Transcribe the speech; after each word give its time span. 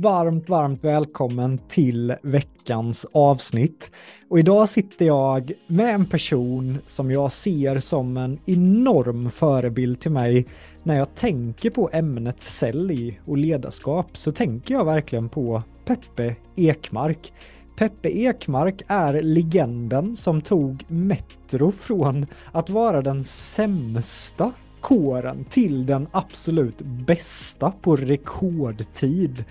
Varmt, 0.00 0.48
varmt 0.48 0.84
välkommen 0.84 1.58
till 1.68 2.14
veckans 2.22 3.06
avsnitt. 3.12 3.92
Och 4.28 4.38
idag 4.38 4.68
sitter 4.68 5.06
jag 5.06 5.52
med 5.66 5.94
en 5.94 6.06
person 6.06 6.78
som 6.84 7.10
jag 7.10 7.32
ser 7.32 7.78
som 7.78 8.16
en 8.16 8.38
enorm 8.46 9.30
förebild 9.30 10.00
till 10.00 10.10
mig. 10.10 10.46
När 10.82 10.96
jag 10.96 11.14
tänker 11.14 11.70
på 11.70 11.90
ämnet 11.92 12.42
sälj 12.42 13.20
och 13.26 13.36
ledarskap 13.36 14.16
så 14.16 14.32
tänker 14.32 14.74
jag 14.74 14.84
verkligen 14.84 15.28
på 15.28 15.62
Peppe 15.84 16.36
Ekmark. 16.56 17.32
Peppe 17.78 18.08
Ekmark 18.08 18.82
är 18.86 19.22
legenden 19.22 20.16
som 20.16 20.40
tog 20.40 20.84
Metro 20.88 21.72
från 21.72 22.26
att 22.52 22.70
vara 22.70 23.02
den 23.02 23.24
sämsta 23.24 24.52
kåren 24.82 25.44
till 25.44 25.86
den 25.86 26.06
absolut 26.10 26.80
bästa 26.80 27.70
på 27.70 27.96
rekordtid. 27.96 29.44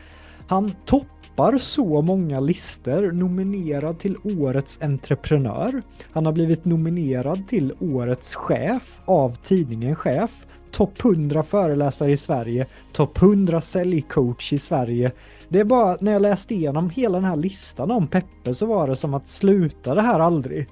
Han 0.48 0.72
toppar 0.86 1.58
så 1.58 2.02
många 2.02 2.40
listor, 2.40 3.12
nominerad 3.12 4.00
till 4.00 4.18
Årets 4.24 4.82
entreprenör. 4.82 5.82
Han 6.12 6.26
har 6.26 6.34
blivit 6.34 6.66
nominerad 6.66 7.48
till 7.48 7.74
Årets 7.80 8.36
chef 8.36 9.00
av 9.06 9.36
tidningen 9.36 9.96
Chef. 9.96 10.46
Topp 10.72 11.00
100 11.06 11.44
föreläsare 11.44 12.12
i 12.12 12.18
Sverige, 12.18 12.66
topp 12.94 13.22
100 13.22 13.62
säljcoach 13.62 14.54
i 14.54 14.58
Sverige. 14.60 15.12
Det 15.50 15.60
är 15.60 15.66
bara 15.66 15.98
när 16.02 16.12
jag 16.12 16.22
läste 16.22 16.54
igenom 16.54 16.90
hela 16.90 17.18
den 17.18 17.30
här 17.30 17.36
listan 17.36 17.92
om 17.92 18.08
Peppe 18.08 18.56
så 18.56 18.66
var 18.66 18.88
det 18.88 18.96
som 18.96 19.14
att 19.14 19.28
sluta 19.28 19.96
det 19.96 20.02
här 20.02 20.20
aldrig. 20.20 20.68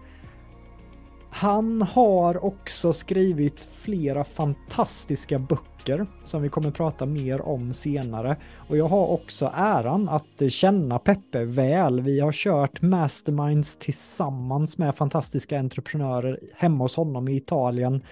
Han 1.32 1.82
har 1.82 2.46
också 2.46 2.94
skrivit 2.94 3.60
flera 3.60 4.24
fantastiska 4.24 5.40
böcker 5.40 6.06
som 6.24 6.42
vi 6.42 6.50
kommer 6.50 6.72
prata 6.72 7.06
mer 7.06 7.42
om 7.42 7.74
senare. 7.74 8.38
Och 8.68 8.78
jag 8.78 8.86
har 8.86 9.08
också 9.08 9.52
äran 9.56 10.10
att 10.10 10.52
känna 10.52 11.00
Peppe 11.00 11.46
väl. 11.46 12.02
Vi 12.02 12.20
har 12.20 12.32
kört 12.32 12.82
masterminds 12.82 13.78
tillsammans 13.78 14.78
med 14.78 14.96
fantastiska 14.96 15.60
entreprenörer 15.60 16.40
hemma 16.56 16.84
hos 16.84 16.96
honom 16.96 17.28
i 17.28 17.36
Italien. 17.36 18.04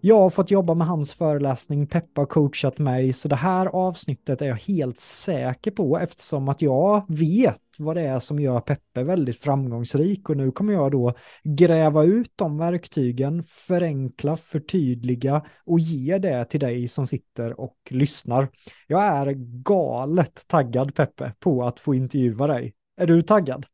Jag 0.00 0.20
har 0.20 0.30
fått 0.30 0.50
jobba 0.50 0.74
med 0.74 0.86
hans 0.86 1.14
föreläsning, 1.14 1.86
Peppa 1.86 2.20
har 2.20 2.26
coachat 2.26 2.78
mig, 2.78 3.12
så 3.12 3.28
det 3.28 3.36
här 3.36 3.66
avsnittet 3.66 4.42
är 4.42 4.46
jag 4.46 4.56
helt 4.56 5.00
säker 5.00 5.70
på 5.70 5.98
eftersom 5.98 6.48
att 6.48 6.62
jag 6.62 7.04
vet 7.08 7.60
vad 7.78 7.96
det 7.96 8.02
är 8.02 8.20
som 8.20 8.40
gör 8.40 8.60
Peppe 8.60 9.02
väldigt 9.02 9.40
framgångsrik 9.40 10.30
och 10.30 10.36
nu 10.36 10.50
kommer 10.50 10.72
jag 10.72 10.92
då 10.92 11.14
gräva 11.44 12.04
ut 12.04 12.32
de 12.36 12.58
verktygen, 12.58 13.42
förenkla, 13.42 14.36
förtydliga 14.36 15.44
och 15.66 15.80
ge 15.80 16.18
det 16.18 16.44
till 16.44 16.60
dig 16.60 16.88
som 16.88 17.06
sitter 17.06 17.60
och 17.60 17.76
lyssnar. 17.90 18.48
Jag 18.86 19.04
är 19.04 19.32
galet 19.62 20.42
taggad 20.46 20.94
Peppe 20.94 21.32
på 21.38 21.62
att 21.62 21.80
få 21.80 21.94
intervjua 21.94 22.46
dig. 22.46 22.74
Är 23.00 23.06
du 23.06 23.22
taggad? 23.22 23.66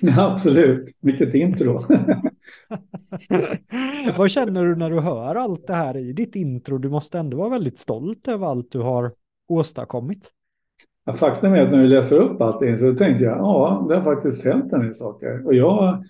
Ja, 0.00 0.32
absolut, 0.32 0.96
vilket 1.00 1.34
intro. 1.34 1.80
Vad 4.18 4.30
känner 4.30 4.64
du 4.64 4.76
när 4.76 4.90
du 4.90 5.00
hör 5.00 5.34
allt 5.34 5.66
det 5.66 5.74
här 5.74 5.96
i 5.96 6.12
ditt 6.12 6.36
intro? 6.36 6.78
Du 6.78 6.88
måste 6.88 7.18
ändå 7.18 7.36
vara 7.36 7.48
väldigt 7.48 7.78
stolt 7.78 8.28
över 8.28 8.46
allt 8.46 8.72
du 8.72 8.80
har 8.80 9.12
åstadkommit. 9.48 10.30
Ja, 11.04 11.14
faktum 11.14 11.52
är 11.52 11.62
att 11.62 11.70
när 11.70 11.82
vi 11.82 11.88
läser 11.88 12.16
upp 12.16 12.40
allting 12.40 12.78
så 12.78 12.94
tänker 12.94 13.24
jag, 13.24 13.38
ja, 13.38 13.86
det 13.88 13.96
har 13.96 14.04
faktiskt 14.14 14.44
hänt 14.44 14.72
en 14.72 14.80
del 14.80 14.94
saker. 14.94 15.46
Och 15.46 15.54
jag, 15.54 16.04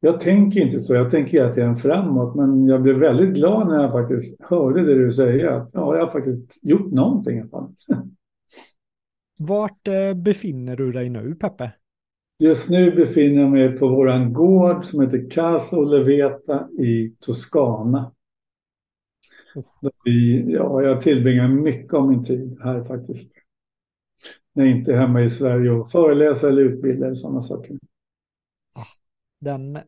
jag 0.00 0.20
tänker 0.20 0.60
inte 0.60 0.80
så, 0.80 0.94
jag 0.94 1.10
tänker 1.10 1.32
hela 1.32 1.52
tiden 1.52 1.76
framåt, 1.76 2.34
men 2.34 2.66
jag 2.66 2.82
blev 2.82 2.98
väldigt 2.98 3.34
glad 3.34 3.68
när 3.68 3.82
jag 3.82 3.92
faktiskt 3.92 4.44
hörde 4.44 4.86
det 4.86 4.94
du 4.94 5.12
säger, 5.12 5.46
att 5.46 5.70
ja, 5.74 5.96
jag 5.96 6.04
har 6.04 6.12
faktiskt 6.12 6.58
gjort 6.62 6.92
någonting 6.92 7.38
i 7.38 7.40
alla 7.40 7.50
fall. 7.50 7.74
Vart 9.38 9.88
eh, 9.88 10.14
befinner 10.14 10.76
du 10.76 10.92
dig 10.92 11.08
nu, 11.08 11.34
Peppe? 11.34 11.72
Just 12.40 12.68
nu 12.68 12.90
befinner 12.90 13.42
jag 13.42 13.50
mig 13.50 13.78
på 13.78 13.88
våran 13.88 14.32
gård 14.32 14.84
som 14.84 15.00
heter 15.00 15.30
Casa 15.30 15.76
Oleveta 15.76 16.68
i 16.78 17.14
Toscana. 17.20 18.12
Vi, 20.04 20.44
ja, 20.52 20.82
jag 20.82 21.00
tillbringar 21.00 21.48
mycket 21.48 21.94
av 21.94 22.08
min 22.08 22.24
tid 22.24 22.58
här 22.62 22.84
faktiskt. 22.84 23.32
När 24.52 24.64
jag 24.64 24.76
inte 24.76 24.92
är 24.92 24.96
hemma 24.96 25.22
i 25.22 25.30
Sverige 25.30 25.70
och 25.70 25.90
föreläser 25.90 26.48
eller 26.48 26.62
utbildar 26.62 27.10
och 27.10 27.18
sådana 27.18 27.42
saker. 27.42 27.78
Den, 29.40 29.78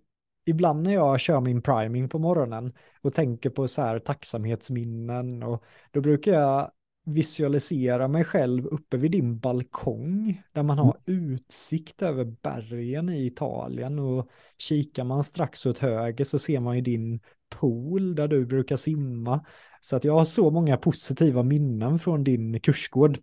ibland 0.45 0.83
när 0.83 0.95
jag 0.95 1.21
kör 1.21 1.41
min 1.41 1.63
priming 1.63 2.09
på 2.09 2.19
morgonen 2.19 2.73
och 3.01 3.13
tänker 3.13 3.51
på 3.51 3.69
så 3.69 3.83
här 3.83 3.99
tacksamhetsminnen 3.99 5.43
och 5.43 5.65
då 5.91 6.01
brukar 6.01 6.33
jag 6.33 6.71
visualisera 7.07 8.09
mig 8.09 8.25
själv 8.25 8.67
uppe 8.67 8.97
vid 8.97 9.11
din 9.11 9.39
balkong 9.39 10.43
där 10.53 10.63
man 10.63 10.79
har 10.79 10.97
mm. 11.07 11.35
utsikt 11.35 12.03
över 12.03 12.25
bergen 12.25 13.09
i 13.09 13.27
Italien 13.27 13.99
och 13.99 14.29
kikar 14.59 15.05
man 15.05 15.25
strax 15.25 15.67
åt 15.67 15.79
höger 15.79 16.25
så 16.25 16.39
ser 16.39 16.61
man 16.61 16.77
ju 16.77 16.83
din 16.83 17.21
pool 17.49 18.15
där 18.15 18.29
du 18.29 18.47
brukar 18.47 18.77
simma. 18.77 19.45
Så 19.81 19.97
att 19.97 20.05
jag 20.05 20.13
har 20.13 20.25
så 20.25 20.51
många 20.51 20.77
positiva 20.77 21.43
minnen 21.43 21.99
från 21.99 22.25
din 22.25 22.61
kursgård. 22.61 23.19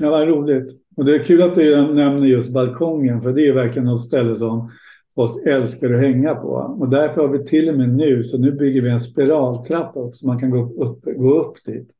Ja, 0.00 0.10
vad 0.10 0.28
roligt. 0.28 0.72
Och 0.96 1.04
det 1.04 1.14
är 1.14 1.24
kul 1.24 1.42
att 1.42 1.54
du 1.54 1.94
nämner 1.94 2.26
just 2.26 2.52
balkongen 2.52 3.22
för 3.22 3.32
det 3.32 3.48
är 3.48 3.54
verkligen 3.54 3.86
något 3.86 4.04
ställe 4.04 4.36
som 4.36 4.70
folk 5.14 5.46
älskar 5.46 5.94
att 5.94 6.00
hänga 6.00 6.34
på. 6.34 6.48
Och 6.80 6.90
därför 6.90 7.20
har 7.20 7.28
vi 7.28 7.44
till 7.44 7.68
och 7.68 7.78
med 7.78 7.88
nu, 7.88 8.24
så 8.24 8.38
nu 8.38 8.52
bygger 8.52 8.82
vi 8.82 8.90
en 8.90 9.00
spiraltrappa 9.00 10.00
också, 10.00 10.26
man 10.26 10.38
kan 10.38 10.50
gå 10.50 10.84
upp, 10.84 11.04
gå 11.04 11.40
upp 11.40 11.64
dit. 11.64 11.90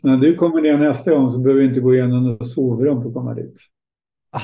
Så 0.00 0.08
när 0.08 0.16
du 0.16 0.34
kommer 0.34 0.60
ner 0.60 0.78
nästa 0.78 1.10
gång 1.10 1.30
så 1.30 1.38
behöver 1.38 1.60
vi 1.60 1.68
inte 1.68 1.80
gå 1.80 1.94
igenom 1.94 2.24
något 2.24 2.48
sovrum 2.48 3.02
för 3.02 3.08
att 3.08 3.14
komma 3.14 3.34
dit. 3.34 3.60
Ah, 4.30 4.40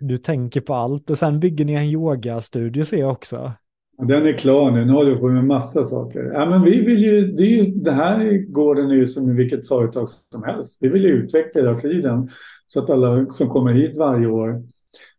du 0.00 0.16
tänker 0.16 0.60
på 0.60 0.74
allt 0.74 1.10
och 1.10 1.18
sen 1.18 1.40
bygger 1.40 1.64
ni 1.64 1.72
en 1.72 1.84
yogastudio 1.84 2.84
ser 2.84 3.00
jag 3.00 3.10
också. 3.10 3.52
Den 3.98 4.26
är 4.26 4.32
klar 4.32 4.70
nu, 4.70 4.84
nu 4.84 4.92
håller 4.92 5.10
vi 5.10 5.20
på 5.20 5.28
med 5.28 5.44
massa 5.44 5.84
saker. 5.84 6.30
Ja, 6.34 6.46
men 6.46 6.62
vi 6.62 6.80
vill 6.80 7.02
ju, 7.02 7.32
det, 7.32 7.44
ju, 7.44 7.66
det 7.66 7.92
här 7.92 8.46
gården 8.52 8.90
är 8.90 8.94
ju 8.94 9.08
som 9.08 9.30
i 9.30 9.34
vilket 9.34 9.68
företag 9.68 10.08
som 10.32 10.42
helst. 10.42 10.78
Vi 10.80 10.88
vill 10.88 11.02
ju 11.02 11.08
utveckla 11.08 11.60
hela 11.60 11.78
tiden 11.78 12.30
så 12.66 12.82
att 12.82 12.90
alla 12.90 13.26
som 13.30 13.48
kommer 13.48 13.72
hit 13.72 13.98
varje 13.98 14.26
år 14.26 14.62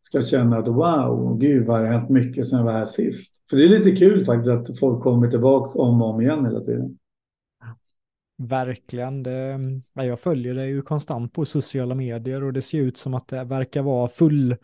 ska 0.01 0.21
känna 0.21 0.57
att 0.57 0.67
wow, 0.67 1.37
gud 1.39 1.65
vad 1.65 1.81
det 1.81 1.87
har 1.87 1.93
hänt 1.93 2.09
mycket 2.09 2.47
sedan 2.47 2.57
jag 2.57 2.65
var 2.65 2.73
här 2.73 2.85
sist. 2.85 3.35
För 3.49 3.57
det 3.57 3.63
är 3.63 3.67
lite 3.67 3.91
kul 3.91 4.25
faktiskt 4.25 4.49
att 4.49 4.79
folk 4.79 5.03
kommer 5.03 5.27
tillbaka 5.27 5.79
om 5.79 6.01
och 6.01 6.09
om 6.09 6.21
igen 6.21 6.45
hela 6.45 6.59
tiden. 6.59 6.97
Verkligen. 8.47 9.23
Det, 9.23 9.59
jag 9.93 10.19
följer 10.19 10.55
dig 10.55 10.69
ju 10.69 10.81
konstant 10.81 11.33
på 11.33 11.45
sociala 11.45 11.95
medier 11.95 12.43
och 12.43 12.53
det 12.53 12.61
ser 12.61 12.77
ut 12.77 12.97
som 12.97 13.13
att 13.13 13.27
det 13.27 13.43
verkar 13.43 13.81
vara 13.81 14.07
full, 14.07 14.55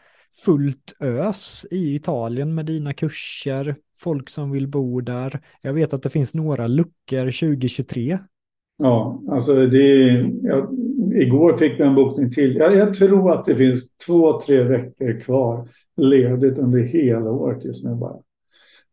fullt 0.45 0.95
ös 1.00 1.65
i 1.71 1.95
Italien 1.95 2.56
med 2.56 2.65
dina 2.65 2.94
kurser. 2.94 3.75
folk 4.00 4.29
som 4.29 4.51
vill 4.51 4.68
bo 4.68 5.01
där. 5.01 5.39
Jag 5.62 5.74
vet 5.74 5.94
att 5.94 6.03
det 6.03 6.09
finns 6.09 6.33
några 6.33 6.68
luckor 6.68 7.25
2023. 7.25 8.19
Ja, 8.77 9.24
alltså 9.31 9.68
det 9.68 10.12
jag, 10.41 10.69
igår 11.13 11.57
fick 11.57 11.80
vi 11.80 11.83
en 11.83 11.95
bokning 11.95 12.31
till. 12.31 12.56
Jag, 12.56 12.75
jag 12.75 12.94
tror 12.94 13.31
att 13.31 13.45
det 13.45 13.56
finns 13.56 13.83
två, 14.06 14.41
tre 14.41 14.63
veckor 14.63 15.19
kvar 15.19 15.69
ledigt 15.97 16.57
under 16.57 16.80
hela 16.80 17.31
året 17.31 17.65
just 17.65 17.83
nu 17.83 17.95
bara. 17.95 18.18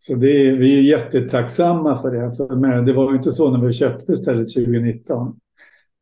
Så 0.06 0.14
det 0.14 0.52
vi 0.52 0.78
är 0.78 0.82
jättetacksamma 0.82 1.96
för 1.96 2.10
det. 2.10 2.36
För 2.36 2.82
det 2.82 2.92
var 2.92 3.10
ju 3.10 3.16
inte 3.16 3.32
så 3.32 3.50
när 3.50 3.66
vi 3.66 3.72
köpte 3.72 4.16
stället 4.16 4.54
2019. 4.54 5.36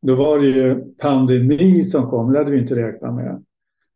Då 0.01 0.15
var 0.15 0.39
det 0.39 0.47
ju 0.47 0.93
pandemi 0.97 1.85
som 1.85 2.09
kom, 2.09 2.31
det 2.31 2.37
hade 2.37 2.51
vi 2.51 2.59
inte 2.59 2.75
räknat 2.75 3.15
med. 3.15 3.43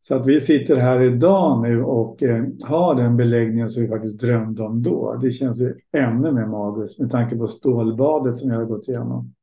Så 0.01 0.15
att 0.15 0.27
vi 0.27 0.42
sitter 0.42 0.75
här 0.75 1.01
idag 1.01 1.62
nu 1.62 1.83
och 1.83 2.24
eh, 2.24 2.45
har 2.63 2.95
den 2.95 3.18
beläggningen 3.18 3.69
som 3.69 3.81
vi 3.83 3.89
faktiskt 3.89 4.19
drömde 4.19 4.63
om 4.63 4.83
då. 4.83 5.19
Det 5.21 5.31
känns 5.31 5.62
ju 5.62 5.75
ännu 5.92 6.31
mer 6.31 6.45
magiskt 6.45 7.00
med 7.00 7.12
tanke 7.12 7.36
på 7.36 7.48
stålbadet 7.48 8.38
som 8.38 8.50
jag 8.50 8.57
har 8.57 8.65
gått 8.65 8.88
igenom. 8.88 9.33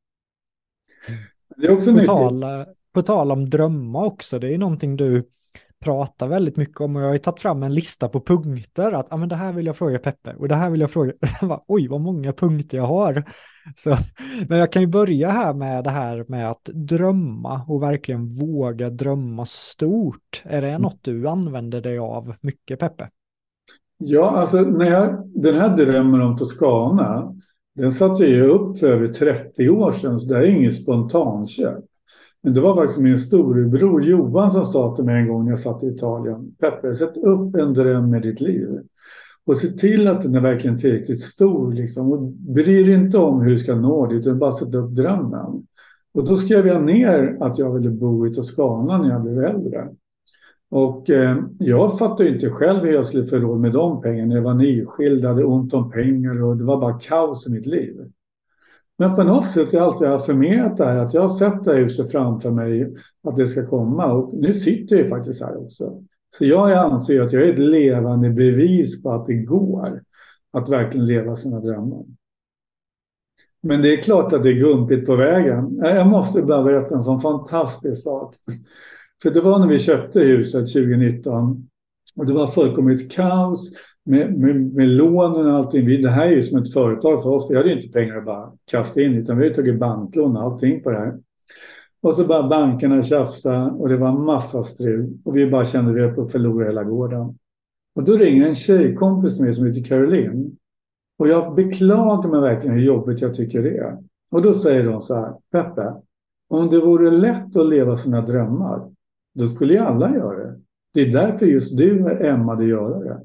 Det 1.57 1.67
är 1.67 1.73
också 1.73 1.95
på, 1.95 2.01
tal, 2.01 2.45
på 2.93 3.03
tal 3.03 3.33
om 3.33 3.51
drömmar 3.51 4.05
också, 4.05 4.39
det 4.39 4.55
är 4.55 4.59
någonting 4.59 4.97
du 4.97 5.25
pratar 5.85 6.29
väldigt 6.29 6.57
mycket 6.57 6.81
om 6.81 6.97
och 6.97 7.03
jag 7.03 7.07
har 7.07 7.13
ju 7.13 7.19
tagit 7.19 7.41
fram 7.41 7.63
en 7.63 7.75
lista 7.75 8.09
på 8.09 8.21
punkter 8.21 8.93
att 8.93 9.13
ah, 9.13 9.17
men 9.17 9.29
det 9.29 9.37
här 9.37 9.53
vill 9.53 9.67
jag 9.67 9.77
fråga 9.77 9.99
Peppe 9.99 10.35
och 10.39 10.49
det 10.49 10.55
här 10.55 10.71
vill 10.71 10.81
jag 10.81 10.91
fråga. 10.91 11.13
Oj, 11.67 11.89
vad 11.89 12.01
många 12.01 12.33
punkter 12.33 12.79
jag 12.79 12.85
har. 12.85 13.25
Så, 13.77 13.97
men 14.49 14.59
jag 14.59 14.73
kan 14.73 14.83
ju 14.83 14.89
börja 14.89 15.31
här 15.31 15.55
med 15.55 15.85
det 15.85 15.91
här 15.91 16.25
med 16.29 16.51
att 16.51 16.65
drömma 16.65 17.65
och 17.69 17.83
verkligen 17.83 18.29
våga 18.29 18.91
drömma 18.91 19.45
stort. 19.45 20.43
Är 20.45 20.63
det 20.63 20.69
mm. 20.69 20.83
något 20.83 20.99
du 21.03 21.29
använder 21.29 21.81
dig 21.81 21.99
av 21.99 22.35
mycket 22.41 22.79
Peppe? 22.79 23.09
Ja, 23.99 24.31
alltså 24.31 24.61
när 24.61 24.91
jag, 24.91 25.31
den 25.35 25.55
här 25.55 25.77
drömmen 25.77 26.21
om 26.21 26.37
Toscana, 26.39 27.35
den 27.75 27.93
satte 27.93 28.25
jag 28.25 28.51
upp 28.51 28.79
för 28.79 28.87
över 28.87 29.09
30 29.09 29.69
år 29.69 29.93
sedan, 29.93 30.21
så 30.21 30.27
det 30.27 30.39
är 30.39 30.47
inget 30.47 30.83
spontanköp. 30.83 31.85
Men 32.45 32.55
det 32.55 32.61
var 32.61 32.77
faktiskt 32.77 33.01
min 33.01 33.19
storebror 33.19 34.05
Johan 34.05 34.53
som 34.53 34.65
sa 34.65 34.97
till 34.97 35.05
mig 35.05 35.23
en 35.23 35.29
gång 35.29 35.45
när 35.45 35.53
jag 35.53 35.61
satt 35.61 35.83
i 35.83 35.87
Italien. 35.87 36.55
Peppe, 36.61 36.97
sätt 36.97 37.17
upp 37.17 37.55
en 37.55 37.75
dröm 37.75 38.11
med 38.11 38.23
ditt 38.23 38.41
liv. 38.41 38.69
Och 39.47 39.57
se 39.57 39.69
till 39.69 40.09
att 40.09 40.23
den 40.23 40.35
är 40.35 40.41
verkligen 40.41 40.79
tillräckligt 40.79 41.21
stor. 41.21 41.73
Liksom. 41.73 42.13
Och 42.13 42.23
bry 42.33 42.85
dig 42.85 42.95
inte 42.95 43.19
om 43.19 43.41
hur 43.41 43.51
du 43.51 43.59
ska 43.59 43.75
nå 43.75 44.07
dit, 44.07 44.27
utan 44.27 44.39
bara 44.39 44.53
sätt 44.53 44.75
upp 44.75 44.91
drömmen. 44.91 45.67
Och 46.15 46.25
då 46.25 46.37
skrev 46.37 46.67
jag 46.67 46.85
ner 46.85 47.37
att 47.41 47.59
jag 47.59 47.75
ville 47.75 47.91
bo 47.91 48.27
i 48.27 48.35
Toscana 48.35 48.99
när 48.99 49.11
jag 49.11 49.23
blev 49.23 49.45
äldre. 49.45 49.89
Och 50.71 51.11
eh, 51.11 51.39
jag 51.59 51.99
fattade 51.99 52.29
inte 52.29 52.51
själv 52.51 52.81
hur 52.81 52.93
jag 52.93 53.07
skulle 53.07 53.27
få 53.27 53.37
råd 53.37 53.61
med 53.61 53.73
de 53.73 54.03
pengarna. 54.03 54.35
Jag 54.35 54.43
var 54.43 54.55
nyskild, 54.55 55.25
hade 55.25 55.45
ont 55.45 55.75
om 55.75 55.91
pengar 55.91 56.43
och 56.43 56.57
det 56.57 56.65
var 56.65 56.81
bara 56.81 56.99
kaos 56.99 57.47
i 57.47 57.51
mitt 57.51 57.67
liv. 57.67 58.11
Men 58.99 59.17
på 59.17 59.23
något 59.23 59.51
sätt 59.51 59.73
har 59.73 59.79
jag 59.79 59.89
alltid 59.89 60.09
affirmerat 60.09 60.77
det 60.77 60.85
här 60.85 60.97
att 60.97 61.15
jag 61.15 61.23
har 61.23 61.29
sett 61.29 61.65
det 61.65 61.73
här 61.73 61.79
huset 61.79 62.13
framför 62.13 62.51
mig 62.51 62.95
att 63.23 63.37
det 63.37 63.49
ska 63.49 63.67
komma 63.67 64.13
och 64.13 64.35
nu 64.35 64.53
sitter 64.53 64.97
jag 64.97 65.09
faktiskt 65.09 65.43
här 65.43 65.57
också. 65.57 66.03
Så 66.39 66.45
jag 66.45 66.73
anser 66.73 67.21
att 67.21 67.33
jag 67.33 67.43
är 67.43 67.53
ett 67.53 67.59
levande 67.59 68.31
bevis 68.31 69.03
på 69.03 69.13
att 69.13 69.27
det 69.27 69.35
går 69.35 70.03
att 70.53 70.69
verkligen 70.69 71.07
leva 71.07 71.37
sina 71.37 71.61
drömmar. 71.61 72.05
Men 73.63 73.83
det 73.83 73.93
är 73.93 74.03
klart 74.03 74.33
att 74.33 74.43
det 74.43 74.49
är 74.49 74.61
gumpigt 74.61 75.07
på 75.07 75.17
vägen. 75.17 75.77
Jag 75.83 76.07
måste 76.07 76.43
bara 76.43 76.63
berätta 76.63 76.95
en 76.95 77.03
sån 77.03 77.21
fantastisk 77.21 78.03
sak. 78.03 78.35
För 79.23 79.31
det 79.31 79.41
var 79.41 79.59
när 79.59 79.69
vi 79.69 79.79
köpte 79.79 80.21
huset 80.21 80.73
2019 80.73 81.69
och 82.17 82.27
det 82.27 82.33
var 82.33 82.47
fullkomligt 82.47 83.13
kaos 83.13 83.71
med, 84.05 84.39
med, 84.39 84.75
med 84.75 84.89
lånen 84.89 85.47
och 85.47 85.53
allting. 85.53 86.03
Det 86.03 86.11
här 86.11 86.27
är 86.27 86.37
ju 86.37 86.43
som 86.43 86.63
ett 86.63 86.73
företag 86.73 87.23
för 87.23 87.31
oss. 87.31 87.51
Vi 87.51 87.57
hade 87.57 87.69
ju 87.69 87.77
inte 87.77 87.93
pengar 87.93 88.17
att 88.17 88.25
bara 88.25 88.53
kasta 88.65 89.01
in 89.01 89.15
utan 89.15 89.39
vi 89.39 89.49
har 89.49 89.55
tagit 89.55 89.79
banklån 89.79 90.37
och 90.37 90.43
allting 90.43 90.83
på 90.83 90.91
det 90.91 90.99
här. 90.99 91.19
Och 92.01 92.15
så 92.15 92.25
bara 92.25 92.49
bankerna 92.49 93.03
tjafsa 93.03 93.65
och 93.65 93.89
det 93.89 93.97
var 93.97 94.13
massa 94.13 94.65
strul 94.65 95.19
och 95.25 95.37
vi 95.37 95.51
bara 95.51 95.65
kände 95.65 95.91
att 95.91 95.97
vi 95.97 96.01
höll 96.01 96.15
på 96.15 96.23
att 96.23 96.33
förlora 96.33 96.67
hela 96.67 96.85
gården. 96.85 97.39
Och 97.95 98.05
då 98.05 98.17
ringer 98.17 98.49
en 98.49 98.55
tjejkompis 98.55 99.41
med 99.41 99.57
som 99.57 99.67
heter 99.67 99.85
Caroline. 99.85 100.57
Och 101.19 101.29
jag 101.29 101.55
beklagar 101.55 102.31
mig 102.31 102.41
verkligen 102.41 102.77
hur 102.77 102.85
jobbigt 102.85 103.21
jag 103.21 103.35
tycker 103.35 103.63
det 103.63 103.77
är. 103.77 103.99
Och 104.31 104.43
då 104.43 104.53
säger 104.53 104.85
hon 104.85 105.03
så 105.03 105.15
här, 105.15 105.35
Peppe, 105.53 105.95
om 106.49 106.71
det 106.71 106.81
vore 106.81 107.11
lätt 107.11 107.57
att 107.57 107.69
leva 107.69 107.97
sina 107.97 108.21
drömmar, 108.21 108.91
då 109.35 109.47
skulle 109.47 109.73
ju 109.73 109.79
alla 109.79 110.15
göra 110.15 110.39
det. 110.39 110.61
Det 110.95 111.01
är 111.01 111.13
därför 111.13 111.47
just 111.47 111.77
du 111.79 112.19
ämnade 112.27 112.65
göra 112.65 112.99
det. 112.99 113.21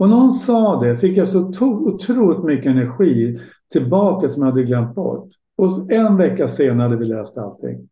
Och 0.00 0.08
någon 0.08 0.32
sa 0.32 0.80
det 0.80 0.96
fick 0.96 1.16
jag 1.16 1.28
så 1.28 1.48
otroligt 1.48 2.44
mycket 2.44 2.70
energi 2.70 3.38
tillbaka 3.72 4.28
som 4.28 4.42
jag 4.42 4.50
hade 4.50 4.62
glömt 4.62 4.94
bort. 4.94 5.28
Och 5.56 5.92
en 5.92 6.16
vecka 6.16 6.48
senare 6.48 6.82
hade 6.82 6.96
vi 6.96 7.04
läst 7.04 7.38
allting. 7.38 7.88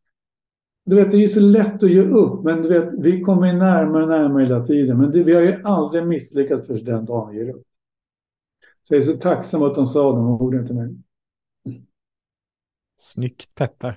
Du 0.84 0.96
vet, 0.96 1.10
det 1.10 1.16
är 1.16 1.20
ju 1.20 1.28
så 1.28 1.40
lätt 1.40 1.82
att 1.82 1.90
ge 1.90 2.02
upp, 2.02 2.44
men 2.44 2.62
du 2.62 2.68
vet, 2.68 2.94
vi 2.98 3.20
kommer 3.20 3.52
närmare 3.52 4.02
och 4.02 4.08
närmare 4.08 4.42
hela 4.42 4.64
tiden. 4.64 4.98
Men 4.98 5.10
det, 5.10 5.22
vi 5.22 5.34
har 5.34 5.42
ju 5.42 5.62
aldrig 5.64 6.06
misslyckats 6.06 6.66
förrän 6.66 6.84
den 6.84 7.04
dagen 7.04 7.30
vi 7.30 7.38
ger 7.38 7.54
upp. 7.54 7.62
Så 8.82 8.94
jag 8.94 9.02
är 9.02 9.06
så 9.06 9.16
tacksam 9.16 9.62
att 9.62 9.74
de 9.74 9.86
sa 9.86 10.12
de 10.12 10.42
orden 10.42 10.66
till 10.66 10.74
mig. 10.74 10.94
Snyggt 12.96 13.54
Peppe. 13.54 13.96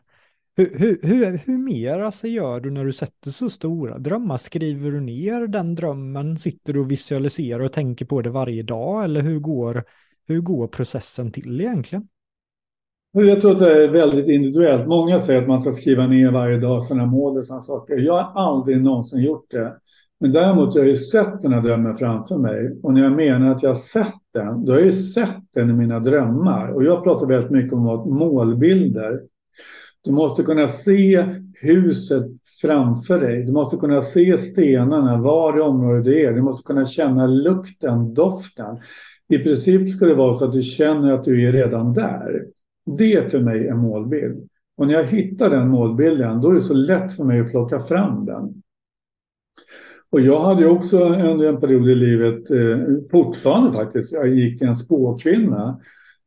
Hur, 0.61 0.79
hur, 0.79 0.99
hur, 1.03 1.37
hur 1.45 1.57
mer 1.57 1.99
alltså 1.99 2.27
gör 2.27 2.59
du 2.59 2.71
när 2.71 2.85
du 2.85 2.93
sätter 2.93 3.29
så 3.29 3.49
stora 3.49 3.97
drömmar? 3.97 4.37
Skriver 4.37 4.91
du 4.91 4.99
ner 5.01 5.47
den 5.47 5.75
drömmen? 5.75 6.37
Sitter 6.37 6.73
du 6.73 6.79
och 6.79 6.91
visualiserar 6.91 7.59
och 7.59 7.73
tänker 7.73 8.05
på 8.05 8.21
det 8.21 8.29
varje 8.29 8.63
dag? 8.63 9.03
Eller 9.03 9.21
hur 9.21 9.39
går, 9.39 9.83
hur 10.27 10.41
går 10.41 10.67
processen 10.67 11.31
till 11.31 11.61
egentligen? 11.61 12.07
Jag 13.11 13.41
tror 13.41 13.51
att 13.51 13.59
det 13.59 13.83
är 13.83 13.87
väldigt 13.87 14.27
individuellt. 14.27 14.87
Många 14.87 15.19
säger 15.19 15.41
att 15.41 15.47
man 15.47 15.59
ska 15.59 15.71
skriva 15.71 16.07
ner 16.07 16.31
varje 16.31 16.57
dag 16.57 16.83
sina 16.83 17.05
mål 17.05 17.37
och 17.37 17.45
sådana 17.45 17.61
saker. 17.61 17.97
Jag 17.97 18.23
har 18.23 18.41
aldrig 18.41 18.81
någonsin 18.81 19.19
gjort 19.19 19.51
det. 19.51 19.73
Men 20.19 20.31
däremot 20.31 20.73
har 20.73 20.81
jag 20.81 20.89
ju 20.89 20.95
sett 20.95 21.41
den 21.41 21.53
här 21.53 21.61
drömmen 21.61 21.95
framför 21.95 22.37
mig. 22.37 22.79
Och 22.83 22.93
när 22.93 23.03
jag 23.03 23.11
menar 23.11 23.51
att 23.51 23.63
jag 23.63 23.69
har 23.69 23.75
sett 23.75 24.13
den, 24.33 24.65
då 24.65 24.71
har 24.71 24.79
jag 24.79 24.85
ju 24.85 24.93
sett 24.93 25.53
den 25.53 25.69
i 25.69 25.73
mina 25.73 25.99
drömmar. 25.99 26.67
Och 26.67 26.83
jag 26.83 27.03
pratar 27.03 27.27
väldigt 27.27 27.51
mycket 27.51 27.73
om 27.73 27.83
målbilder. 28.17 29.21
Du 30.03 30.11
måste 30.11 30.43
kunna 30.43 30.67
se 30.67 31.25
huset 31.61 32.25
framför 32.61 33.19
dig. 33.19 33.43
Du 33.43 33.51
måste 33.51 33.77
kunna 33.77 34.01
se 34.01 34.37
stenarna, 34.37 35.21
var 35.21 35.57
i 35.57 35.61
området 35.61 36.05
det 36.05 36.25
är. 36.25 36.33
Du 36.33 36.41
måste 36.41 36.67
kunna 36.67 36.85
känna 36.85 37.27
lukten, 37.27 38.13
doften. 38.13 38.77
I 39.29 39.37
princip 39.37 39.89
ska 39.89 40.05
det 40.05 40.15
vara 40.15 40.33
så 40.33 40.45
att 40.45 40.53
du 40.53 40.61
känner 40.61 41.11
att 41.11 41.23
du 41.23 41.47
är 41.47 41.51
redan 41.51 41.93
där. 41.93 42.45
Det 42.97 43.13
är 43.13 43.29
för 43.29 43.39
mig 43.39 43.67
en 43.67 43.77
målbild. 43.77 44.49
Och 44.77 44.87
när 44.87 44.93
jag 44.93 45.05
hittar 45.05 45.49
den 45.49 45.69
målbilden, 45.69 46.41
då 46.41 46.49
är 46.49 46.53
det 46.53 46.61
så 46.61 46.73
lätt 46.73 47.15
för 47.15 47.23
mig 47.23 47.39
att 47.39 47.51
plocka 47.51 47.79
fram 47.79 48.25
den. 48.25 48.61
Och 50.09 50.21
jag 50.21 50.43
hade 50.43 50.67
också 50.67 50.99
under 50.99 51.49
en 51.49 51.59
period 51.59 51.89
i 51.89 51.95
livet, 51.95 52.51
eh, 52.51 52.77
fortfarande 53.11 53.73
faktiskt, 53.73 54.11
jag 54.11 54.27
gick 54.27 54.61
en 54.61 54.75
spåkvinna 54.75 55.79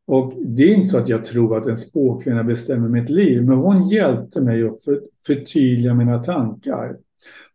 och 0.06 0.32
det 0.44 0.62
är 0.62 0.74
inte 0.74 0.88
så 0.88 0.98
att 0.98 1.08
jag 1.08 1.24
tror 1.24 1.56
att 1.56 1.66
en 1.66 1.76
spåkvinna 1.76 2.44
bestämmer 2.44 2.88
mitt 2.88 3.10
liv, 3.10 3.44
men 3.44 3.56
hon 3.56 3.88
hjälpte 3.88 4.40
mig 4.40 4.68
att 4.68 4.82
för, 4.82 5.00
förtydliga 5.26 5.94
mina 5.94 6.18
tankar. 6.18 6.96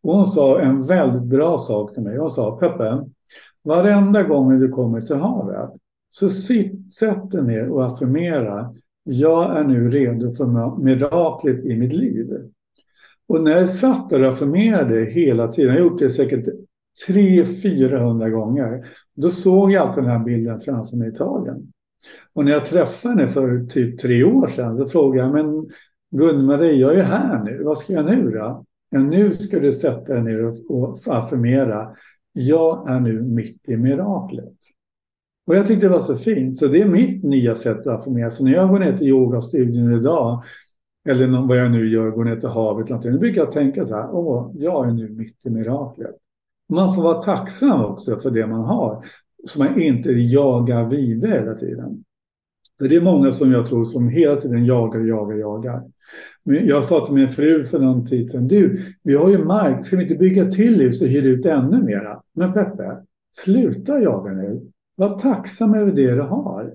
Och 0.02 0.14
hon 0.14 0.26
sa 0.26 0.62
en 0.62 0.84
väldigt 0.84 1.30
bra 1.30 1.58
sak 1.58 1.94
till 1.94 2.04
mig. 2.04 2.18
Hon 2.18 2.32
sa, 2.32 2.58
Peppe, 2.58 3.06
varenda 3.64 4.24
gång 4.24 4.60
du 4.60 4.70
kommer 4.70 5.02
till 5.02 5.16
havet 5.16 5.70
så 6.10 6.30
sitt, 6.30 6.94
sätt 6.94 7.32
dig 7.32 7.44
ner 7.44 7.70
och 7.70 7.86
affirmera, 7.86 8.76
jag 9.04 9.58
är 9.58 9.64
nu 9.64 9.90
redo 9.90 10.32
för 10.32 10.78
miraklet 10.84 11.66
i 11.66 11.76
mitt 11.76 11.94
liv. 11.94 12.28
Och 13.28 13.42
när 13.44 13.52
jag 13.52 13.70
satt 13.70 14.10
där 14.10 14.22
och 14.24 14.34
affirmerade 14.34 15.06
hela 15.06 15.48
tiden, 15.48 15.76
jag 15.76 15.82
har 15.82 15.90
gjort 15.90 16.00
det 16.00 16.10
säkert 16.10 16.46
300-400 17.08 18.30
gånger, 18.30 18.86
då 19.16 19.30
såg 19.30 19.72
jag 19.72 19.88
alltid 19.88 20.04
den 20.04 20.12
här 20.12 20.26
bilden 20.26 20.60
framför 20.60 20.98
mig 20.98 21.08
i 21.08 21.12
Italien. 21.12 21.72
Och 22.34 22.46
när 22.46 22.52
jag 22.52 22.66
träffade 22.66 23.16
henne 23.16 23.32
för 23.32 23.66
typ 23.66 24.00
tre 24.00 24.24
år 24.24 24.48
sedan 24.48 24.78
så 24.78 24.88
frågade 24.88 25.28
jag, 25.28 25.34
men 25.34 25.70
Gun-Marie, 26.12 26.74
jag 26.74 26.96
är 26.96 27.04
här 27.04 27.44
nu, 27.44 27.64
vad 27.64 27.78
ska 27.78 27.94
jag 27.94 28.06
nu 28.06 28.32
då? 28.32 28.66
Ja, 28.90 29.00
nu 29.00 29.34
ska 29.34 29.60
du 29.60 29.74
sätta 29.74 30.14
dig 30.14 30.24
ner 30.24 30.72
och 30.72 31.00
affirmera, 31.06 31.96
jag 32.34 32.90
är 32.90 33.00
nu 33.00 33.22
mitt 33.22 33.70
i 33.70 33.78
miraklet. 33.78 34.54
Och 35.48 35.56
jag 35.56 35.68
tyckte 35.68 35.86
det 35.86 35.94
var 35.94 36.00
så 36.00 36.16
fint, 36.16 36.58
så 36.58 36.68
det 36.68 36.82
är 36.82 36.88
mitt 36.88 37.24
nya 37.24 37.56
sätt 37.56 37.78
att 37.78 37.88
affirmera. 37.88 38.32
Så 38.32 38.44
när 38.44 38.52
jag 38.52 38.70
går 38.70 38.80
ner 38.80 38.98
till 38.98 39.08
yogastudion 39.08 39.94
idag, 39.94 40.44
eller 41.10 41.48
vad 41.48 41.58
jag 41.58 41.72
nu 41.72 41.90
gör, 41.90 42.10
går 42.10 42.24
ner 42.24 42.36
till 42.36 42.50
havet, 42.50 42.88
då 42.88 43.18
brukar 43.18 43.42
jag 43.42 43.52
tänka 43.52 43.86
så 43.86 43.96
här, 43.96 44.10
åh, 44.12 44.52
jag 44.56 44.88
är 44.88 44.92
nu 44.92 45.10
mitt 45.10 45.46
i 45.46 45.50
miraklet. 45.50 46.16
Man 46.70 46.96
får 46.96 47.04
vara 47.04 47.22
tacksam 47.22 47.86
också 47.86 48.20
för 48.20 48.32
det 48.32 48.48
man 48.48 48.64
har 48.64 49.06
så 49.46 49.60
man 49.60 49.82
inte 49.82 50.12
jagar 50.12 50.90
vidare 50.90 51.40
hela 51.40 51.56
tiden. 51.56 52.04
Det 52.80 52.96
är 52.96 53.02
många 53.02 53.32
som 53.32 53.52
jag 53.52 53.68
tror 53.68 53.86
som 53.86 54.10
hela 54.10 54.36
tiden 54.36 54.66
jagar, 54.66 55.00
jagar, 55.00 55.38
jagar. 55.38 55.84
Jag 56.44 56.84
sa 56.84 57.06
till 57.06 57.16
min 57.16 57.30
fru 57.30 57.66
för 57.66 57.80
någon 57.80 58.06
tid 58.06 58.32
sedan, 58.32 58.48
du, 58.48 58.86
vi 59.04 59.16
har 59.16 59.30
ju 59.30 59.46
mark, 59.46 59.86
ska 59.86 59.98
vi 59.98 60.04
inte 60.04 60.16
bygga 60.16 60.52
till 60.52 60.82
hus 60.82 61.02
och 61.02 61.08
hyra 61.08 61.28
ut 61.28 61.46
ännu 61.46 61.84
mera? 61.84 62.22
Men 62.34 62.54
Peppe, 62.54 62.98
sluta 63.38 64.00
jaga 64.00 64.32
nu. 64.32 64.72
Var 64.96 65.20
tacksam 65.20 65.74
över 65.74 65.92
det 65.92 66.16
du 66.16 66.22
har. 66.22 66.74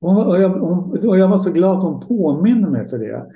Och 0.00 0.40
jag, 0.40 0.62
och 1.04 1.18
jag 1.18 1.28
var 1.28 1.38
så 1.38 1.50
glad 1.50 1.76
att 1.76 1.84
hon 1.84 2.00
påminner 2.00 2.70
mig 2.70 2.88
för 2.88 2.98
det. 2.98 3.26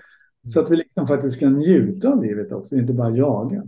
Så 0.52 0.60
att 0.60 0.70
vi 0.70 0.76
liksom 0.76 1.06
faktiskt 1.06 1.40
kan 1.40 1.58
njuta 1.58 2.08
av 2.08 2.24
livet 2.24 2.52
också, 2.52 2.76
inte 2.76 2.92
bara 2.92 3.10
jaga. 3.10 3.62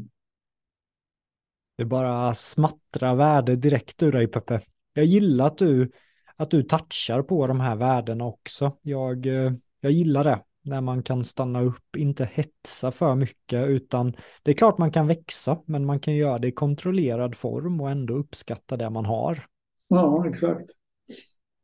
Det 1.77 1.85
bara 1.85 2.35
smattrar 2.35 3.15
värde 3.15 3.57
direkt 3.57 4.03
ur 4.03 4.13
dig 4.13 4.27
Peppe. 4.27 4.61
Jag 4.95 5.05
gillar 5.05 5.47
att 5.47 5.59
du, 5.59 5.91
att 6.37 6.51
du 6.51 6.63
touchar 6.63 7.23
på 7.23 7.47
de 7.47 7.61
här 7.61 7.77
värdena 7.77 8.25
också. 8.25 8.77
Jag, 8.83 9.27
eh, 9.27 9.53
jag 9.81 9.93
gillar 9.93 10.25
det 10.25 10.43
när 10.63 10.81
man 10.81 11.03
kan 11.03 11.25
stanna 11.25 11.63
upp, 11.63 11.97
inte 11.97 12.25
hetsa 12.33 12.91
för 12.91 13.15
mycket, 13.15 13.69
utan 13.69 14.17
det 14.43 14.51
är 14.51 14.55
klart 14.55 14.79
man 14.79 14.93
kan 14.93 15.07
växa, 15.07 15.59
men 15.67 15.87
man 15.87 16.01
kan 16.01 16.15
göra 16.15 16.39
det 16.39 16.49
i 16.49 16.53
kontrollerad 16.53 17.37
form 17.37 17.81
och 17.81 17.91
ändå 17.91 18.15
uppskatta 18.15 18.77
det 18.77 18.91
man 18.91 19.05
har. 19.05 19.47
Ja, 19.89 20.29
exakt. 20.29 20.71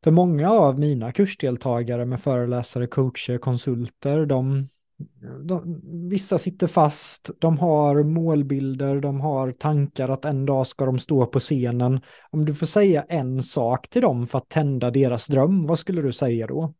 För 0.03 0.11
många 0.11 0.51
av 0.51 0.79
mina 0.79 1.11
kursdeltagare 1.11 2.05
med 2.05 2.21
föreläsare, 2.21 2.87
coacher, 2.87 3.37
konsulter, 3.37 4.25
de, 4.25 4.67
de, 5.43 5.81
vissa 6.09 6.37
sitter 6.37 6.67
fast, 6.67 7.31
de 7.39 7.57
har 7.57 8.03
målbilder, 8.03 9.01
de 9.01 9.21
har 9.21 9.51
tankar 9.51 10.09
att 10.09 10.25
en 10.25 10.45
dag 10.45 10.67
ska 10.67 10.85
de 10.85 10.99
stå 10.99 11.25
på 11.25 11.39
scenen. 11.39 11.99
Om 12.31 12.45
du 12.45 12.53
får 12.53 12.65
säga 12.65 13.05
en 13.09 13.41
sak 13.43 13.89
till 13.89 14.01
dem 14.01 14.25
för 14.25 14.37
att 14.37 14.49
tända 14.49 14.91
deras 14.91 15.27
dröm, 15.27 15.67
vad 15.67 15.79
skulle 15.79 16.01
du 16.01 16.11
säga 16.11 16.47
då? 16.47 16.73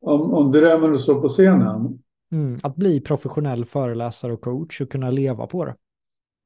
Om, 0.00 0.34
om 0.34 0.52
drömmen 0.52 0.92
att 0.92 1.00
stå 1.00 1.20
på 1.20 1.28
scenen? 1.28 1.98
Mm, 2.32 2.58
att 2.62 2.76
bli 2.76 3.00
professionell 3.00 3.64
föreläsare 3.64 4.32
och 4.32 4.40
coach 4.40 4.80
och 4.80 4.90
kunna 4.90 5.10
leva 5.10 5.46
på 5.46 5.64
det. 5.64 5.74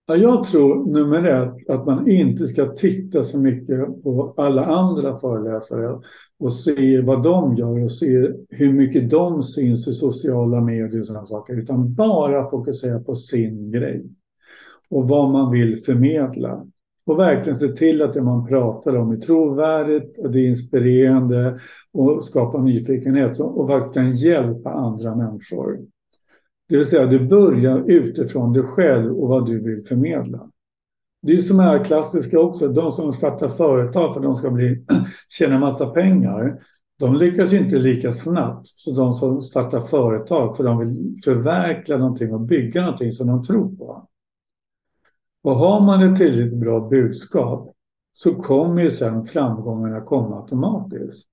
Ja, 0.06 0.16
jag 0.16 0.44
tror 0.44 0.86
nummer 0.86 1.24
ett 1.28 1.70
att 1.70 1.86
man 1.86 2.10
inte 2.10 2.48
ska 2.48 2.66
titta 2.66 3.24
så 3.24 3.38
mycket 3.38 4.02
på 4.02 4.34
alla 4.36 4.64
andra 4.64 5.16
föreläsare 5.16 6.00
och 6.38 6.52
se 6.52 7.00
vad 7.00 7.22
de 7.22 7.56
gör 7.56 7.84
och 7.84 7.92
se 7.92 8.30
hur 8.48 8.72
mycket 8.72 9.10
de 9.10 9.42
syns 9.42 9.88
i 9.88 9.92
sociala 9.92 10.60
medier 10.60 11.00
och 11.00 11.06
sådana 11.06 11.26
saker, 11.26 11.54
utan 11.54 11.94
bara 11.94 12.50
fokusera 12.50 12.98
på 12.98 13.14
sin 13.14 13.70
grej 13.70 14.04
och 14.90 15.08
vad 15.08 15.30
man 15.30 15.52
vill 15.52 15.76
förmedla. 15.82 16.66
Och 17.06 17.18
verkligen 17.18 17.58
se 17.58 17.68
till 17.68 18.02
att 18.02 18.12
det 18.12 18.22
man 18.22 18.46
pratar 18.46 18.96
om 18.96 19.12
är 19.12 19.16
trovärdigt 19.16 20.18
och 20.18 20.30
det 20.30 20.40
är 20.40 20.48
inspirerande 20.48 21.58
och 21.92 22.24
skapar 22.24 22.62
nyfikenhet 22.62 23.40
och 23.40 23.68
faktiskt 23.68 23.94
kan 23.94 24.14
hjälpa 24.14 24.70
andra 24.70 25.14
människor. 25.16 25.78
Det 26.72 26.78
vill 26.78 26.86
säga, 26.86 27.06
du 27.06 27.26
börjar 27.26 27.90
utifrån 27.90 28.52
dig 28.52 28.62
själv 28.62 29.18
och 29.18 29.28
vad 29.28 29.46
du 29.46 29.60
vill 29.60 29.86
förmedla. 29.86 30.50
Det 31.22 31.32
är 31.32 31.38
som 31.38 31.60
är 31.60 31.84
klassiska 31.84 32.40
också, 32.40 32.68
de 32.68 32.92
som 32.92 33.12
startar 33.12 33.48
företag 33.48 34.14
för 34.14 34.20
att 34.20 34.26
de 34.26 34.36
ska 34.36 34.50
bli, 34.50 34.84
tjäna 35.28 35.58
massa 35.58 35.86
pengar, 35.86 36.62
de 36.98 37.16
lyckas 37.16 37.52
ju 37.52 37.58
inte 37.58 37.76
lika 37.76 38.12
snabbt 38.12 38.66
som 38.66 38.94
de 38.94 39.14
som 39.14 39.42
startar 39.42 39.80
företag 39.80 40.56
för 40.56 40.64
de 40.64 40.78
vill 40.78 41.16
förverkliga 41.24 41.98
någonting 41.98 42.34
och 42.34 42.40
bygga 42.40 42.80
någonting 42.80 43.12
som 43.12 43.26
de 43.26 43.44
tror 43.44 43.76
på. 43.76 44.08
Och 45.42 45.56
har 45.56 45.80
man 45.80 46.12
ett 46.12 46.18
tillräckligt 46.18 46.60
bra 46.60 46.88
budskap 46.88 47.72
så 48.12 48.34
kommer 48.34 48.82
ju 48.82 48.90
sen 48.90 49.24
framgångarna 49.24 50.00
komma 50.00 50.40
automatiskt. 50.40 51.31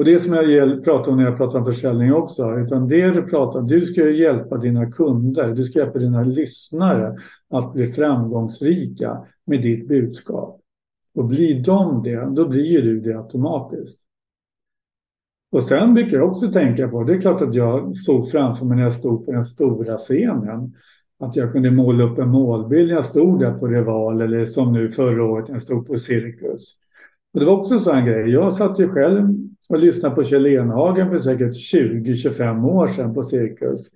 Och 0.00 0.06
det 0.06 0.20
som 0.20 0.32
jag 0.32 0.84
pratar 0.84 1.10
om 1.10 1.16
när 1.18 1.24
jag 1.24 1.36
pratar 1.36 1.58
om 1.58 1.64
försäljning 1.64 2.12
också, 2.12 2.58
utan 2.58 2.88
det 2.88 3.10
du 3.10 3.22
pratar 3.22 3.60
om, 3.60 3.66
du 3.66 3.86
ska 3.86 4.08
ju 4.08 4.22
hjälpa 4.22 4.56
dina 4.56 4.92
kunder, 4.92 5.54
du 5.54 5.64
ska 5.64 5.78
hjälpa 5.78 5.98
dina 5.98 6.22
lyssnare 6.22 7.16
att 7.50 7.72
bli 7.72 7.92
framgångsrika 7.92 9.26
med 9.46 9.62
ditt 9.62 9.88
budskap. 9.88 10.60
Och 11.14 11.24
blir 11.24 11.64
de 11.64 12.02
det, 12.02 12.30
då 12.36 12.48
blir 12.48 12.64
ju 12.64 12.80
du 12.80 13.00
det 13.00 13.18
automatiskt. 13.18 14.00
Och 15.52 15.62
sen 15.62 15.94
brukar 15.94 16.16
jag 16.16 16.28
också 16.28 16.52
tänka 16.52 16.88
på, 16.88 17.04
det 17.04 17.14
är 17.14 17.20
klart 17.20 17.42
att 17.42 17.54
jag 17.54 17.96
såg 17.96 18.30
framför 18.30 18.64
mig 18.64 18.76
när 18.76 18.84
jag 18.84 18.94
stod 18.94 19.26
på 19.26 19.32
den 19.32 19.44
stora 19.44 19.96
scenen, 19.96 20.74
att 21.18 21.36
jag 21.36 21.52
kunde 21.52 21.70
måla 21.70 22.04
upp 22.04 22.18
en 22.18 22.28
målbild 22.28 22.88
när 22.88 22.94
jag 22.94 23.04
stod 23.04 23.40
där 23.40 23.52
på 23.52 23.66
Rival 23.66 24.20
eller 24.20 24.44
som 24.44 24.72
nu 24.72 24.92
förra 24.92 25.24
året 25.24 25.48
när 25.48 25.54
jag 25.54 25.62
stod 25.62 25.86
på 25.86 25.98
Cirkus. 25.98 26.74
Och 27.34 27.40
det 27.40 27.46
var 27.46 27.56
också 27.56 27.74
en 27.74 27.80
sån 27.80 28.04
grej. 28.04 28.30
Jag 28.30 28.52
satt 28.52 28.78
ju 28.78 28.88
själv 28.88 29.49
och 29.68 29.78
lyssnade 29.78 30.14
på 30.14 30.24
Kjell 30.24 30.46
Enhagen 30.46 31.10
för 31.10 31.18
säkert 31.18 31.52
20-25 31.52 32.70
år 32.70 32.88
sedan 32.88 33.14
på 33.14 33.22
Cirkus 33.22 33.90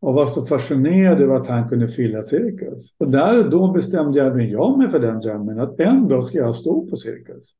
och 0.00 0.14
var 0.14 0.26
så 0.26 0.46
fascinerad 0.46 1.20
över 1.20 1.34
att 1.34 1.46
han 1.46 1.68
kunde 1.68 1.88
fylla 1.88 2.22
Cirkus. 2.22 2.94
Och 2.98 3.10
där 3.10 3.44
och 3.44 3.50
då 3.50 3.72
bestämde 3.72 4.18
jag 4.18 4.36
mig, 4.36 4.50
jag 4.50 4.78
mig 4.78 4.90
för 4.90 4.98
den 4.98 5.20
drömmen 5.20 5.60
att 5.60 5.80
en 5.80 6.08
dag 6.08 6.26
ska 6.26 6.38
jag 6.38 6.56
stå 6.56 6.86
på 6.86 6.96
Cirkus. 6.96 7.54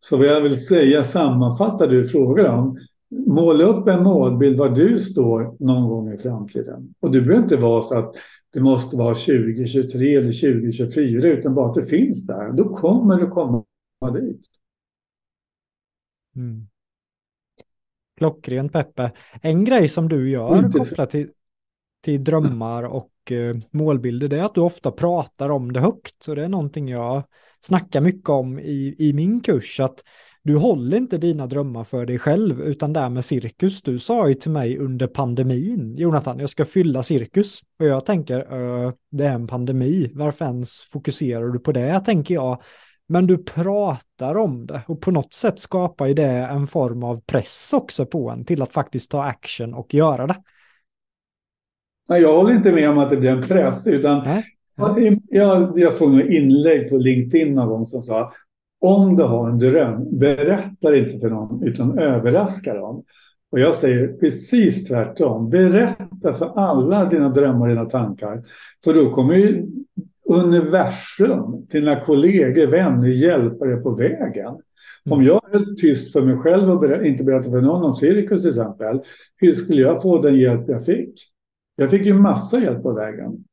Så 0.00 0.16
vad 0.16 0.26
jag 0.26 0.40
vill 0.40 0.66
säga 0.66 1.04
sammanfattar 1.04 1.86
du 1.86 2.04
frågar 2.04 2.44
om. 2.44 2.78
Måla 3.26 3.64
upp 3.64 3.88
en 3.88 4.02
målbild 4.02 4.58
var 4.58 4.68
du 4.68 4.98
står 4.98 5.56
någon 5.64 5.88
gång 5.88 6.12
i 6.12 6.18
framtiden. 6.18 6.94
Och 7.00 7.10
det 7.10 7.20
behöver 7.20 7.42
inte 7.42 7.56
vara 7.56 7.82
så 7.82 7.98
att 7.98 8.14
det 8.52 8.60
måste 8.60 8.96
vara 8.96 9.14
2023 9.14 10.16
eller 10.16 10.56
2024 10.62 11.28
utan 11.28 11.54
bara 11.54 11.68
att 11.68 11.74
det 11.74 11.82
finns 11.82 12.26
där. 12.26 12.52
Då 12.52 12.76
kommer 12.76 13.16
du 13.16 13.26
komma 13.26 13.64
dit. 14.14 14.40
Mm. 16.38 16.68
Klockren 18.16 18.68
Peppe. 18.68 19.12
En 19.42 19.64
grej 19.64 19.88
som 19.88 20.08
du 20.08 20.30
gör 20.30 20.58
Inte. 20.58 20.78
kopplat 20.78 21.10
till, 21.10 21.28
till 22.04 22.24
drömmar 22.24 22.82
och 22.82 23.32
eh, 23.32 23.56
målbilder 23.70 24.28
det 24.28 24.38
är 24.38 24.42
att 24.42 24.54
du 24.54 24.60
ofta 24.60 24.90
pratar 24.90 25.50
om 25.50 25.72
det 25.72 25.80
högt. 25.80 26.22
Så 26.22 26.34
det 26.34 26.44
är 26.44 26.48
någonting 26.48 26.88
jag 26.88 27.22
snackar 27.60 28.00
mycket 28.00 28.28
om 28.28 28.58
i, 28.58 28.94
i 28.98 29.12
min 29.12 29.40
kurs. 29.40 29.80
att 29.80 30.02
du 30.42 30.56
håller 30.56 30.96
inte 30.96 31.18
dina 31.18 31.46
drömmar 31.46 31.84
för 31.84 32.06
dig 32.06 32.18
själv 32.18 32.60
utan 32.60 32.92
där 32.92 33.08
med 33.08 33.24
cirkus. 33.24 33.82
Du 33.82 33.98
sa 33.98 34.28
ju 34.28 34.34
till 34.34 34.50
mig 34.50 34.78
under 34.78 35.06
pandemin, 35.06 35.96
Jonathan, 35.96 36.38
jag 36.38 36.48
ska 36.48 36.64
fylla 36.64 37.02
cirkus. 37.02 37.60
Och 37.78 37.86
jag 37.86 38.06
tänker, 38.06 38.38
det 39.10 39.24
är 39.24 39.32
en 39.32 39.46
pandemi, 39.46 40.10
varför 40.14 40.44
ens 40.44 40.82
fokuserar 40.82 41.48
du 41.48 41.58
på 41.58 41.72
det, 41.72 42.00
tänker 42.00 42.34
jag. 42.34 42.62
Men 43.08 43.26
du 43.26 43.38
pratar 43.38 44.34
om 44.34 44.66
det 44.66 44.82
och 44.86 45.00
på 45.00 45.10
något 45.10 45.32
sätt 45.32 45.58
skapar 45.58 46.06
ju 46.06 46.14
det 46.14 46.26
en 46.26 46.66
form 46.66 47.02
av 47.02 47.20
press 47.20 47.72
också 47.74 48.06
på 48.06 48.30
en 48.30 48.44
till 48.44 48.62
att 48.62 48.72
faktiskt 48.72 49.10
ta 49.10 49.24
action 49.24 49.74
och 49.74 49.94
göra 49.94 50.26
det. 50.26 50.36
Jag 52.08 52.36
håller 52.36 52.54
inte 52.54 52.72
med 52.72 52.90
om 52.90 52.98
att 52.98 53.10
det 53.10 53.16
blir 53.16 53.30
en 53.30 53.42
press 53.42 53.86
utan 53.86 54.26
jag, 54.76 55.20
jag, 55.28 55.78
jag 55.78 55.94
såg 55.94 56.10
några 56.10 56.28
inlägg 56.28 56.90
på 56.90 56.96
LinkedIn 56.96 57.54
någon 57.54 57.68
gång 57.68 57.86
som 57.86 58.02
sa 58.02 58.32
om 58.80 59.16
du 59.16 59.22
har 59.22 59.48
en 59.50 59.58
dröm, 59.58 60.18
berätta 60.18 60.96
inte 60.96 61.18
för 61.18 61.30
någon 61.30 61.62
utan 61.62 61.98
överraska 61.98 62.74
dem. 62.74 63.04
Och 63.50 63.60
jag 63.60 63.74
säger 63.74 64.08
precis 64.08 64.88
tvärtom. 64.88 65.50
Berätta 65.50 66.34
för 66.34 66.58
alla 66.58 67.04
dina 67.04 67.28
drömmar 67.28 67.60
och 67.60 67.68
dina 67.68 67.84
tankar. 67.84 68.42
För 68.84 68.94
då 68.94 69.10
kommer 69.10 69.34
ju 69.34 69.66
universum, 70.28 71.66
dina 71.70 72.00
kollegor, 72.00 72.66
vänner, 72.66 73.08
hjälpa 73.08 73.64
dig 73.64 73.82
på 73.82 73.90
vägen. 73.90 74.46
Mm. 74.46 75.18
Om 75.18 75.24
jag 75.24 75.54
är 75.54 75.74
tyst 75.74 76.12
för 76.12 76.22
mig 76.22 76.36
själv 76.36 76.70
och 76.70 76.80
ber 76.80 77.04
inte 77.04 77.24
berättar 77.24 77.50
för 77.50 77.60
någon 77.60 77.84
om 77.84 77.94
cirkus 77.94 78.42
till 78.42 78.50
exempel, 78.50 79.00
hur 79.36 79.52
skulle 79.52 79.82
jag 79.82 80.02
få 80.02 80.22
den 80.22 80.36
hjälp 80.36 80.64
jag 80.68 80.84
fick? 80.84 81.14
Jag 81.76 81.90
fick 81.90 82.06
ju 82.06 82.14
massa 82.14 82.60
hjälp 82.60 82.82
på 82.82 82.92
vägen. 82.92 83.44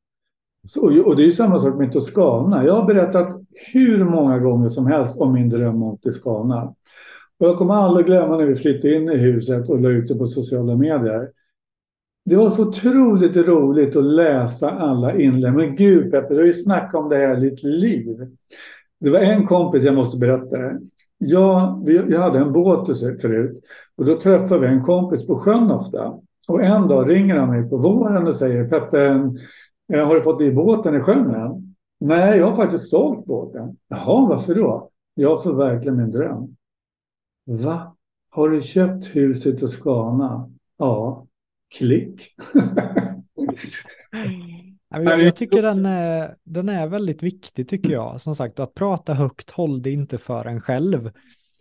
Så, 0.66 1.04
och 1.04 1.16
det 1.16 1.22
är 1.22 1.26
ju 1.26 1.32
samma 1.32 1.58
sak 1.58 1.78
med 1.78 1.92
Toscana. 1.92 2.64
Jag 2.64 2.74
har 2.74 2.86
berättat 2.86 3.34
hur 3.72 4.04
många 4.04 4.38
gånger 4.38 4.68
som 4.68 4.86
helst 4.86 5.16
om 5.16 5.32
min 5.32 5.48
dröm 5.48 5.82
om 5.82 5.98
Toscana. 5.98 6.74
Och 7.38 7.46
jag 7.46 7.58
kommer 7.58 7.74
aldrig 7.74 8.06
glömma 8.06 8.36
när 8.36 8.44
vi 8.44 8.56
flyttade 8.56 8.94
in 8.94 9.08
i 9.08 9.16
huset 9.16 9.68
och 9.68 9.80
la 9.80 9.88
ut 9.88 10.08
det 10.08 10.14
på 10.14 10.26
sociala 10.26 10.76
medier. 10.76 11.28
Det 12.26 12.36
var 12.36 12.50
så 12.50 12.68
otroligt 12.68 13.36
roligt 13.36 13.96
att 13.96 14.04
läsa 14.04 14.70
alla 14.70 15.20
inlägg. 15.20 15.52
Men 15.52 15.76
gud 15.76 16.10
Peppe, 16.10 16.34
du 16.34 16.40
har 16.40 16.46
ju 16.46 16.52
snackat 16.52 16.94
om 16.94 17.08
det 17.08 17.16
här 17.16 17.36
ditt 17.36 17.62
liv. 17.62 18.16
Det 19.00 19.10
var 19.10 19.18
en 19.18 19.46
kompis, 19.46 19.84
jag 19.84 19.94
måste 19.94 20.18
berätta 20.18 20.58
det. 20.58 20.80
Jag, 21.18 21.82
jag 22.08 22.20
hade 22.20 22.38
en 22.38 22.52
båt 22.52 22.98
förut 23.20 23.60
och 23.96 24.04
då 24.04 24.18
träffade 24.20 24.60
vi 24.60 24.66
en 24.66 24.82
kompis 24.82 25.26
på 25.26 25.38
sjön 25.38 25.70
ofta. 25.70 26.14
Och 26.48 26.62
en 26.62 26.88
dag 26.88 27.10
ringer 27.10 27.36
han 27.36 27.50
mig 27.50 27.70
på 27.70 27.76
våren 27.76 28.28
och 28.28 28.36
säger 28.36 28.68
Peppe, 28.68 29.30
eh, 29.92 30.06
har 30.06 30.14
du 30.14 30.20
fått 30.20 30.40
i 30.40 30.52
båten 30.52 30.94
i 30.94 31.00
sjön 31.00 31.34
än? 31.34 31.74
Nej, 32.00 32.38
jag 32.38 32.46
har 32.46 32.56
faktiskt 32.56 32.90
sålt 32.90 33.26
båten. 33.26 33.76
Jaha, 33.88 34.28
varför 34.28 34.54
då? 34.54 34.90
Jag 35.14 35.42
förverkligar 35.42 35.96
min 35.96 36.10
dröm. 36.10 36.56
Va? 37.44 37.96
Har 38.30 38.48
du 38.48 38.60
köpt 38.60 39.16
huset 39.16 39.62
i 39.62 39.68
Skana? 39.68 40.50
Ja, 40.78 41.25
klick. 41.78 42.34
jag 44.90 45.36
tycker 45.36 45.62
den 45.62 45.86
är, 45.86 46.36
den 46.44 46.68
är 46.68 46.86
väldigt 46.86 47.22
viktig 47.22 47.68
tycker 47.68 47.92
jag. 47.92 48.20
Som 48.20 48.36
sagt, 48.36 48.60
att 48.60 48.74
prata 48.74 49.14
högt, 49.14 49.50
håll 49.50 49.82
det 49.82 49.90
inte 49.90 50.18
för 50.18 50.44
en 50.44 50.60
själv. 50.60 51.10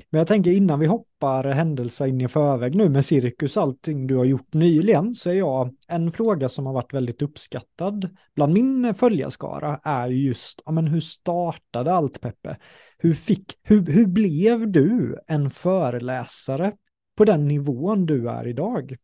Men 0.09 0.19
jag 0.19 0.27
tänker 0.27 0.51
innan 0.51 0.79
vi 0.79 0.85
hoppar 0.85 1.43
händelser 1.43 2.05
in 2.05 2.21
i 2.21 2.27
förväg 2.27 2.75
nu 2.75 2.89
med 2.89 3.05
cirkus 3.05 3.57
och 3.57 3.63
allting 3.63 4.07
du 4.07 4.15
har 4.15 4.25
gjort 4.25 4.53
nyligen 4.53 5.15
så 5.15 5.29
är 5.29 5.33
jag 5.33 5.75
en 5.87 6.11
fråga 6.11 6.49
som 6.49 6.65
har 6.65 6.73
varit 6.73 6.93
väldigt 6.93 7.21
uppskattad 7.21 8.17
bland 8.35 8.53
min 8.53 8.93
följarskara 8.93 9.79
är 9.83 10.07
just 10.07 10.61
ja, 10.65 10.71
men 10.71 10.87
hur 10.87 10.99
startade 10.99 11.93
allt 11.93 12.21
Peppe? 12.21 12.57
Hur, 12.97 13.13
fick, 13.13 13.53
hur, 13.63 13.85
hur 13.85 14.05
blev 14.05 14.71
du 14.71 15.19
en 15.27 15.49
föreläsare 15.49 16.73
på 17.17 17.25
den 17.25 17.47
nivån 17.47 18.05
du 18.05 18.29
är 18.29 18.47
idag? 18.47 18.95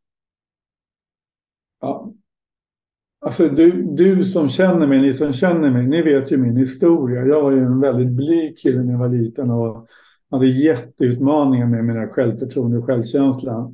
Ja. 1.81 2.11
Alltså 3.25 3.47
du, 3.49 3.81
du 3.81 4.23
som 4.23 4.49
känner 4.49 4.87
mig, 4.87 5.01
ni 5.01 5.13
som 5.13 5.33
känner 5.33 5.71
mig, 5.71 5.87
ni 5.87 6.01
vet 6.01 6.31
ju 6.31 6.37
min 6.37 6.57
historia. 6.57 7.25
Jag 7.25 7.41
var 7.41 7.51
ju 7.51 7.59
en 7.59 7.79
väldigt 7.79 8.07
blyg 8.07 8.57
kille 8.57 8.83
när 8.83 8.91
jag 8.91 8.99
var 8.99 9.09
liten 9.09 9.51
och 9.51 9.87
hade 10.31 10.47
jätteutmaningar 10.47 11.67
med 11.67 11.85
mina 11.85 12.07
självförtroende 12.07 12.77
och 12.77 12.85
självkänsla. 12.85 13.71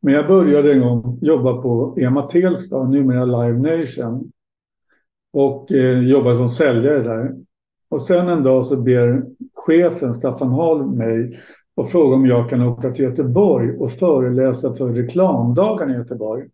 Men 0.00 0.14
jag 0.14 0.26
började 0.26 0.72
en 0.72 0.80
gång 0.80 1.18
jobba 1.22 1.62
på 1.62 1.96
EMA 2.00 2.22
Telstad, 2.22 2.88
numera 2.88 3.24
Live 3.24 3.78
Nation. 3.80 4.32
Och 5.32 5.72
eh, 5.72 6.00
jobbade 6.00 6.36
som 6.36 6.48
säljare 6.48 7.02
där. 7.02 7.36
Och 7.88 8.00
sen 8.00 8.28
en 8.28 8.42
dag 8.42 8.66
så 8.66 8.76
ber 8.76 9.24
chefen 9.54 10.14
Staffan 10.14 10.52
Hall 10.52 10.86
mig 10.86 11.40
och 11.74 11.90
frågar 11.90 12.16
om 12.16 12.26
jag 12.26 12.50
kan 12.50 12.62
åka 12.62 12.90
till 12.90 13.04
Göteborg 13.04 13.76
och 13.76 13.90
föreläsa 13.90 14.74
för 14.74 14.92
reklamdagarna 14.92 15.92
i 15.92 15.96
Göteborg. 15.96 16.48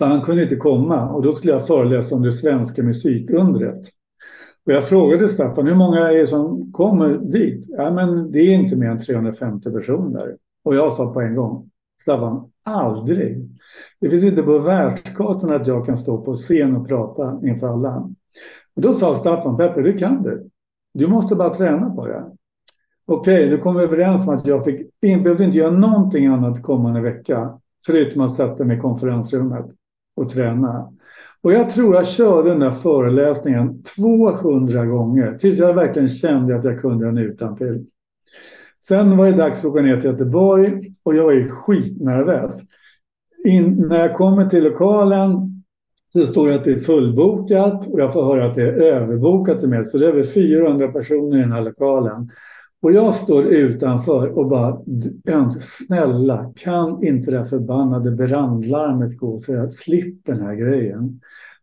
För 0.00 0.06
han 0.06 0.20
kunde 0.20 0.42
inte 0.42 0.56
komma 0.56 1.08
och 1.08 1.22
då 1.22 1.32
skulle 1.32 1.52
jag 1.52 1.66
föreläsa 1.66 2.14
om 2.14 2.22
det 2.22 2.32
svenska 2.32 2.82
musikundret. 2.82 3.80
Och 4.66 4.72
jag 4.72 4.88
frågade 4.88 5.28
Staffan, 5.28 5.66
hur 5.66 5.74
många 5.74 5.98
är 5.98 6.18
det 6.18 6.26
som 6.26 6.72
kommer 6.72 7.18
dit? 7.18 7.64
Ja, 7.68 7.90
men 7.90 8.32
det 8.32 8.38
är 8.38 8.54
inte 8.54 8.76
mer 8.76 8.90
än 8.90 8.98
350 8.98 9.70
personer. 9.70 10.36
Och 10.64 10.74
jag 10.74 10.92
sa 10.92 11.12
på 11.12 11.20
en 11.20 11.36
gång, 11.36 11.70
Staffan, 12.02 12.50
aldrig. 12.64 13.48
Det 14.00 14.10
finns 14.10 14.24
inte 14.24 14.42
på 14.42 14.58
världskartan 14.58 15.52
att 15.52 15.66
jag 15.66 15.86
kan 15.86 15.98
stå 15.98 16.24
på 16.24 16.34
scen 16.34 16.76
och 16.76 16.88
prata 16.88 17.40
inför 17.44 17.68
alla. 17.68 18.10
Och 18.76 18.82
då 18.82 18.92
sa 18.92 19.14
Staffan, 19.14 19.56
Peppe, 19.56 19.82
det 19.82 19.92
kan 19.92 20.22
du. 20.22 20.48
Du 20.94 21.06
måste 21.06 21.34
bara 21.34 21.54
träna 21.54 21.90
på 21.90 22.06
det. 22.06 22.24
Okej, 23.06 23.46
okay, 23.46 23.56
då 23.56 23.62
kom 23.62 23.76
vi 23.76 23.82
överens 23.82 24.28
om 24.28 24.34
att 24.34 24.46
jag 24.46 24.64
fick, 24.64 25.00
behövde 25.00 25.44
inte 25.44 25.58
göra 25.58 25.70
någonting 25.70 26.26
annat 26.26 26.62
kommande 26.62 27.00
vecka. 27.00 27.58
Förutom 27.86 28.22
att 28.22 28.34
sätta 28.34 28.64
mig 28.64 28.76
i 28.76 28.80
konferensrummet 28.80 29.66
och 30.16 30.28
träna. 30.28 30.92
Och 31.42 31.52
jag 31.52 31.70
tror 31.70 31.94
jag 31.94 32.06
körde 32.06 32.50
den 32.50 32.60
där 32.60 32.70
föreläsningen 32.70 33.82
200 33.82 34.86
gånger 34.86 35.38
tills 35.38 35.58
jag 35.58 35.74
verkligen 35.74 36.08
kände 36.08 36.56
att 36.56 36.64
jag 36.64 36.80
kunde 36.80 37.04
den 37.04 37.18
utan 37.18 37.56
till. 37.56 37.86
Sen 38.88 39.16
var 39.16 39.26
det 39.26 39.32
dags 39.32 39.58
att 39.58 39.64
åka 39.64 39.82
ner 39.82 40.00
till 40.00 40.10
Göteborg 40.10 40.82
och 41.02 41.16
jag 41.16 41.36
är 41.36 41.48
skitnervös. 41.48 42.60
In, 43.44 43.88
när 43.88 43.98
jag 43.98 44.16
kommer 44.16 44.46
till 44.46 44.64
lokalen 44.64 45.62
så 46.12 46.26
står 46.26 46.48
det 46.48 46.54
att 46.54 46.64
det 46.64 46.72
är 46.72 46.78
fullbokat 46.78 47.86
och 47.86 48.00
jag 48.00 48.12
får 48.12 48.24
höra 48.24 48.46
att 48.46 48.54
det 48.54 48.62
är 48.62 48.72
överbokat 48.72 49.60
till 49.60 49.68
mig, 49.68 49.84
Så 49.84 49.98
det 49.98 50.06
är 50.06 50.08
över 50.08 50.22
400 50.22 50.88
personer 50.88 51.38
i 51.38 51.40
den 51.40 51.52
här 51.52 51.62
lokalen. 51.62 52.30
Och 52.82 52.92
jag 52.92 53.14
står 53.14 53.46
utanför 53.46 54.38
och 54.38 54.48
bara, 54.48 54.80
snälla, 55.60 56.52
kan 56.56 57.04
inte 57.04 57.30
det 57.30 57.38
här 57.38 57.44
förbannade 57.44 58.10
brandlarmet 58.10 59.18
gå 59.18 59.38
så 59.38 59.52
jag 59.52 59.72
slipper 59.72 60.32
den 60.32 60.42
här 60.42 60.54
grejen? 60.54 61.20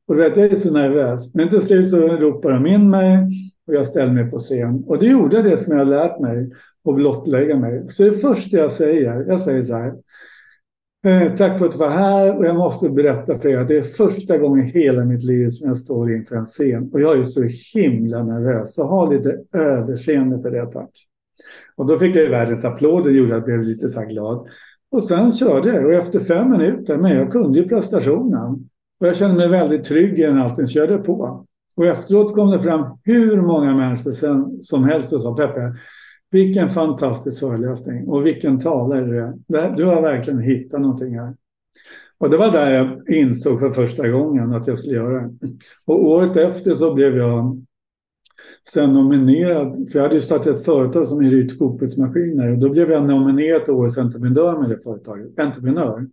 Och 0.07 0.15
du 0.15 0.21
vet, 0.21 0.37
jag 0.37 0.51
är 0.51 0.55
så 0.55 0.73
nervös. 0.73 1.33
Men 1.33 1.49
till 1.49 1.61
slut 1.61 1.89
så 1.89 1.97
ropar 1.97 2.51
de 2.51 2.67
in 2.67 2.89
mig 2.89 3.27
och 3.67 3.73
jag 3.73 3.87
ställer 3.87 4.13
mig 4.13 4.29
på 4.29 4.39
scen. 4.39 4.83
Och 4.87 4.99
det 4.99 5.05
gjorde 5.05 5.41
det 5.41 5.57
som 5.57 5.73
jag 5.73 5.85
har 5.85 5.91
lärt 5.91 6.19
mig 6.19 6.51
och 6.83 6.93
blottlägga 6.93 7.55
mig. 7.55 7.89
Så 7.89 8.03
det 8.03 8.11
första 8.11 8.57
jag 8.57 8.71
säger, 8.71 9.25
jag 9.27 9.41
säger 9.41 9.63
så 9.63 9.73
här. 9.73 9.93
Eh, 11.07 11.35
tack 11.35 11.57
för 11.57 11.65
att 11.65 11.71
du 11.71 11.77
var 11.77 11.89
här 11.89 12.37
och 12.37 12.45
jag 12.45 12.55
måste 12.55 12.89
berätta 12.89 13.39
för 13.39 13.49
er 13.49 13.57
att 13.57 13.67
det 13.67 13.77
är 13.77 13.81
första 13.81 14.37
gången 14.37 14.65
i 14.65 14.69
hela 14.69 15.05
mitt 15.05 15.23
liv 15.23 15.49
som 15.49 15.67
jag 15.67 15.77
står 15.77 16.15
inför 16.15 16.35
en 16.35 16.45
scen 16.45 16.89
och 16.93 17.01
jag 17.01 17.19
är 17.19 17.23
så 17.23 17.47
himla 17.73 18.23
nervös. 18.23 18.73
Så 18.73 18.83
ha 18.83 19.09
lite 19.09 19.37
överseende 19.53 20.41
för 20.41 20.51
det 20.51 20.65
tack. 20.65 20.89
Och 21.75 21.85
då 21.85 21.97
fick 21.97 22.15
jag 22.15 22.29
världens 22.29 22.65
applåd, 22.65 23.03
det 23.03 23.11
gjorde 23.11 23.35
att 23.35 23.37
jag 23.37 23.43
blev 23.43 23.61
lite 23.61 23.89
så 23.89 24.01
glad. 24.01 24.47
Och 24.91 25.03
sen 25.03 25.31
körde 25.31 25.69
jag 25.69 25.85
och 25.85 25.93
efter 25.93 26.19
fem 26.19 26.51
minuter, 26.51 26.97
men 26.97 27.11
jag 27.11 27.31
kunde 27.31 27.59
ju 27.59 27.67
prestationen. 27.67 28.69
Och 28.99 29.07
jag 29.07 29.15
kände 29.15 29.35
mig 29.35 29.49
väldigt 29.49 29.83
trygg 29.83 30.19
i 30.19 30.23
den 30.23 30.39
allting, 30.39 30.67
körde 30.67 30.97
på. 30.97 31.45
Och 31.75 31.85
efteråt 31.85 32.35
kom 32.35 32.51
det 32.51 32.59
fram 32.59 32.85
hur 33.03 33.41
många 33.41 33.75
människor 33.75 34.11
sen, 34.11 34.61
som 34.61 34.83
helst 34.83 35.13
och 35.13 35.21
sa 35.21 35.35
Peppe, 35.35 35.73
vilken 36.31 36.69
fantastisk 36.69 37.39
föreläsning 37.39 38.07
och 38.07 38.25
vilken 38.25 38.59
talare 38.59 39.05
du 39.05 39.19
är. 39.57 39.75
Du 39.75 39.85
har 39.85 40.01
verkligen 40.01 40.39
hittat 40.39 40.81
någonting 40.81 41.19
här. 41.19 41.35
Och 42.17 42.29
det 42.29 42.37
var 42.37 42.51
där 42.51 42.73
jag 42.73 43.09
insåg 43.09 43.59
för 43.59 43.69
första 43.69 44.07
gången 44.07 44.53
att 44.53 44.67
jag 44.67 44.79
skulle 44.79 44.95
göra 44.95 45.21
det. 45.21 45.33
Och 45.85 46.05
året 46.05 46.37
efter 46.37 46.73
så 46.73 46.93
blev 46.93 47.17
jag 47.17 47.63
sen 48.73 48.93
nominerad, 48.93 49.89
för 49.91 49.99
jag 49.99 50.03
hade 50.03 50.15
ju 50.15 50.21
startat 50.21 50.47
ett 50.47 50.65
företag 50.65 51.07
som 51.07 51.21
hyr 51.21 51.33
ut 51.33 51.51
skoputsmaskiner 51.51 52.51
och 52.51 52.57
då 52.57 52.69
blev 52.69 52.91
jag 52.91 53.07
nominerad 53.07 53.65
till 53.65 53.73
Årets 53.73 53.97
entreprenör 53.97 54.59
med 54.59 54.69
det 54.69 54.83
företaget, 54.83 55.39
entreprenör. 55.39 56.07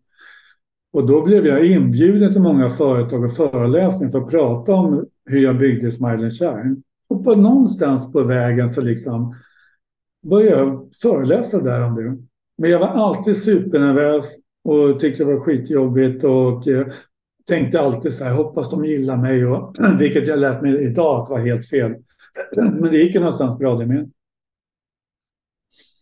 Och 0.92 1.06
då 1.06 1.22
blev 1.22 1.46
jag 1.46 1.66
inbjuden 1.66 2.32
till 2.32 2.42
många 2.42 2.70
företag 2.70 3.24
och 3.24 3.36
föreläsningar 3.36 4.10
för 4.10 4.18
att 4.18 4.30
prata 4.30 4.74
om 4.74 5.06
hur 5.26 5.38
jag 5.38 5.58
byggde 5.58 5.90
Smile 5.90 6.30
Shine. 6.30 6.82
Och 7.08 7.24
på 7.24 7.34
någonstans 7.34 8.12
på 8.12 8.22
vägen 8.22 8.70
så 8.70 8.80
liksom 8.80 9.34
började 10.24 10.56
jag 10.56 10.88
föreläsa 11.02 11.60
där 11.60 11.84
om 11.84 11.94
det. 11.94 12.18
Men 12.58 12.70
jag 12.70 12.78
var 12.78 12.88
alltid 12.88 13.42
supernervös 13.42 14.26
och 14.64 15.00
tyckte 15.00 15.24
det 15.24 15.34
var 15.34 15.40
skitjobbigt 15.40 16.24
och 16.24 16.68
eh, 16.68 16.86
tänkte 17.46 17.80
alltid 17.80 18.12
så 18.12 18.24
här, 18.24 18.34
hoppas 18.34 18.70
de 18.70 18.84
gillar 18.84 19.16
mig 19.16 19.46
och 19.46 19.76
vilket 19.98 20.28
jag 20.28 20.38
lärt 20.38 20.62
mig 20.62 20.84
idag 20.84 21.22
att 21.22 21.30
var 21.30 21.38
helt 21.38 21.68
fel. 21.68 21.94
Men 22.56 22.82
det 22.82 22.98
gick 22.98 23.14
ju 23.14 23.20
någonstans 23.20 23.58
bra 23.58 23.74
det 23.74 23.86
med. 23.86 24.10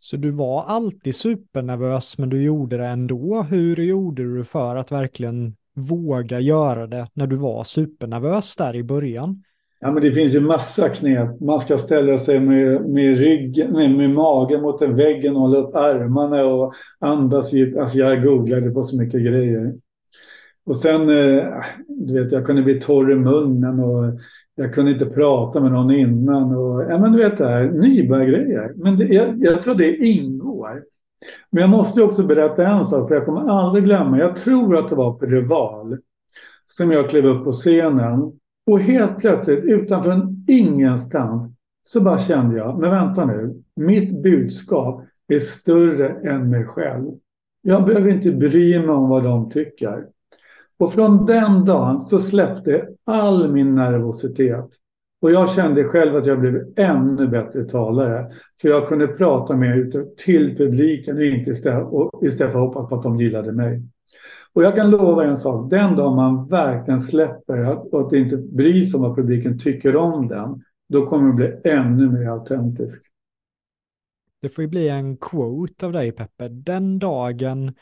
Så 0.01 0.17
du 0.17 0.31
var 0.31 0.65
alltid 0.65 1.15
supernervös 1.15 2.19
men 2.19 2.29
du 2.29 2.43
gjorde 2.43 2.77
det 2.77 2.87
ändå. 2.87 3.43
Hur 3.43 3.77
gjorde 3.77 4.37
du 4.37 4.45
för 4.45 4.77
att 4.77 4.93
verkligen 4.93 5.57
våga 5.75 6.41
göra 6.41 6.87
det 6.87 7.09
när 7.15 7.27
du 7.27 7.37
var 7.37 7.65
supernervös 7.65 8.57
där 8.57 8.77
i 8.77 8.83
början? 8.83 9.43
Ja, 9.85 9.93
men 9.93 10.03
det 10.03 10.13
finns 10.13 10.35
ju 10.35 10.41
massa 10.41 10.89
knep. 10.89 11.41
Man 11.41 11.61
ska 11.61 11.79
ställa 11.79 12.19
sig 12.19 12.41
med, 12.41 12.85
med, 12.91 13.19
ryggen, 13.19 13.73
med, 13.73 13.91
med 13.91 14.11
magen 14.11 14.63
mot 14.63 14.83
en 14.83 14.97
väggen 14.97 15.37
och 15.37 15.41
hålla 15.41 15.59
upp 15.59 15.75
armarna 15.75 16.45
och 16.45 16.75
andas 16.99 17.53
djupt. 17.53 17.79
Alltså 17.79 17.99
jag 17.99 18.23
googlade 18.23 18.71
på 18.71 18.85
så 18.85 18.97
mycket 18.97 19.21
grejer. 19.21 19.75
Och 20.67 20.77
sen, 20.77 21.01
eh, 21.01 21.45
du 21.89 22.23
vet, 22.23 22.33
jag 22.33 22.47
kunde 22.47 22.63
bli 22.63 22.81
torr 22.81 23.13
i 23.13 23.15
munnen 23.15 23.81
och 23.81 24.21
jag 24.55 24.75
kunde 24.75 24.93
inte 24.93 25.07
prata 25.07 25.61
med 25.61 25.73
någon 25.73 25.91
innan. 25.91 26.57
Och, 26.57 26.83
ja, 26.83 26.99
men 26.99 27.13
du 27.13 27.19
vet 27.19 27.39
det 27.39 27.49
här, 27.49 27.65
nybörjargrejer. 27.65 28.73
Men 28.77 28.97
det, 28.97 29.05
jag, 29.05 29.45
jag 29.45 29.63
tror 29.63 29.75
det 29.75 29.97
ingår. 29.97 30.83
Men 31.51 31.61
jag 31.61 31.71
måste 31.71 32.03
också 32.03 32.23
berätta 32.23 32.67
en 32.67 32.85
sak, 32.85 33.09
för 33.09 33.15
jag 33.15 33.25
kommer 33.25 33.51
aldrig 33.51 33.85
glömma. 33.85 34.19
Jag 34.19 34.37
tror 34.37 34.77
att 34.77 34.89
det 34.89 34.95
var 34.95 35.13
på 35.13 35.27
Rival 35.27 35.99
som 36.67 36.91
jag 36.91 37.11
klev 37.11 37.27
upp 37.27 37.45
på 37.45 37.53
scenen. 37.53 38.33
Och 38.67 38.81
helt 38.81 39.19
plötsligt, 39.19 39.65
utanför 39.65 40.29
ingenstans, 40.49 41.47
så 41.85 42.01
bara 42.01 42.19
kände 42.19 42.57
jag, 42.57 42.79
men 42.79 42.91
vänta 42.91 43.25
nu, 43.25 43.63
mitt 43.77 44.23
budskap 44.23 45.05
är 45.29 45.39
större 45.39 46.09
än 46.09 46.51
mig 46.51 46.65
själv. 46.65 47.11
Jag 47.63 47.85
behöver 47.85 48.11
inte 48.11 48.33
bry 48.33 48.79
mig 48.79 48.89
om 48.89 49.09
vad 49.09 49.25
de 49.25 49.51
tycker. 49.51 50.07
Och 50.79 50.93
från 50.93 51.27
den 51.27 51.65
dagen 51.65 52.01
så 52.01 52.19
släppte 52.19 52.89
all 53.05 53.53
min 53.53 53.75
nervositet. 53.75 54.69
Och 55.23 55.31
jag 55.31 55.51
kände 55.51 55.85
själv 55.85 56.17
att 56.17 56.27
jag 56.27 56.41
blev 56.41 56.73
ännu 56.77 57.29
bättre 57.29 57.65
talare. 57.65 58.31
För 58.61 58.69
jag 58.69 58.89
kunde 58.89 59.07
prata 59.07 59.57
mer 59.57 60.05
till 60.17 60.57
publiken 60.57 61.23
inte 61.23 61.51
istället, 61.51 61.87
och 61.87 62.27
istället 62.27 62.53
för 62.53 62.61
att 62.61 62.75
hoppas 62.75 62.89
på 62.89 62.97
att 62.97 63.03
de 63.03 63.21
gillade 63.21 63.53
mig. 63.53 63.83
Och 64.55 64.63
jag 64.63 64.77
kan 64.77 64.91
lova 64.91 65.25
en 65.25 65.37
sak, 65.37 65.71
den 65.71 65.97
dag 65.97 66.17
man 66.17 66.49
verkligen 66.49 67.01
släpper 67.01 67.95
och 67.95 68.07
att 68.07 68.13
inte 68.13 68.37
bryr 68.37 68.85
sig 68.85 68.97
om 68.97 69.03
vad 69.03 69.17
publiken 69.17 69.59
tycker 69.59 69.97
om 69.97 70.29
den, 70.29 70.65
då 70.89 71.07
kommer 71.07 71.29
det 71.29 71.35
bli 71.35 71.73
ännu 71.73 72.11
mer 72.11 72.27
autentisk. 72.27 73.03
Det 74.41 74.49
får 74.49 74.63
ju 74.63 74.69
bli 74.69 74.89
en 74.89 75.17
quote 75.17 75.87
av 75.87 75.93
dig 75.93 76.13
Peppe. 76.13 76.49
Den 76.49 76.99
dagen 76.99 77.75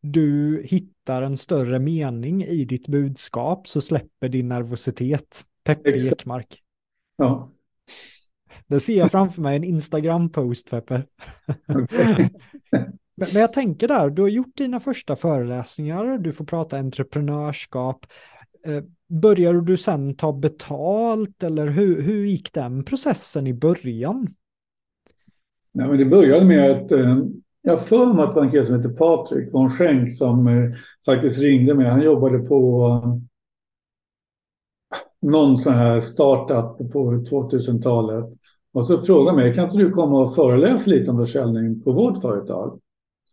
du 0.00 0.62
hittar 0.64 1.22
en 1.22 1.36
större 1.36 1.78
mening 1.78 2.42
i 2.42 2.64
ditt 2.64 2.88
budskap 2.88 3.68
så 3.68 3.80
släpper 3.80 4.28
din 4.28 4.48
nervositet. 4.48 5.44
Peppe 5.64 5.90
Ekmark. 5.90 6.62
Ja. 7.16 7.50
Det 8.66 8.80
ser 8.80 8.98
jag 8.98 9.10
framför 9.10 9.42
mig, 9.42 9.56
en 9.56 9.64
Instagram-post 9.64 10.70
Peppe. 10.70 11.02
Okay. 11.68 12.28
men, 13.16 13.28
men 13.32 13.40
jag 13.40 13.52
tänker 13.52 13.88
där, 13.88 14.10
du 14.10 14.22
har 14.22 14.28
gjort 14.28 14.56
dina 14.56 14.80
första 14.80 15.16
föreläsningar, 15.16 16.18
du 16.18 16.32
får 16.32 16.44
prata 16.44 16.78
entreprenörskap. 16.78 18.06
Eh, 18.66 18.82
började 19.08 19.60
du 19.60 19.76
sen 19.76 20.14
ta 20.14 20.32
betalt 20.32 21.42
eller 21.42 21.66
hur, 21.66 22.02
hur 22.02 22.26
gick 22.26 22.52
den 22.52 22.84
processen 22.84 23.46
i 23.46 23.54
början? 23.54 24.34
Nej, 25.72 25.88
men 25.88 25.98
det 25.98 26.04
började 26.04 26.44
med 26.44 26.70
att 26.70 26.92
eh, 26.92 27.18
jag 27.62 27.86
för 27.86 28.12
mig 28.12 28.24
att 28.24 28.30
det 28.30 28.36
var 28.36 28.44
en 28.44 28.50
kille 28.50 28.66
som 28.66 28.76
hette 28.76 28.88
Patrik 28.88 29.52
von 29.52 29.70
Schenk 29.70 30.14
som 30.14 30.46
eh, 30.46 30.72
faktiskt 31.06 31.38
ringde 31.38 31.74
mig. 31.74 31.86
Han 31.86 32.02
jobbade 32.02 32.38
på 32.38 32.86
eh, 32.86 33.16
någon 35.30 35.58
sån 35.58 35.74
här 35.74 36.00
startup 36.00 36.92
på 36.92 37.12
2000-talet. 37.12 38.24
Och 38.72 38.86
så 38.86 38.98
frågade 38.98 39.36
mig, 39.36 39.54
kan 39.54 39.64
inte 39.64 39.76
du 39.76 39.90
komma 39.90 40.22
och 40.22 40.34
föreläsa 40.34 40.90
lite 40.90 41.10
om 41.10 41.18
försäljning 41.18 41.82
på 41.82 41.92
vårt 41.92 42.20
företag? 42.20 42.80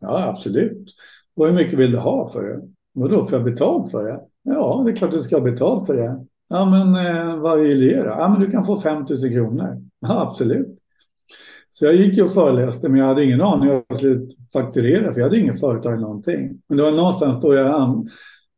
Ja, 0.04 0.28
absolut. 0.28 0.96
Och 1.36 1.48
hur 1.48 1.54
mycket 1.54 1.80
vill 1.80 1.92
du 1.92 1.98
ha 1.98 2.30
för 2.30 2.44
det? 2.44 2.62
Vadå, 2.94 3.26
får 3.26 3.40
jag 3.40 3.46
betalt 3.46 3.92
för 3.92 4.04
det? 4.04 4.20
Ja, 4.44 4.82
det 4.86 4.92
är 4.92 4.96
klart 4.96 5.12
du 5.12 5.22
ska 5.22 5.36
ha 5.36 5.44
betalt 5.44 5.86
för 5.86 5.96
det. 5.96 6.26
Ja, 6.50 6.66
men 6.66 7.06
eh, 7.06 7.38
vad 7.38 7.60
vill 7.60 7.80
du 7.80 7.86
ge 7.86 7.98
då? 7.98 8.10
Ja, 8.10 8.30
men 8.30 8.40
du 8.40 8.52
kan 8.52 8.66
få 8.66 8.82
5 8.82 9.06
000 9.10 9.20
kronor. 9.32 9.82
Ja, 10.00 10.22
absolut. 10.30 10.78
Så 11.70 11.86
jag 11.86 11.96
gick 11.96 12.22
och 12.22 12.34
föreläste, 12.34 12.90
men 12.90 13.00
jag 13.00 13.08
hade 13.08 13.24
ingen 13.24 13.42
aning 13.42 13.70
om 13.70 13.84
jag 13.88 13.98
skulle 13.98 14.28
fakturera, 14.54 15.14
för 15.14 15.20
jag 15.20 15.28
hade 15.28 15.40
inget 15.40 15.60
företag 15.60 16.02
någonting. 16.02 16.62
Men 16.68 16.78
det 16.78 16.84
var 16.84 16.92
någonstans 16.92 17.42
då 17.42 17.54
jag, 17.54 18.08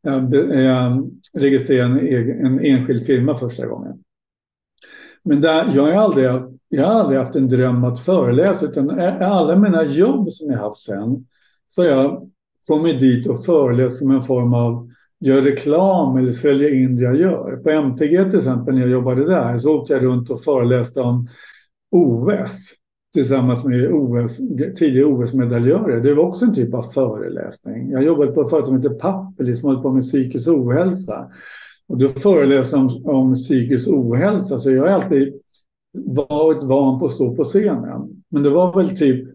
jag, 0.01 0.35
jag 0.35 1.11
registrerade 1.33 1.93
en, 1.93 1.99
egen, 1.99 2.45
en 2.45 2.59
enskild 2.59 3.05
firma 3.05 3.37
första 3.37 3.65
gången. 3.65 4.03
Men 5.23 5.41
där, 5.41 5.71
jag, 5.75 5.83
har 5.83 5.91
aldrig, 5.91 6.25
jag 6.69 6.87
har 6.87 6.93
aldrig 6.93 7.19
haft 7.19 7.35
en 7.35 7.49
dröm 7.49 7.83
att 7.83 7.99
föreläsa, 7.99 8.65
utan 8.65 8.99
eh, 8.99 9.31
alla 9.31 9.55
mina 9.55 9.83
jobb 9.83 10.31
som 10.31 10.51
jag 10.51 10.59
haft 10.59 10.81
sen, 10.81 11.25
så 11.67 11.83
jag 11.83 12.29
kommit 12.67 12.99
dit 12.99 13.27
och 13.27 13.45
föreläst 13.45 13.97
som 13.97 14.11
en 14.11 14.23
form 14.23 14.53
av 14.53 14.89
gör 15.19 15.41
reklam 15.41 16.17
eller 16.17 16.33
sälja 16.33 16.69
in 16.69 16.95
det 16.95 17.03
jag 17.03 17.15
gör. 17.15 17.57
På 17.63 17.69
MTG 17.69 18.29
till 18.29 18.39
exempel 18.39 18.73
när 18.73 18.81
jag 18.81 18.89
jobbade 18.89 19.25
där 19.25 19.57
så 19.57 19.75
åkte 19.75 19.93
jag 19.93 20.03
runt 20.03 20.29
och 20.29 20.43
föreläste 20.43 21.01
om 21.01 21.27
OS 21.91 22.75
tillsammans 23.13 23.63
med 23.63 23.91
OS, 23.91 24.37
tidigare 24.77 25.05
OS-medaljörer. 25.05 26.01
Det 26.01 26.13
var 26.13 26.23
också 26.23 26.45
en 26.45 26.53
typ 26.53 26.73
av 26.73 26.81
föreläsning. 26.81 27.91
Jag 27.91 28.03
jobbade 28.03 28.31
på 28.31 28.41
ett 28.41 28.49
företag 28.49 28.67
som 28.67 28.77
heter 28.77 28.89
Pappeli 28.89 29.55
som 29.55 29.69
håller 29.69 29.81
på 29.81 29.91
med 29.91 30.03
psykisk 30.03 30.47
ohälsa. 30.47 31.27
Och 31.87 31.97
då 31.97 32.07
föreläste 32.07 32.75
om, 32.75 33.05
om 33.05 33.35
psykisk 33.35 33.87
ohälsa 33.87 34.59
så 34.59 34.71
jag 34.71 34.83
har 34.83 34.89
alltid 34.89 35.33
varit 36.05 36.63
van 36.63 36.99
på 36.99 37.05
att 37.05 37.11
stå 37.11 37.35
på 37.35 37.43
scenen. 37.43 38.23
Men 38.29 38.43
det 38.43 38.49
var 38.49 38.75
väl 38.77 38.97
typ 38.97 39.27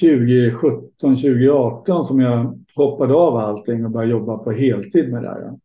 2017, 0.00 1.16
2018 1.16 2.04
som 2.04 2.20
jag 2.20 2.64
hoppade 2.76 3.14
av 3.14 3.36
allting 3.36 3.84
och 3.84 3.90
började 3.90 4.12
jobba 4.12 4.38
på 4.38 4.52
heltid 4.52 5.12
med 5.12 5.22
det 5.22 5.28
här. 5.28 5.58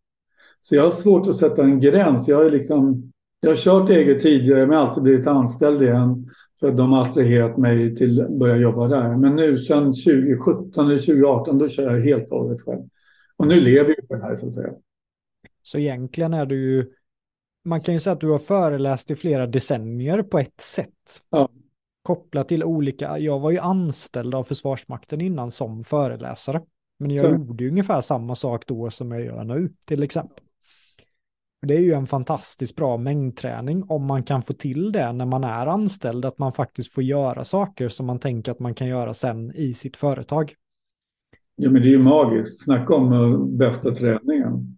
Så 0.61 0.75
jag 0.75 0.83
har 0.83 0.91
svårt 0.91 1.27
att 1.27 1.35
sätta 1.35 1.63
en 1.63 1.79
gräns. 1.79 2.27
Jag, 2.27 2.45
är 2.45 2.49
liksom, 2.49 3.11
jag 3.39 3.49
har 3.49 3.55
kört 3.55 3.89
eget 3.89 4.21
tidigare 4.21 4.67
men 4.67 4.77
alltid 4.77 5.03
blivit 5.03 5.27
anställd 5.27 5.81
igen. 5.81 6.29
För 6.59 6.71
de 6.71 6.91
har 6.91 7.01
attraherat 7.01 7.57
mig 7.57 7.95
till 7.95 8.21
att 8.21 8.29
börja 8.29 8.57
jobba 8.57 8.87
där. 8.87 9.15
Men 9.17 9.35
nu 9.35 9.57
sedan 9.57 9.83
2017 9.83 10.85
eller 10.85 10.97
2018 10.97 11.57
då 11.57 11.67
kör 11.67 11.95
jag 11.95 12.05
helt 12.05 12.31
och 12.31 12.39
hållet 12.39 12.61
själv. 12.61 12.81
Och 13.37 13.47
nu 13.47 13.59
lever 13.59 13.95
jag 13.97 14.07
på 14.07 14.15
det 14.15 14.21
här 14.21 14.35
så 14.35 14.47
att 14.47 14.53
säga. 14.53 14.73
Så 15.61 15.77
egentligen 15.77 16.33
är 16.33 16.45
du 16.45 16.55
ju, 16.55 16.85
man 17.65 17.81
kan 17.81 17.93
ju 17.93 17.99
säga 17.99 18.13
att 18.13 18.19
du 18.19 18.29
har 18.29 18.37
föreläst 18.37 19.11
i 19.11 19.15
flera 19.15 19.47
decennier 19.47 20.23
på 20.23 20.39
ett 20.39 20.61
sätt. 20.61 21.21
Ja. 21.29 21.49
Kopplat 22.05 22.47
till 22.47 22.63
olika, 22.63 23.19
jag 23.19 23.39
var 23.39 23.51
ju 23.51 23.57
anställd 23.57 24.35
av 24.35 24.43
Försvarsmakten 24.43 25.21
innan 25.21 25.51
som 25.51 25.83
föreläsare. 25.83 26.61
Men 26.99 27.11
jag 27.11 27.25
så. 27.25 27.31
gjorde 27.31 27.63
ju 27.63 27.69
ungefär 27.69 28.01
samma 28.01 28.35
sak 28.35 28.67
då 28.67 28.89
som 28.89 29.11
jag 29.11 29.25
gör 29.25 29.43
nu 29.43 29.69
till 29.85 30.03
exempel. 30.03 30.43
Det 31.67 31.73
är 31.73 31.79
ju 31.79 31.93
en 31.93 32.07
fantastiskt 32.07 32.75
bra 32.75 32.97
mängdträning 32.97 33.83
om 33.89 34.05
man 34.05 34.23
kan 34.23 34.41
få 34.41 34.53
till 34.53 34.91
det 34.91 35.11
när 35.11 35.25
man 35.25 35.43
är 35.43 35.67
anställd, 35.67 36.25
att 36.25 36.37
man 36.37 36.53
faktiskt 36.53 36.93
får 36.93 37.03
göra 37.03 37.43
saker 37.43 37.89
som 37.89 38.05
man 38.05 38.19
tänker 38.19 38.51
att 38.51 38.59
man 38.59 38.73
kan 38.73 38.87
göra 38.87 39.13
sen 39.13 39.51
i 39.55 39.73
sitt 39.73 39.97
företag. 39.97 40.53
Ja, 41.55 41.69
men 41.69 41.81
det 41.81 41.87
är 41.87 41.91
ju 41.91 42.03
magiskt. 42.03 42.63
Snacka 42.63 42.95
om 42.95 43.13
uh, 43.13 43.45
bästa 43.45 43.91
träningen. 43.91 44.77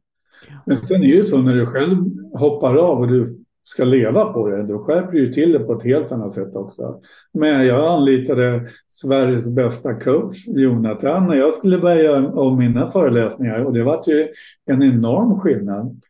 Men 0.66 0.78
sen 0.78 0.96
är 0.96 1.08
det 1.08 1.08
ju 1.08 1.24
så 1.24 1.42
när 1.42 1.54
du 1.54 1.66
själv 1.66 1.98
hoppar 2.34 2.76
av 2.76 3.00
och 3.00 3.08
du 3.08 3.44
ska 3.67 3.84
leva 3.84 4.34
på 4.34 4.47
det, 4.47 4.63
då 4.63 4.84
skärper 4.84 5.12
du 5.12 5.34
till 5.34 5.51
det 5.51 5.60
på 5.60 5.73
ett 5.73 5.84
helt 5.84 6.12
annat 6.12 6.34
sätt 6.34 6.56
också. 6.56 7.01
Men 7.34 7.67
jag 7.67 7.93
anlitade 7.93 8.67
Sveriges 8.89 9.56
bästa 9.56 9.93
coach, 9.93 10.47
Jonathan, 10.47 11.27
när 11.27 11.36
jag 11.36 11.53
skulle 11.53 11.77
börja 11.77 12.27
om 12.27 12.58
mina 12.58 12.91
föreläsningar 12.91 13.60
och 13.60 13.73
det 13.73 13.84
var 13.84 14.03
ju 14.08 14.27
en 14.65 14.84
enorm 14.84 15.39
skillnad. 15.39 16.01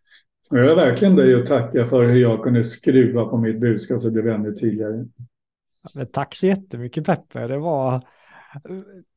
Och 0.51 0.57
jag 0.57 0.71
är 0.71 0.75
verkligen 0.75 1.15
dig 1.15 1.35
att 1.35 1.45
tacka 1.45 1.87
för 1.87 2.05
hur 2.05 2.21
jag 2.21 2.43
kunde 2.43 2.63
skruva 2.63 3.25
på 3.25 3.37
mitt 3.37 3.59
budskap 3.59 4.01
så 4.01 4.09
det 4.09 4.21
blev 4.21 4.35
ännu 4.35 4.53
tydligare. 4.53 5.05
Tack 6.13 6.35
så 6.35 6.47
jättemycket 6.47 7.05
Peppe. 7.05 7.47
Det 7.47 7.57
var... 7.57 8.01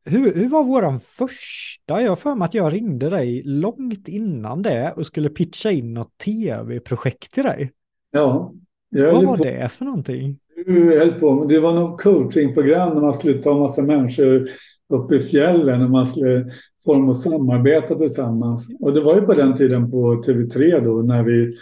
Hur, 0.05 0.35
hur 0.35 0.48
var 0.48 0.64
våran 0.64 1.00
första? 1.00 2.03
Jag 2.03 2.18
för 2.18 2.35
mig 2.35 2.46
att 2.46 2.55
jag 2.55 2.72
ringde 2.72 3.11
dig 3.11 3.42
långt 3.44 4.09
innan 4.09 4.62
det 4.62 4.92
och 4.96 5.07
skulle 5.07 5.29
pitcha 5.29 5.70
in 5.70 5.94
något 5.94 6.18
tv-projekt 6.18 7.33
till 7.33 7.44
dig. 7.44 7.72
Ja. 8.11 8.53
Vad 8.90 9.25
var 9.25 9.37
på... 9.37 9.42
det 9.42 9.68
för 9.68 9.85
någonting? 9.85 10.38
Du 10.66 10.99
höll 10.99 11.12
på, 11.12 11.44
det 11.44 11.61
var 11.61 11.75
något 11.75 12.03
coachingprogram 12.03 12.94
när 12.94 13.01
man 13.01 13.14
skulle 13.14 13.42
ta 13.42 13.59
massa 13.59 13.83
människor 13.83 14.49
uppe 14.88 15.16
i 15.16 15.20
fjällen 15.20 15.83
och 15.83 15.90
man 15.90 16.07
skulle 16.07 16.53
få 16.85 16.94
dem 16.94 17.09
att 17.09 17.20
samarbeta 17.20 17.94
tillsammans. 17.94 18.68
Och 18.81 18.94
det 18.94 19.01
var 19.01 19.14
ju 19.14 19.20
på 19.20 19.35
den 19.35 19.57
tiden 19.57 19.90
på 19.90 20.23
TV3 20.23 20.85
då 20.85 21.03
när 21.03 21.23
vi 21.23 21.55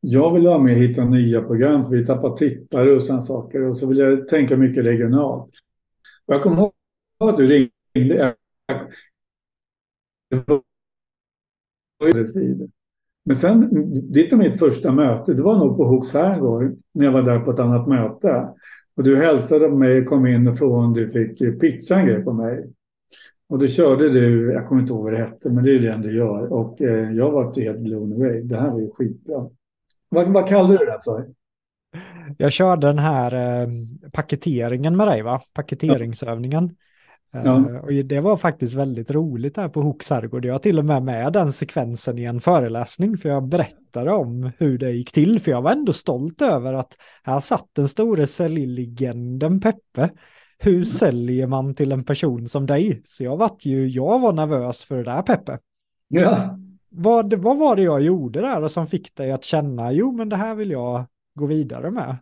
jag 0.00 0.34
ville 0.34 0.48
vara 0.48 0.58
med 0.58 0.76
och 0.76 0.82
hitta 0.82 1.04
nya 1.04 1.42
program 1.42 1.84
för 1.84 1.90
vi 1.90 2.06
tappade 2.06 2.36
tittare 2.36 2.92
och 2.92 3.02
sådana 3.02 3.22
saker 3.22 3.62
och 3.62 3.76
så 3.76 3.86
ville 3.86 4.02
jag 4.02 4.28
tänka 4.28 4.56
mycket 4.56 4.86
regionalt. 4.86 5.50
Och 6.26 6.34
jag 6.34 6.42
kommer 6.42 6.58
ihåg 6.58 6.72
att 7.18 7.36
du 7.36 7.70
ringde. 7.94 8.34
Men 13.24 13.36
sen, 13.36 13.68
ditt 14.12 14.32
och 14.32 14.38
mitt 14.38 14.58
första 14.58 14.92
möte, 14.92 15.34
det 15.34 15.42
var 15.42 15.58
nog 15.58 15.76
på 15.76 15.84
Hooks 15.84 16.14
herrgård 16.14 16.76
när 16.94 17.04
jag 17.04 17.12
var 17.12 17.22
där 17.22 17.40
på 17.40 17.50
ett 17.50 17.60
annat 17.60 17.88
möte. 17.88 18.48
Och 18.96 19.04
du 19.04 19.16
hälsade 19.16 19.68
på 19.68 19.76
mig, 19.76 20.04
kom 20.04 20.26
in 20.26 20.48
och 20.48 20.58
frågade 20.58 20.86
om 20.86 20.94
du 20.94 21.10
fick 21.10 21.60
pitcha 21.60 21.94
en 21.94 22.06
grej 22.06 22.24
på 22.24 22.32
mig. 22.32 22.70
Och 23.48 23.58
då 23.58 23.66
körde 23.66 24.08
du, 24.08 24.52
jag 24.52 24.66
kommer 24.66 24.80
inte 24.80 24.92
ihåg 24.92 25.04
vad 25.04 25.12
det 25.12 25.18
hette, 25.18 25.50
men 25.50 25.64
det 25.64 25.70
är 25.70 25.78
det 25.78 26.02
du 26.02 26.16
gör. 26.16 26.52
Och 26.52 26.82
eh, 26.82 27.12
jag 27.12 27.30
var 27.30 27.60
helt 27.60 27.80
blown 27.80 28.12
away. 28.12 28.42
Det 28.42 28.56
här 28.56 28.70
var 28.70 28.80
ju 28.80 28.90
skitbra. 28.90 29.46
Vad, 30.08 30.28
vad 30.28 30.48
kallade 30.48 30.78
du 30.78 30.84
det 30.84 31.00
för? 31.04 31.26
Jag 32.38 32.52
körde 32.52 32.86
den 32.86 32.98
här 32.98 33.62
eh, 33.62 33.68
paketeringen 34.12 34.96
med 34.96 35.06
dig, 35.06 35.22
va? 35.22 35.40
Paketeringsövningen. 35.52 36.76
Ja. 37.32 37.40
Uh, 37.40 37.76
och 37.76 37.92
det 37.92 38.20
var 38.20 38.36
faktiskt 38.36 38.74
väldigt 38.74 39.10
roligt 39.10 39.56
här 39.56 39.68
på 39.68 39.80
Hooks 39.80 40.10
herrgård. 40.10 40.44
Jag 40.44 40.54
har 40.54 40.58
till 40.58 40.78
och 40.78 40.84
med 40.84 41.02
med 41.02 41.32
den 41.32 41.52
sekvensen 41.52 42.18
i 42.18 42.24
en 42.24 42.40
föreläsning 42.40 43.18
för 43.18 43.28
jag 43.28 43.48
berättade 43.48 44.12
om 44.12 44.50
hur 44.58 44.78
det 44.78 44.90
gick 44.90 45.12
till. 45.12 45.40
För 45.40 45.50
jag 45.50 45.62
var 45.62 45.72
ändå 45.72 45.92
stolt 45.92 46.42
över 46.42 46.74
att 46.74 46.96
här 47.22 47.40
satt 47.40 47.68
den 47.72 47.88
store 47.88 48.26
säljlegenden 48.26 49.60
Peppe 49.60 50.10
hur 50.62 50.84
säljer 50.84 51.46
man 51.46 51.74
till 51.74 51.92
en 51.92 52.04
person 52.04 52.48
som 52.48 52.66
dig? 52.66 53.02
Så 53.04 53.24
jag 53.24 53.36
var 53.36 53.50
ju, 53.60 53.88
jag 53.88 54.20
var 54.20 54.32
nervös 54.32 54.84
för 54.84 54.96
det 54.96 55.04
där 55.04 55.22
Peppe. 55.22 55.58
Ja. 56.08 56.58
Vad, 56.88 57.34
vad 57.34 57.58
var 57.58 57.76
det 57.76 57.82
jag 57.82 58.00
gjorde 58.00 58.40
där 58.40 58.68
som 58.68 58.86
fick 58.86 59.14
dig 59.14 59.32
att 59.32 59.44
känna, 59.44 59.92
jo 59.92 60.12
men 60.12 60.28
det 60.28 60.36
här 60.36 60.54
vill 60.54 60.70
jag 60.70 61.04
gå 61.34 61.46
vidare 61.46 61.90
med? 61.90 62.16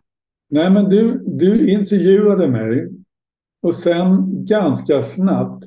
Nej 0.49 0.69
men 0.69 0.89
du, 0.89 1.23
du 1.27 1.69
intervjuade 1.69 2.47
mig 2.47 2.89
och 3.61 3.75
sen 3.75 4.25
ganska 4.45 5.03
snabbt 5.03 5.65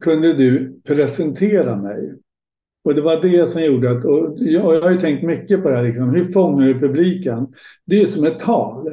kunde 0.00 0.32
du 0.32 0.80
presentera 0.84 1.76
mig. 1.76 2.14
Och 2.84 2.94
det 2.94 3.00
var 3.00 3.22
det 3.22 3.50
som 3.50 3.62
gjorde 3.62 3.90
att, 3.90 4.04
och 4.04 4.34
jag, 4.36 4.74
jag 4.74 4.82
har 4.82 4.90
ju 4.90 5.00
tänkt 5.00 5.22
mycket 5.22 5.62
på 5.62 5.70
det 5.70 5.76
här, 5.76 5.84
liksom, 5.84 6.14
hur 6.14 6.24
fångar 6.24 6.66
du 6.66 6.80
publiken? 6.80 7.46
Det 7.84 8.02
är 8.02 8.06
som 8.06 8.24
ett 8.24 8.38
tal. 8.38 8.92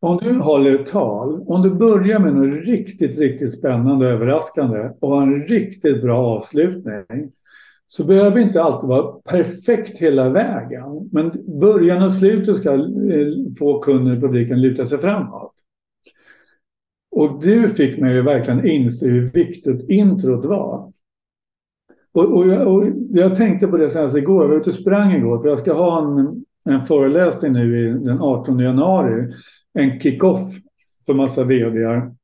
Om 0.00 0.18
du 0.22 0.34
håller 0.34 0.74
ett 0.74 0.86
tal, 0.86 1.42
om 1.46 1.62
du 1.62 1.70
börjar 1.70 2.18
med 2.18 2.34
något 2.34 2.54
riktigt, 2.54 3.18
riktigt 3.18 3.58
spännande 3.58 4.06
och 4.06 4.12
överraskande 4.12 4.90
och 5.00 5.08
har 5.08 5.22
en 5.22 5.46
riktigt 5.46 6.02
bra 6.02 6.18
avslutning 6.18 7.32
så 7.86 8.04
behöver 8.04 8.40
inte 8.40 8.62
alltid 8.62 8.88
vara 8.88 9.12
perfekt 9.12 9.98
hela 9.98 10.28
vägen. 10.28 11.08
Men 11.12 11.32
början 11.60 12.02
och 12.02 12.12
slutet 12.12 12.56
ska 12.56 12.74
eh, 12.74 13.28
få 13.58 13.78
kunden 13.78 14.14
och 14.14 14.20
publiken 14.20 14.60
luta 14.60 14.86
sig 14.86 14.98
framåt. 14.98 15.52
Och 17.12 17.40
du 17.40 17.68
fick 17.68 17.98
mig 17.98 18.14
ju 18.14 18.22
verkligen 18.22 18.66
inse 18.66 19.06
hur 19.06 19.30
viktigt 19.30 19.90
introt 19.90 20.44
var. 20.44 20.92
Och, 22.12 22.36
och, 22.36 22.46
jag, 22.46 22.74
och 22.74 22.84
jag 23.10 23.36
tänkte 23.36 23.66
på 23.66 23.76
det 23.76 23.90
senast 23.90 24.16
igår, 24.16 24.42
jag 24.42 24.48
var 24.48 24.56
ute 24.56 24.70
och 24.70 24.76
sprang 24.76 25.12
igår 25.12 25.42
för 25.42 25.48
jag 25.48 25.58
ska 25.58 25.72
ha 25.72 26.08
en, 26.08 26.44
en 26.64 26.86
föreläsning 26.86 27.52
nu 27.52 27.98
den 27.98 28.20
18 28.20 28.58
januari 28.58 29.32
en 29.72 30.00
kick-off 30.00 30.54
för 31.06 31.14
massa 31.14 31.44
vdar. 31.44 32.14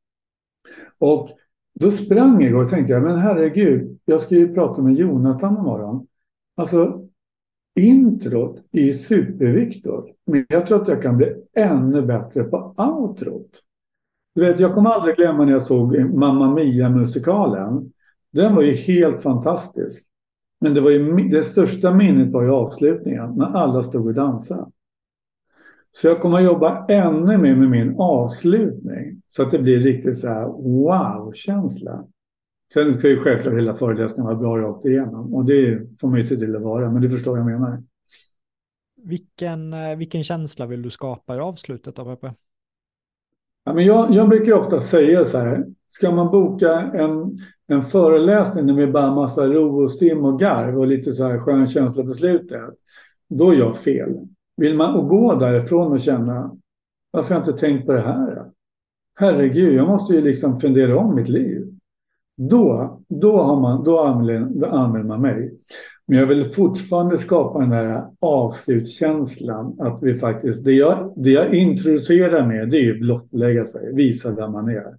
Och 0.98 1.28
då 1.80 1.90
sprang 1.90 2.40
jag 2.40 2.50
igår 2.50 2.62
och 2.62 2.70
tänkte 2.70 2.92
jag, 2.92 3.02
men 3.02 3.18
herregud, 3.18 3.98
jag 4.04 4.20
ska 4.20 4.34
ju 4.34 4.54
prata 4.54 4.82
med 4.82 4.94
Jonathan 4.94 5.58
imorgon. 5.58 6.06
Alltså, 6.56 7.08
introt 7.80 8.56
är 8.72 8.92
superviktigt, 8.92 10.16
men 10.26 10.46
jag 10.48 10.66
tror 10.66 10.82
att 10.82 10.88
jag 10.88 11.02
kan 11.02 11.16
bli 11.16 11.34
ännu 11.56 12.02
bättre 12.02 12.44
på 12.44 12.74
outrot. 12.76 13.62
Du 14.34 14.40
vet, 14.40 14.60
jag 14.60 14.74
kommer 14.74 14.90
aldrig 14.90 15.16
glömma 15.16 15.44
när 15.44 15.52
jag 15.52 15.62
såg 15.62 15.98
Mamma 16.14 16.54
Mia-musikalen. 16.54 17.92
Den 18.32 18.54
var 18.54 18.62
ju 18.62 18.74
helt 18.74 19.22
fantastisk. 19.22 20.04
Men 20.60 20.74
det, 20.74 20.80
var 20.80 20.90
ju, 20.90 21.28
det 21.28 21.42
största 21.42 21.94
minnet 21.94 22.32
var 22.32 22.42
ju 22.42 22.50
avslutningen, 22.50 23.34
när 23.34 23.46
alla 23.46 23.82
stod 23.82 24.06
och 24.06 24.14
dansade. 24.14 24.66
Så 25.92 26.06
jag 26.06 26.20
kommer 26.20 26.38
att 26.38 26.44
jobba 26.44 26.86
ännu 26.88 27.38
mer 27.38 27.56
med 27.56 27.70
min 27.70 27.94
avslutning. 27.98 29.22
Så 29.28 29.42
att 29.42 29.50
det 29.50 29.58
blir 29.58 29.78
riktigt 29.78 30.18
så 30.18 30.28
här 30.28 30.46
wow-känsla. 30.46 32.04
Sen 32.72 32.92
ska 32.92 33.08
ju 33.08 33.20
självklart 33.20 33.54
hela 33.54 33.74
föreläsningen 33.74 34.24
vara 34.24 34.36
bra 34.36 34.58
rakt 34.58 34.84
igenom. 34.84 35.34
Och 35.34 35.44
det 35.44 35.88
får 36.00 36.08
man 36.08 36.18
ju 36.18 36.24
se 36.24 36.36
till 36.36 36.56
att 36.56 36.62
vara, 36.62 36.90
men 36.90 37.02
det 37.02 37.10
förstår 37.10 37.38
jag 37.38 37.46
menar. 37.46 37.82
Vilken, 39.02 39.72
eh, 39.72 39.96
vilken 39.96 40.24
känsla 40.24 40.66
vill 40.66 40.82
du 40.82 40.90
skapa 40.90 41.36
i 41.36 41.38
avslutet 41.38 41.96
då, 41.96 42.04
Peppe? 42.04 42.34
Ja, 43.68 43.74
men 43.74 43.84
jag, 43.84 44.14
jag 44.14 44.28
brukar 44.28 44.52
ofta 44.52 44.80
säga 44.80 45.24
så 45.24 45.38
här, 45.38 45.66
ska 45.88 46.10
man 46.10 46.30
boka 46.30 46.72
en, 46.80 47.38
en 47.66 47.82
föreläsning 47.82 48.74
med 48.74 48.92
bara 48.92 49.14
massa 49.14 49.46
ro 49.46 49.82
och 49.82 49.90
stim 49.90 50.24
och 50.24 50.40
garv 50.40 50.78
och 50.78 50.86
lite 50.86 51.12
så 51.12 51.24
här 51.24 51.38
skön 51.38 51.66
känsla 51.66 52.04
på 52.04 52.14
slutet, 52.14 52.70
då 53.28 53.50
är 53.50 53.56
jag 53.56 53.76
fel. 53.76 54.10
Vill 54.56 54.76
man 54.76 55.08
gå 55.08 55.34
därifrån 55.34 55.92
och 55.92 56.00
känna, 56.00 56.56
varför 57.10 57.34
har 57.34 57.40
jag 57.40 57.48
inte 57.48 57.60
tänkt 57.60 57.86
på 57.86 57.92
det 57.92 58.00
här? 58.00 58.44
Herregud, 59.14 59.74
jag 59.74 59.88
måste 59.88 60.14
ju 60.14 60.20
liksom 60.20 60.56
fundera 60.56 60.98
om 60.98 61.14
mitt 61.14 61.28
liv. 61.28 61.66
Då, 62.36 63.00
då, 63.08 63.42
har 63.42 63.60
man, 63.60 63.84
då 63.84 64.00
använder, 64.00 64.68
använder 64.68 65.08
man 65.08 65.20
mig. 65.20 65.58
Men 66.08 66.18
jag 66.18 66.26
vill 66.26 66.52
fortfarande 66.52 67.18
skapa 67.18 67.58
den 67.58 67.72
här 67.72 68.06
avslutskänslan. 68.20 69.80
Att 69.80 70.02
vi 70.02 70.18
faktiskt, 70.18 70.64
det 70.64 70.72
jag, 70.72 71.12
det 71.16 71.30
jag 71.30 71.54
introducerar 71.54 72.46
med 72.46 72.70
det 72.70 72.76
är 72.76 72.82
ju 72.82 72.98
blottlägga 72.98 73.66
sig, 73.66 73.94
visa 73.94 74.30
vem 74.30 74.52
man 74.52 74.68
är. 74.68 74.80
Mm. 74.80 74.96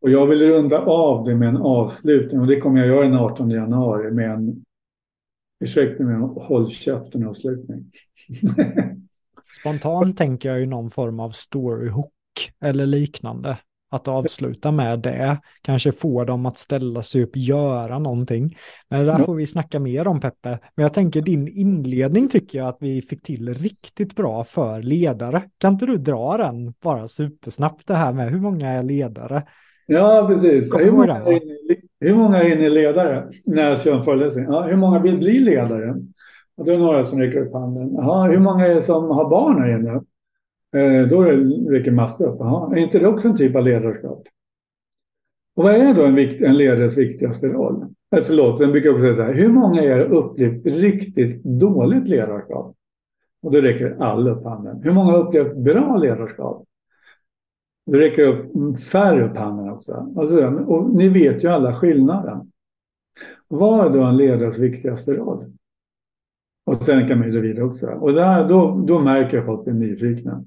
Och 0.00 0.10
jag 0.10 0.26
vill 0.26 0.48
runda 0.48 0.78
av 0.78 1.24
det 1.24 1.34
med 1.34 1.48
en 1.48 1.56
avslutning 1.56 2.40
och 2.40 2.46
det 2.46 2.60
kommer 2.60 2.80
jag 2.80 2.88
göra 2.88 3.04
den 3.04 3.14
18 3.14 3.50
januari 3.50 4.10
med 4.10 4.30
en, 4.30 4.64
ursäkta 5.64 6.04
mig, 6.04 6.16
håll 6.36 6.68
käften 6.68 7.28
avslutning. 7.28 7.84
Spontant 9.60 10.18
tänker 10.18 10.48
jag 10.48 10.60
ju 10.60 10.66
någon 10.66 10.90
form 10.90 11.20
av 11.20 11.30
story 11.30 11.88
hook 11.88 12.12
eller 12.60 12.86
liknande 12.86 13.58
att 13.92 14.08
avsluta 14.08 14.72
med 14.72 14.98
det, 14.98 15.40
kanske 15.62 15.92
få 15.92 16.24
dem 16.24 16.46
att 16.46 16.58
ställa 16.58 17.02
sig 17.02 17.22
upp, 17.22 17.30
göra 17.34 17.98
någonting. 17.98 18.56
Men 18.90 19.00
det 19.00 19.06
där 19.06 19.18
får 19.18 19.34
vi 19.34 19.46
snacka 19.46 19.80
mer 19.80 20.08
om 20.08 20.20
Peppe. 20.20 20.58
Men 20.74 20.82
jag 20.82 20.94
tänker 20.94 21.20
din 21.20 21.48
inledning 21.48 22.28
tycker 22.28 22.58
jag 22.58 22.68
att 22.68 22.78
vi 22.80 23.02
fick 23.02 23.22
till 23.22 23.54
riktigt 23.54 24.16
bra 24.16 24.44
för 24.44 24.82
ledare. 24.82 25.42
Kan 25.58 25.72
inte 25.72 25.86
du 25.86 25.96
dra 25.96 26.36
den 26.36 26.74
bara 26.82 27.08
supersnabbt 27.08 27.86
det 27.86 27.94
här 27.94 28.12
med 28.12 28.30
hur 28.30 28.40
många 28.40 28.70
är 28.70 28.82
ledare? 28.82 29.42
Ja, 29.86 30.24
precis. 30.28 30.74
Hur 30.78 30.92
många, 30.92 31.16
är, 31.16 31.40
hur 32.00 32.14
många 32.14 32.42
är 32.42 32.56
ni 32.56 32.70
ledare 32.70 33.28
när 33.44 33.68
jag 33.68 33.80
kör 33.80 33.96
en 33.96 34.04
föreläsning? 34.04 34.44
Ja, 34.44 34.62
hur 34.62 34.76
många 34.76 34.98
vill 34.98 35.18
bli 35.18 35.38
ledare? 35.38 35.94
Och 36.56 36.64
det 36.64 36.74
är 36.74 36.78
några 36.78 37.04
som 37.04 37.18
räcker 37.18 37.46
upp 37.46 37.52
handen. 37.52 37.94
Jaha, 37.94 38.28
hur 38.28 38.38
många 38.38 38.66
är 38.66 38.74
det 38.74 38.82
som 38.82 39.10
har 39.10 39.30
barn 39.30 39.62
här 39.62 39.78
inne? 39.78 40.00
Eh, 40.76 41.08
då 41.08 41.22
räcker 41.70 41.90
massor 41.90 42.28
upp. 42.28 42.40
Aha, 42.40 42.74
är 42.76 42.80
inte 42.80 42.98
det 42.98 43.06
också 43.08 43.28
en 43.28 43.36
typ 43.36 43.56
av 43.56 43.64
ledarskap? 43.64 44.22
Och 45.54 45.64
vad 45.64 45.74
är 45.74 45.94
då 45.94 46.04
en, 46.04 46.14
vikt, 46.14 46.42
en 46.42 46.56
ledares 46.56 46.98
viktigaste 46.98 47.46
roll? 47.46 47.82
Eh, 48.16 48.22
förlåt, 48.24 48.58
den 48.58 48.72
brukar 48.72 48.90
också 48.90 49.00
säga 49.00 49.14
så 49.14 49.22
här. 49.22 49.34
Hur 49.34 49.48
många 49.48 49.82
är 49.82 50.00
upplevt 50.00 50.66
riktigt 50.66 51.44
dåligt 51.44 52.08
ledarskap? 52.08 52.76
Och 53.42 53.52
då 53.52 53.60
räcker 53.60 53.96
alla 54.00 54.30
upp 54.30 54.44
handen. 54.44 54.82
Hur 54.82 54.92
många 54.92 55.12
har 55.12 55.26
upplevt 55.26 55.56
bra 55.56 55.96
ledarskap? 55.96 56.64
Det 57.86 57.98
räcker 57.98 58.26
upp 58.26 58.80
färre 58.80 59.30
upp 59.30 59.36
handen 59.36 59.70
också. 59.70 60.12
Alltså, 60.16 60.46
och 60.46 60.90
ni 60.90 61.08
vet 61.08 61.44
ju 61.44 61.48
alla 61.48 61.74
skillnaden. 61.74 62.52
Vad 63.48 63.86
är 63.86 63.90
då 63.90 64.02
en 64.02 64.16
ledares 64.16 64.58
viktigaste 64.58 65.14
roll? 65.14 65.44
Och 66.64 66.76
sen 66.76 67.08
kan 67.08 67.18
man 67.18 67.30
ju 67.30 67.34
gå 67.34 67.40
vidare 67.40 67.64
också. 67.64 67.86
Och 67.86 68.12
där, 68.12 68.48
då, 68.48 68.84
då 68.86 68.98
märker 68.98 69.36
jag 69.36 69.40
att 69.42 69.46
folk 69.46 69.64
blir 69.64 69.74
nyfikna. 69.74 70.44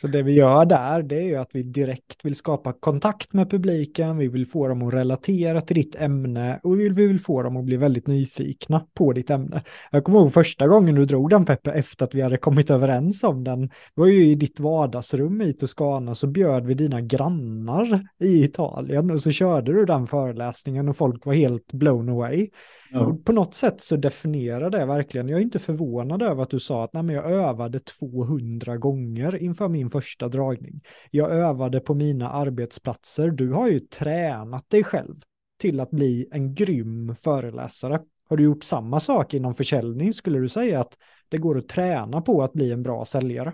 Så 0.00 0.06
det 0.06 0.22
vi 0.22 0.32
gör 0.32 0.64
där, 0.64 1.02
det 1.02 1.16
är 1.18 1.24
ju 1.24 1.36
att 1.36 1.50
vi 1.52 1.62
direkt 1.62 2.24
vill 2.24 2.36
skapa 2.36 2.72
kontakt 2.72 3.32
med 3.32 3.50
publiken, 3.50 4.18
vi 4.18 4.28
vill 4.28 4.46
få 4.46 4.68
dem 4.68 4.82
att 4.82 4.94
relatera 4.94 5.60
till 5.60 5.76
ditt 5.76 5.96
ämne 5.96 6.60
och 6.62 6.78
vi 6.78 6.82
vill, 6.82 6.92
vi 6.92 7.06
vill 7.06 7.20
få 7.20 7.42
dem 7.42 7.56
att 7.56 7.64
bli 7.64 7.76
väldigt 7.76 8.06
nyfikna 8.06 8.86
på 8.94 9.12
ditt 9.12 9.30
ämne. 9.30 9.62
Jag 9.90 10.04
kommer 10.04 10.18
ihåg 10.18 10.32
första 10.32 10.68
gången 10.68 10.94
du 10.94 11.04
drog 11.04 11.30
den 11.30 11.44
Peppe, 11.44 11.72
efter 11.72 12.04
att 12.04 12.14
vi 12.14 12.20
hade 12.20 12.36
kommit 12.36 12.70
överens 12.70 13.24
om 13.24 13.44
den, 13.44 13.60
det 13.60 13.72
var 13.94 14.06
ju 14.06 14.26
i 14.26 14.34
ditt 14.34 14.60
vardagsrum 14.60 15.42
i 15.42 15.52
Toscana, 15.52 16.14
så 16.14 16.26
bjöd 16.26 16.66
vi 16.66 16.74
dina 16.74 17.00
grannar 17.00 18.08
i 18.20 18.44
Italien 18.44 19.10
och 19.10 19.22
så 19.22 19.30
körde 19.30 19.72
du 19.72 19.84
den 19.84 20.06
föreläsningen 20.06 20.88
och 20.88 20.96
folk 20.96 21.26
var 21.26 21.34
helt 21.34 21.72
blown 21.72 22.08
away. 22.08 22.48
Ja. 22.92 23.16
På 23.24 23.32
något 23.32 23.54
sätt 23.54 23.80
så 23.80 23.96
definierar 23.96 24.70
det 24.70 24.86
verkligen, 24.86 25.28
jag 25.28 25.38
är 25.38 25.42
inte 25.42 25.58
förvånad 25.58 26.22
över 26.22 26.42
att 26.42 26.50
du 26.50 26.60
sa 26.60 26.84
att 26.84 26.92
Nej, 26.92 27.16
jag 27.16 27.30
övade 27.30 27.78
200 27.78 28.76
gånger 28.76 29.42
inför 29.42 29.68
min 29.68 29.90
första 29.90 30.28
dragning. 30.28 30.80
Jag 31.10 31.30
övade 31.30 31.80
på 31.80 31.94
mina 31.94 32.30
arbetsplatser, 32.30 33.30
du 33.30 33.52
har 33.52 33.68
ju 33.68 33.80
tränat 33.80 34.70
dig 34.70 34.84
själv 34.84 35.14
till 35.58 35.80
att 35.80 35.90
bli 35.90 36.28
en 36.32 36.54
grym 36.54 37.14
föreläsare. 37.14 38.00
Har 38.28 38.36
du 38.36 38.42
gjort 38.44 38.64
samma 38.64 39.00
sak 39.00 39.34
inom 39.34 39.54
försäljning? 39.54 40.12
Skulle 40.12 40.38
du 40.38 40.48
säga 40.48 40.80
att 40.80 40.96
det 41.28 41.38
går 41.38 41.58
att 41.58 41.68
träna 41.68 42.20
på 42.20 42.42
att 42.42 42.52
bli 42.52 42.72
en 42.72 42.82
bra 42.82 43.04
säljare? 43.04 43.52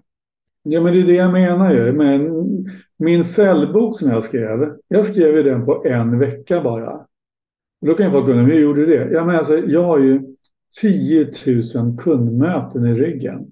Ja, 0.62 0.80
men 0.80 0.92
det 0.92 1.00
är 1.00 1.06
det 1.06 1.14
jag 1.14 1.32
menar 1.32 1.72
ju. 1.72 1.92
Men 1.92 2.30
min 2.96 3.24
säljbok 3.24 3.98
som 3.98 4.10
jag 4.10 4.24
skrev, 4.24 4.76
jag 4.88 5.04
skrev 5.04 5.44
den 5.44 5.64
på 5.64 5.84
en 5.86 6.18
vecka 6.18 6.60
bara. 6.60 7.06
Och 7.86 7.92
då 7.92 7.96
kan 7.96 8.12
folk 8.12 8.28
undra, 8.28 8.42
hur 8.42 8.60
gjorde 8.60 8.86
du 8.86 8.98
det? 8.98 9.12
Ja, 9.12 9.24
men 9.24 9.36
alltså, 9.36 9.58
jag 9.58 9.82
har 9.82 9.98
ju 9.98 10.22
10 10.80 11.30
000 11.74 11.98
kundmöten 11.98 12.86
i 12.86 12.94
ryggen. 12.94 13.46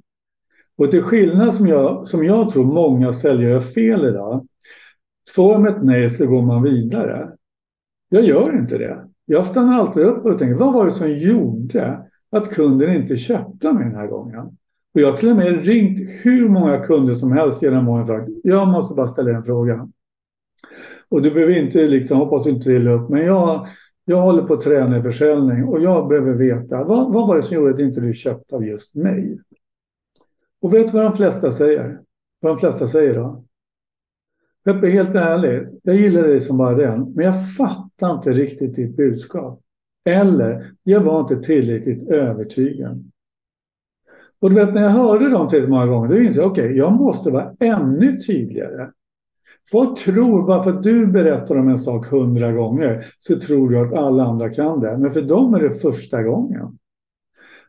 Och 0.77 0.91
till 0.91 1.03
skillnad 1.03 1.55
som 1.55 1.67
jag, 1.67 2.09
som 2.09 2.25
jag 2.25 2.51
tror 2.51 2.65
många 2.65 3.13
säljare 3.13 3.53
gör 3.53 3.61
fel 3.61 4.05
idag. 4.05 4.47
Får 5.35 5.59
man 5.59 5.69
ett 5.69 5.83
nej 5.83 6.11
så 6.11 6.27
går 6.27 6.43
man 6.43 6.63
vidare. 6.63 7.31
Jag 8.09 8.25
gör 8.25 8.59
inte 8.59 8.79
det. 8.79 9.05
Jag 9.25 9.47
stannar 9.47 9.79
alltid 9.79 10.03
upp 10.03 10.25
och 10.25 10.39
tänker, 10.39 10.55
vad 10.55 10.75
var 10.75 10.85
det 10.85 10.93
som 10.93 11.13
gjorde 11.13 11.99
att 12.31 12.51
kunden 12.51 12.97
inte 12.97 13.17
köpte 13.17 13.73
mig 13.73 13.85
den 13.85 13.95
här 13.95 14.07
gången? 14.07 14.41
Och 14.95 15.01
jag 15.01 15.11
har 15.11 15.17
till 15.17 15.31
och 15.31 15.37
med 15.37 15.67
ringt 15.67 16.01
hur 16.23 16.49
många 16.49 16.79
kunder 16.79 17.15
som 17.15 17.33
helst 17.33 17.63
genom 17.63 17.89
åren 17.89 18.03
och 18.03 18.09
sagt, 18.09 18.29
jag 18.43 18.69
måste 18.69 18.95
bara 18.95 19.09
ställa 19.09 19.31
en 19.31 19.45
fråga. 19.45 19.89
Och 21.09 21.23
du 21.23 21.31
behöver 21.31 21.59
inte 21.59 21.87
liksom, 21.87 22.19
hoppas 22.19 22.47
inte 22.47 22.73
illa 22.73 22.91
upp, 22.91 23.09
men 23.09 23.27
jag, 23.27 23.67
jag 24.05 24.21
håller 24.21 24.43
på 24.43 24.55
att 24.55 24.61
träna 24.61 24.99
i 24.99 25.03
försäljning 25.03 25.65
och 25.65 25.83
jag 25.83 26.09
behöver 26.09 26.33
veta 26.33 26.85
vad, 26.85 27.13
vad 27.13 27.29
var 27.29 27.37
det 27.37 27.43
som 27.43 27.57
gjorde 27.57 27.75
att 27.75 27.81
inte 27.81 28.01
du 28.01 28.15
köpte 28.15 28.55
av 28.55 28.67
just 28.67 28.95
mig? 28.95 29.39
Och 30.61 30.75
vet 30.75 30.93
du 30.93 30.99
vad 30.99 31.05
de 31.05 31.17
flesta 31.17 31.53
säger? 31.53 32.01
Vad 32.41 32.53
de 32.53 32.59
flesta 32.59 32.89
säger 32.89 33.15
då? 33.15 33.45
Peppe, 34.65 34.89
helt 34.89 35.15
ärligt, 35.15 35.81
jag 35.83 35.97
gillar 35.97 36.23
dig 36.23 36.41
som 36.41 36.59
bara 36.59 36.75
den, 36.75 37.13
men 37.13 37.25
jag 37.25 37.55
fattar 37.57 38.15
inte 38.15 38.33
riktigt 38.33 38.75
ditt 38.77 38.97
budskap. 38.97 39.61
Eller, 40.05 40.63
jag 40.83 41.01
var 41.01 41.21
inte 41.21 41.43
tillräckligt 41.43 42.09
övertygad. 42.09 43.11
Och 44.41 44.51
du 44.51 44.57
vet, 44.57 44.75
när 44.75 44.83
jag 44.83 44.91
hörde 44.91 45.31
dem 45.31 45.49
tillräckligt 45.49 45.71
många 45.71 45.87
gånger, 45.87 46.09
då 46.09 46.19
insåg 46.19 46.45
jag, 46.45 46.51
okej, 46.51 46.65
okay, 46.65 46.77
jag 46.77 46.93
måste 46.93 47.31
vara 47.31 47.55
ännu 47.61 48.17
tydligare. 48.21 48.91
Folk 49.71 49.99
tror, 49.99 50.47
bara 50.47 50.63
för 50.63 50.71
att 50.71 50.83
du 50.83 51.07
berättar 51.07 51.57
om 51.57 51.69
en 51.69 51.79
sak 51.79 52.07
hundra 52.07 52.53
gånger, 52.53 53.05
så 53.19 53.39
tror 53.39 53.71
du 53.71 53.79
att 53.79 53.93
alla 53.93 54.25
andra 54.25 54.51
kan 54.51 54.81
det. 54.81 54.99
Men 54.99 55.11
för 55.11 55.23
dem 55.23 55.55
är 55.55 55.61
det 55.61 55.71
första 55.71 56.23
gången. 56.23 56.79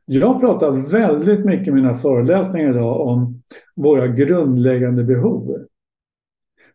Jag 0.06 0.40
pratar 0.40 0.92
väldigt 0.92 1.46
mycket 1.46 1.68
i 1.68 1.72
mina 1.72 1.94
föreläsningar 1.94 2.70
idag 2.70 3.08
om 3.08 3.42
våra 3.76 4.08
grundläggande 4.08 5.04
behov. 5.04 5.66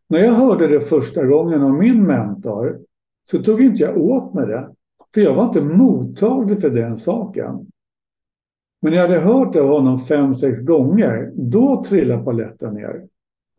När 0.09 0.19
jag 0.19 0.33
hörde 0.33 0.67
det 0.67 0.81
första 0.81 1.27
gången 1.27 1.63
av 1.63 1.73
min 1.73 2.07
mentor 2.07 2.79
så 3.31 3.43
tog 3.43 3.63
inte 3.63 3.83
jag 3.83 3.99
åt 3.99 4.35
mig 4.35 4.47
det. 4.47 4.69
För 5.15 5.21
jag 5.21 5.35
var 5.35 5.47
inte 5.47 5.61
mottaglig 5.61 6.61
för 6.61 6.71
den 6.71 6.99
saken. 6.99 7.67
Men 8.83 8.93
när 8.93 8.99
jag 8.99 9.09
hade 9.09 9.21
hört 9.21 9.53
det 9.53 9.61
av 9.61 9.69
honom 9.69 9.99
fem, 9.99 10.35
sex 10.35 10.61
gånger, 10.61 11.33
då 11.35 11.85
trillade 11.85 12.25
paletten 12.25 12.75
ner. 12.75 13.07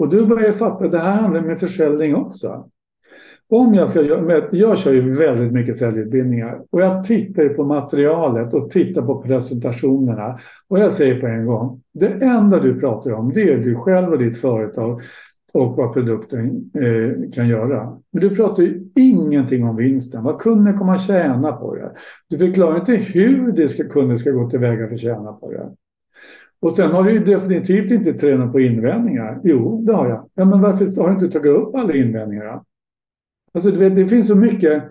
Och 0.02 0.10
du 0.10 0.26
börjar 0.26 0.52
fatta 0.52 0.86
att 0.86 0.92
det 0.92 1.00
här 1.00 1.22
handlar 1.22 1.52
om 1.52 1.58
försäljning 1.58 2.16
också. 2.16 2.70
Om 3.50 3.74
jag 3.74 3.90
ska 3.90 4.02
jag 4.52 4.78
kör 4.78 4.94
ju 4.94 5.18
väldigt 5.18 5.52
mycket 5.52 5.78
säljutbildningar 5.78 6.62
och 6.72 6.82
jag 6.82 7.04
tittar 7.04 7.50
på 7.50 7.64
materialet 7.64 8.54
och 8.54 8.70
tittar 8.70 9.02
på 9.02 9.22
presentationerna 9.22 10.40
och 10.68 10.80
jag 10.80 10.94
säger 10.94 11.22
på 11.22 11.28
en 11.28 11.46
gång, 11.46 11.82
det 11.94 12.08
enda 12.08 12.60
du 12.60 12.80
pratar 12.80 13.12
om 13.12 13.34
det 13.34 13.42
är 13.42 13.58
du 13.58 13.76
själv 13.76 14.12
och 14.12 14.18
ditt 14.18 14.38
företag 14.38 15.02
och 15.54 15.78
vad 15.78 15.94
produkten 15.94 16.72
eh, 16.74 17.32
kan 17.32 17.48
göra. 17.48 17.98
Men 18.12 18.22
du 18.22 18.36
pratar 18.36 18.64
ju 18.64 18.90
ingenting 18.96 19.64
om 19.64 19.76
vinsten, 19.76 20.24
vad 20.24 20.40
kunden 20.40 20.78
kommer 20.78 20.94
att 20.94 21.08
tjäna 21.08 21.52
på 21.52 21.76
det. 21.76 21.92
Du 22.30 22.38
förklarar 22.38 22.80
inte 22.80 22.94
hur 22.94 23.52
det 23.52 23.70
ska, 23.70 23.84
kunden 23.84 24.20
ska 24.20 24.32
gå 24.32 24.50
tillväga 24.50 24.88
för 24.88 24.94
att 24.94 25.02
tjäna 25.02 25.34
på 25.34 25.52
det. 25.52 25.72
Och 26.62 26.74
sen 26.74 26.92
har 26.92 27.04
du 27.04 27.12
ju 27.12 27.20
definitivt 27.20 27.92
inte 27.92 28.14
tränat 28.14 28.52
på 28.52 28.60
invändningar. 28.60 29.42
Jo, 29.44 29.82
det 29.82 29.94
har 29.94 30.10
jag. 30.10 30.30
Ja, 30.34 30.46
men 30.46 30.62
varför 30.62 31.02
har 31.02 31.08
du 31.08 31.14
inte 31.14 31.30
tagit 31.30 31.52
upp 31.52 31.76
alla 31.76 31.94
invändningar? 31.94 32.64
Alltså, 33.54 33.72
vet, 33.72 33.96
det 33.96 34.08
finns 34.08 34.28
så 34.28 34.36
mycket 34.36 34.84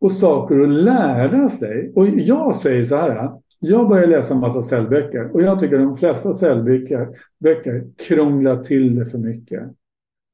och 0.00 0.12
saker 0.12 0.60
att 0.60 0.68
lära 0.68 1.50
sig. 1.50 1.92
Och 1.94 2.08
jag 2.08 2.56
säger 2.56 2.84
så 2.84 2.96
här. 2.96 3.32
Jag 3.58 3.88
börjar 3.88 4.06
läsa 4.06 4.34
en 4.34 4.40
massa 4.40 4.62
cellböcker 4.62 5.34
och 5.34 5.42
jag 5.42 5.60
tycker 5.60 5.78
de 5.78 5.96
flesta 5.96 6.32
cellböcker 6.32 7.08
böcker 7.38 7.84
krånglar 7.96 8.64
till 8.64 8.96
det 8.96 9.06
för 9.06 9.18
mycket. 9.18 9.62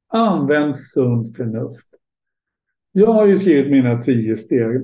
Använd 0.09 0.75
sunt 0.75 1.37
förnuft. 1.37 1.87
Jag 2.91 3.13
har 3.13 3.25
ju 3.25 3.37
skrivit 3.37 3.71
mina 3.71 4.01
tio 4.01 4.37
steg. 4.37 4.81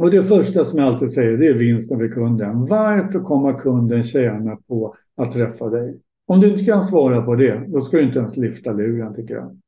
Och 0.00 0.10
det 0.10 0.24
första 0.24 0.64
som 0.64 0.78
jag 0.78 0.88
alltid 0.88 1.10
säger 1.10 1.36
det 1.36 1.46
är 1.46 1.54
vinsten 1.54 1.98
för 1.98 2.08
kunden. 2.08 2.66
Varför 2.66 3.20
kommer 3.20 3.58
kunden 3.58 4.02
tjäna 4.02 4.56
på 4.56 4.94
att 5.16 5.32
träffa 5.32 5.70
dig? 5.70 6.00
Om 6.26 6.40
du 6.40 6.48
inte 6.48 6.64
kan 6.64 6.84
svara 6.84 7.22
på 7.22 7.34
det, 7.34 7.64
då 7.68 7.80
ska 7.80 7.96
du 7.96 8.02
inte 8.02 8.18
ens 8.18 8.36
lyfta 8.36 8.72
luren 8.72 9.14
tycker 9.14 9.34
jag. 9.34 9.58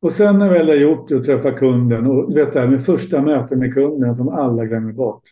Och 0.00 0.12
sen 0.12 0.38
när 0.38 0.50
väl 0.50 0.68
har 0.68 0.74
gjort 0.74 1.08
det 1.08 1.16
och 1.16 1.24
träffat 1.24 1.58
kunden 1.58 2.06
och 2.06 2.30
du 2.30 2.34
vet 2.34 2.52
det 2.52 2.60
här 2.60 2.68
med 2.68 2.84
första 2.84 3.22
mötet 3.22 3.58
med 3.58 3.74
kunden 3.74 4.14
som 4.14 4.28
alla 4.28 4.64
glömmer 4.64 4.92
bort. 4.92 5.22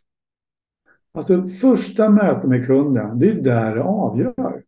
Alltså 1.13 1.49
första 1.49 2.09
mötet 2.09 2.51
med 2.51 2.67
kunden, 2.67 3.19
det 3.19 3.29
är 3.29 3.35
där 3.35 3.75
det 3.75 3.83
avgör. 3.83 4.63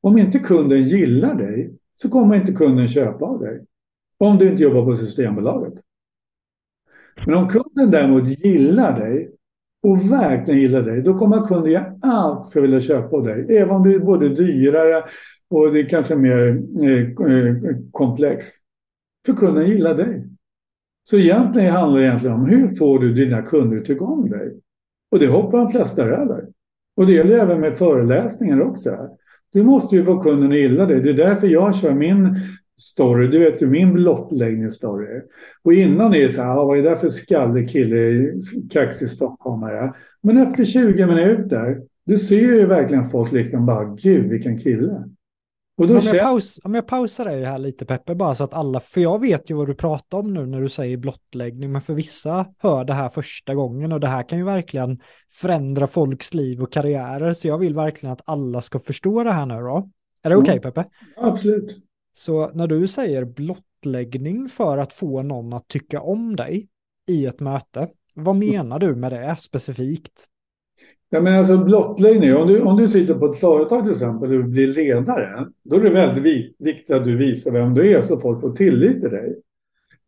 Om 0.00 0.18
inte 0.18 0.38
kunden 0.38 0.84
gillar 0.84 1.34
dig 1.34 1.74
så 1.94 2.08
kommer 2.08 2.36
inte 2.36 2.52
kunden 2.52 2.88
köpa 2.88 3.24
av 3.24 3.40
dig. 3.40 3.64
Om 4.18 4.38
du 4.38 4.50
inte 4.50 4.62
jobbar 4.62 4.84
på 4.84 4.96
Systembolaget. 4.96 5.74
Men 7.26 7.34
om 7.34 7.48
kunden 7.48 7.90
däremot 7.90 8.44
gillar 8.44 9.00
dig 9.00 9.30
och 9.82 10.12
verkligen 10.12 10.60
gillar 10.60 10.82
dig, 10.82 11.02
då 11.02 11.18
kommer 11.18 11.46
kunden 11.46 11.72
göra 11.72 11.94
allt 12.02 12.52
för 12.52 12.60
att 12.60 12.64
vilja 12.64 12.80
köpa 12.80 13.16
av 13.16 13.24
dig. 13.24 13.56
Även 13.56 13.70
om 13.70 13.82
det 13.82 13.94
är 13.94 13.98
både 13.98 14.28
dyrare 14.28 15.04
och 15.50 15.72
det 15.72 15.80
är 15.80 15.88
kanske 15.88 16.16
mer 16.16 16.62
eh, 16.82 17.00
eh 17.00 17.56
komplext. 17.90 18.54
För 19.26 19.32
kunden 19.32 19.66
gillar 19.66 19.94
dig. 19.94 20.24
Så 21.02 21.16
egentligen 21.16 21.72
handlar 21.72 22.00
det 22.00 22.06
egentligen 22.06 22.36
om 22.36 22.46
hur 22.46 22.68
får 22.68 22.98
du 22.98 23.14
dina 23.14 23.42
kunder 23.42 23.76
att 23.76 23.84
tycka 23.84 24.04
om 24.04 24.30
dig? 24.30 24.60
Och 25.10 25.18
det 25.18 25.26
hoppar 25.26 25.58
de 25.58 25.70
flesta 25.70 26.02
över. 26.02 26.44
Och 26.96 27.06
det 27.06 27.12
gäller 27.12 27.38
även 27.38 27.60
med 27.60 27.78
föreläsningar 27.78 28.60
också. 28.60 29.08
Du 29.52 29.62
måste 29.62 29.96
ju 29.96 30.04
få 30.04 30.20
kunden 30.20 30.50
att 30.50 30.58
gilla 30.58 30.86
dig. 30.86 31.00
Det 31.00 31.10
är 31.10 31.14
därför 31.14 31.46
jag 31.46 31.74
kör 31.74 31.94
min 31.94 32.36
story. 32.78 33.28
Du 33.28 33.38
vet 33.38 33.62
ju 33.62 33.66
min 33.66 33.92
blottläggningsstory. 33.92 35.22
Och 35.62 35.74
innan 35.74 36.14
är 36.14 36.28
det 36.28 36.32
så 36.32 36.42
här, 36.42 36.54
vad 36.54 36.78
är 36.78 36.82
det 36.82 36.96
för 36.96 37.10
skallig 37.10 37.70
kille, 37.70 38.32
kaxig 38.70 39.10
stockholmare? 39.10 39.92
Men 40.22 40.38
efter 40.38 40.64
20 40.64 41.06
minuter, 41.06 41.82
du 42.06 42.18
ser 42.18 42.36
ju 42.36 42.66
verkligen 42.66 43.06
folk 43.06 43.32
liksom 43.32 43.66
bara, 43.66 43.84
gud 43.84 44.30
vilken 44.30 44.58
kille. 44.58 45.04
Och 45.78 45.86
då 45.86 45.98
om, 45.98 46.00
jag 46.04 46.22
paus, 46.22 46.60
om 46.64 46.74
jag 46.74 46.86
pausar 46.86 47.24
dig 47.24 47.44
här 47.44 47.58
lite 47.58 47.86
Peppe, 47.86 48.14
bara 48.14 48.34
så 48.34 48.44
att 48.44 48.54
alla, 48.54 48.80
för 48.80 49.00
jag 49.00 49.20
vet 49.20 49.50
ju 49.50 49.54
vad 49.54 49.66
du 49.66 49.74
pratar 49.74 50.18
om 50.18 50.34
nu 50.34 50.46
när 50.46 50.60
du 50.60 50.68
säger 50.68 50.96
blottläggning, 50.96 51.72
men 51.72 51.82
för 51.82 51.94
vissa 51.94 52.46
hör 52.58 52.84
det 52.84 52.92
här 52.92 53.08
första 53.08 53.54
gången 53.54 53.92
och 53.92 54.00
det 54.00 54.08
här 54.08 54.28
kan 54.28 54.38
ju 54.38 54.44
verkligen 54.44 55.00
förändra 55.32 55.86
folks 55.86 56.34
liv 56.34 56.62
och 56.62 56.72
karriärer, 56.72 57.32
så 57.32 57.48
jag 57.48 57.58
vill 57.58 57.74
verkligen 57.74 58.12
att 58.12 58.22
alla 58.24 58.60
ska 58.60 58.78
förstå 58.78 59.24
det 59.24 59.32
här 59.32 59.46
nu 59.46 59.54
då. 59.54 59.90
Är 60.22 60.30
det 60.30 60.36
okej 60.36 60.58
okay, 60.58 60.72
Peppe? 60.72 60.84
Absolut. 61.16 61.87
Så 62.18 62.50
när 62.54 62.66
du 62.66 62.86
säger 62.86 63.24
blottläggning 63.24 64.48
för 64.48 64.78
att 64.78 64.92
få 64.92 65.22
någon 65.22 65.52
att 65.52 65.68
tycka 65.68 66.00
om 66.00 66.36
dig 66.36 66.68
i 67.06 67.26
ett 67.26 67.40
möte, 67.40 67.88
vad 68.14 68.36
menar 68.36 68.78
du 68.78 68.94
med 68.94 69.12
det 69.12 69.36
specifikt? 69.38 70.24
Ja, 71.08 71.20
men 71.20 71.34
alltså 71.34 71.64
blottläggning, 71.64 72.34
om 72.34 72.48
du, 72.48 72.60
om 72.60 72.76
du 72.76 72.88
sitter 72.88 73.14
på 73.14 73.26
ett 73.26 73.40
företag 73.40 73.84
till 73.84 73.92
exempel 73.92 74.32
och 74.32 74.44
blir 74.44 74.66
ledare, 74.66 75.48
då 75.62 75.76
är 75.76 75.80
det 75.80 75.90
väldigt 75.90 76.54
viktigt 76.58 76.90
att 76.90 77.04
du 77.04 77.16
visar 77.16 77.50
vem 77.50 77.74
du 77.74 77.96
är 77.96 78.02
så 78.02 78.20
folk 78.20 78.40
får 78.40 78.56
tillit 78.56 79.00
till 79.00 79.10
dig. 79.10 79.42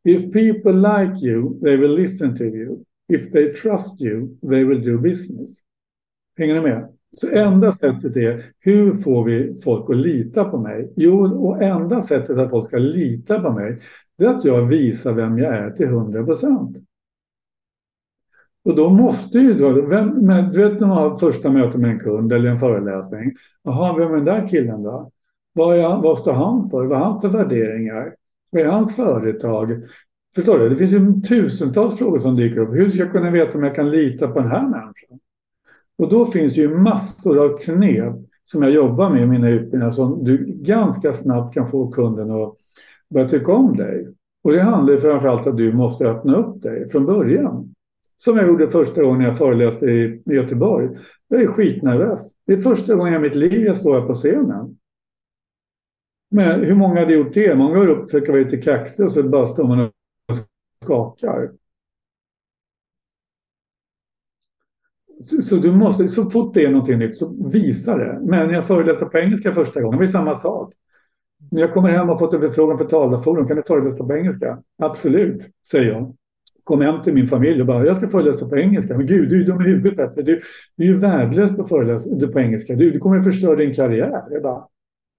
If 0.04 0.32
people 0.32 0.72
like 0.72 1.26
you, 1.26 1.60
they 1.60 1.76
will 1.76 1.94
listen 1.94 2.36
to 2.36 2.44
you. 2.44 2.84
If 3.12 3.32
they 3.32 3.54
trust 3.54 4.02
you, 4.02 4.38
they 4.50 4.64
will 4.64 4.84
do 4.84 4.98
business. 4.98 5.50
Hänger 6.36 6.54
ni 6.54 6.60
med? 6.60 6.99
Så 7.16 7.28
enda 7.28 7.72
sättet 7.72 8.16
är, 8.16 8.44
hur 8.58 8.94
får 8.94 9.24
vi 9.24 9.56
folk 9.64 9.90
att 9.90 9.96
lita 9.96 10.44
på 10.44 10.58
mig? 10.58 10.92
Jo, 10.96 11.46
och 11.46 11.62
enda 11.62 12.02
sättet 12.02 12.38
att 12.38 12.50
folk 12.50 12.66
ska 12.66 12.78
lita 12.78 13.40
på 13.40 13.50
mig, 13.50 13.78
det 14.18 14.24
är 14.24 14.28
att 14.28 14.44
jag 14.44 14.66
visar 14.66 15.12
vem 15.12 15.38
jag 15.38 15.56
är 15.56 15.70
till 15.70 15.86
100 15.86 16.24
procent. 16.24 16.76
Och 18.64 18.76
då 18.76 18.90
måste 18.90 19.38
ju 19.38 19.54
då, 19.54 19.86
vem, 19.86 20.08
men, 20.08 20.52
du 20.52 20.68
vet 20.68 20.80
när 20.80 20.88
man 20.88 20.96
har 20.96 21.16
första 21.16 21.50
mötet 21.50 21.80
med 21.80 21.90
en 21.90 21.98
kund 21.98 22.32
eller 22.32 22.50
en 22.50 22.58
föreläsning. 22.58 23.32
Jaha, 23.62 23.96
vem 23.98 24.12
är 24.12 24.16
den 24.16 24.24
där 24.24 24.48
killen 24.48 24.82
då? 24.82 25.10
Vad, 25.52 25.76
är, 25.76 26.02
vad 26.02 26.18
står 26.18 26.32
han 26.32 26.68
för? 26.68 26.86
Vad 26.86 26.98
har 26.98 27.06
han 27.06 27.20
för 27.20 27.28
värderingar? 27.28 28.14
Vad 28.50 28.62
är 28.62 28.66
hans 28.66 28.96
företag? 28.96 29.82
Förstår 30.34 30.58
du? 30.58 30.68
Det 30.68 30.76
finns 30.76 30.92
ju 30.92 31.20
tusentals 31.20 31.98
frågor 31.98 32.18
som 32.18 32.36
dyker 32.36 32.60
upp. 32.60 32.74
Hur 32.74 32.90
ska 32.90 32.98
jag 32.98 33.12
kunna 33.12 33.30
veta 33.30 33.58
om 33.58 33.64
jag 33.64 33.74
kan 33.74 33.90
lita 33.90 34.28
på 34.28 34.40
den 34.40 34.50
här 34.50 34.62
människan? 34.62 35.18
Och 36.00 36.08
då 36.08 36.26
finns 36.26 36.54
det 36.54 36.60
ju 36.60 36.78
massor 36.78 37.38
av 37.44 37.58
knep 37.58 38.14
som 38.44 38.62
jag 38.62 38.72
jobbar 38.72 39.10
med 39.10 39.22
i 39.22 39.26
mina 39.26 39.48
utbildningar 39.48 39.90
som 39.90 40.24
du 40.24 40.44
ganska 40.46 41.12
snabbt 41.12 41.54
kan 41.54 41.70
få 41.70 41.90
kunden 41.90 42.30
att 42.30 42.56
börja 43.10 43.28
tycka 43.28 43.52
om 43.52 43.76
dig. 43.76 44.08
Och 44.42 44.52
det 44.52 44.60
handlar 44.60 44.96
framförallt 44.96 45.46
om 45.46 45.52
att 45.52 45.58
du 45.58 45.72
måste 45.72 46.04
öppna 46.04 46.36
upp 46.36 46.62
dig 46.62 46.90
från 46.90 47.06
början. 47.06 47.74
Som 48.18 48.36
jag 48.36 48.46
gjorde 48.46 48.70
första 48.70 49.02
gången 49.02 49.20
jag 49.20 49.38
föreläste 49.38 49.86
i 49.86 50.22
Göteborg. 50.24 50.88
Jag 51.28 51.42
är 51.42 51.46
skitnervös. 51.46 52.34
Det 52.46 52.52
är 52.52 52.60
första 52.60 52.94
gången 52.94 53.14
i 53.14 53.18
mitt 53.18 53.34
liv 53.34 53.64
jag 53.66 53.76
står 53.76 54.00
här 54.00 54.06
på 54.06 54.14
scenen. 54.14 54.78
Men 56.30 56.64
hur 56.64 56.74
många 56.74 57.00
hade 57.00 57.14
gjort 57.14 57.34
det? 57.34 57.54
Många 57.54 57.74
går 57.74 57.88
upp 57.88 58.04
och 58.04 58.10
försöker 58.10 58.32
vara 58.32 58.42
lite 58.42 58.56
kaxig 58.56 59.04
och 59.04 59.12
så 59.12 59.22
bara 59.22 59.46
står 59.46 59.64
man 59.64 59.80
och 59.80 59.90
skakar. 60.84 61.50
Så, 65.24 65.42
så, 65.42 65.56
du 65.56 65.72
måste, 65.72 66.08
så 66.08 66.30
fort 66.30 66.54
det 66.54 66.64
är 66.64 66.70
någonting 66.70 66.98
nytt 66.98 67.16
så 67.16 67.48
visa 67.50 67.96
det. 67.96 68.18
Men 68.22 68.46
när 68.46 68.54
jag 68.54 68.66
föreläste 68.66 69.04
på 69.04 69.18
engelska 69.18 69.54
första 69.54 69.80
gången, 69.80 69.98
det 69.98 70.06
var 70.06 70.12
samma 70.12 70.34
sak. 70.34 70.74
När 71.50 71.60
jag 71.60 71.72
kommer 71.72 71.88
hem 71.88 72.10
och 72.10 72.18
fått 72.18 72.34
en 72.34 72.40
förfrågan 72.40 72.78
på 72.78 72.84
talarforum, 72.84 73.46
kan 73.46 73.56
du 73.56 73.62
föreläsa 73.62 74.04
på 74.04 74.16
engelska? 74.16 74.62
Absolut, 74.78 75.48
säger 75.70 75.92
jag 75.92 76.14
kom 76.70 76.80
hem 76.80 77.02
till 77.02 77.14
min 77.14 77.28
familj 77.28 77.60
och 77.60 77.66
bara, 77.66 77.86
jag 77.86 77.96
ska 77.96 78.08
föreläsa 78.08 78.48
på 78.48 78.58
engelska. 78.58 78.96
Men 78.96 79.06
gud, 79.06 79.28
du 79.28 79.34
är 79.34 79.38
ju 79.38 79.44
dum 79.44 79.60
i 79.60 79.64
huvudet 79.64 79.96
Petter. 79.96 80.22
Du, 80.22 80.40
du 80.76 80.84
är 80.84 80.88
ju 80.88 80.96
värdelös 80.96 81.56
på 81.56 81.66
föreläsa 81.66 82.28
på 82.32 82.40
engelska. 82.40 82.74
Du, 82.74 82.90
du 82.90 82.98
kommer 82.98 83.18
att 83.18 83.24
förstöra 83.24 83.56
din 83.56 83.74
karriär. 83.74 84.22
Jag 84.30 84.42
bara, 84.42 84.66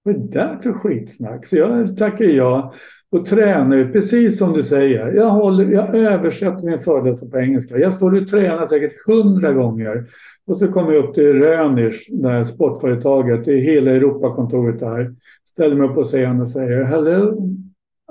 vad 0.02 0.14
är 0.14 0.18
det 0.18 0.28
där 0.28 0.58
för 0.62 0.72
skitsnack? 0.72 1.46
Så 1.46 1.56
jag 1.56 1.96
tackar 1.96 2.24
ja 2.24 2.72
och 3.12 3.26
tränar 3.26 3.92
precis 3.92 4.38
som 4.38 4.52
du 4.52 4.62
säger. 4.62 5.12
Jag, 5.12 5.30
håller, 5.30 5.70
jag 5.72 5.94
översätter 5.96 6.66
min 6.66 6.78
föreläsning 6.78 7.30
på 7.30 7.38
engelska. 7.38 7.78
Jag 7.78 7.92
står 7.92 8.22
och 8.22 8.28
tränar 8.28 8.66
säkert 8.66 9.06
hundra 9.06 9.52
gånger. 9.52 10.06
Och 10.46 10.56
så 10.56 10.68
kommer 10.68 10.92
jag 10.92 11.04
upp 11.04 11.14
till 11.14 11.32
Rönisch, 11.32 12.08
det 12.10 12.28
här 12.28 12.44
sportföretaget, 12.44 13.44
det 13.44 13.52
är 13.52 13.60
hela 13.60 13.90
Europakontoret 13.90 14.80
där. 14.80 15.14
Ställer 15.44 15.76
mig 15.76 15.88
upp 15.88 15.94
på 15.94 16.04
scenen 16.04 16.40
och 16.40 16.48
säger 16.48 16.84
Hello, 16.84 17.36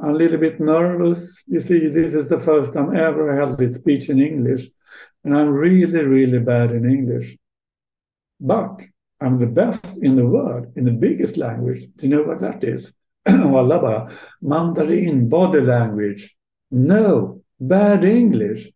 I'm 0.02 0.10
a 0.10 0.18
little 0.18 0.38
bit 0.38 0.60
nervous. 0.60 1.44
You 1.48 1.60
see, 1.60 1.92
this 1.92 2.14
is 2.14 2.30
the 2.30 2.40
first 2.40 2.74
time 2.74 3.00
ever 3.00 3.34
I 3.34 3.38
held 3.38 3.58
this 3.58 3.76
speech 3.76 4.10
in 4.10 4.20
English. 4.20 4.64
And 5.26 5.34
I'm 5.34 5.54
really, 5.58 6.04
really 6.04 6.40
bad 6.40 6.72
in 6.72 6.86
English. 6.86 7.38
But 8.40 8.82
I'm 9.24 9.40
the 9.40 9.48
best 9.48 9.98
in 10.04 10.16
the 10.16 10.26
world, 10.26 10.68
in 10.76 10.86
the 10.86 10.92
biggest 10.92 11.38
language. 11.38 11.82
Do 11.98 12.08
you 12.08 12.16
know 12.16 12.24
what 12.24 12.40
that 12.40 12.64
is? 12.64 12.94
Och 13.52 13.60
alla 13.60 13.82
bara, 13.82 14.08
mandarin, 14.42 15.30
body 15.30 15.62
language. 15.62 16.36
No, 16.72 17.42
bad 17.60 18.04
English. 18.04 18.68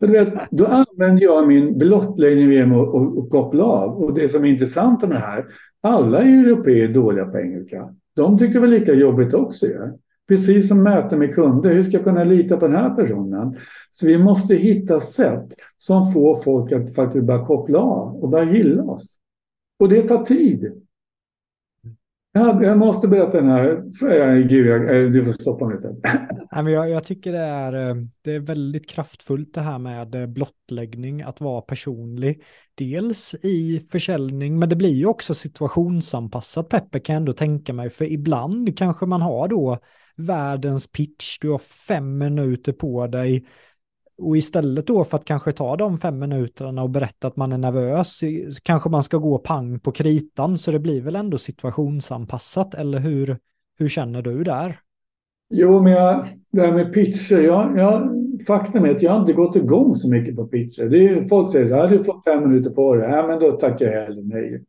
Vet, 0.00 0.34
då 0.50 0.66
använder 0.66 1.22
jag 1.22 1.48
min 1.48 1.78
blottläggning 1.78 2.52
genom 2.52 2.80
att 2.80 2.88
och, 2.88 3.18
och 3.18 3.30
koppla 3.30 3.64
av. 3.64 4.02
Och 4.02 4.14
det 4.14 4.28
som 4.28 4.44
är 4.44 4.48
intressant 4.48 5.02
med 5.02 5.10
det 5.10 5.18
här, 5.18 5.46
alla 5.80 6.22
européer 6.22 6.88
är 6.88 6.94
dåliga 6.94 7.24
på 7.24 7.38
engelska. 7.38 7.94
De 8.16 8.38
tyckte 8.38 8.58
det 8.58 8.60
var 8.60 8.68
lika 8.68 8.92
jobbigt 8.92 9.34
också. 9.34 9.66
Ja. 9.66 9.98
Precis 10.28 10.68
som 10.68 10.82
möten 10.82 11.18
med 11.18 11.34
kunder. 11.34 11.74
Hur 11.74 11.82
ska 11.82 11.92
jag 11.92 12.04
kunna 12.04 12.24
lita 12.24 12.56
på 12.56 12.66
den 12.66 12.76
här 12.76 12.94
personen? 12.94 13.56
Så 13.90 14.06
vi 14.06 14.18
måste 14.18 14.54
hitta 14.54 15.00
sätt 15.00 15.46
som 15.76 16.12
får 16.12 16.42
folk 16.42 16.72
att 16.72 16.94
faktiskt 16.94 17.24
börja 17.24 17.44
koppla 17.44 17.78
av 17.78 18.16
och 18.16 18.28
börja 18.28 18.52
gilla 18.52 18.82
oss. 18.82 19.18
Och 19.78 19.88
det 19.88 20.02
tar 20.02 20.24
tid. 20.24 20.82
Jag, 22.32 22.78
måste 22.78 23.08
berätta 23.08 23.40
den 23.40 23.48
här. 23.48 23.64
Eh, 24.10 24.46
Gud, 24.46 24.66
jag, 24.66 25.02
eh, 25.02 25.10
du 25.10 25.24
får 25.24 25.32
stoppa 25.32 25.66
mig 25.66 25.76
lite. 25.76 25.96
jag, 26.70 26.90
jag 26.90 27.04
tycker 27.04 27.32
det 27.32 27.38
är, 27.38 27.88
eh, 27.88 27.94
det 28.22 28.34
är 28.34 28.40
väldigt 28.40 28.88
kraftfullt 28.88 29.54
det 29.54 29.60
här 29.60 29.78
med 29.78 30.32
blottläggning, 30.32 31.22
att 31.22 31.40
vara 31.40 31.60
personlig. 31.60 32.42
Dels 32.74 33.34
i 33.34 33.86
försäljning, 33.92 34.58
men 34.58 34.68
det 34.68 34.76
blir 34.76 34.94
ju 34.94 35.06
också 35.06 35.34
situationsanpassat 35.34 36.68
Peppe 36.68 37.00
kan 37.00 37.14
jag 37.14 37.20
ändå 37.20 37.32
tänka 37.32 37.72
mig. 37.72 37.90
För 37.90 38.04
ibland 38.04 38.78
kanske 38.78 39.06
man 39.06 39.22
har 39.22 39.48
då 39.48 39.78
världens 40.16 40.86
pitch, 40.86 41.38
du 41.38 41.50
har 41.50 41.58
fem 41.88 42.18
minuter 42.18 42.72
på 42.72 43.06
dig 43.06 43.46
och 44.18 44.36
istället 44.36 44.86
då 44.86 45.04
för 45.04 45.16
att 45.16 45.24
kanske 45.24 45.52
ta 45.52 45.76
de 45.76 45.98
fem 45.98 46.18
minuterna 46.18 46.82
och 46.82 46.90
berätta 46.90 47.28
att 47.28 47.36
man 47.36 47.52
är 47.52 47.58
nervös, 47.58 48.20
kanske 48.62 48.88
man 48.88 49.02
ska 49.02 49.16
gå 49.16 49.38
pang 49.38 49.80
på 49.80 49.92
kritan, 49.92 50.58
så 50.58 50.70
det 50.70 50.78
blir 50.78 51.02
väl 51.02 51.16
ändå 51.16 51.38
situationsanpassat, 51.38 52.74
eller 52.74 52.98
hur, 52.98 53.38
hur 53.78 53.88
känner 53.88 54.22
du 54.22 54.44
där? 54.44 54.80
Jo, 55.50 55.82
men 55.82 55.92
jag, 55.92 56.26
det 56.50 56.60
här 56.60 56.72
med 56.72 56.92
pitcher, 56.92 57.38
jag, 57.38 57.78
jag, 57.78 58.10
faktum 58.46 58.84
är 58.84 58.90
att 58.90 59.02
jag 59.02 59.20
inte 59.20 59.32
gått 59.32 59.56
igång 59.56 59.94
så 59.94 60.08
mycket 60.08 60.36
på 60.36 60.46
pitcher. 60.46 60.84
Det 60.84 61.08
är, 61.08 61.28
folk 61.28 61.52
säger 61.52 61.66
så 61.66 61.74
här, 61.74 61.88
du 61.88 62.04
får 62.04 62.22
fem 62.24 62.48
minuter 62.48 62.70
på 62.70 62.94
dig, 62.94 63.10
ja, 63.10 63.26
men 63.26 63.38
då 63.38 63.52
tackar 63.52 63.86
jag 63.86 64.02
hellre 64.02 64.22
nej. 64.22 64.64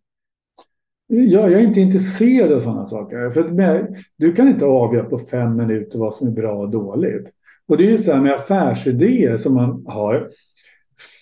Jag, 1.07 1.51
jag 1.51 1.61
är 1.61 1.67
inte 1.67 1.79
intresserad 1.79 2.51
av 2.51 2.59
sådana 2.59 2.85
saker. 2.85 3.29
För 3.29 3.49
med, 3.49 3.97
du 4.17 4.33
kan 4.33 4.47
inte 4.47 4.65
avgöra 4.65 5.03
på 5.03 5.17
fem 5.17 5.55
minuter 5.55 5.99
vad 5.99 6.13
som 6.13 6.27
är 6.27 6.31
bra 6.31 6.53
och 6.53 6.69
dåligt. 6.69 7.33
Och 7.69 7.77
det 7.77 7.87
är 7.87 7.91
ju 7.91 7.97
så 7.97 8.11
här 8.11 8.21
med 8.21 8.33
affärsidéer 8.33 9.37
som 9.37 9.53
man 9.53 9.85
har. 9.87 10.29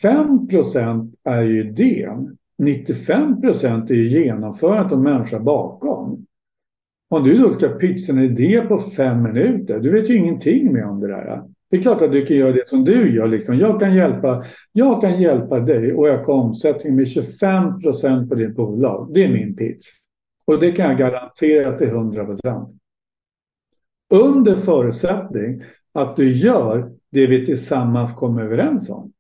5% 0.04 1.14
är 1.24 1.42
ju 1.42 1.70
idén. 1.70 2.38
95% 2.62 3.92
är 3.92 3.96
ju 3.96 4.10
genomförandet 4.10 4.92
och 4.94 5.00
människa 5.00 5.40
bakom. 5.40 6.26
Om 7.10 7.24
du 7.24 7.38
då 7.38 7.50
ska 7.50 7.68
pitcha 7.68 8.12
en 8.12 8.20
idé 8.20 8.62
på 8.62 8.78
fem 8.78 9.24
minuter, 9.24 9.80
du 9.80 9.92
vet 9.92 10.10
ju 10.10 10.16
ingenting 10.16 10.74
mer 10.74 10.86
om 10.86 11.00
det 11.00 11.08
där. 11.08 11.44
Det 11.70 11.78
är 11.78 11.82
klart 11.82 12.02
att 12.02 12.12
du 12.12 12.26
kan 12.26 12.38
göra 12.38 12.52
det 12.52 12.68
som 12.68 12.84
du 12.84 13.16
gör. 13.16 13.28
Liksom. 13.28 13.58
Jag, 13.58 13.80
kan 13.80 13.96
hjälpa, 13.96 14.44
jag 14.72 15.02
kan 15.02 15.22
hjälpa 15.22 15.60
dig 15.60 15.94
och 15.94 16.08
öka 16.08 16.32
omsättningen 16.32 16.96
med 16.96 17.08
25 17.08 17.80
procent 17.80 18.30
på 18.30 18.36
ditt 18.36 18.56
bolag. 18.56 19.12
Det 19.14 19.24
är 19.24 19.30
min 19.30 19.56
pitch. 19.56 19.88
Och 20.46 20.60
det 20.60 20.72
kan 20.72 20.90
jag 20.90 20.98
garantera 20.98 21.78
till 21.78 21.88
100 21.88 22.26
procent. 22.26 22.70
Under 24.14 24.56
förutsättning 24.56 25.62
att 25.98 26.16
du 26.16 26.32
gör 26.32 26.92
det 27.12 27.28
vi 27.28 27.46
tillsammans 27.46 28.14
kommer 28.14 28.44
överens 28.44 28.90
om. 28.90 29.14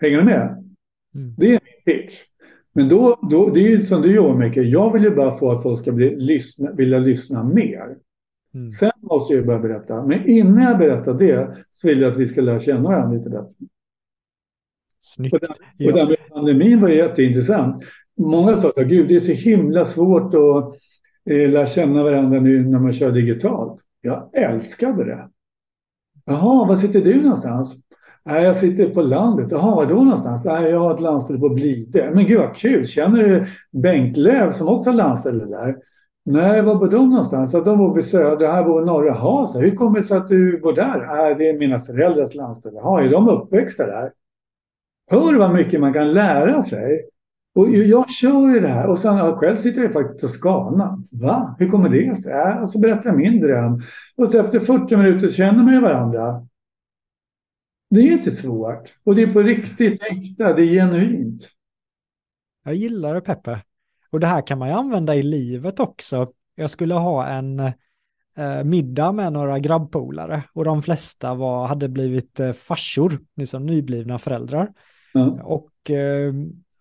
Hänger 0.00 0.18
du 0.18 0.24
med? 0.24 0.72
Mm. 1.14 1.34
Det 1.36 1.46
är 1.46 1.50
min 1.50 1.84
pitch. 1.84 2.22
Men 2.72 2.88
då, 2.88 3.18
då, 3.30 3.50
det 3.50 3.60
är 3.60 3.68
ju 3.68 3.80
som 3.80 4.02
du 4.02 4.14
jobbar 4.14 4.38
mycket. 4.38 4.70
Jag 4.70 4.92
vill 4.92 5.04
ju 5.04 5.10
bara 5.10 5.32
få 5.32 5.50
att 5.50 5.62
folk 5.62 5.80
ska 5.80 5.92
bli, 5.92 6.16
lyssna, 6.16 6.72
vilja 6.72 6.98
lyssna 6.98 7.44
mer. 7.44 7.96
Mm. 8.54 8.70
Sen 8.70 8.92
måste 9.00 9.34
jag 9.34 9.46
börja 9.46 9.58
berätta. 9.58 10.06
Men 10.06 10.28
innan 10.28 10.62
jag 10.62 10.78
berättar 10.78 11.14
det 11.14 11.56
så 11.70 11.88
vill 11.88 12.00
jag 12.00 12.12
att 12.12 12.18
vi 12.18 12.28
ska 12.28 12.40
lära 12.40 12.60
känna 12.60 12.82
varandra 12.82 13.18
lite 13.18 13.30
bättre. 13.30 13.66
Snyggt. 15.00 15.34
Och, 15.34 15.40
den, 15.40 15.88
och 15.88 15.92
den 15.92 16.08
med 16.08 16.28
pandemin 16.28 16.80
var 16.80 16.88
jätteintressant. 16.88 17.84
Många 18.16 18.56
sa 18.56 18.68
att 18.68 18.86
Gud, 18.86 19.08
det 19.08 19.16
är 19.16 19.20
så 19.20 19.32
himla 19.32 19.86
svårt 19.86 20.34
att 20.34 20.74
eh, 21.30 21.50
lära 21.50 21.66
känna 21.66 22.02
varandra 22.02 22.40
nu 22.40 22.66
när 22.66 22.78
man 22.78 22.92
kör 22.92 23.12
digitalt. 23.12 23.84
Jag 24.00 24.30
älskade 24.32 25.04
det. 25.04 25.28
Jaha, 26.24 26.66
var 26.68 26.76
sitter 26.76 27.00
du 27.00 27.22
någonstans? 27.22 27.76
Nej, 28.24 28.44
jag 28.44 28.56
sitter 28.56 28.90
på 28.90 29.02
landet. 29.02 29.48
Jaha, 29.50 29.74
var 29.74 29.86
då 29.86 29.94
någonstans? 29.94 30.44
Nej, 30.44 30.70
jag 30.70 30.80
har 30.80 30.94
ett 30.94 31.00
landställe 31.00 31.38
på 31.38 31.48
Blide. 31.48 32.10
Men 32.14 32.26
gud 32.26 32.38
vad 32.38 32.56
kul! 32.56 32.86
Känner 32.86 33.22
du 33.22 33.46
Bengt 33.82 34.16
Löv 34.16 34.50
som 34.50 34.68
också 34.68 34.90
har 34.90 34.94
landställe 34.94 35.44
där? 35.44 35.76
Nej, 36.24 36.62
var 36.62 36.74
bor 36.74 36.88
de 36.88 37.10
någonstans? 37.10 37.52
de 37.52 37.78
bor 37.78 37.94
vid 37.94 38.04
södra, 38.04 38.52
här 38.52 38.64
bor 38.64 38.84
norra. 38.84 39.12
Hasa. 39.12 39.58
hur 39.58 39.76
kommer 39.76 39.98
det 39.98 40.04
sig 40.04 40.16
att 40.16 40.28
du 40.28 40.60
bor 40.60 40.72
där? 40.72 41.06
Nej, 41.06 41.34
det 41.34 41.48
är 41.48 41.58
mina 41.58 41.80
föräldrars 41.80 42.34
landställe. 42.34 42.76
Jaha, 42.76 43.02
är 43.02 43.10
de 43.10 43.28
uppväxta 43.28 43.86
där? 43.86 44.12
Hör 45.10 45.38
vad 45.38 45.54
mycket 45.54 45.80
man 45.80 45.92
kan 45.92 46.10
lära 46.10 46.62
sig. 46.62 47.00
Och 47.54 47.70
jag 47.70 48.10
kör 48.10 48.54
ju 48.54 48.60
det 48.60 48.68
här 48.68 48.86
och 48.86 48.98
sen 48.98 49.36
själv 49.36 49.56
sitter 49.56 49.82
jag 49.82 49.92
faktiskt 49.92 50.24
och 50.24 50.30
skanar. 50.30 50.98
Va? 51.10 51.56
Hur 51.58 51.68
kommer 51.68 51.88
det 51.88 52.16
sig? 52.16 52.32
Ja, 52.32 52.60
och 52.60 52.70
så 52.70 52.78
berättar 52.78 53.10
jag 53.10 53.18
min 53.18 53.40
dröm. 53.40 53.80
Och 54.16 54.28
så 54.28 54.38
efter 54.40 54.60
40 54.60 54.96
minuter 54.96 55.28
känner 55.28 55.62
man 55.62 55.74
ju 55.74 55.80
varandra. 55.80 56.46
Det 57.90 58.00
är 58.00 58.12
inte 58.12 58.30
svårt. 58.30 58.94
Och 59.04 59.14
det 59.14 59.22
är 59.22 59.32
på 59.32 59.42
riktigt 59.42 60.02
äkta, 60.02 60.52
det 60.52 60.62
är 60.62 60.74
genuint. 60.74 61.48
Jag 62.64 62.74
gillar 62.74 63.14
det 63.14 63.20
Peppe. 63.20 63.62
Och 64.10 64.20
det 64.20 64.26
här 64.26 64.46
kan 64.46 64.58
man 64.58 64.68
ju 64.68 64.74
använda 64.74 65.14
i 65.14 65.22
livet 65.22 65.80
också. 65.80 66.32
Jag 66.54 66.70
skulle 66.70 66.94
ha 66.94 67.26
en 67.26 67.60
eh, 68.36 68.64
middag 68.64 69.12
med 69.12 69.32
några 69.32 69.58
grabbpolare 69.58 70.42
och 70.52 70.64
de 70.64 70.82
flesta 70.82 71.34
var, 71.34 71.66
hade 71.66 71.88
blivit 71.88 72.40
eh, 72.40 72.52
farsor, 72.52 73.18
liksom 73.36 73.66
nyblivna 73.66 74.18
föräldrar. 74.18 74.72
Mm. 75.14 75.30
Och 75.30 75.90
eh, 75.90 76.32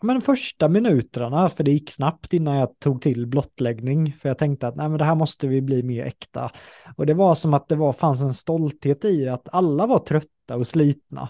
men 0.03 0.21
första 0.21 0.67
minuterna, 0.67 1.49
för 1.49 1.63
det 1.63 1.71
gick 1.71 1.91
snabbt 1.91 2.33
innan 2.33 2.57
jag 2.57 2.79
tog 2.79 3.01
till 3.01 3.27
blottläggning, 3.27 4.13
för 4.21 4.29
jag 4.29 4.37
tänkte 4.37 4.67
att 4.67 4.75
nej, 4.75 4.89
men 4.89 4.97
det 4.97 5.05
här 5.05 5.15
måste 5.15 5.47
vi 5.47 5.61
bli 5.61 5.83
mer 5.83 6.05
äkta. 6.05 6.51
Och 6.97 7.05
det 7.05 7.13
var 7.13 7.35
som 7.35 7.53
att 7.53 7.67
det 7.67 7.75
var, 7.75 7.93
fanns 7.93 8.21
en 8.21 8.33
stolthet 8.33 9.05
i 9.05 9.27
att 9.29 9.49
alla 9.51 9.87
var 9.87 9.99
trötta 9.99 10.55
och 10.55 10.67
slitna. 10.67 11.29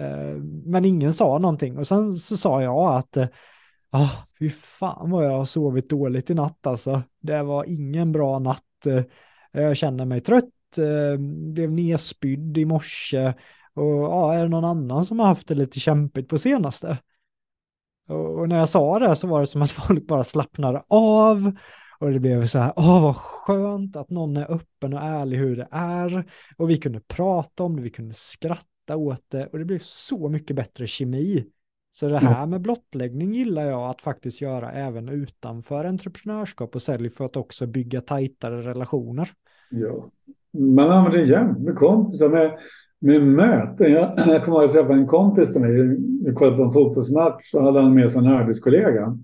Eh, 0.00 0.36
men 0.64 0.84
ingen 0.84 1.12
sa 1.12 1.38
någonting. 1.38 1.78
Och 1.78 1.86
sen 1.86 2.14
så 2.14 2.36
sa 2.36 2.62
jag 2.62 2.94
att 2.98 3.16
eh, 3.16 3.26
Ah, 3.92 4.02
oh, 4.02 4.10
fy 4.38 4.50
fan 4.50 5.10
vad 5.10 5.24
jag 5.24 5.30
har 5.30 5.44
sovit 5.44 5.90
dåligt 5.90 6.30
i 6.30 6.34
natt 6.34 6.66
alltså. 6.66 7.02
Det 7.20 7.42
var 7.42 7.64
ingen 7.64 8.12
bra 8.12 8.38
natt. 8.38 8.86
Eh, 8.86 9.02
jag 9.52 9.76
känner 9.76 10.04
mig 10.04 10.20
trött, 10.20 10.78
eh, 10.78 11.20
blev 11.52 11.72
nedspydd 11.72 12.58
i 12.58 12.64
morse 12.64 13.34
och 13.74 13.84
ja, 13.84 14.34
är 14.34 14.42
det 14.42 14.48
någon 14.48 14.64
annan 14.64 15.04
som 15.04 15.18
har 15.18 15.26
haft 15.26 15.48
det 15.48 15.54
lite 15.54 15.80
kämpigt 15.80 16.28
på 16.28 16.38
senaste? 16.38 16.98
Och, 18.10 18.48
när 18.48 18.58
jag 18.58 18.68
sa 18.68 18.98
det 18.98 19.16
så 19.16 19.26
var 19.26 19.40
det 19.40 19.46
som 19.46 19.62
att 19.62 19.70
folk 19.88 20.06
bara 20.06 20.24
slappnade 20.24 20.82
av 20.88 21.52
och 22.00 22.12
det 22.12 22.20
blev 22.20 22.46
så 22.46 22.58
här, 22.58 22.72
åh 22.76 23.02
vad 23.02 23.16
skönt 23.16 23.96
att 23.96 24.10
någon 24.10 24.36
är 24.36 24.52
öppen 24.52 24.94
och 24.94 25.02
ärlig 25.02 25.36
hur 25.36 25.56
det 25.56 25.68
är. 25.70 26.30
Och 26.56 26.70
vi 26.70 26.76
kunde 26.76 27.00
prata 27.00 27.64
om 27.64 27.76
det, 27.76 27.82
vi 27.82 27.90
kunde 27.90 28.14
skratta 28.14 28.96
åt 28.96 29.24
det 29.28 29.46
och 29.46 29.58
det 29.58 29.64
blev 29.64 29.78
så 29.82 30.28
mycket 30.28 30.56
bättre 30.56 30.86
kemi. 30.86 31.46
Så 31.92 32.08
det 32.08 32.18
här 32.18 32.46
med 32.46 32.60
blottläggning 32.60 33.32
gillar 33.32 33.66
jag 33.66 33.90
att 33.90 34.02
faktiskt 34.02 34.40
göra 34.40 34.72
även 34.72 35.08
utanför 35.08 35.84
entreprenörskap 35.84 36.74
och 36.74 36.82
sälj 36.82 37.10
för 37.10 37.24
att 37.24 37.36
också 37.36 37.66
bygga 37.66 38.00
tajtare 38.00 38.62
relationer. 38.62 39.30
Ja, 39.70 40.10
man 40.52 40.90
använder 40.90 41.18
det 41.18 41.24
jämt 41.24 41.58
med 41.58 41.76
kompisar, 41.76 42.28
med, 42.28 42.58
med 43.00 43.22
möten. 43.22 43.92
Jag, 43.92 44.14
jag 44.16 44.44
kommer 44.44 44.58
ihåg 44.58 44.68
att 44.68 44.72
träffa 44.72 44.92
en 44.92 45.06
kompis 45.06 45.52
till 45.52 45.60
mig, 45.60 45.98
vi 46.24 46.34
kollade 46.34 46.56
på 46.56 46.62
en 46.62 46.72
fotbollsmatch 46.72 47.54
och 47.54 47.62
hade 47.62 47.80
han 47.80 47.94
med 47.94 48.10
sig 48.12 48.18
en 48.18 48.26
arbetskollega. 48.26 49.18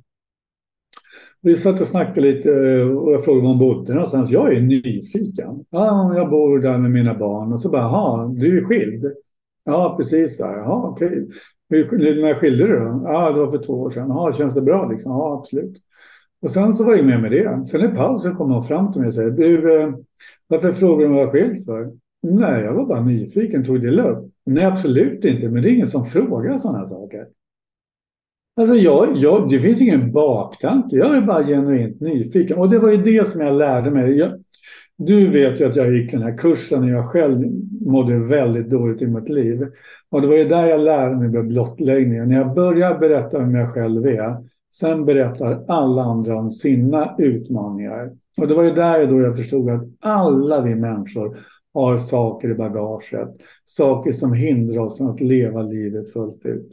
Vi 1.40 1.56
satt 1.56 1.80
och 1.80 1.86
snackade 1.86 2.20
lite 2.20 2.50
eh, 2.50 2.88
och 2.88 3.12
jag 3.12 3.24
frågade 3.24 3.42
var 3.42 3.48
hon 3.48 3.58
bodde 3.58 3.94
någonstans. 3.94 4.30
Jag 4.30 4.56
är 4.56 4.60
nyfiken. 4.60 5.64
Ja, 5.70 6.12
jag 6.16 6.30
bor 6.30 6.58
där 6.58 6.78
med 6.78 6.90
mina 6.90 7.14
barn 7.14 7.52
och 7.52 7.60
så 7.60 7.68
bara, 7.68 7.82
jaha, 7.82 8.28
du 8.28 8.58
är 8.58 8.64
skild? 8.64 9.04
Ja, 9.64 9.94
precis. 9.98 10.38
Jaha, 10.38 10.88
okej. 10.88 11.28
Hur, 11.68 12.22
när 12.22 12.34
skilde 12.34 12.66
du 12.66 12.78
då? 12.78 13.02
Ja, 13.04 13.32
det 13.32 13.40
var 13.40 13.50
för 13.50 13.58
två 13.58 13.72
år 13.72 13.90
sedan. 13.90 14.08
Ja, 14.08 14.32
känns 14.32 14.54
det 14.54 14.62
bra 14.62 14.88
liksom? 14.88 15.12
Ja, 15.12 15.38
absolut. 15.40 15.76
Och 16.42 16.50
sen 16.50 16.74
så 16.74 16.84
var 16.84 16.94
jag 16.94 17.06
med 17.06 17.22
med 17.22 17.30
det. 17.30 17.66
Sen 17.66 17.84
i 17.84 17.88
pausen 17.88 18.36
kom 18.36 18.50
hon 18.50 18.62
fram 18.62 18.92
till 18.92 19.00
mig 19.00 19.08
och 19.08 19.14
sa, 19.14 19.22
du, 19.22 19.80
eh, 19.80 19.94
varför 20.46 20.72
frågar 20.72 20.98
du 20.98 21.06
om 21.06 21.16
jag 21.16 21.24
var 21.24 21.32
skild 21.32 21.64
för? 21.64 21.92
Nej, 22.30 22.64
jag 22.64 22.74
var 22.74 22.86
bara 22.86 23.02
nyfiken, 23.02 23.64
tog 23.64 23.82
det 23.82 23.90
lugnt. 23.90 24.34
Nej, 24.46 24.64
absolut 24.64 25.24
inte, 25.24 25.48
men 25.48 25.62
det 25.62 25.70
är 25.70 25.72
ingen 25.72 25.88
som 25.88 26.04
frågar 26.04 26.58
sådana 26.58 26.86
saker. 26.86 27.26
Alltså 28.56 28.74
jag, 28.74 29.16
jag, 29.16 29.50
det 29.50 29.60
finns 29.60 29.80
ingen 29.80 30.12
baktanke, 30.12 30.96
jag 30.96 31.16
är 31.16 31.20
bara 31.20 31.44
genuint 31.44 32.00
nyfiken. 32.00 32.58
Och 32.58 32.70
det 32.70 32.78
var 32.78 32.90
ju 32.90 32.96
det 32.96 33.28
som 33.28 33.40
jag 33.40 33.54
lärde 33.54 33.90
mig. 33.90 34.18
Jag, 34.18 34.32
du 34.98 35.26
vet 35.26 35.60
ju 35.60 35.64
att 35.64 35.76
jag 35.76 35.96
gick 35.96 36.12
den 36.12 36.22
här 36.22 36.38
kursen 36.38 36.80
när 36.80 36.92
jag 36.92 37.04
själv 37.04 37.36
mådde 37.80 38.18
väldigt 38.18 38.70
dåligt 38.70 39.02
i 39.02 39.06
mitt 39.06 39.28
liv. 39.28 39.66
Och 40.10 40.20
det 40.20 40.28
var 40.28 40.36
ju 40.36 40.44
där 40.44 40.66
jag 40.66 40.80
lärde 40.80 41.16
mig 41.16 41.28
med 41.28 41.46
blottläggningen. 41.46 42.28
När 42.28 42.36
jag 42.36 42.54
börjar 42.54 42.98
berätta 42.98 43.38
vem 43.38 43.54
jag 43.54 43.74
själv 43.74 44.06
är, 44.06 44.36
sen 44.74 45.04
berättar 45.04 45.64
alla 45.68 46.02
andra 46.02 46.36
om 46.36 46.52
sina 46.52 47.14
utmaningar. 47.18 48.10
Och 48.40 48.48
det 48.48 48.54
var 48.54 48.62
ju 48.62 48.72
där 48.72 49.06
då 49.06 49.20
jag 49.20 49.36
förstod 49.36 49.70
att 49.70 49.82
alla 50.00 50.60
vi 50.60 50.74
människor 50.74 51.38
har 51.80 51.98
saker 51.98 52.50
i 52.50 52.54
bagaget. 52.54 53.28
Saker 53.64 54.12
som 54.12 54.32
hindrar 54.32 54.82
oss 54.82 54.98
från 54.98 55.10
att 55.10 55.20
leva 55.20 55.62
livet 55.62 56.12
fullt 56.12 56.46
ut. 56.46 56.72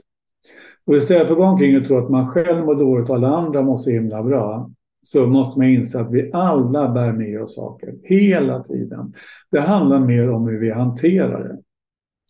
Och 0.86 0.95
istället 0.95 1.28
för 1.28 1.34
att 1.34 1.39
gå 1.39 1.45
omkring 1.45 1.78
och 1.78 1.86
tro 1.86 1.97
att 1.97 2.10
man 2.10 2.28
själv 2.28 2.66
mår 2.66 2.76
dåligt 2.76 3.10
och 3.10 3.16
alla 3.16 3.28
andra 3.28 3.62
mår 3.62 3.78
så 3.78 3.89
himla 3.89 4.24
bra 4.24 4.70
så 5.01 5.28
måste 5.28 5.60
man 5.60 5.68
inse 5.68 5.99
att 5.99 6.12
vi 6.12 6.32
alla 6.34 6.89
bär 6.91 7.14
med 7.14 7.41
oss 7.41 7.56
saker 7.56 7.93
hela 8.04 8.64
tiden. 8.64 9.14
Det 9.51 9.60
handlar 9.60 9.99
mer 9.99 10.32
om 10.32 10.47
hur 10.47 10.60
vi 10.60 10.72
hanterar 10.72 11.43
det. 11.43 11.58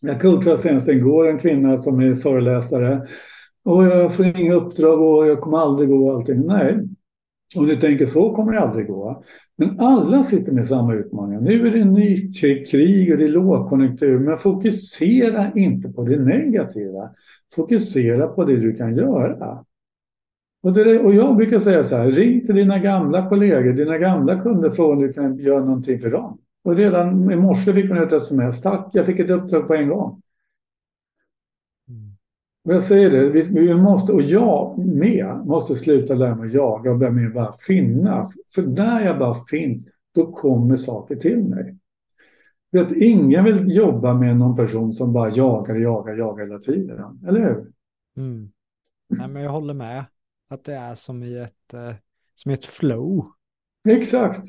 Jag 0.07 0.21
coachade 0.21 0.57
senast 0.57 0.87
igår 0.87 1.27
en 1.27 1.39
kvinna 1.39 1.77
som 1.77 1.99
är 1.99 2.15
föreläsare 2.15 3.07
och 3.65 3.83
jag 3.83 4.15
får 4.15 4.25
inga 4.25 4.53
uppdrag 4.53 5.01
och 5.01 5.27
jag 5.27 5.41
kommer 5.41 5.57
aldrig 5.57 5.89
gå 5.89 6.07
och 6.07 6.15
allting. 6.15 6.45
Nej, 6.45 6.79
om 7.55 7.67
du 7.67 7.75
tänker 7.75 8.05
så 8.05 8.33
kommer 8.33 8.53
det 8.53 8.59
aldrig 8.59 8.87
gå. 8.87 9.23
Men 9.57 9.79
alla 9.79 10.23
sitter 10.23 10.51
med 10.51 10.67
samma 10.67 10.93
utmaningar. 10.93 11.41
Nu 11.41 11.67
är 11.67 11.71
det 11.71 11.85
nytt 11.85 12.41
krig 12.69 13.11
och 13.11 13.17
det 13.17 13.23
är 13.23 13.27
lågkonjunktur. 13.27 14.19
Men 14.19 14.37
fokusera 14.37 15.51
inte 15.55 15.89
på 15.89 16.01
det 16.01 16.19
negativa. 16.19 17.09
Fokusera 17.55 18.27
på 18.27 18.45
det 18.45 18.55
du 18.55 18.75
kan 18.75 18.97
göra. 18.97 19.65
Och, 20.63 20.73
det, 20.73 20.99
och 20.99 21.13
jag 21.13 21.35
brukar 21.35 21.59
säga 21.59 21.83
så 21.83 21.95
här, 21.95 22.11
ring 22.11 22.45
till 22.45 22.55
dina 22.55 22.79
gamla 22.79 23.29
kollegor, 23.29 23.73
dina 23.73 23.97
gamla 23.97 24.39
kunder, 24.39 24.69
fråga 24.69 24.93
om 24.93 25.01
du 25.01 25.13
kan 25.13 25.37
göra 25.37 25.65
någonting 25.65 25.99
för 25.99 26.09
dem. 26.09 26.37
Och 26.63 26.75
redan 26.75 27.31
i 27.31 27.35
morse 27.35 27.73
fick 27.73 27.89
hon 27.89 27.97
ett 27.97 28.13
sms. 28.13 28.61
Tack, 28.61 28.89
jag 28.93 29.05
fick 29.05 29.19
ett 29.19 29.29
uppdrag 29.29 29.67
på 29.67 29.75
en 29.75 29.89
gång. 29.89 30.21
Jag 32.63 32.83
säger 32.83 33.09
det, 33.09 33.29
vi, 33.29 33.41
vi, 33.41 33.75
måste, 33.75 34.11
och 34.11 34.21
jag 34.21 34.77
med, 34.77 35.41
måste 35.45 35.75
sluta 35.75 36.13
lära 36.13 36.35
mig 36.35 36.55
jaga 36.55 36.91
och 36.91 36.97
börja 36.97 37.11
med 37.11 37.33
bara 37.33 37.53
finnas. 37.53 38.33
För 38.55 38.61
där 38.61 39.05
jag 39.05 39.19
bara 39.19 39.33
finns, 39.33 39.87
då 40.15 40.31
kommer 40.31 40.77
saker 40.77 41.15
till 41.15 41.43
mig. 41.43 41.77
Vet, 42.71 42.91
ingen 42.91 43.43
vill 43.43 43.75
jobba 43.75 44.13
med 44.13 44.37
någon 44.37 44.55
person 44.55 44.93
som 44.93 45.13
bara 45.13 45.29
jagar, 45.29 45.75
jagar, 45.75 46.13
jagar 46.13 46.45
hela 46.45 46.59
tiden. 46.59 47.19
Eller 47.27 47.39
hur? 47.39 47.71
Mm. 48.17 48.51
Nej, 49.09 49.27
men 49.27 49.41
jag 49.41 49.51
håller 49.51 49.73
med. 49.73 50.05
Att 50.49 50.63
det 50.63 50.75
är 50.75 50.95
som 50.95 51.23
i 51.23 51.37
ett, 51.37 51.73
eh, 51.73 51.95
som 52.35 52.51
i 52.51 52.53
ett 52.53 52.65
flow. 52.65 53.31
Exakt. 53.89 54.41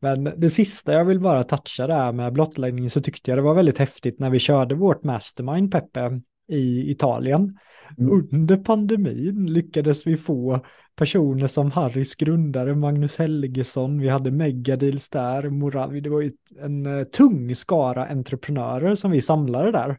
Men 0.00 0.24
det 0.24 0.50
sista 0.50 0.92
jag 0.92 1.04
vill 1.04 1.20
bara 1.20 1.42
toucha 1.42 1.86
där 1.86 2.12
med 2.12 2.32
blottläggning 2.32 2.90
så 2.90 3.00
tyckte 3.00 3.30
jag 3.30 3.38
det 3.38 3.42
var 3.42 3.54
väldigt 3.54 3.78
häftigt 3.78 4.18
när 4.18 4.30
vi 4.30 4.38
körde 4.38 4.74
vårt 4.74 5.04
mastermind 5.04 5.72
Peppe 5.72 6.20
i 6.48 6.90
Italien. 6.90 7.58
Mm. 7.98 8.28
Under 8.32 8.56
pandemin 8.56 9.46
lyckades 9.46 10.06
vi 10.06 10.16
få 10.16 10.60
personer 10.96 11.46
som 11.46 11.70
Harrys 11.70 12.14
grundare 12.14 12.74
Magnus 12.74 13.16
Helgesson, 13.16 14.00
vi 14.00 14.08
hade 14.08 14.30
Megadeals 14.30 15.10
där, 15.10 15.50
Moravi, 15.50 16.00
det 16.00 16.10
var 16.10 16.20
ju 16.20 16.30
en 16.60 16.86
uh, 16.86 17.04
tung 17.04 17.54
skara 17.54 18.06
entreprenörer 18.06 18.94
som 18.94 19.10
vi 19.10 19.20
samlade 19.20 19.72
där. 19.72 19.98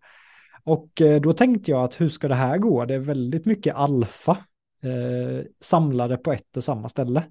Och 0.63 1.01
uh, 1.01 1.21
då 1.21 1.33
tänkte 1.33 1.71
jag 1.71 1.83
att 1.83 2.01
hur 2.01 2.09
ska 2.09 2.27
det 2.27 2.35
här 2.35 2.57
gå? 2.57 2.85
Det 2.85 2.93
är 2.93 2.99
väldigt 2.99 3.45
mycket 3.45 3.75
alfa 3.75 4.37
uh, 4.85 5.41
samlade 5.61 6.17
på 6.17 6.31
ett 6.31 6.57
och 6.57 6.63
samma 6.63 6.89
ställe. 6.89 7.23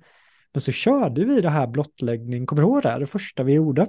Men 0.52 0.60
så 0.60 0.72
körde 0.72 1.24
vi 1.24 1.40
det 1.40 1.50
här 1.50 1.66
blottläggning, 1.66 2.46
kommer 2.46 2.62
du 2.62 2.68
ihåg 2.68 2.82
det? 2.82 2.98
Det 2.98 3.06
första 3.06 3.42
vi 3.42 3.52
gjorde. 3.52 3.86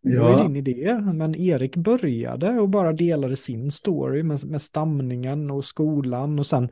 Ja. 0.00 0.10
Det 0.10 0.20
var 0.20 0.48
din 0.48 0.56
idé, 0.56 1.00
men 1.14 1.34
Erik 1.34 1.76
började 1.76 2.60
och 2.60 2.68
bara 2.68 2.92
delade 2.92 3.36
sin 3.36 3.70
story 3.70 4.22
med, 4.22 4.46
med 4.46 4.62
stamningen 4.62 5.50
och 5.50 5.64
skolan 5.64 6.38
och 6.38 6.46
sen 6.46 6.68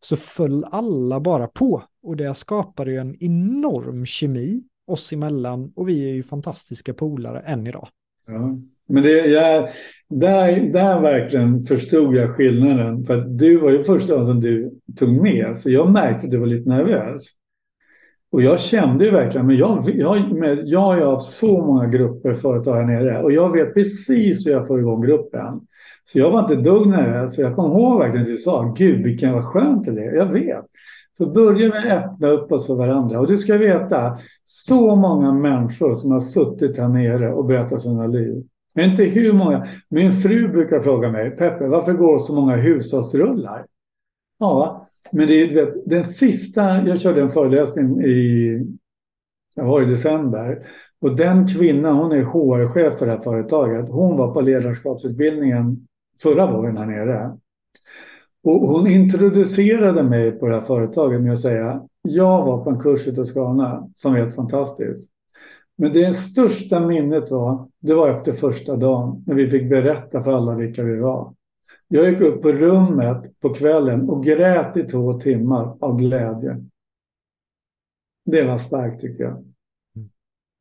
så 0.00 0.16
föll 0.16 0.64
alla 0.64 1.20
bara 1.20 1.46
på 1.46 1.82
och 2.02 2.16
det 2.16 2.34
skapade 2.34 2.90
ju 2.90 2.96
en 2.96 3.16
enorm 3.20 4.06
kemi 4.06 4.62
oss 4.86 5.12
emellan 5.12 5.72
och 5.76 5.88
vi 5.88 6.10
är 6.10 6.14
ju 6.14 6.22
fantastiska 6.22 6.94
polare 6.94 7.40
än 7.40 7.66
idag. 7.66 7.88
Ja. 8.26 8.58
Men 8.86 9.02
det, 9.02 9.10
jag, 9.10 9.68
där, 10.08 10.72
där 10.72 11.00
verkligen 11.00 11.62
förstod 11.62 12.14
jag 12.14 12.30
skillnaden. 12.30 13.04
För 13.04 13.14
att 13.14 13.38
du 13.38 13.56
var 13.56 13.70
ju 13.70 13.84
första 13.84 14.12
gången 14.12 14.26
som 14.26 14.40
du 14.40 14.78
tog 14.96 15.22
med. 15.22 15.58
Så 15.58 15.70
jag 15.70 15.92
märkte 15.92 16.26
att 16.26 16.30
du 16.30 16.38
var 16.38 16.46
lite 16.46 16.68
nervös. 16.68 17.22
Och 18.32 18.42
jag 18.42 18.60
kände 18.60 19.04
ju 19.04 19.10
verkligen, 19.10 19.46
men 19.46 19.56
jag, 19.56 19.90
jag, 19.94 20.32
med, 20.32 20.62
jag 20.64 20.80
har 20.80 21.12
haft 21.12 21.26
så 21.26 21.66
många 21.66 21.86
grupper 21.86 22.34
företag 22.34 22.74
här 22.74 22.84
nere 22.84 23.22
och 23.22 23.32
jag 23.32 23.52
vet 23.52 23.74
precis 23.74 24.46
hur 24.46 24.50
jag 24.50 24.66
får 24.66 24.80
igång 24.80 25.00
gruppen. 25.00 25.60
Så 26.04 26.18
jag 26.18 26.30
var 26.30 26.40
inte 26.40 26.56
dugg 26.56 26.86
nervös. 26.86 27.38
Jag 27.38 27.56
kommer 27.56 27.68
ihåg 27.68 27.98
verkligen 27.98 28.22
att 28.22 28.32
du 28.32 28.36
sa, 28.36 28.74
gud 28.76 29.04
vilken 29.04 29.32
vad 29.32 29.44
skönt 29.44 29.84
det 29.84 30.04
är. 30.04 30.14
Jag 30.14 30.32
vet. 30.32 30.64
Så 31.18 31.30
börja 31.30 31.68
med 31.68 31.98
att 31.98 32.04
öppna 32.04 32.28
upp 32.28 32.52
oss 32.52 32.66
för 32.66 32.74
varandra. 32.74 33.20
Och 33.20 33.26
du 33.26 33.38
ska 33.38 33.56
veta, 33.56 34.18
så 34.44 34.96
många 34.96 35.32
människor 35.32 35.94
som 35.94 36.10
har 36.10 36.20
suttit 36.20 36.78
här 36.78 36.88
nere 36.88 37.32
och 37.32 37.44
berättat 37.44 37.82
sina 37.82 38.06
liv. 38.06 38.44
Inte 38.78 39.04
hur 39.04 39.32
många. 39.32 39.66
Min 39.88 40.12
fru 40.12 40.48
brukar 40.48 40.80
fråga 40.80 41.10
mig, 41.10 41.30
Peppe, 41.30 41.66
varför 41.66 41.92
går 41.92 42.18
så 42.18 42.34
många 42.34 42.56
hushållsrullar? 42.56 43.66
Ja, 44.38 44.79
men 45.12 45.28
det 45.28 45.42
är 45.42 45.74
den 45.86 46.04
sista, 46.04 46.86
jag 46.86 47.00
körde 47.00 47.20
en 47.20 47.30
föreläsning 47.30 48.02
i, 48.02 48.66
jag 49.54 49.64
var 49.64 49.82
i 49.82 49.84
december. 49.84 50.66
Och 51.00 51.16
den 51.16 51.48
kvinnan, 51.48 51.96
hon 51.96 52.12
är 52.12 52.22
HR-chef 52.22 52.98
för 52.98 53.06
det 53.06 53.12
här 53.12 53.20
företaget. 53.20 53.90
Hon 53.90 54.16
var 54.16 54.34
på 54.34 54.40
ledarskapsutbildningen 54.40 55.86
förra 56.22 56.52
våren 56.52 56.76
här 56.76 56.86
nere. 56.86 57.36
Och 58.42 58.68
hon 58.68 58.86
introducerade 58.86 60.02
mig 60.02 60.32
på 60.32 60.46
det 60.46 60.54
här 60.54 60.62
företaget 60.62 61.20
med 61.20 61.32
att 61.32 61.40
säga, 61.40 61.82
jag 62.02 62.46
var 62.46 62.64
på 62.64 62.70
en 62.70 62.80
kurs 62.80 63.06
i 63.06 63.14
Toscana 63.14 63.88
som 63.96 64.14
är 64.14 64.18
helt 64.18 64.34
fantastisk. 64.34 65.12
Men 65.76 65.92
det 65.92 66.14
största 66.14 66.86
minnet 66.86 67.30
var, 67.30 67.68
det 67.80 67.94
var 67.94 68.10
efter 68.10 68.32
första 68.32 68.76
dagen 68.76 69.24
när 69.26 69.34
vi 69.34 69.50
fick 69.50 69.70
berätta 69.70 70.22
för 70.22 70.32
alla 70.32 70.54
vilka 70.54 70.82
vi 70.82 70.96
var. 70.96 71.34
Jag 71.92 72.10
gick 72.10 72.20
upp 72.20 72.42
på 72.42 72.52
rummet 72.52 73.40
på 73.40 73.54
kvällen 73.54 74.10
och 74.10 74.24
grät 74.24 74.76
i 74.76 74.82
två 74.82 75.12
timmar 75.20 75.76
av 75.80 75.98
glädje. 75.98 76.64
Det 78.24 78.42
var 78.42 78.58
starkt 78.58 79.00
tycker 79.00 79.24
jag. 79.24 79.44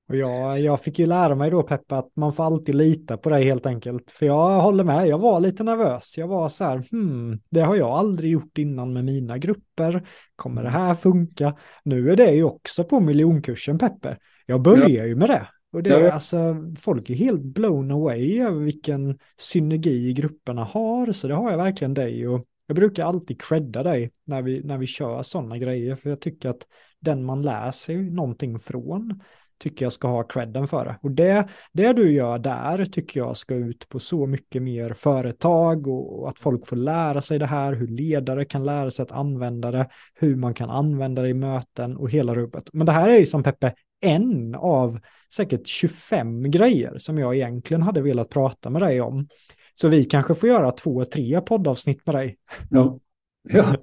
Och 0.09 0.15
jag, 0.15 0.59
jag 0.59 0.81
fick 0.81 0.99
ju 0.99 1.05
lära 1.05 1.35
mig 1.35 1.51
då 1.51 1.63
Peppe 1.63 1.95
att 1.95 2.15
man 2.15 2.33
får 2.33 2.43
alltid 2.43 2.75
lita 2.75 3.17
på 3.17 3.29
dig 3.29 3.43
helt 3.43 3.65
enkelt. 3.65 4.11
För 4.11 4.25
jag 4.25 4.61
håller 4.61 4.83
med, 4.83 5.07
jag 5.07 5.19
var 5.19 5.39
lite 5.39 5.63
nervös. 5.63 6.17
Jag 6.17 6.27
var 6.27 6.49
så 6.49 6.63
här, 6.63 6.83
hmm, 6.91 7.39
det 7.49 7.61
har 7.61 7.75
jag 7.75 7.89
aldrig 7.89 8.31
gjort 8.31 8.57
innan 8.57 8.93
med 8.93 9.05
mina 9.05 9.37
grupper. 9.37 10.07
Kommer 10.35 10.63
det 10.63 10.69
här 10.69 10.93
funka? 10.93 11.55
Nu 11.83 12.11
är 12.11 12.15
det 12.15 12.31
ju 12.31 12.43
också 12.43 12.83
på 12.83 12.99
miljonkursen 12.99 13.77
Peppe. 13.77 14.17
Jag 14.45 14.61
börjar 14.61 14.89
ja. 14.89 15.05
ju 15.05 15.15
med 15.15 15.29
det. 15.29 15.47
Och 15.71 15.83
det 15.83 15.89
är 15.89 16.09
alltså, 16.09 16.55
folk 16.79 17.09
är 17.09 17.13
helt 17.13 17.41
blown 17.41 17.91
away 17.91 18.41
över 18.41 18.59
vilken 18.59 19.19
synergi 19.37 20.13
grupperna 20.13 20.63
har. 20.63 21.11
Så 21.11 21.27
det 21.27 21.35
har 21.35 21.51
jag 21.51 21.57
verkligen 21.57 21.93
dig 21.93 22.27
och 22.27 22.45
jag 22.67 22.75
brukar 22.75 23.05
alltid 23.05 23.41
credda 23.41 23.83
dig 23.83 24.11
när 24.25 24.41
vi, 24.41 24.63
när 24.63 24.77
vi 24.77 24.87
kör 24.87 25.23
sådana 25.23 25.57
grejer. 25.57 25.95
För 25.95 26.09
jag 26.09 26.21
tycker 26.21 26.49
att 26.49 26.67
den 26.99 27.25
man 27.25 27.41
lär 27.41 27.71
sig 27.71 27.95
någonting 27.95 28.59
från 28.59 29.21
tycker 29.59 29.85
jag 29.85 29.93
ska 29.93 30.07
ha 30.07 30.23
credden 30.23 30.67
för 30.67 30.85
det. 30.85 30.97
Och 31.01 31.11
det, 31.11 31.47
det 31.73 31.93
du 31.93 32.11
gör 32.11 32.39
där 32.39 32.85
tycker 32.85 33.19
jag 33.19 33.37
ska 33.37 33.55
ut 33.55 33.89
på 33.89 33.99
så 33.99 34.25
mycket 34.25 34.61
mer 34.61 34.93
företag 34.93 35.87
och, 35.87 36.19
och 36.19 36.29
att 36.29 36.39
folk 36.39 36.67
får 36.67 36.75
lära 36.75 37.21
sig 37.21 37.39
det 37.39 37.45
här, 37.45 37.73
hur 37.73 37.87
ledare 37.87 38.45
kan 38.45 38.65
lära 38.65 38.91
sig 38.91 39.03
att 39.03 39.11
använda 39.11 39.71
det, 39.71 39.89
hur 40.13 40.35
man 40.35 40.53
kan 40.53 40.69
använda 40.69 41.21
det 41.21 41.29
i 41.29 41.33
möten 41.33 41.97
och 41.97 42.11
hela 42.11 42.35
rubbet. 42.35 42.69
Men 42.73 42.85
det 42.85 42.91
här 42.91 43.09
är 43.09 43.19
ju 43.19 43.25
som 43.25 43.43
Peppe 43.43 43.73
en 44.01 44.55
av 44.55 44.99
säkert 45.33 45.67
25 45.67 46.51
grejer 46.51 46.97
som 46.97 47.17
jag 47.17 47.35
egentligen 47.35 47.81
hade 47.81 48.01
velat 48.01 48.29
prata 48.29 48.69
med 48.69 48.81
dig 48.81 49.01
om. 49.01 49.27
Så 49.73 49.87
vi 49.87 50.05
kanske 50.05 50.35
får 50.35 50.49
göra 50.49 50.71
två, 50.71 51.05
tre 51.05 51.41
poddavsnitt 51.41 52.05
med 52.05 52.15
dig. 52.15 52.37
Ja. 52.69 52.99
ja. 53.43 53.75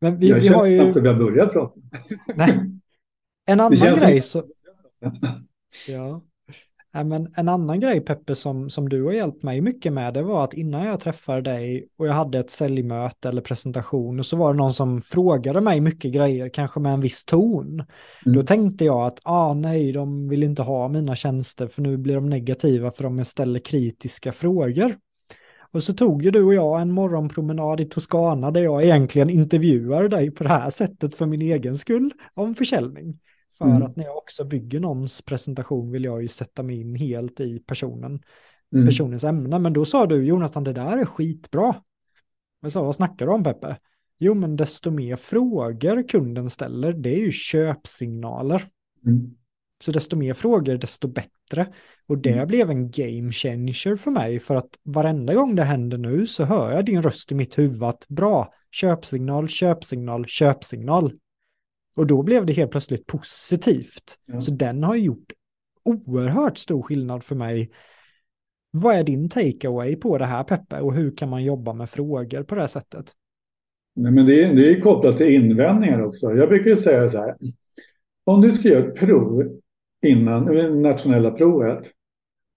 Men 0.00 0.18
vi, 0.18 0.28
jag 0.28 0.40
vi 0.40 0.48
har 0.48 0.66
ju... 0.66 0.80
att 0.80 0.96
vi 0.96 1.08
har 1.08 1.14
börjat 1.14 1.52
prata. 1.52 1.80
Nej. 2.34 2.58
En 3.46 3.60
annan 3.60 3.98
grej 3.98 4.20
så... 4.20 4.44
Ja. 5.88 6.22
Men 7.02 7.32
en 7.36 7.48
annan 7.48 7.80
grej 7.80 8.00
Peppe 8.00 8.34
som, 8.34 8.70
som 8.70 8.88
du 8.88 9.04
har 9.04 9.12
hjälpt 9.12 9.42
mig 9.42 9.60
mycket 9.60 9.92
med 9.92 10.14
det 10.14 10.22
var 10.22 10.44
att 10.44 10.54
innan 10.54 10.84
jag 10.84 11.00
träffade 11.00 11.40
dig 11.40 11.88
och 11.98 12.06
jag 12.06 12.12
hade 12.12 12.38
ett 12.38 12.50
säljmöte 12.50 13.28
eller 13.28 13.42
presentation 13.42 14.18
och 14.18 14.26
så 14.26 14.36
var 14.36 14.52
det 14.52 14.58
någon 14.58 14.72
som 14.72 15.02
frågade 15.02 15.60
mig 15.60 15.80
mycket 15.80 16.12
grejer, 16.12 16.48
kanske 16.48 16.80
med 16.80 16.94
en 16.94 17.00
viss 17.00 17.24
ton. 17.24 17.72
Mm. 17.74 18.38
Då 18.38 18.42
tänkte 18.42 18.84
jag 18.84 19.06
att 19.06 19.20
ah, 19.22 19.54
nej, 19.54 19.92
de 19.92 20.28
vill 20.28 20.42
inte 20.42 20.62
ha 20.62 20.88
mina 20.88 21.14
tjänster 21.14 21.66
för 21.66 21.82
nu 21.82 21.96
blir 21.96 22.14
de 22.14 22.28
negativa 22.28 22.90
för 22.90 23.04
de 23.04 23.24
ställer 23.24 23.60
kritiska 23.60 24.32
frågor. 24.32 24.96
Och 25.72 25.82
så 25.82 25.92
tog 25.92 26.22
ju 26.22 26.30
du 26.30 26.44
och 26.44 26.54
jag 26.54 26.80
en 26.80 26.92
morgonpromenad 26.92 27.80
i 27.80 27.84
Toscana 27.84 28.50
där 28.50 28.60
jag 28.60 28.84
egentligen 28.84 29.30
intervjuar 29.30 30.08
dig 30.08 30.30
på 30.30 30.44
det 30.44 30.48
här 30.48 30.70
sättet 30.70 31.14
för 31.14 31.26
min 31.26 31.42
egen 31.42 31.76
skull 31.76 32.10
om 32.34 32.54
försäljning. 32.54 33.18
För 33.58 33.64
mm. 33.64 33.82
att 33.82 33.96
när 33.96 34.04
jag 34.04 34.16
också 34.16 34.44
bygger 34.44 34.80
någons 34.80 35.22
presentation 35.22 35.90
vill 35.90 36.04
jag 36.04 36.22
ju 36.22 36.28
sätta 36.28 36.62
mig 36.62 36.80
in 36.80 36.94
helt 36.94 37.40
i 37.40 37.58
personen, 37.58 38.22
mm. 38.74 38.86
personens 38.86 39.24
ämne. 39.24 39.58
Men 39.58 39.72
då 39.72 39.84
sa 39.84 40.06
du 40.06 40.26
Jonathan, 40.26 40.64
det 40.64 40.72
där 40.72 40.98
är 40.98 41.04
skitbra. 41.04 41.76
Jag 42.60 42.72
sa, 42.72 42.82
vad 42.82 42.94
snackar 42.94 43.26
du 43.26 43.32
om 43.32 43.44
Peppe? 43.44 43.76
Jo, 44.18 44.34
men 44.34 44.56
desto 44.56 44.90
mer 44.90 45.16
frågor 45.16 46.08
kunden 46.08 46.50
ställer, 46.50 46.92
det 46.92 47.14
är 47.14 47.20
ju 47.20 47.30
köpsignaler. 47.30 48.68
Mm. 49.06 49.34
Så 49.84 49.92
desto 49.92 50.16
mer 50.16 50.34
frågor, 50.34 50.76
desto 50.76 51.08
bättre. 51.08 51.72
Och 52.06 52.18
det 52.18 52.32
mm. 52.32 52.48
blev 52.48 52.70
en 52.70 52.90
game 52.90 53.32
changer 53.32 53.96
för 53.96 54.10
mig, 54.10 54.40
för 54.40 54.56
att 54.56 54.78
varenda 54.82 55.34
gång 55.34 55.54
det 55.54 55.62
händer 55.62 55.98
nu 55.98 56.26
så 56.26 56.44
hör 56.44 56.72
jag 56.72 56.84
din 56.84 57.02
röst 57.02 57.32
i 57.32 57.34
mitt 57.34 57.58
huvud 57.58 57.82
att 57.82 58.08
bra, 58.08 58.52
köpsignal, 58.70 59.48
köpsignal, 59.48 60.26
köpsignal. 60.26 61.12
Och 61.96 62.06
då 62.06 62.22
blev 62.22 62.46
det 62.46 62.52
helt 62.52 62.70
plötsligt 62.70 63.06
positivt. 63.06 64.18
Ja. 64.26 64.40
Så 64.40 64.50
den 64.50 64.82
har 64.82 64.96
gjort 64.96 65.32
oerhört 65.84 66.58
stor 66.58 66.82
skillnad 66.82 67.24
för 67.24 67.34
mig. 67.34 67.70
Vad 68.70 68.94
är 68.94 69.04
din 69.04 69.28
takeaway 69.28 69.96
på 69.96 70.18
det 70.18 70.24
här 70.24 70.44
Peppe 70.44 70.80
och 70.80 70.94
hur 70.94 71.16
kan 71.16 71.28
man 71.28 71.44
jobba 71.44 71.72
med 71.72 71.90
frågor 71.90 72.42
på 72.42 72.54
det 72.54 72.60
här 72.60 72.68
sättet? 72.68 73.12
Nej, 73.96 74.12
men 74.12 74.26
det, 74.26 74.44
är, 74.44 74.54
det 74.54 74.70
är 74.70 74.80
kopplat 74.80 75.16
till 75.16 75.34
invändningar 75.34 76.02
också. 76.02 76.32
Jag 76.32 76.48
brukar 76.48 76.76
säga 76.76 77.08
så 77.08 77.18
här. 77.18 77.36
Om 78.24 78.40
du 78.40 78.52
ska 78.52 78.68
göra 78.68 78.86
ett 78.86 78.96
prov 78.96 79.58
innan, 80.02 80.44
nationella 80.82 81.30
provet 81.30 81.90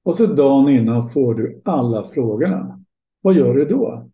och 0.04 0.16
så 0.16 0.26
dagen 0.26 0.70
innan 0.70 1.10
får 1.10 1.36
du 1.36 1.62
alla 1.66 2.04
frågorna. 2.04 2.84
Vad 3.22 3.34
gör 3.34 3.54
du 3.54 3.66
då? 3.66 4.10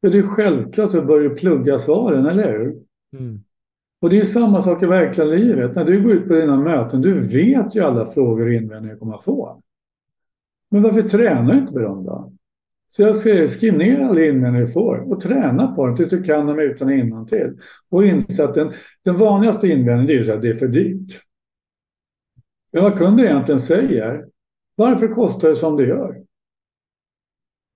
Ja, 0.00 0.10
det 0.10 0.18
är 0.18 0.22
självklart 0.22 0.86
att 0.86 0.92
du 0.92 1.02
börjar 1.02 1.30
plugga 1.30 1.78
svaren, 1.78 2.26
eller 2.26 2.58
hur? 2.58 2.82
Mm. 3.18 3.44
Och 4.02 4.10
det 4.10 4.20
är 4.20 4.24
samma 4.24 4.62
sak 4.62 4.82
i 4.82 4.86
verkliga 4.86 5.26
livet. 5.26 5.74
När 5.74 5.84
du 5.84 6.02
går 6.02 6.12
ut 6.12 6.28
på 6.28 6.34
dina 6.34 6.56
möten, 6.56 7.02
du 7.02 7.18
vet 7.18 7.74
ju 7.74 7.80
alla 7.80 8.06
frågor 8.06 8.46
och 8.46 8.52
invändningar 8.52 8.94
du 8.94 8.98
kommer 8.98 9.14
att 9.14 9.24
få. 9.24 9.62
Men 10.70 10.82
varför 10.82 11.02
tränar 11.02 11.52
du 11.52 11.58
inte 11.58 11.72
på 11.72 11.78
dem 11.78 12.04
då? 12.04 12.32
Så 12.88 13.02
jag 13.02 13.16
säger, 13.16 13.48
skriv 13.48 13.74
ner 13.74 14.00
alla 14.00 14.24
invändningar 14.24 14.66
du 14.66 14.72
får 14.72 15.12
och 15.12 15.20
träna 15.20 15.74
på 15.74 15.86
dem 15.86 15.96
tills 15.96 16.10
du 16.10 16.22
kan 16.22 16.46
dem 16.46 16.58
utan 16.58 16.88
och 16.88 16.94
innantill. 16.94 17.58
Och 17.90 18.04
inse 18.04 18.44
att 18.44 18.54
den, 18.54 18.72
den 19.04 19.16
vanligaste 19.16 19.68
invändningen 19.68 20.24
är 20.24 20.34
att 20.34 20.42
det 20.42 20.48
är 20.48 20.54
för 20.54 20.68
dyrt. 20.68 21.20
Men 22.72 22.82
vad 22.82 22.98
kunden 22.98 23.26
egentligen 23.26 23.60
säger, 23.60 24.26
varför 24.74 25.08
kostar 25.08 25.48
det 25.48 25.56
som 25.56 25.76
det 25.76 25.86
gör? 25.86 26.22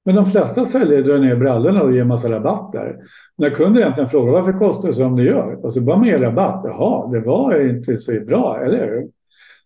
Men 0.07 0.15
de 0.15 0.27
flesta 0.27 0.65
säljare 0.65 1.03
drar 1.03 1.19
ner 1.19 1.37
brallorna 1.37 1.83
och 1.83 1.93
ger 1.93 2.05
massa 2.05 2.31
rabatter. 2.31 2.97
När 3.39 3.51
kunden 3.51 3.83
egentligen 3.83 4.11
frågar 4.11 4.33
varför 4.33 4.53
kostar 4.53 4.89
det 4.89 4.95
som 4.95 5.17
det 5.17 5.23
gör? 5.23 5.65
Och 5.65 5.73
så 5.73 5.81
bara 5.81 5.99
med 5.99 6.23
rabatt. 6.23 6.61
Jaha, 6.65 7.13
det 7.13 7.21
var 7.21 7.69
inte 7.71 7.99
så 7.99 8.21
bra, 8.27 8.61
eller 8.65 8.87
hur? 8.87 9.09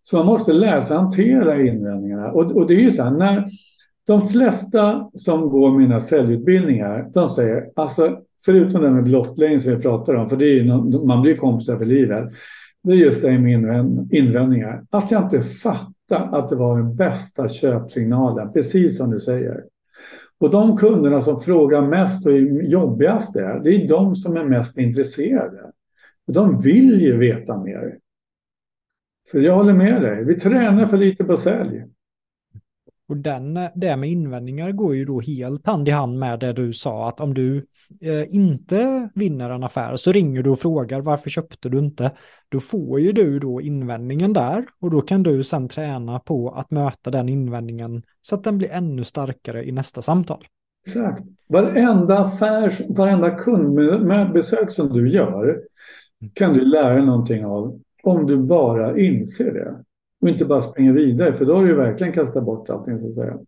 Så 0.03 0.16
man 0.16 0.26
måste 0.26 0.53
läsa 0.53 0.88
sig 0.88 0.97
hantera 0.97 1.61
invändningarna. 1.61 2.32
Och, 2.32 2.57
och 2.57 2.66
det 2.66 2.74
är 2.74 2.80
ju 2.80 2.93
så 2.93 3.03
här, 3.03 3.11
när 3.11 3.45
de 4.07 4.28
flesta 4.28 5.11
som 5.14 5.49
går 5.49 5.78
mina 5.78 6.01
säljutbildningar, 6.01 7.11
de 7.14 7.28
säger, 7.28 7.70
alltså 7.76 8.18
förutom 8.45 8.82
det 8.82 8.91
med 8.91 9.05
blottläggning 9.05 9.61
som 9.61 9.72
vi 9.72 9.82
pratar 9.82 10.14
om, 10.14 10.28
för 10.28 10.36
det 10.36 10.61
är 10.61 10.64
någon, 10.64 11.07
man 11.07 11.22
blir 11.22 11.36
kompisar 11.36 11.76
för 11.76 11.86
livet. 11.86 12.32
Det 12.82 12.93
är 12.93 12.97
just 12.97 13.22
det 13.22 13.38
med 13.38 13.53
invändningar. 14.11 14.84
Att 14.91 15.11
jag 15.11 15.22
inte 15.22 15.41
fattar 15.41 16.38
att 16.38 16.49
det 16.49 16.57
var 16.57 16.78
den 16.78 16.97
bästa 16.97 17.49
köpsignalen, 17.49 18.53
precis 18.53 18.97
som 18.97 19.11
du 19.11 19.20
säger. 19.20 19.64
Och 20.41 20.51
de 20.51 20.76
kunderna 20.76 21.22
som 21.22 21.41
frågar 21.41 21.82
mest 21.82 22.26
och 22.26 22.32
är 22.32 22.62
jobbigast 22.62 23.36
är, 23.36 23.61
det 23.64 23.70
är 23.70 23.88
de 23.88 24.16
som 24.16 24.36
är 24.36 24.45
mest 24.45 24.78
intresserade. 24.78 25.72
De 26.26 26.59
vill 26.59 27.01
ju 27.01 27.16
veta 27.16 27.62
mer. 27.62 27.99
Så 29.28 29.38
jag 29.38 29.55
håller 29.55 29.72
med 29.72 30.03
dig. 30.03 30.24
Vi 30.24 30.41
tränar 30.41 30.86
för 30.86 30.97
lite 30.97 31.24
på 31.24 31.36
sälj. 31.36 31.84
Och 33.11 33.16
den, 33.16 33.58
det 33.74 33.96
med 33.96 34.11
invändningar 34.11 34.72
går 34.72 34.94
ju 34.94 35.04
då 35.04 35.20
helt 35.20 35.66
hand 35.66 35.88
i 35.88 35.90
hand 35.90 36.18
med 36.18 36.40
det 36.40 36.52
du 36.52 36.72
sa 36.72 37.08
att 37.08 37.20
om 37.20 37.34
du 37.34 37.56
eh, 38.02 38.34
inte 38.34 39.08
vinner 39.14 39.50
en 39.50 39.64
affär 39.64 39.96
så 39.96 40.12
ringer 40.12 40.42
du 40.42 40.50
och 40.50 40.58
frågar 40.58 41.00
varför 41.00 41.30
köpte 41.30 41.68
du 41.68 41.78
inte? 41.78 42.11
Då 42.48 42.61
får 42.61 43.00
ju 43.00 43.12
du 43.12 43.38
då 43.38 43.61
invändningen 43.61 44.32
där 44.32 44.64
och 44.80 44.90
då 44.90 45.00
kan 45.00 45.22
du 45.22 45.44
sen 45.44 45.68
träna 45.68 46.18
på 46.18 46.50
att 46.50 46.70
möta 46.70 47.11
den 47.11 47.28
invändningen 47.28 48.02
så 48.22 48.34
att 48.34 48.44
den 48.44 48.58
blir 48.58 48.70
ännu 48.70 49.04
starkare 49.04 49.64
i 49.64 49.72
nästa 49.72 50.02
samtal. 50.02 50.44
Exakt. 50.86 51.22
Varenda 51.48 52.18
affär, 52.18 52.94
varenda 52.96 53.30
kundbesök 53.30 54.70
som 54.70 54.92
du 54.92 55.11
gör 55.11 55.61
kan 56.34 56.52
du 56.52 56.64
lära 56.64 56.94
dig 56.94 57.06
någonting 57.06 57.44
av 57.44 57.80
om 58.02 58.26
du 58.26 58.36
bara 58.36 58.98
inser 58.98 59.52
det. 59.52 59.84
Och 60.20 60.28
inte 60.28 60.44
bara 60.44 60.62
springa 60.62 60.92
vidare, 60.92 61.36
för 61.36 61.44
då 61.44 61.54
har 61.54 61.62
du 61.62 61.68
ju 61.68 61.74
verkligen 61.74 62.12
kastat 62.12 62.44
bort 62.44 62.70
allting 62.70 62.98
så 62.98 63.06
att 63.06 63.14
säga. 63.14 63.38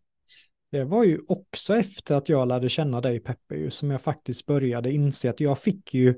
Det 0.71 0.85
var 0.85 1.05
ju 1.05 1.21
också 1.29 1.75
efter 1.75 2.15
att 2.15 2.29
jag 2.29 2.49
lärde 2.49 2.69
känna 2.69 3.01
dig 3.01 3.21
Peppe, 3.21 3.71
som 3.71 3.91
jag 3.91 4.03
faktiskt 4.03 4.47
började 4.47 4.93
inse 4.93 5.31
att 5.31 5.41
jag 5.41 5.59
fick 5.59 5.95
ju 5.95 6.15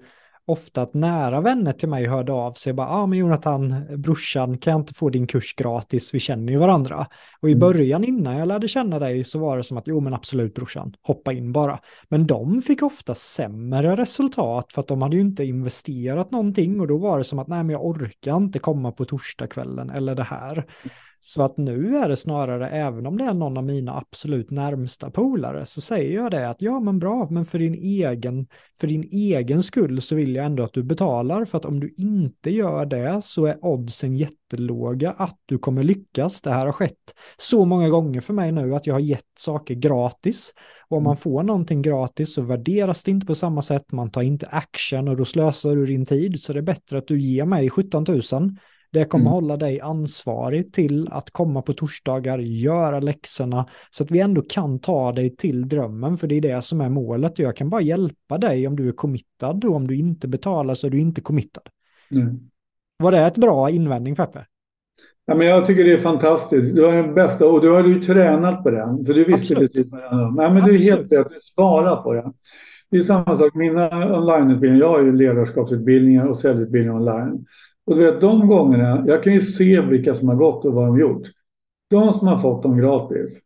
ofta 0.46 0.82
att 0.82 0.94
nära 0.94 1.40
vänner 1.40 1.72
till 1.72 1.88
mig 1.88 2.06
hörde 2.06 2.32
av 2.32 2.52
sig 2.52 2.72
bara, 2.72 2.86
ja 2.86 2.94
ah, 2.94 3.06
men 3.06 3.18
Jonathan, 3.18 3.84
brorsan, 3.96 4.58
kan 4.58 4.70
jag 4.70 4.80
inte 4.80 4.94
få 4.94 5.10
din 5.10 5.26
kurs 5.26 5.54
gratis? 5.54 6.14
Vi 6.14 6.20
känner 6.20 6.52
ju 6.52 6.58
varandra. 6.58 7.06
Och 7.40 7.48
i 7.48 7.52
mm. 7.52 7.60
början 7.60 8.04
innan 8.04 8.36
jag 8.36 8.48
lärde 8.48 8.68
känna 8.68 8.98
dig 8.98 9.24
så 9.24 9.38
var 9.38 9.56
det 9.56 9.64
som 9.64 9.76
att, 9.76 9.86
jo 9.86 10.00
men 10.00 10.14
absolut 10.14 10.54
brorsan, 10.54 10.94
hoppa 11.02 11.32
in 11.32 11.52
bara. 11.52 11.78
Men 12.08 12.26
de 12.26 12.62
fick 12.62 12.82
ofta 12.82 13.14
sämre 13.14 13.96
resultat 13.96 14.72
för 14.72 14.80
att 14.80 14.88
de 14.88 15.02
hade 15.02 15.16
ju 15.16 15.22
inte 15.22 15.44
investerat 15.44 16.30
någonting 16.30 16.80
och 16.80 16.86
då 16.86 16.98
var 16.98 17.18
det 17.18 17.24
som 17.24 17.38
att, 17.38 17.48
nej 17.48 17.64
men 17.64 17.70
jag 17.70 17.84
orkar 17.84 18.36
inte 18.36 18.58
komma 18.58 18.92
på 18.92 19.04
torsdagskvällen 19.04 19.90
eller 19.90 20.14
det 20.14 20.24
här. 20.24 20.66
Så 21.26 21.42
att 21.42 21.56
nu 21.56 21.96
är 21.96 22.08
det 22.08 22.16
snarare, 22.16 22.68
även 22.68 23.06
om 23.06 23.18
det 23.18 23.24
är 23.24 23.34
någon 23.34 23.56
av 23.56 23.64
mina 23.64 23.96
absolut 23.96 24.50
närmsta 24.50 25.10
polare, 25.10 25.66
så 25.66 25.80
säger 25.80 26.14
jag 26.14 26.30
det 26.30 26.48
att 26.48 26.62
ja 26.62 26.80
men 26.80 26.98
bra, 26.98 27.28
men 27.30 27.44
för 27.44 27.58
din 27.58 27.74
egen, 27.74 28.46
för 28.80 28.86
din 28.86 29.02
egen 29.02 29.62
skull 29.62 30.02
så 30.02 30.14
vill 30.14 30.34
jag 30.34 30.46
ändå 30.46 30.62
att 30.62 30.72
du 30.72 30.82
betalar, 30.82 31.44
för 31.44 31.58
att 31.58 31.64
om 31.64 31.80
du 31.80 31.94
inte 31.98 32.50
gör 32.50 32.86
det 32.86 33.22
så 33.22 33.46
är 33.46 33.64
oddsen 33.64 34.16
jättelåga 34.16 35.10
att 35.10 35.38
du 35.46 35.58
kommer 35.58 35.82
lyckas. 35.82 36.40
Det 36.40 36.50
här 36.50 36.66
har 36.66 36.72
skett 36.72 37.14
så 37.36 37.64
många 37.64 37.88
gånger 37.88 38.20
för 38.20 38.34
mig 38.34 38.52
nu 38.52 38.74
att 38.74 38.86
jag 38.86 38.94
har 38.94 39.00
gett 39.00 39.38
saker 39.38 39.74
gratis. 39.74 40.54
Och 40.88 40.96
om 40.96 41.04
man 41.04 41.16
får 41.16 41.42
någonting 41.42 41.82
gratis 41.82 42.34
så 42.34 42.42
värderas 42.42 43.04
det 43.04 43.10
inte 43.10 43.26
på 43.26 43.34
samma 43.34 43.62
sätt, 43.62 43.92
man 43.92 44.10
tar 44.10 44.22
inte 44.22 44.46
action 44.46 45.08
och 45.08 45.16
då 45.16 45.24
slösar 45.24 45.76
du 45.76 45.86
din 45.86 46.06
tid, 46.06 46.40
så 46.40 46.52
det 46.52 46.58
är 46.58 46.62
bättre 46.62 46.98
att 46.98 47.08
du 47.08 47.20
ger 47.20 47.44
mig 47.44 47.70
17 47.70 48.04
000 48.08 48.22
det 48.94 49.04
kommer 49.04 49.24
mm. 49.24 49.32
hålla 49.32 49.56
dig 49.56 49.80
ansvarig 49.80 50.72
till 50.72 51.08
att 51.10 51.30
komma 51.30 51.62
på 51.62 51.72
torsdagar, 51.72 52.38
göra 52.38 53.00
läxorna, 53.00 53.66
så 53.90 54.04
att 54.04 54.10
vi 54.10 54.20
ändå 54.20 54.42
kan 54.42 54.78
ta 54.78 55.12
dig 55.12 55.36
till 55.36 55.68
drömmen, 55.68 56.16
för 56.16 56.26
det 56.26 56.34
är 56.34 56.40
det 56.40 56.62
som 56.62 56.80
är 56.80 56.88
målet. 56.88 57.38
Jag 57.38 57.56
kan 57.56 57.70
bara 57.70 57.80
hjälpa 57.80 58.38
dig 58.38 58.66
om 58.66 58.76
du 58.76 58.88
är 58.88 58.92
committad 58.92 59.64
och 59.64 59.74
om 59.74 59.88
du 59.88 59.96
inte 59.96 60.28
betalar 60.28 60.74
så 60.74 60.86
är 60.86 60.90
du 60.90 61.00
inte 61.00 61.20
committad. 61.20 61.68
Mm. 62.10 62.40
Var 62.96 63.12
det 63.12 63.18
ett 63.18 63.36
bra 63.36 63.70
invändning, 63.70 64.16
Peppe? 64.16 64.46
Ja, 65.26 65.34
men 65.34 65.46
jag 65.46 65.66
tycker 65.66 65.84
det 65.84 65.92
är 65.92 65.98
fantastiskt. 65.98 66.76
Du 66.76 66.84
har 66.84 66.92
den 66.92 67.14
bästa 67.14 67.46
och 67.46 67.60
du 67.60 67.70
har 67.70 67.84
ju 67.84 68.00
tränat 68.00 68.62
på 68.62 68.70
den. 68.70 69.04
För 69.04 69.14
du 69.14 69.24
visste 69.24 69.54
precis 69.54 69.92
vad 69.92 70.02
det 70.02 70.08
handlade 70.08 70.48
om. 70.48 70.68
Du 70.68 70.74
är 70.74 70.78
helt 70.78 71.12
rätt, 71.12 71.28
du 71.28 71.40
svarar 71.40 72.02
på 72.02 72.12
det. 72.12 72.32
Det 72.90 72.96
är 72.96 73.02
samma 73.02 73.36
sak, 73.36 73.54
mina 73.54 74.18
onlineutbildningar, 74.18 74.84
jag 74.84 74.88
har 74.88 75.00
ju 75.00 75.16
ledarskapsutbildningar 75.16 76.26
och 76.26 76.36
säljutbildningar 76.36 77.00
online. 77.00 77.46
Och 77.86 77.96
du 77.96 78.02
vet, 78.02 78.20
de 78.20 78.48
gångerna, 78.48 79.04
jag 79.06 79.22
kan 79.22 79.32
ju 79.32 79.40
se 79.40 79.80
vilka 79.80 80.14
som 80.14 80.28
har 80.28 80.36
gått 80.36 80.64
och 80.64 80.72
vad 80.72 80.86
de 80.86 80.98
gjort. 80.98 81.22
De 81.90 82.12
som 82.12 82.28
har 82.28 82.38
fått 82.38 82.62
dem 82.62 82.76
gratis, 82.76 83.40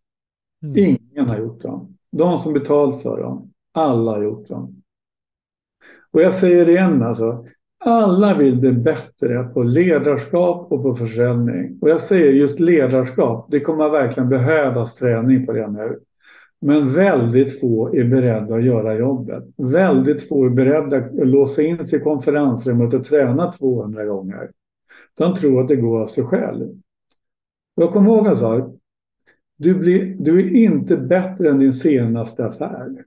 mm. 0.63 0.77
ingen 0.77 1.29
har 1.29 1.39
gjort 1.39 1.63
dem. 1.63 1.97
De 2.13 2.39
som 2.39 2.53
betalt 2.53 3.03
för 3.03 3.23
dem, 3.23 3.53
alla 3.75 4.11
har 4.11 4.23
gjort 4.23 4.47
dem. 4.47 4.83
Och 6.13 6.23
jag 6.23 6.35
säger 6.35 6.67
det 6.67 6.73
igen 6.73 7.03
alltså, 7.03 7.45
alla 7.85 8.39
vill 8.39 8.57
bli 8.57 8.73
bättre 8.73 9.45
på 9.45 9.63
ledarskap 9.63 10.73
och 10.73 10.83
på 10.83 10.97
försäljning. 10.97 11.79
Och 11.81 11.91
jag 11.91 12.01
säger 12.01 12.33
just 12.33 12.61
ledarskap, 12.61 13.47
det 13.51 13.61
kommer 13.61 13.89
verkligen 13.89 14.29
behövas 14.29 14.95
träning 14.95 15.47
på 15.47 15.53
det 15.53 15.71
nu. 15.71 16.01
Men 16.61 16.95
väldigt 16.95 17.61
få 17.61 17.97
är 17.97 18.05
beredda 18.05 18.55
att 18.55 18.65
göra 18.65 18.99
jobbet. 18.99 19.45
Väldigt 19.57 20.29
få 20.29 20.45
är 20.45 20.51
beredda 20.51 20.97
att 20.97 21.11
låsa 21.15 21.63
in 21.63 21.85
sig 21.85 21.99
i 21.99 22.03
konferensrummet 22.03 22.95
och 22.95 23.05
träna 23.05 23.53
200 23.53 24.05
gånger. 24.05 24.51
De 25.19 25.35
tror 25.35 25.63
att 25.63 25.69
det 25.69 25.77
går 25.77 26.03
av 26.03 26.07
sig 26.07 26.25
själv. 26.25 26.69
Jag 27.75 27.93
kommer 27.93 28.11
ihåg 28.11 28.27
en 28.27 28.37
sak. 28.37 28.75
Du, 29.57 29.75
blir, 29.75 30.17
du 30.19 30.41
är 30.41 30.55
inte 30.55 30.97
bättre 30.97 31.51
än 31.51 31.59
din 31.59 31.73
senaste 31.73 32.47
affär. 32.47 33.05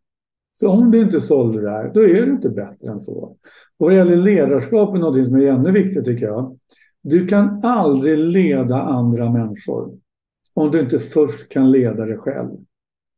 Så 0.53 0.69
om 0.69 0.91
du 0.91 1.01
inte 1.01 1.21
sålde 1.21 1.61
det 1.61 1.69
här, 1.69 1.91
då 1.93 2.03
är 2.03 2.25
du 2.25 2.31
inte 2.31 2.49
bättre 2.49 2.87
än 2.87 2.99
så. 2.99 3.17
Och 3.77 3.87
vad 3.87 3.95
gäller 3.95 4.15
ledarskap 4.15 4.95
är 4.95 4.99
något 4.99 5.25
som 5.25 5.35
är 5.35 5.47
ännu 5.47 5.71
viktigt 5.71 6.05
tycker 6.05 6.25
jag. 6.25 6.57
Du 7.01 7.27
kan 7.27 7.65
aldrig 7.65 8.17
leda 8.19 8.81
andra 8.81 9.31
människor 9.31 9.97
om 10.53 10.71
du 10.71 10.79
inte 10.79 10.99
först 10.99 11.49
kan 11.49 11.71
leda 11.71 12.05
dig 12.05 12.17
själv. 12.17 12.49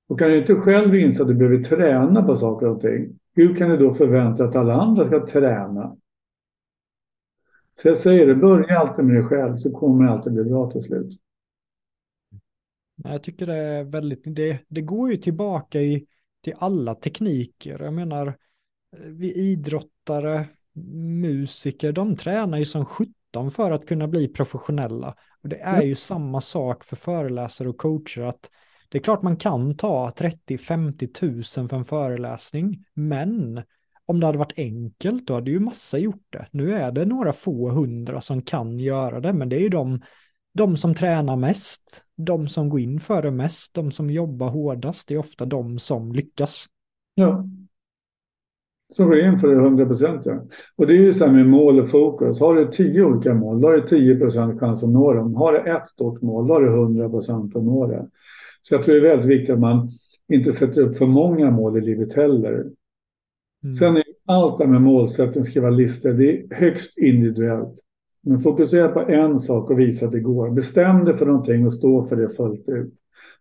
Och 0.08 0.20
kan 0.20 0.30
du 0.30 0.38
inte 0.38 0.56
själv 0.56 0.96
inse 0.96 1.22
att 1.22 1.28
du 1.28 1.36
behöver 1.36 1.64
träna 1.64 2.24
på 2.24 2.36
saker 2.36 2.68
och 2.68 2.82
ting, 2.82 3.20
hur 3.36 3.56
kan 3.56 3.70
du 3.70 3.78
då 3.78 3.94
förvänta 3.94 4.44
att 4.44 4.56
alla 4.56 4.74
andra 4.74 5.06
ska 5.06 5.28
träna? 5.28 5.98
Så 7.82 7.88
jag 7.88 7.98
säger 7.98 8.28
det, 8.28 8.36
börja 8.36 8.80
alltid 8.80 9.06
med 9.06 9.16
dig 9.16 9.24
själv 9.24 9.56
så 9.56 9.72
kommer 9.72 10.06
det 10.06 10.12
alltid 10.12 10.34
bli 10.34 10.44
bra 10.44 10.72
till 10.72 10.84
slut. 10.84 11.20
Jag 12.96 13.24
tycker 13.24 13.48
det 13.48 13.56
är 13.56 13.84
väldigt, 13.84 14.24
det, 14.36 14.60
det 14.68 14.82
går 14.82 15.12
ju 15.12 15.18
tillbaka 15.18 15.82
i, 15.82 16.08
till 16.42 16.54
alla 16.58 16.96
tekniker. 16.96 17.80
Jag 17.84 17.94
menar, 17.94 18.38
vi 18.98 19.34
idrottare, 19.34 20.46
musiker, 21.22 21.92
de 21.92 22.16
tränar 22.16 22.58
ju 22.58 22.66
som 22.66 22.86
17 22.86 23.52
för 23.52 23.72
att 23.72 23.86
kunna 23.86 24.08
bli 24.08 24.28
professionella. 24.28 25.16
Och 25.42 25.50
det 25.50 25.60
är 25.60 25.82
ju 25.82 25.96
samma 25.96 26.42
sak 26.42 26.84
för 26.84 26.96
föreläsare 26.96 27.70
och 27.70 27.78
coacher 27.78 28.22
att 28.22 28.50
det 28.94 29.00
är 29.00 29.04
klart 29.04 29.22
man 29.22 29.38
kan 29.38 29.76
ta 29.76 30.10
30-50 30.10 31.14
tusen 31.14 31.70
för 31.70 31.78
en 31.78 31.86
föreläsning, 31.86 32.86
men 32.94 33.62
om 34.06 34.20
det 34.20 34.26
hade 34.26 34.38
varit 34.38 34.54
enkelt 34.58 35.28
då 35.28 35.34
hade 35.34 35.52
ju 35.52 35.60
massa 35.60 35.98
gjort 35.98 36.26
det. 36.30 36.48
Nu 36.52 36.74
är 36.74 36.92
det 36.92 37.06
några 37.06 37.34
få 37.34 37.70
hundra 37.70 38.22
som 38.22 38.42
kan 38.42 38.80
göra 38.80 39.20
det, 39.20 39.34
men 39.34 39.50
det 39.50 39.56
är 39.56 39.60
ju 39.60 39.70
de, 39.70 40.02
de 40.54 40.78
som 40.78 40.96
tränar 40.96 41.36
mest, 41.36 42.06
de 42.18 42.48
som 42.48 42.70
går 42.70 42.80
in 42.80 43.00
för 43.00 43.22
det 43.22 43.32
mest, 43.32 43.74
de 43.74 43.92
som 43.92 44.10
jobbar 44.10 44.50
hårdast, 44.50 45.08
det 45.08 45.14
är 45.14 45.20
ofta 45.20 45.46
de 45.46 45.80
som 45.80 46.12
lyckas. 46.12 46.66
Ja. 47.16 47.48
Som 48.90 49.08
går 49.08 49.20
in 49.20 49.40
för 49.40 49.48
det 49.48 49.56
100 49.56 49.86
procent. 49.86 50.26
Ja. 50.26 50.46
Och 50.76 50.88
det 50.88 50.94
är 50.94 51.02
ju 51.02 51.14
så 51.14 51.26
här 51.26 51.34
med 51.34 51.48
mål 51.48 51.80
och 51.80 51.90
fokus. 51.90 52.40
Har 52.40 52.56
du 52.56 52.68
tio 52.68 53.04
olika 53.04 53.34
mål, 53.34 53.62
då 53.62 53.68
har 53.68 53.76
du 53.76 53.88
10 53.88 54.16
procent 54.16 54.60
chans 54.60 54.84
att 54.84 54.90
nå 54.90 55.14
dem. 55.14 55.36
Har 55.36 55.54
du 55.54 55.72
ett 55.72 55.88
stort 55.88 56.22
mål, 56.22 56.48
då 56.48 56.54
har 56.54 56.62
du 56.62 56.68
100 56.68 57.10
procent 57.10 57.56
att 57.56 57.64
nå 57.64 57.88
det. 57.88 58.10
Så 58.64 58.74
jag 58.74 58.84
tror 58.84 58.96
det 58.96 59.08
är 59.08 59.10
väldigt 59.16 59.40
viktigt 59.40 59.54
att 59.54 59.60
man 59.60 59.90
inte 60.28 60.54
sätter 60.54 60.82
upp 60.82 60.96
för 60.98 61.08
många 61.08 61.52
mål 61.52 61.78
i 61.78 61.82
livet 61.82 62.14
heller. 62.14 62.72
Mm. 63.64 63.76
Sen 63.76 63.98
är 63.98 64.04
allt 64.26 64.58
det 64.58 64.68
med 64.68 64.82
målsättning, 64.82 65.46
skriva 65.46 65.70
listor, 65.70 66.14
det 66.14 66.40
är 66.40 66.56
högst 66.56 66.98
individuellt. 66.98 67.80
Men 68.22 68.42
fokusera 68.42 68.88
på 68.88 69.00
en 69.00 69.40
sak 69.40 69.70
och 69.70 69.80
visa 69.80 70.06
att 70.06 70.12
det 70.12 70.20
går. 70.20 70.50
Bestäm 70.50 71.06
dig 71.06 71.18
för 71.18 71.26
någonting 71.26 71.66
och 71.66 71.74
stå 71.74 72.04
för 72.04 72.16
det 72.16 72.30
fullt 72.30 72.70
ut. 72.70 72.94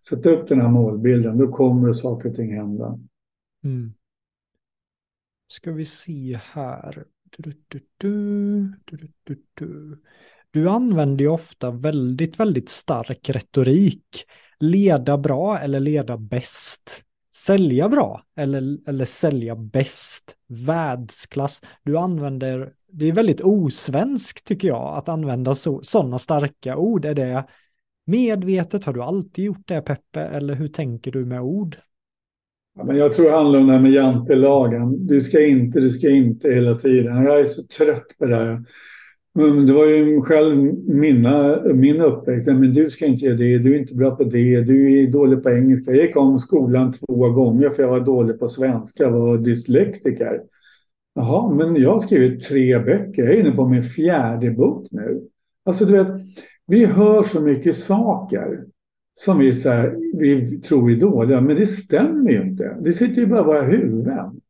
Sätt 0.09 0.27
upp 0.27 0.49
den 0.49 0.61
här 0.61 0.69
målbilden, 0.69 1.39
då 1.39 1.53
kommer 1.53 1.93
saker 1.93 2.29
och 2.29 2.37
ting 2.37 2.55
hända. 2.55 2.99
Mm. 3.65 3.93
Ska 5.49 5.73
vi 5.73 5.85
se 5.85 6.39
här. 6.53 7.05
Du, 7.37 7.53
du, 7.69 7.81
du, 9.55 9.97
du 10.53 10.69
använder 10.69 11.25
ju 11.25 11.31
ofta 11.31 11.71
väldigt, 11.71 12.41
väldigt 12.41 12.69
stark 12.69 13.31
retorik. 13.31 14.25
Leda 14.61 15.19
bra 15.19 15.59
eller 15.59 15.81
leda 15.81 16.17
bäst. 16.17 17.03
Sälja 17.35 17.89
bra 17.89 18.23
eller, 18.37 18.89
eller 18.89 19.05
sälja 19.05 19.57
bäst. 19.57 20.37
Världsklass. 20.67 21.63
Du 21.83 21.99
använder, 21.99 22.73
det 22.93 23.09
är 23.09 23.13
väldigt 23.13 23.41
osvenskt 23.41 24.47
tycker 24.47 24.69
jag 24.69 24.99
att 24.99 25.09
använda 25.09 25.55
sådana 25.83 26.19
starka 26.19 26.77
ord. 26.77 27.05
Är 27.05 27.15
det 27.15 27.45
medvetet? 28.07 28.85
Har 28.85 28.93
du 28.93 29.03
alltid 29.03 29.45
gjort 29.45 29.69
det 29.69 29.81
Peppe? 29.81 30.21
Eller 30.21 30.55
hur 30.55 30.69
tänker 30.69 31.13
du 31.13 31.25
med 31.25 31.41
ord? 31.41 31.77
Ja, 32.75 32.85
men 32.85 32.97
jag 32.97 33.13
tror 33.13 33.27
det 33.27 33.37
handlar 33.37 33.61
om 33.61 33.67
det 33.67 33.73
här 33.73 33.81
med 33.81 33.93
jantelagen. 33.93 35.07
Du 35.07 35.21
ska 35.21 35.47
inte, 35.47 35.81
du 35.81 35.91
ska 35.91 36.11
inte 36.11 36.49
hela 36.49 36.79
tiden. 36.79 37.25
Jag 37.25 37.41
är 37.41 37.47
så 37.47 37.63
trött 37.63 38.19
på 38.19 38.27
det 38.27 38.37
här. 38.37 38.65
Det 39.35 39.73
var 39.73 39.87
ju 39.87 40.21
själv 40.21 40.75
mina, 40.87 41.63
min 41.75 42.01
uppväxt. 42.01 42.47
Men 42.47 42.75
du 42.75 42.91
ska 42.91 43.07
inte 43.07 43.25
göra 43.25 43.37
det, 43.37 43.59
du 43.59 43.75
är 43.75 43.79
inte 43.79 43.95
bra 43.95 44.17
på 44.17 44.25
det, 44.25 44.61
du 44.61 45.03
är 45.03 45.07
dålig 45.07 45.43
på 45.43 45.51
engelska. 45.51 45.91
Jag 45.91 46.07
gick 46.07 46.17
om 46.17 46.39
skolan 46.39 46.93
två 46.93 47.31
gånger 47.31 47.71
för 47.71 47.83
jag 47.83 47.91
var 47.91 48.01
dålig 48.01 48.39
på 48.39 48.49
svenska, 48.49 49.03
jag 49.03 49.11
var 49.11 49.39
dyslektiker. 49.39 50.43
Jaha, 51.15 51.55
men 51.55 51.77
jag 51.77 51.93
har 51.93 52.01
skrivit 52.01 52.45
tre 52.45 52.79
böcker. 52.79 53.23
Jag 53.23 53.35
är 53.35 53.41
inne 53.41 53.53
på 53.53 53.69
min 53.69 53.83
fjärde 53.83 54.51
bok 54.51 54.87
nu. 54.91 55.21
Alltså 55.65 55.85
du 55.85 55.93
vet, 55.93 56.09
vi 56.67 56.85
hör 56.85 57.23
så 57.23 57.41
mycket 57.41 57.77
saker 57.77 58.65
som 59.15 59.39
vi, 59.39 59.55
så 59.55 59.69
här, 59.69 59.97
vi 60.19 60.61
tror 60.61 60.91
är 60.91 60.97
dåliga, 60.97 61.41
men 61.41 61.57
det 61.57 61.67
stämmer 61.67 62.31
ju 62.31 62.43
inte. 62.43 62.77
Det 62.81 62.93
sitter 62.93 63.21
ju 63.21 63.27
bara 63.27 63.41
i 63.41 63.45
våra 63.45 63.63
huvuden. 63.63 64.41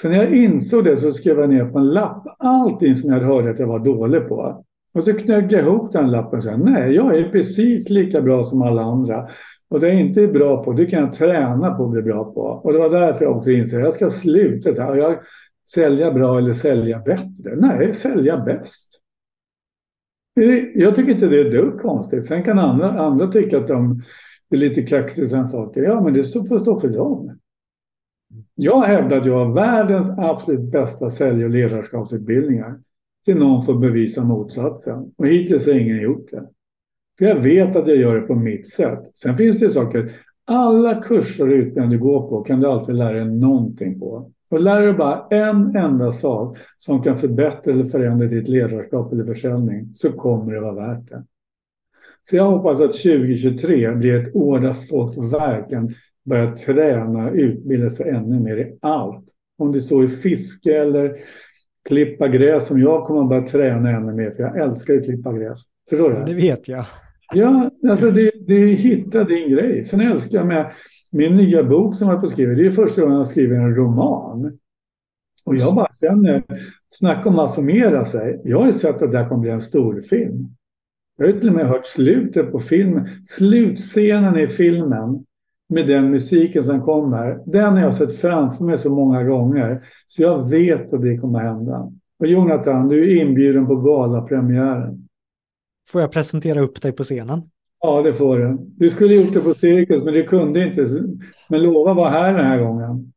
Så 0.00 0.08
när 0.08 0.16
jag 0.16 0.34
insåg 0.34 0.84
det 0.84 0.96
så 0.96 1.12
skrev 1.12 1.38
jag 1.38 1.50
ner 1.50 1.64
på 1.64 1.78
en 1.78 1.90
lapp 1.90 2.26
allting 2.38 2.96
som 2.96 3.12
jag 3.12 3.20
hörde 3.20 3.50
att 3.50 3.58
jag 3.58 3.66
var 3.66 3.78
dålig 3.78 4.28
på. 4.28 4.64
Och 4.94 5.04
så 5.04 5.12
knögg 5.12 5.52
jag 5.52 5.60
ihop 5.60 5.92
den 5.92 6.10
lappen 6.10 6.38
och 6.38 6.44
sa 6.44 6.56
nej, 6.56 6.94
jag 6.94 7.18
är 7.18 7.28
precis 7.28 7.90
lika 7.90 8.22
bra 8.22 8.44
som 8.44 8.62
alla 8.62 8.82
andra. 8.82 9.28
Och 9.70 9.80
det 9.80 9.88
jag 9.88 10.00
inte 10.00 10.22
är 10.22 10.28
bra 10.28 10.64
på, 10.64 10.72
det 10.72 10.86
kan 10.86 11.00
jag 11.00 11.12
träna 11.12 11.74
på 11.74 11.84
att 11.84 11.90
bli 11.90 12.02
bra 12.02 12.32
på. 12.32 12.40
Och 12.40 12.72
det 12.72 12.78
var 12.78 12.90
därför 12.90 13.24
jag 13.24 13.36
också 13.36 13.50
insåg 13.50 13.80
att 13.80 13.84
jag 13.84 13.94
ska 13.94 14.10
sluta 14.10 14.74
så 14.74 14.82
här, 14.82 14.96
jag 14.96 15.18
sälja 15.74 16.12
bra 16.12 16.38
eller 16.38 16.52
sälja 16.52 16.98
bättre. 16.98 17.56
Nej, 17.56 17.94
sälja 17.94 18.36
bäst. 18.36 19.00
Jag 20.74 20.94
tycker 20.94 21.12
inte 21.12 21.28
det 21.28 21.40
är 21.40 21.50
dugg 21.50 21.80
konstigt. 21.80 22.26
Sen 22.26 22.42
kan 22.42 22.58
andra, 22.58 22.90
andra 22.90 23.26
tycka 23.26 23.58
att 23.58 23.68
de 23.68 24.02
är 24.50 24.56
lite 24.56 24.82
kaxiga 24.82 25.44
i 25.44 25.46
saker. 25.46 25.82
Ja, 25.82 26.00
men 26.00 26.14
det 26.14 26.22
får 26.48 26.58
stå 26.58 26.80
för 26.80 26.88
dem. 26.88 27.37
Jag 28.54 28.82
hävdar 28.82 29.16
att 29.16 29.26
jag 29.26 29.44
har 29.44 29.54
världens 29.54 30.10
absolut 30.18 30.72
bästa 30.72 31.10
sälj 31.10 31.44
och 31.44 31.50
ledarskapsutbildningar. 31.50 32.80
Till 33.24 33.36
någon 33.36 33.62
får 33.62 33.78
bevisa 33.78 34.24
motsatsen. 34.24 35.12
Och 35.16 35.26
hittills 35.26 35.66
har 35.66 35.72
ingen 35.72 36.00
gjort 36.00 36.30
det. 36.30 36.48
För 37.18 37.24
jag 37.24 37.40
vet 37.40 37.76
att 37.76 37.88
jag 37.88 37.96
gör 37.96 38.14
det 38.14 38.26
på 38.26 38.34
mitt 38.34 38.68
sätt. 38.68 39.10
Sen 39.14 39.36
finns 39.36 39.58
det 39.58 39.70
saker. 39.70 40.12
Alla 40.44 41.02
kurser 41.02 41.48
och 41.48 41.52
utbildningar 41.52 41.90
du 41.90 41.98
går 41.98 42.28
på 42.28 42.42
kan 42.42 42.60
du 42.60 42.66
alltid 42.66 42.94
lära 42.94 43.12
dig 43.12 43.24
någonting 43.24 44.00
på. 44.00 44.32
Och 44.50 44.60
lär 44.60 44.80
dig 44.80 44.92
bara 44.92 45.26
en 45.30 45.76
enda 45.76 46.12
sak 46.12 46.58
som 46.78 47.02
kan 47.02 47.18
förbättra 47.18 47.72
eller 47.72 47.84
förändra 47.84 48.26
ditt 48.26 48.48
ledarskap 48.48 49.12
eller 49.12 49.24
försäljning 49.24 49.90
så 49.94 50.12
kommer 50.12 50.52
det 50.52 50.60
vara 50.60 50.74
värt 50.74 51.08
det. 51.08 51.24
Så 52.30 52.36
jag 52.36 52.50
hoppas 52.50 52.80
att 52.80 52.92
2023 52.92 53.94
blir 53.94 54.14
ett 54.14 54.36
år 54.36 54.60
där 54.60 54.74
folk 54.74 55.32
verkligen 55.32 55.94
börjar 56.28 56.56
träna 56.56 57.30
utbilda 57.30 57.90
sig 57.90 58.08
ännu 58.08 58.40
mer 58.40 58.56
i 58.56 58.78
allt. 58.80 59.24
Om 59.58 59.72
det 59.72 59.80
så 59.80 60.02
är 60.02 60.06
fiske 60.06 60.78
eller 60.78 61.16
klippa 61.88 62.28
gräs 62.28 62.66
som 62.66 62.80
jag 62.80 63.06
kommer 63.06 63.22
att 63.22 63.28
börja 63.28 63.46
träna 63.46 63.90
ännu 63.90 64.12
mer 64.12 64.30
för 64.30 64.42
jag 64.42 64.58
älskar 64.58 64.96
att 64.96 65.04
klippa 65.04 65.32
gräs. 65.32 65.58
Förstår 65.90 66.10
du? 66.10 66.24
Det 66.24 66.34
vet 66.34 66.68
jag. 66.68 66.84
Ja, 67.34 67.70
alltså 67.88 68.10
det, 68.10 68.30
det 68.46 68.54
hitta 68.54 69.24
din 69.24 69.50
grej. 69.50 69.84
Sen 69.84 70.00
älskar 70.00 70.38
jag 70.38 70.46
med 70.46 70.72
min 71.12 71.34
nya 71.34 71.64
bok 71.64 71.96
som 71.96 72.08
jag 72.08 72.20
på 72.20 72.28
skriva, 72.28 72.54
det 72.54 72.66
är 72.66 72.70
första 72.70 73.02
gången 73.02 73.16
jag 73.16 73.28
skriver 73.28 73.56
en 73.56 73.74
roman. 73.74 74.58
Och 75.44 75.56
jag 75.56 75.74
bara 75.74 75.88
känner, 76.00 76.42
snacka 76.90 77.28
om 77.28 77.38
att 77.38 77.50
affirmera 77.50 78.04
sig. 78.04 78.40
Jag 78.44 78.58
har 78.58 78.66
ju 78.66 78.72
sett 78.72 79.02
att 79.02 79.12
det 79.12 79.18
här 79.18 79.28
kommer 79.28 79.42
bli 79.42 79.50
en 79.50 79.60
stor 79.60 80.02
film. 80.02 80.48
Jag 81.16 81.26
har 81.26 81.32
till 81.32 81.48
och 81.48 81.54
med 81.54 81.66
hört 81.66 81.86
slutet 81.86 82.52
på 82.52 82.58
filmen, 82.58 83.08
slutscenen 83.26 84.38
i 84.38 84.48
filmen 84.48 85.24
med 85.68 85.86
den 85.88 86.10
musiken 86.10 86.64
som 86.64 86.82
kommer. 86.82 87.42
Den 87.46 87.72
har 87.72 87.80
jag 87.80 87.94
sett 87.94 88.20
framför 88.20 88.64
mig 88.64 88.78
så 88.78 88.90
många 88.90 89.24
gånger 89.24 89.84
så 90.06 90.22
jag 90.22 90.50
vet 90.50 90.92
att 90.92 91.02
det 91.02 91.18
kommer 91.18 91.40
hända. 91.40 91.92
Och 92.18 92.26
Jonathan, 92.26 92.88
du 92.88 93.04
är 93.04 93.22
inbjuden 93.22 93.66
på 93.66 93.76
galapremiären. 93.76 95.08
Får 95.88 96.00
jag 96.00 96.12
presentera 96.12 96.60
upp 96.60 96.82
dig 96.82 96.92
på 96.92 97.04
scenen? 97.04 97.42
Ja, 97.80 98.02
det 98.02 98.14
får 98.14 98.38
du. 98.38 98.58
Du 98.60 98.90
skulle 98.90 99.14
gjort 99.14 99.34
det 99.34 99.40
på 99.40 99.54
Cirkus, 99.54 100.04
men 100.04 100.14
du 100.14 100.24
kunde 100.24 100.64
inte. 100.64 100.86
Men 101.48 101.62
lova 101.62 101.94
vara 101.94 102.10
här 102.10 102.34
den 102.34 102.46
här 102.46 102.58
gången. 102.62 103.12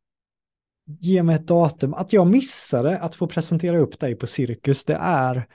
Ge 0.99 1.23
mig 1.23 1.35
ett 1.35 1.47
datum. 1.47 1.93
Att 1.93 2.13
jag 2.13 2.27
missade 2.27 2.97
att 2.97 3.15
få 3.15 3.27
presentera 3.27 3.79
upp 3.79 3.99
dig 3.99 4.15
på 4.15 4.27
Cirkus, 4.27 4.85
det 4.85 4.97
är... 5.01 5.47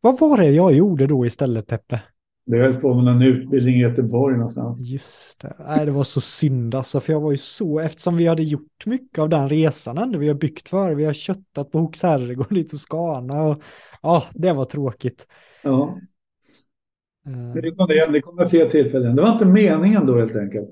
Vad 0.00 0.20
var 0.20 0.36
det 0.36 0.50
jag 0.50 0.72
gjorde 0.72 1.06
då 1.06 1.26
istället, 1.26 1.66
Peppe? 1.66 2.02
Det 2.46 2.58
höll 2.58 2.74
på 2.74 2.94
med 2.94 3.14
en 3.14 3.22
utbildning 3.22 3.74
i 3.74 3.80
Göteborg 3.80 4.34
någonstans. 4.36 4.78
Just 4.88 5.40
det. 5.40 5.56
Nej, 5.58 5.86
det 5.86 5.92
var 5.92 6.04
så 6.04 6.20
synd 6.20 6.74
alltså, 6.74 7.00
för 7.00 7.12
jag 7.12 7.20
var 7.20 7.30
ju 7.30 7.36
så, 7.36 7.80
eftersom 7.80 8.16
vi 8.16 8.26
hade 8.26 8.42
gjort 8.42 8.86
mycket 8.86 9.18
av 9.18 9.28
den 9.28 9.48
resan 9.48 9.98
ändå, 9.98 10.18
vi 10.18 10.28
har 10.28 10.34
byggt 10.34 10.68
för, 10.68 10.94
vi 10.94 11.04
har 11.04 11.12
köttat 11.12 11.70
på 11.70 11.78
Hooks 11.78 12.02
herrgård, 12.02 12.52
lite 12.52 12.76
och 12.76 12.80
Skana 12.80 13.42
och 13.42 13.62
ja, 14.02 14.24
det 14.34 14.52
var 14.52 14.64
tråkigt. 14.64 15.26
Ja. 15.62 15.98
Det 17.54 17.70
kommer, 17.70 18.12
det 18.12 18.20
kommer 18.20 18.46
fler 18.46 18.68
tillfällen. 18.68 19.16
Det 19.16 19.22
var 19.22 19.32
inte 19.32 19.44
meningen 19.44 20.06
då 20.06 20.18
helt 20.18 20.36
enkelt. 20.36 20.70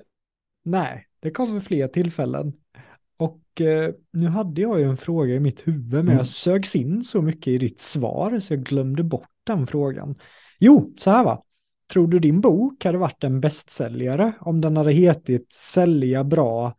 Nej, 0.64 1.06
det 1.20 1.30
kommer 1.30 1.60
fler 1.60 1.88
tillfällen. 1.88 2.52
Och 3.16 3.60
eh, 3.60 3.94
nu 4.12 4.26
hade 4.26 4.60
jag 4.60 4.78
ju 4.78 4.84
en 4.84 4.96
fråga 4.96 5.34
i 5.34 5.40
mitt 5.40 5.68
huvud, 5.68 5.92
men 5.92 6.00
mm. 6.00 6.16
jag 6.16 6.26
sögs 6.26 6.76
in 6.76 7.02
så 7.02 7.22
mycket 7.22 7.48
i 7.48 7.58
ditt 7.58 7.80
svar 7.80 8.40
så 8.40 8.54
jag 8.54 8.62
glömde 8.62 9.02
bort 9.02 9.28
den 9.44 9.66
frågan. 9.66 10.14
Jo, 10.58 10.92
så 10.96 11.10
här 11.10 11.24
va. 11.24 11.42
Tror 11.92 12.08
du 12.08 12.18
din 12.18 12.40
bok 12.40 12.84
hade 12.84 12.98
varit 12.98 13.24
en 13.24 13.40
bästsäljare 13.40 14.32
om 14.40 14.60
den 14.60 14.76
hade 14.76 14.92
hetit 14.92 15.52
Sälja 15.52 16.24
bra 16.24 16.74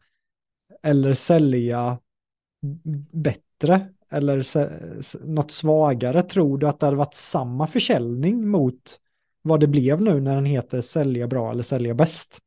eller 0.83 1.13
Sälja 1.13 1.99
bättre 3.11 3.89
eller 4.11 4.43
något 5.25 5.51
svagare? 5.51 6.21
Tror 6.21 6.57
du 6.57 6.67
att 6.67 6.79
det 6.79 6.85
hade 6.85 6.97
varit 6.97 7.13
samma 7.13 7.67
försäljning 7.67 8.47
mot 8.47 8.99
vad 9.41 9.59
det 9.59 9.67
blev 9.67 10.01
nu 10.01 10.21
när 10.21 10.35
den 10.35 10.45
heter 10.45 10.81
sälja 10.81 11.27
bra 11.27 11.51
eller 11.51 11.63
sälja 11.63 11.93
bäst? 11.93 12.37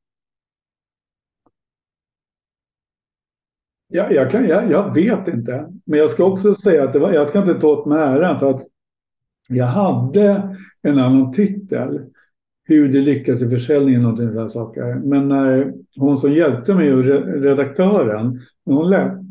Ja, 3.89 4.11
jag, 4.11 4.31
kan, 4.31 4.49
jag, 4.49 4.71
jag 4.71 4.95
vet 4.95 5.29
inte. 5.29 5.69
Men 5.85 5.99
jag 5.99 6.11
ska 6.11 6.25
också 6.25 6.55
säga 6.55 6.85
att 6.85 6.93
det 6.93 6.99
var, 6.99 7.13
jag 7.13 7.29
ska 7.29 7.39
inte 7.39 7.55
ta 7.55 7.69
åt 7.69 7.87
mig 7.87 7.99
äran 7.99 8.39
för 8.39 8.51
att 8.51 8.67
jag 9.49 9.67
hade 9.67 10.57
en 10.83 10.99
annan 10.99 11.33
titel. 11.33 12.13
Hur 12.65 12.89
det 12.89 13.01
lyckas 13.01 13.43
i 13.43 13.51
försäljningen 13.51 14.07
och 14.07 14.19
sådana 14.19 14.49
saker. 14.49 14.95
Men 14.95 15.29
när 15.29 15.75
hon 15.97 16.17
som 16.17 16.33
hjälpte 16.33 16.75
mig, 16.75 16.93
redaktören, 16.93 18.41
när 18.67 18.75
hon 18.75 18.91
lä, 18.91 19.25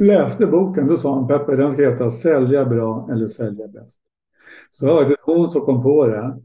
läste 0.00 0.46
boken 0.46 0.86
då 0.86 0.96
sa 0.96 1.14
hon 1.14 1.28
Peppe 1.28 1.56
den 1.56 1.72
ska 1.72 1.90
heta 1.90 2.10
Sälja 2.10 2.64
bra 2.64 3.08
eller 3.12 3.28
Sälja 3.28 3.68
bäst. 3.68 4.00
Så 4.72 4.86
det 4.86 4.92
var 4.92 5.00
faktiskt 5.00 5.20
hon 5.22 5.50
som 5.50 5.60
kom 5.60 5.82
på 5.82 6.06
det. 6.06 6.38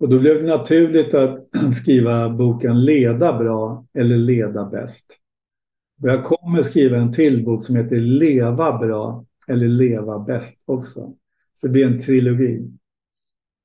Och 0.00 0.08
då 0.08 0.18
blev 0.18 0.42
det 0.42 0.48
naturligt 0.48 1.14
att 1.14 1.48
skriva 1.82 2.28
boken 2.28 2.84
Leda 2.84 3.38
bra 3.38 3.86
eller 3.94 4.16
Leda 4.16 4.64
bäst. 4.64 5.18
Och 6.02 6.08
jag 6.08 6.24
kommer 6.24 6.62
skriva 6.62 6.96
en 6.96 7.12
till 7.12 7.44
bok 7.44 7.64
som 7.64 7.76
heter 7.76 7.96
Leva 7.96 8.78
bra 8.78 9.24
eller 9.48 9.68
Leva 9.68 10.18
bäst 10.18 10.62
också. 10.64 11.14
Så 11.54 11.66
det 11.66 11.68
blir 11.68 11.86
en 11.86 11.98
trilogi. 11.98 12.70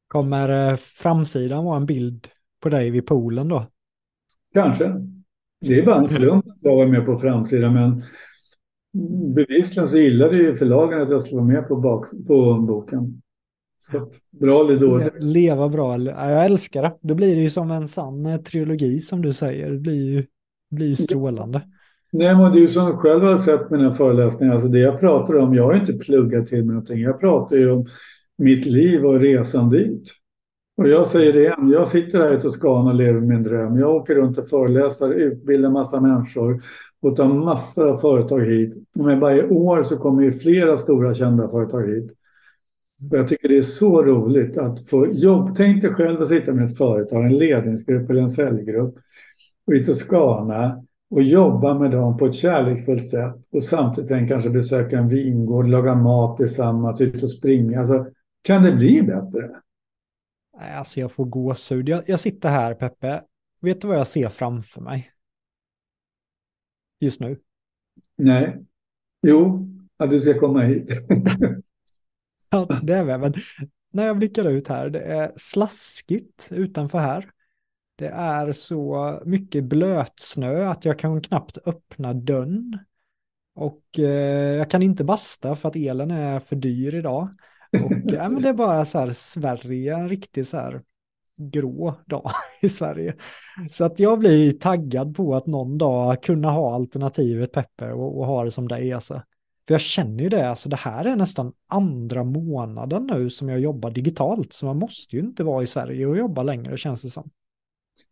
Kommer 0.09 0.69
eh, 0.69 0.75
framsidan 0.75 1.65
vara 1.65 1.77
en 1.77 1.85
bild 1.85 2.27
på 2.61 2.69
dig 2.69 2.89
vid 2.91 3.07
poolen 3.07 3.47
då? 3.47 3.65
Kanske. 4.53 4.93
Det 5.61 5.79
är 5.79 5.85
bara 5.85 5.95
en 5.95 6.07
slump 6.07 6.47
att 6.47 6.57
jag 6.59 6.75
var 6.75 6.87
med 6.87 7.05
på 7.05 7.19
framsidan 7.19 7.73
men 7.73 8.03
bevisligen 9.35 9.89
så 9.89 9.97
gillade 9.97 10.37
ju 10.37 10.57
förlagen 10.57 11.01
att 11.01 11.09
jag 11.09 11.21
skulle 11.21 11.41
vara 11.41 11.47
med 11.47 11.67
på, 11.67 11.75
bak, 11.75 12.05
på 12.27 12.53
boken. 12.53 13.21
Så 13.79 14.09
bra 14.39 14.63
eller 14.63 14.79
dåligt. 14.79 15.13
Leva 15.19 15.69
bra. 15.69 16.01
Jag 16.01 16.45
älskar 16.45 16.81
det. 16.81 16.97
Då 17.01 17.15
blir 17.15 17.35
det 17.35 17.41
ju 17.41 17.49
som 17.49 17.71
en 17.71 17.87
sann 17.87 18.25
eh, 18.25 18.37
trilogi 18.37 18.99
som 18.99 19.21
du 19.21 19.33
säger. 19.33 19.71
Det 19.71 19.79
blir 19.79 20.11
ju, 20.11 20.25
blir 20.71 20.87
ju 20.87 20.95
strålande. 20.95 21.61
Nej, 22.11 22.35
men 22.35 22.51
du 22.51 22.67
som 22.67 22.97
själv 22.97 23.23
har 23.23 23.37
sett 23.37 23.69
mina 23.69 23.93
föreläsningar, 23.93 24.53
alltså 24.53 24.69
det 24.69 24.79
jag 24.79 24.99
pratar 24.99 25.37
om, 25.37 25.53
jag 25.53 25.63
har 25.63 25.75
inte 25.75 25.93
pluggat 25.93 26.47
till 26.47 26.65
mig 26.65 26.73
någonting. 26.73 27.01
Jag 27.01 27.19
pratar 27.19 27.55
ju 27.55 27.71
om 27.71 27.85
mitt 28.39 28.65
liv 28.65 29.05
och 29.05 29.19
resan 29.19 29.69
dit. 29.69 30.11
Och 30.77 30.89
jag 30.89 31.07
säger 31.07 31.33
det 31.33 31.39
igen, 31.39 31.69
jag 31.69 31.87
sitter 31.87 32.19
här 32.19 32.37
i 32.37 32.41
Toscana 32.41 32.89
och 32.89 32.95
lever 32.95 33.19
min 33.19 33.43
dröm. 33.43 33.79
Jag 33.79 33.95
åker 33.95 34.15
runt 34.15 34.37
och 34.37 34.49
föreläser, 34.49 35.13
utbildar 35.13 35.69
massa 35.69 35.99
människor 35.99 36.61
och 37.01 37.15
tar 37.15 37.27
massor 37.27 37.87
av 37.87 37.97
företag 37.97 38.45
hit. 38.45 38.75
Men 38.95 39.19
varje 39.19 39.47
år 39.47 39.83
så 39.83 39.97
kommer 39.97 40.23
ju 40.23 40.31
flera 40.31 40.77
stora 40.77 41.13
kända 41.13 41.49
företag 41.49 41.87
hit. 41.87 42.11
Och 43.11 43.17
jag 43.17 43.27
tycker 43.27 43.49
det 43.49 43.57
är 43.57 43.61
så 43.61 44.03
roligt 44.03 44.57
att 44.57 44.89
få 44.89 45.07
jobb. 45.07 45.53
Tänk 45.57 45.81
dig 45.81 45.93
själv 45.93 46.21
att 46.21 46.29
sitta 46.29 46.53
med 46.53 46.65
ett 46.65 46.77
företag, 46.77 47.25
en 47.25 47.37
ledningsgrupp 47.37 48.09
eller 48.09 48.21
en 48.21 48.29
säljgrupp 48.29 48.95
och 49.67 49.75
i 49.75 49.85
Toscana 49.85 50.83
och 51.09 51.23
jobba 51.23 51.79
med 51.79 51.91
dem 51.91 52.17
på 52.17 52.25
ett 52.25 52.33
kärleksfullt 52.33 53.09
sätt 53.09 53.35
och 53.51 53.63
samtidigt 53.63 54.07
sen 54.07 54.27
kanske 54.27 54.49
besöka 54.49 54.97
en 54.97 55.09
vingård, 55.09 55.67
laga 55.67 55.95
mat 55.95 56.37
tillsammans, 56.37 57.01
ut 57.01 57.23
och 57.23 57.31
springa. 57.31 57.79
Alltså, 57.79 58.05
kan 58.41 58.63
det 58.63 58.71
bli 58.71 59.01
bättre? 59.01 59.61
Alltså 60.57 60.99
jag 60.99 61.11
får 61.11 61.25
gåshud. 61.25 61.89
Jag, 61.89 62.03
jag 62.07 62.19
sitter 62.19 62.49
här 62.49 62.73
Peppe. 62.73 63.23
Vet 63.61 63.81
du 63.81 63.87
vad 63.87 63.97
jag 63.97 64.07
ser 64.07 64.29
framför 64.29 64.81
mig? 64.81 65.11
Just 66.99 67.19
nu? 67.19 67.39
Nej. 68.15 68.65
Jo, 69.21 69.67
att 69.97 70.11
du 70.11 70.19
ska 70.19 70.39
komma 70.39 70.61
hit. 70.61 70.89
ja, 72.49 72.79
det 72.83 72.93
är 72.93 73.03
väl. 73.03 73.19
Men 73.19 73.33
när 73.91 74.07
jag 74.07 74.17
blickar 74.17 74.45
ut 74.45 74.67
här, 74.67 74.89
det 74.89 75.01
är 75.01 75.33
slaskigt 75.35 76.47
utanför 76.51 76.99
här. 76.99 77.31
Det 77.95 78.07
är 78.07 78.53
så 78.53 79.19
mycket 79.25 79.63
blötsnö 79.63 80.65
att 80.69 80.85
jag 80.85 80.99
kan 80.99 81.21
knappt 81.21 81.57
öppna 81.65 82.13
dörren. 82.13 82.79
Och 83.55 83.99
eh, 83.99 84.55
jag 84.57 84.69
kan 84.69 84.83
inte 84.83 85.03
basta 85.03 85.55
för 85.55 85.69
att 85.69 85.75
elen 85.75 86.11
är 86.11 86.39
för 86.39 86.55
dyr 86.55 86.95
idag. 86.95 87.29
Och 87.73 87.91
eh, 87.91 87.99
ja, 88.03 88.29
men 88.29 88.41
det 88.41 88.49
är 88.49 88.53
bara 88.53 88.85
så 88.85 88.99
här 88.99 89.11
Sverige, 89.13 89.95
en 89.95 90.09
riktig 90.09 90.45
så 90.45 90.57
här 90.57 90.81
grå 91.37 91.93
dag 92.05 92.31
i 92.61 92.69
Sverige. 92.69 93.15
Så 93.71 93.85
att 93.85 93.99
jag 93.99 94.19
blir 94.19 94.51
taggad 94.51 95.15
på 95.15 95.35
att 95.35 95.47
någon 95.47 95.77
dag 95.77 96.23
kunna 96.23 96.51
ha 96.51 96.75
alternativet 96.75 97.51
Peppe 97.51 97.91
och, 97.91 98.19
och 98.19 98.25
ha 98.25 98.43
det 98.43 98.51
som 98.51 98.67
det 98.67 98.85
är. 98.85 98.95
Alltså. 98.95 99.21
För 99.67 99.73
jag 99.73 99.81
känner 99.81 100.23
ju 100.23 100.29
det, 100.29 100.49
alltså 100.49 100.69
det 100.69 100.75
här 100.75 101.05
är 101.05 101.15
nästan 101.15 101.53
andra 101.67 102.23
månaden 102.23 103.09
nu 103.13 103.29
som 103.29 103.49
jag 103.49 103.59
jobbar 103.59 103.91
digitalt. 103.91 104.53
Så 104.53 104.65
man 104.65 104.77
måste 104.77 105.15
ju 105.15 105.21
inte 105.21 105.43
vara 105.43 105.63
i 105.63 105.65
Sverige 105.65 106.05
och 106.05 106.17
jobba 106.17 106.43
längre 106.43 106.77
känns 106.77 107.01
det 107.01 107.09
som. 107.09 107.29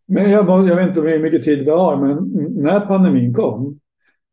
Men 0.05 0.32
jag, 0.32 0.68
jag 0.68 0.76
vet 0.76 0.88
inte 0.88 1.01
hur 1.01 1.20
mycket 1.20 1.43
tid 1.43 1.60
vi 1.60 1.72
har, 1.72 1.97
men 1.97 2.18
när 2.64 2.80
pandemin 2.80 3.34
kom, 3.34 3.80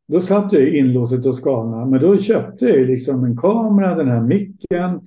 då 0.08 0.20
satt 0.20 0.52
jag 0.52 0.68
inlåst 0.68 1.12
i 1.12 1.22
Toscana, 1.22 1.86
men 1.86 2.00
då 2.00 2.18
köpte 2.18 2.66
jag 2.66 2.86
liksom 2.86 3.24
en 3.24 3.36
kamera, 3.36 3.94
den 3.94 4.08
här 4.08 4.20
micken, 4.20 5.00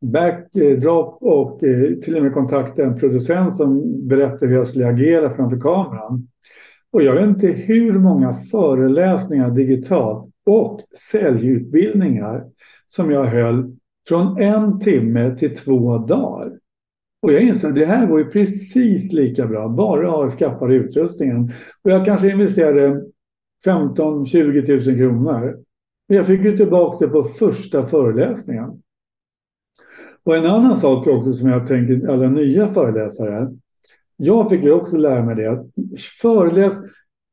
backdrop 0.00 1.22
eh, 1.22 1.28
och 1.28 1.64
eh, 1.64 1.94
till 1.94 2.16
och 2.16 2.22
med 2.22 2.32
kontaktade 2.32 2.88
en 2.88 2.98
producent 2.98 3.56
som 3.56 3.82
berättade 4.08 4.46
hur 4.46 4.56
jag 4.56 4.66
skulle 4.66 4.86
agera 4.86 5.30
framför 5.30 5.60
kameran. 5.60 6.28
Och 6.92 7.02
jag 7.02 7.14
vet 7.14 7.24
inte 7.24 7.46
hur 7.46 7.98
många 7.98 8.32
föreläsningar 8.32 9.50
digitalt 9.50 10.30
och 10.46 10.80
säljutbildningar 11.10 12.44
som 12.88 13.10
jag 13.10 13.24
höll 13.24 13.76
från 14.08 14.38
en 14.40 14.80
timme 14.80 15.36
till 15.36 15.56
två 15.56 15.98
dagar. 15.98 16.52
Och 17.22 17.32
jag 17.32 17.42
insåg 17.42 17.70
att 17.70 17.76
det 17.76 17.86
här 17.86 18.06
går 18.06 18.18
ju 18.18 18.30
precis 18.30 19.12
lika 19.12 19.46
bra, 19.46 19.68
bara 19.68 20.02
jag 20.02 20.32
skaffar 20.32 20.72
utrustningen. 20.72 21.52
Och 21.82 21.90
jag 21.90 22.04
kanske 22.04 22.30
investerade 22.30 23.02
15-20 23.66 24.88
000 24.88 24.96
kronor. 24.98 25.58
Men 26.08 26.16
jag 26.16 26.26
fick 26.26 26.44
ju 26.44 26.56
tillbaka 26.56 27.06
det 27.06 27.12
på 27.12 27.24
första 27.24 27.84
föreläsningen. 27.84 28.82
Och 30.24 30.36
en 30.36 30.46
annan 30.46 30.76
sak 30.76 31.06
också 31.06 31.32
som 31.32 31.48
jag 31.48 31.66
tänker 31.66 32.08
alla 32.08 32.28
nya 32.28 32.68
föreläsare. 32.68 33.50
Jag 34.16 34.50
fick 34.50 34.64
ju 34.64 34.72
också 34.72 34.96
lära 34.96 35.24
mig 35.24 35.36
det 35.36 35.50
att 35.50 35.66
föreläs, 36.22 36.74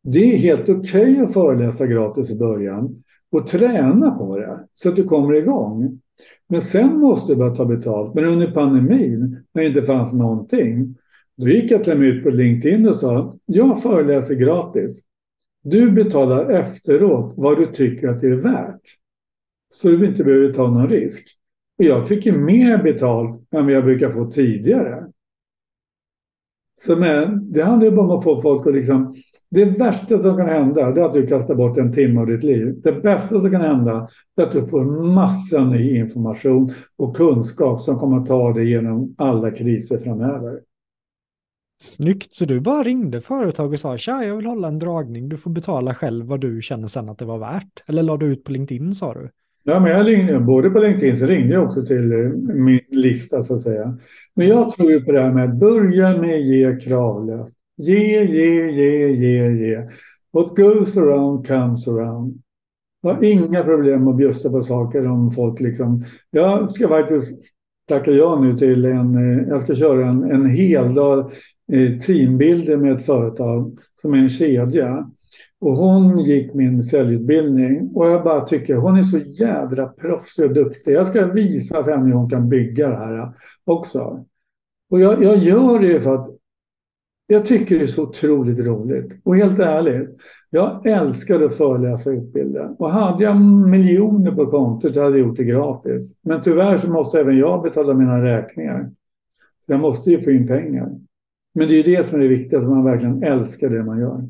det 0.03 0.33
är 0.33 0.37
helt 0.37 0.69
okej 0.69 1.11
okay 1.11 1.25
att 1.25 1.33
föreläsa 1.33 1.87
gratis 1.87 2.31
i 2.31 2.37
början 2.37 3.03
och 3.31 3.47
träna 3.47 4.11
på 4.11 4.37
det 4.37 4.59
så 4.73 4.89
att 4.89 4.95
du 4.95 5.03
kommer 5.03 5.33
igång. 5.33 5.99
Men 6.49 6.61
sen 6.61 6.99
måste 6.99 7.33
du 7.33 7.37
börja 7.37 7.55
ta 7.55 7.65
betalt. 7.65 8.13
Men 8.13 8.25
under 8.25 8.51
pandemin, 8.51 9.45
när 9.53 9.61
det 9.61 9.67
inte 9.67 9.83
fanns 9.83 10.13
någonting, 10.13 10.95
då 11.37 11.47
gick 11.47 11.71
jag 11.71 11.83
till 11.83 11.93
och 11.93 11.99
med 11.99 12.07
ut 12.07 12.23
på 12.23 12.29
LinkedIn 12.29 12.87
och 12.87 12.95
sa, 12.95 13.37
jag 13.45 13.81
föreläser 13.81 14.35
gratis. 14.35 15.01
Du 15.63 15.91
betalar 15.91 16.49
efteråt 16.49 17.33
vad 17.37 17.57
du 17.57 17.65
tycker 17.65 18.07
att 18.07 18.19
det 18.19 18.27
är 18.27 18.35
värt. 18.35 18.81
Så 19.69 19.87
du 19.87 20.05
inte 20.05 20.23
behöver 20.23 20.53
ta 20.53 20.71
någon 20.71 20.89
risk. 20.89 21.37
Och 21.79 21.85
jag 21.85 22.07
fick 22.07 22.25
ju 22.25 22.37
mer 22.37 22.83
betalt 22.83 23.41
än 23.51 23.65
vad 23.65 23.73
jag 23.73 23.83
brukar 23.83 24.11
få 24.11 24.25
tidigare. 24.31 25.07
Så 26.81 26.95
men, 26.95 27.51
det 27.53 27.63
handlar 27.63 27.85
ju 27.89 27.95
bara 27.95 28.05
om 28.05 28.17
att 28.17 28.23
få 28.23 28.41
folk 28.41 28.67
att 28.67 28.75
liksom... 28.75 29.15
Det 29.49 29.65
värsta 29.65 30.19
som 30.19 30.37
kan 30.37 30.49
hända 30.49 30.81
är 30.81 31.01
att 31.01 31.13
du 31.13 31.27
kastar 31.27 31.55
bort 31.55 31.77
en 31.77 31.93
timme 31.93 32.19
av 32.19 32.27
ditt 32.27 32.43
liv. 32.43 32.81
Det 32.83 32.91
bästa 32.91 33.39
som 33.39 33.51
kan 33.51 33.61
hända 33.61 34.07
är 34.35 34.43
att 34.43 34.51
du 34.51 34.65
får 34.65 34.83
massa 35.13 35.63
ny 35.63 35.97
information 35.97 36.69
och 36.97 37.15
kunskap 37.15 37.81
som 37.81 37.99
kommer 37.99 38.17
att 38.17 38.25
ta 38.25 38.53
dig 38.53 38.69
genom 38.69 39.15
alla 39.17 39.51
kriser 39.51 39.97
framöver. 39.97 40.59
Snyggt, 41.81 42.33
så 42.33 42.45
du 42.45 42.59
bara 42.59 42.83
ringde 42.83 43.21
företag 43.21 43.73
och 43.73 43.79
sa 43.79 43.97
tja, 43.97 44.23
jag 44.25 44.35
vill 44.35 44.45
hålla 44.45 44.67
en 44.67 44.79
dragning, 44.79 45.29
du 45.29 45.37
får 45.37 45.51
betala 45.51 45.93
själv 45.93 46.25
vad 46.25 46.41
du 46.41 46.61
känner 46.61 46.87
sen 46.87 47.09
att 47.09 47.17
det 47.17 47.25
var 47.25 47.37
värt. 47.37 47.83
Eller 47.87 48.03
la 48.03 48.17
du 48.17 48.25
ut 48.25 48.43
på 48.43 48.51
LinkedIn 48.51 48.93
sa 48.93 49.13
du? 49.13 49.29
Ja, 49.63 49.79
men 49.79 49.91
jag 49.91 50.07
ringde, 50.07 50.39
både 50.39 50.69
på 50.69 50.79
LinkedIn 50.79 51.17
så 51.17 51.25
ringde 51.25 51.53
jag 51.53 51.63
också 51.63 51.85
till 51.85 52.11
eh, 52.11 52.29
min 52.53 52.81
lista 52.89 53.41
så 53.41 53.53
att 53.53 53.61
säga. 53.61 53.97
Men 54.35 54.47
jag 54.47 54.69
tror 54.69 54.91
ju 54.91 55.01
på 55.01 55.11
det 55.11 55.21
här 55.21 55.31
med 55.31 55.49
att 55.49 55.55
börja 55.55 56.17
med 56.17 56.35
att 56.35 56.45
ge 56.45 56.79
kravlöst. 56.79 57.55
Ge, 57.77 58.23
ge, 58.23 58.71
ge, 58.71 59.07
ge, 59.07 59.51
ge. 59.51 59.89
What 60.33 60.55
goes 60.55 60.97
around 60.97 61.47
comes 61.47 61.87
around. 61.87 62.41
Jag 63.01 63.13
har 63.13 63.23
inga 63.23 63.63
problem 63.63 64.07
att 64.07 64.17
bjussa 64.17 64.49
på 64.49 64.63
saker 64.63 65.07
om 65.07 65.31
folk 65.31 65.59
liksom. 65.59 66.03
Jag 66.31 66.71
ska 66.71 66.87
faktiskt 66.87 67.43
tackar 67.87 68.11
ja 68.11 68.39
nu 68.41 68.57
till 68.57 68.85
en, 68.85 69.15
eh, 69.15 69.47
jag 69.47 69.61
ska 69.61 69.75
köra 69.75 70.09
en, 70.09 70.31
en 70.31 70.49
hel 70.49 70.93
dag 70.93 71.31
eh, 71.71 71.97
teambilder 71.97 72.77
med 72.77 72.91
ett 72.91 73.05
företag 73.05 73.77
som 74.01 74.13
är 74.13 74.17
en 74.17 74.29
kedja. 74.29 75.11
Och 75.61 75.75
hon 75.75 76.17
gick 76.17 76.53
min 76.53 76.83
säljutbildning 76.83 77.91
och 77.95 78.07
jag 78.07 78.23
bara 78.23 78.45
tycker 78.45 78.75
hon 78.75 78.97
är 78.97 79.03
så 79.03 79.17
jädra 79.17 79.87
proffsig 79.87 80.45
och 80.45 80.53
duktig. 80.53 80.93
Jag 80.93 81.07
ska 81.07 81.25
visa 81.25 81.83
för 81.83 81.91
henne 81.91 82.05
hur 82.05 82.13
hon 82.13 82.29
kan 82.29 82.49
bygga 82.49 82.89
det 82.89 82.95
här 82.95 83.33
också. 83.65 84.25
Och 84.89 84.99
jag, 84.99 85.23
jag 85.23 85.37
gör 85.37 85.79
det 85.79 86.01
för 86.01 86.15
att 86.15 86.40
jag 87.31 87.45
tycker 87.45 87.77
det 87.79 87.83
är 87.83 87.87
så 87.87 88.03
otroligt 88.03 88.59
roligt. 88.59 89.21
Och 89.23 89.35
helt 89.35 89.59
ärligt, 89.59 90.09
jag 90.49 90.85
älskar 90.85 91.41
att 91.41 91.57
föreläsa 91.57 92.09
och 92.09 92.15
utbilda. 92.15 92.75
Och 92.79 92.91
hade 92.91 93.23
jag 93.23 93.41
miljoner 93.69 94.31
på 94.31 94.45
kontot 94.45 94.95
hade 94.95 95.09
jag 95.09 95.27
gjort 95.27 95.37
det 95.37 95.43
gratis. 95.43 96.17
Men 96.21 96.41
tyvärr 96.41 96.77
så 96.77 96.91
måste 96.91 97.19
även 97.19 97.37
jag 97.37 97.63
betala 97.63 97.93
mina 97.93 98.23
räkningar. 98.23 98.91
Så 99.65 99.71
jag 99.71 99.79
måste 99.79 100.11
ju 100.11 100.19
få 100.19 100.31
in 100.31 100.47
pengar. 100.47 100.89
Men 101.53 101.67
det 101.67 101.73
är 101.73 101.87
ju 101.87 101.95
det 101.95 102.03
som 102.03 102.17
är 102.17 102.23
det 102.23 102.27
viktiga, 102.27 102.59
att 102.59 102.69
man 102.69 102.83
verkligen 102.83 103.23
älskar 103.23 103.69
det 103.69 103.83
man 103.83 103.99
gör. 103.99 104.27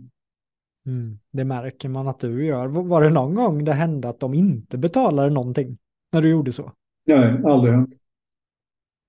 Mm, 0.85 1.19
det 1.31 1.43
märker 1.43 1.89
man 1.89 2.07
att 2.07 2.19
du 2.19 2.45
gör. 2.45 2.67
Var 2.67 3.03
det 3.03 3.09
någon 3.09 3.35
gång 3.35 3.65
det 3.65 3.73
hände 3.73 4.09
att 4.09 4.19
de 4.19 4.33
inte 4.33 4.77
betalade 4.77 5.29
någonting 5.29 5.77
när 6.13 6.21
du 6.21 6.29
gjorde 6.29 6.51
så? 6.51 6.71
Nej, 7.07 7.41
aldrig 7.45 7.73
hänt. 7.73 8.00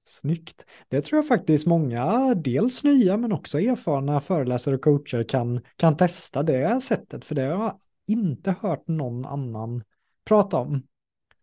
Snyggt. 0.04 0.64
Det 0.88 1.00
tror 1.00 1.18
jag 1.18 1.26
faktiskt 1.26 1.66
många, 1.66 2.34
dels 2.34 2.84
nya 2.84 3.16
men 3.16 3.32
också 3.32 3.60
erfarna 3.60 4.20
föreläsare 4.20 4.74
och 4.74 4.80
coacher 4.80 5.24
kan, 5.24 5.60
kan 5.76 5.96
testa 5.96 6.42
det 6.42 6.80
sättet. 6.82 7.24
För 7.24 7.34
det 7.34 7.42
har 7.42 7.48
jag 7.48 7.74
inte 8.06 8.54
hört 8.60 8.88
någon 8.88 9.24
annan 9.24 9.82
prata 10.28 10.56
om. 10.56 10.82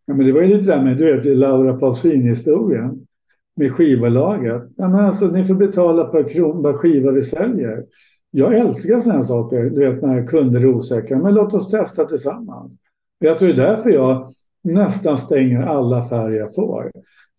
Ja, 0.05 0.13
men 0.13 0.25
det 0.25 0.31
var 0.31 0.41
ju 0.41 0.47
lite 0.47 0.71
där 0.71 0.83
med, 0.83 0.97
du 0.97 1.15
vet, 1.15 1.37
Laura 1.37 1.77
Pausini-historien 1.77 3.07
med 3.55 3.71
skivbolaget. 3.71 4.63
Ja, 4.75 4.87
men 4.87 5.05
alltså, 5.05 5.27
ni 5.27 5.45
får 5.45 5.55
betala 5.55 6.03
per 6.03 6.29
kron 6.29 6.63
per 6.63 6.73
skiva 6.73 7.11
vi 7.11 7.23
säljer. 7.23 7.85
Jag 8.31 8.57
älskar 8.57 9.01
sådana 9.01 9.23
saker, 9.23 9.63
du 9.63 9.89
vet 9.89 10.01
när 10.01 10.27
kunder 10.27 10.59
är 10.59 10.65
osäkra. 10.65 11.17
Men 11.17 11.33
låt 11.33 11.53
oss 11.53 11.71
testa 11.71 12.05
tillsammans. 12.05 12.77
Jag 13.19 13.37
tror 13.37 13.49
det 13.49 13.63
är 13.63 13.75
därför 13.75 13.89
jag 13.89 14.27
nästan 14.61 15.17
stänger 15.17 15.61
alla 15.61 15.97
affärer 15.97 16.39
jag 16.39 16.55
får. 16.55 16.91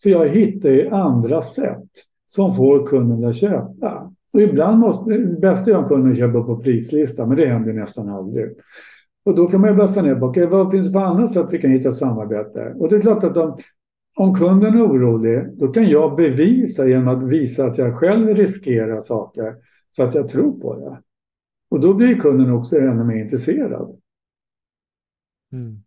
För 0.02 0.10
jag 0.10 0.28
hittar 0.28 0.68
ju 0.68 0.88
andra 0.88 1.42
sätt 1.42 1.88
som 2.26 2.54
får 2.54 2.86
kunden 2.86 3.24
att 3.24 3.36
köpa. 3.36 4.12
Och 4.32 4.40
ibland 4.40 4.78
måste, 4.78 5.10
det 5.10 5.40
bästa 5.40 5.70
är 5.70 5.76
om 5.76 5.88
kunden 5.88 6.16
köper 6.16 6.40
på 6.40 6.56
prislista, 6.56 7.26
men 7.26 7.36
det 7.36 7.46
händer 7.46 7.72
nästan 7.72 8.08
aldrig. 8.08 8.50
Och 9.24 9.34
då 9.34 9.46
kan 9.46 9.60
man 9.60 9.70
ju 9.70 9.76
börja 9.76 9.92
fundera 9.92 10.18
på, 10.18 10.26
okay, 10.26 10.46
vad 10.46 10.70
finns 10.70 10.86
det 10.86 10.92
för 10.92 11.00
annat 11.00 11.32
sätt 11.32 11.46
vi 11.50 11.58
kan 11.58 11.70
hitta 11.70 11.92
samarbete? 11.92 12.74
Och 12.78 12.88
det 12.88 12.96
är 12.96 13.00
klart 13.00 13.24
att 13.24 13.36
om, 13.36 13.58
om 14.16 14.34
kunden 14.34 14.74
är 14.74 14.86
orolig, 14.86 15.58
då 15.58 15.68
kan 15.68 15.86
jag 15.86 16.16
bevisa 16.16 16.86
genom 16.86 17.08
att 17.08 17.22
visa 17.22 17.64
att 17.64 17.78
jag 17.78 17.96
själv 17.96 18.28
riskerar 18.28 19.00
saker 19.00 19.54
så 19.90 20.02
att 20.02 20.14
jag 20.14 20.28
tror 20.28 20.60
på 20.60 20.74
det. 20.74 21.00
Och 21.70 21.80
då 21.80 21.94
blir 21.94 22.14
kunden 22.14 22.50
också 22.50 22.78
ännu 22.78 23.04
mer 23.04 23.24
intresserad. 23.24 23.96
Mm. 25.52 25.82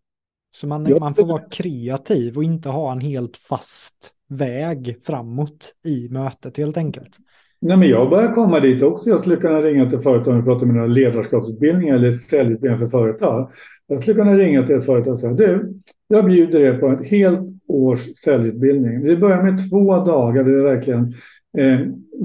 Så 0.56 0.68
man, 0.68 0.96
man 1.00 1.14
får 1.14 1.26
vara 1.26 1.42
kreativ 1.52 2.38
och 2.38 2.44
inte 2.44 2.70
ha 2.70 2.92
en 2.92 3.00
helt 3.00 3.38
fast 3.38 4.12
väg 4.30 4.98
framåt 5.04 5.72
i 5.86 6.10
mötet 6.10 6.58
helt 6.58 6.78
enkelt. 6.78 7.18
Nej, 7.62 7.78
men 7.78 7.88
jag 7.90 8.10
börjar 8.10 8.34
komma 8.34 8.60
dit 8.60 8.84
också. 8.84 9.10
Jag 9.10 9.20
skulle 9.20 9.36
kunna 9.36 9.62
ringa 9.62 9.90
till 9.90 10.00
företag 10.00 10.38
och 10.38 10.46
prata 10.46 10.66
med 10.66 10.76
några 10.76 10.88
ledarskapsutbildningar 10.88 11.96
eller 11.96 12.14
säljutbildningar 12.14 12.78
för 12.78 12.88
företag. 12.88 13.52
Jag 13.88 14.02
skulle 14.02 14.16
kunna 14.16 14.38
ringa 14.38 14.68
till 14.68 14.76
ett 14.76 14.86
företag 14.86 15.14
och 15.14 15.20
säga 15.20 15.34
du, 15.34 15.74
jag 16.08 16.26
bjuder 16.26 16.60
er 16.60 16.78
på 16.78 16.92
ett 16.92 17.08
helt 17.08 17.40
års 17.68 18.16
säljutbildning. 18.16 19.04
Vi 19.04 19.18
börjar 19.18 19.44
med 19.44 19.70
två 19.70 19.98
dagar 19.98 20.44
där 20.44 20.52
vi 20.52 20.62
verkligen, 20.62 21.14
eh, 21.58 21.80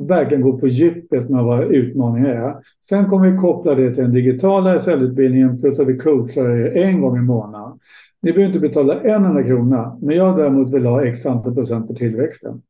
verkligen 0.08 0.42
går 0.42 0.58
på 0.58 0.68
djupet 0.68 1.28
med 1.30 1.44
vad 1.44 1.64
utmaningar 1.64 2.28
är. 2.28 2.56
Sen 2.88 3.06
kommer 3.06 3.30
vi 3.30 3.38
koppla 3.38 3.74
det 3.74 3.94
till 3.94 4.02
den 4.02 4.12
digitala 4.12 4.80
säljutbildningen 4.80 5.60
plus 5.60 5.80
att 5.80 5.88
vi 5.88 5.98
coachar 5.98 6.50
er 6.50 6.76
en 6.76 7.00
gång 7.00 7.18
i 7.18 7.20
månaden. 7.20 7.78
Ni 8.20 8.32
behöver 8.32 8.46
inte 8.46 8.68
betala 8.68 9.00
en 9.02 9.24
enda 9.24 9.42
krona, 9.42 9.98
men 10.02 10.16
jag 10.16 10.36
däremot 10.36 10.74
vill 10.74 10.86
ha 10.86 11.04
x 11.04 11.26
antal 11.26 11.54
procent 11.54 11.88
på 11.88 11.94
tillväxten. 11.94 12.62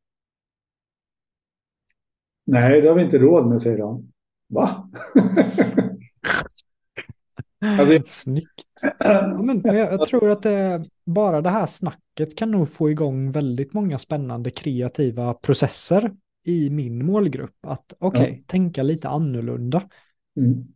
Nej, 2.45 2.81
det 2.81 2.87
har 2.87 2.95
vi 2.95 3.03
inte 3.03 3.17
råd 3.17 3.47
med, 3.47 3.61
säger 3.61 3.77
de. 3.77 4.11
Va? 4.49 4.89
alltså, 7.79 8.01
Snyggt. 8.05 8.49
Ja, 8.99 9.37
men 9.43 9.61
jag, 9.63 9.75
jag, 9.75 10.05
tror 10.05 10.29
att 10.29 10.43
det, 10.43 10.85
bara 11.05 11.41
det 11.41 11.49
här 11.49 11.65
snacket 11.65 12.35
kan 12.35 12.51
nog 12.51 12.69
få 12.69 12.89
igång 12.89 13.31
väldigt 13.31 13.73
många 13.73 13.97
spännande 13.97 14.49
kreativa 14.49 15.33
processer 15.33 16.11
i 16.45 16.69
min 16.69 17.05
målgrupp. 17.05 17.65
Att 17.67 17.93
okej, 17.99 18.21
okay, 18.21 18.35
ja. 18.35 18.43
tänka 18.47 18.83
lite 18.83 19.09
annorlunda. 19.09 19.89
Mm. 20.37 20.67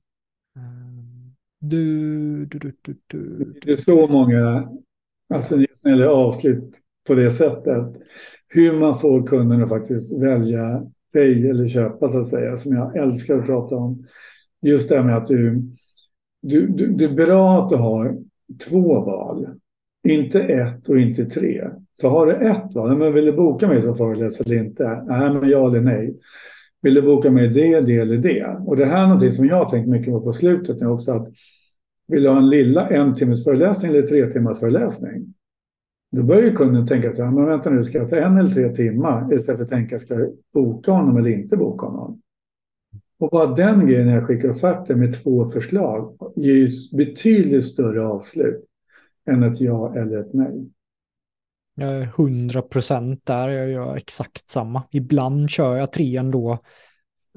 Du, 1.66 2.46
du, 2.46 2.60
du, 2.60 2.74
du, 2.82 2.96
du. 3.08 3.54
Det 3.62 3.72
är 3.72 3.76
så 3.78 4.08
många, 4.08 4.70
alltså 5.30 5.58
det 5.84 6.08
avslut 6.10 6.80
på 7.08 7.14
det 7.14 7.32
sättet, 7.32 8.02
hur 8.48 8.80
man 8.80 9.00
får 9.00 9.28
kunden 9.28 9.64
att 9.64 9.70
faktiskt 9.70 10.22
välja 10.22 10.84
dig 11.14 11.50
eller 11.50 11.68
köpa 11.68 12.10
så 12.10 12.20
att 12.20 12.28
säga, 12.28 12.58
som 12.58 12.76
jag 12.76 12.98
älskar 12.98 13.38
att 13.38 13.46
prata 13.46 13.76
om. 13.76 14.06
Just 14.62 14.90
det 14.90 14.96
här 14.96 15.04
med 15.04 15.18
att 15.18 15.28
du, 15.28 15.62
du, 16.42 16.68
du, 16.68 16.88
det 16.88 17.06
är 17.06 17.14
bra 17.14 17.64
att 17.64 17.70
du 17.70 17.76
har 17.76 18.18
två 18.70 19.02
val, 19.02 19.48
inte 20.08 20.42
ett 20.42 20.90
och 20.90 21.00
inte 21.00 21.26
tre. 21.26 21.70
För 22.02 22.10
har 22.10 22.26
du 22.28 22.34
ett 22.34 22.76
val, 22.76 22.98
men 22.98 23.14
vill 23.14 23.26
du 23.26 23.32
boka 23.32 23.68
mig 23.68 23.82
som 23.82 23.96
föreläsare 23.96 24.46
eller 24.46 24.64
inte? 24.64 25.04
Nej, 25.08 25.34
men 25.34 25.50
ja 25.50 25.68
eller 25.68 25.82
nej. 25.82 26.16
Vill 26.84 26.94
du 26.94 27.02
boka 27.02 27.32
mig 27.32 27.48
det, 27.48 27.82
det 27.82 27.98
eller 27.98 28.18
det? 28.18 28.58
Och 28.66 28.78
det 28.78 28.86
här 28.86 29.04
är 29.04 29.08
någonting 29.08 29.32
som 29.32 29.46
jag 29.46 29.56
har 29.56 29.70
tänkt 29.70 29.90
mycket 29.90 30.14
på 30.14 30.22
på 30.22 30.34
slutet 30.34 30.82
nu 30.82 30.88
också. 30.88 31.12
Att 31.12 31.28
vill 32.08 32.24
du 32.24 32.30
ha 32.30 32.38
en 32.38 32.50
lilla 32.50 32.90
en 32.90 33.16
timmes 33.16 33.44
föreläsning 33.44 33.92
eller 33.92 34.08
tre 34.08 34.32
timmars 34.32 34.60
föreläsning? 34.60 35.34
Då 36.12 36.24
börjar 36.24 36.42
ju 36.44 36.56
kunden 36.56 36.88
tänka 36.88 37.14
så 37.14 37.24
här, 37.24 37.32
men 37.32 37.46
vänta 37.46 37.70
nu, 37.70 37.84
ska 37.84 37.98
jag 37.98 38.10
ta 38.10 38.16
en 38.16 38.38
eller 38.38 38.50
tre 38.50 38.76
timmar 38.76 39.34
istället 39.34 39.58
för 39.58 39.64
att 39.64 39.70
tänka, 39.70 40.00
ska 40.00 40.14
jag 40.14 40.30
boka 40.54 40.92
honom 40.92 41.18
eller 41.18 41.30
inte 41.30 41.58
boka 41.58 41.86
honom? 41.86 42.22
Och 43.20 43.30
bara 43.30 43.56
den 43.56 43.88
grejen 43.88 44.08
när 44.08 44.16
jag 44.16 44.28
skickar 44.28 44.50
offerter 44.50 44.96
med 44.96 45.24
två 45.24 45.46
förslag 45.46 46.18
ger 46.36 46.54
ju 46.54 46.70
betydligt 46.98 47.66
större 47.66 48.06
avslut 48.06 48.66
än 49.26 49.44
ett 49.44 49.62
ja 49.62 49.96
eller 49.96 50.20
ett 50.20 50.34
nej. 50.34 50.70
Jag 51.76 51.90
är 51.90 52.06
hundra 52.06 52.62
procent 52.62 53.26
där, 53.26 53.50
jag 53.50 53.70
gör 53.70 53.96
exakt 53.96 54.50
samma. 54.50 54.84
Ibland 54.92 55.50
kör 55.50 55.76
jag 55.76 55.92
tre 55.92 56.18
ändå 56.18 56.60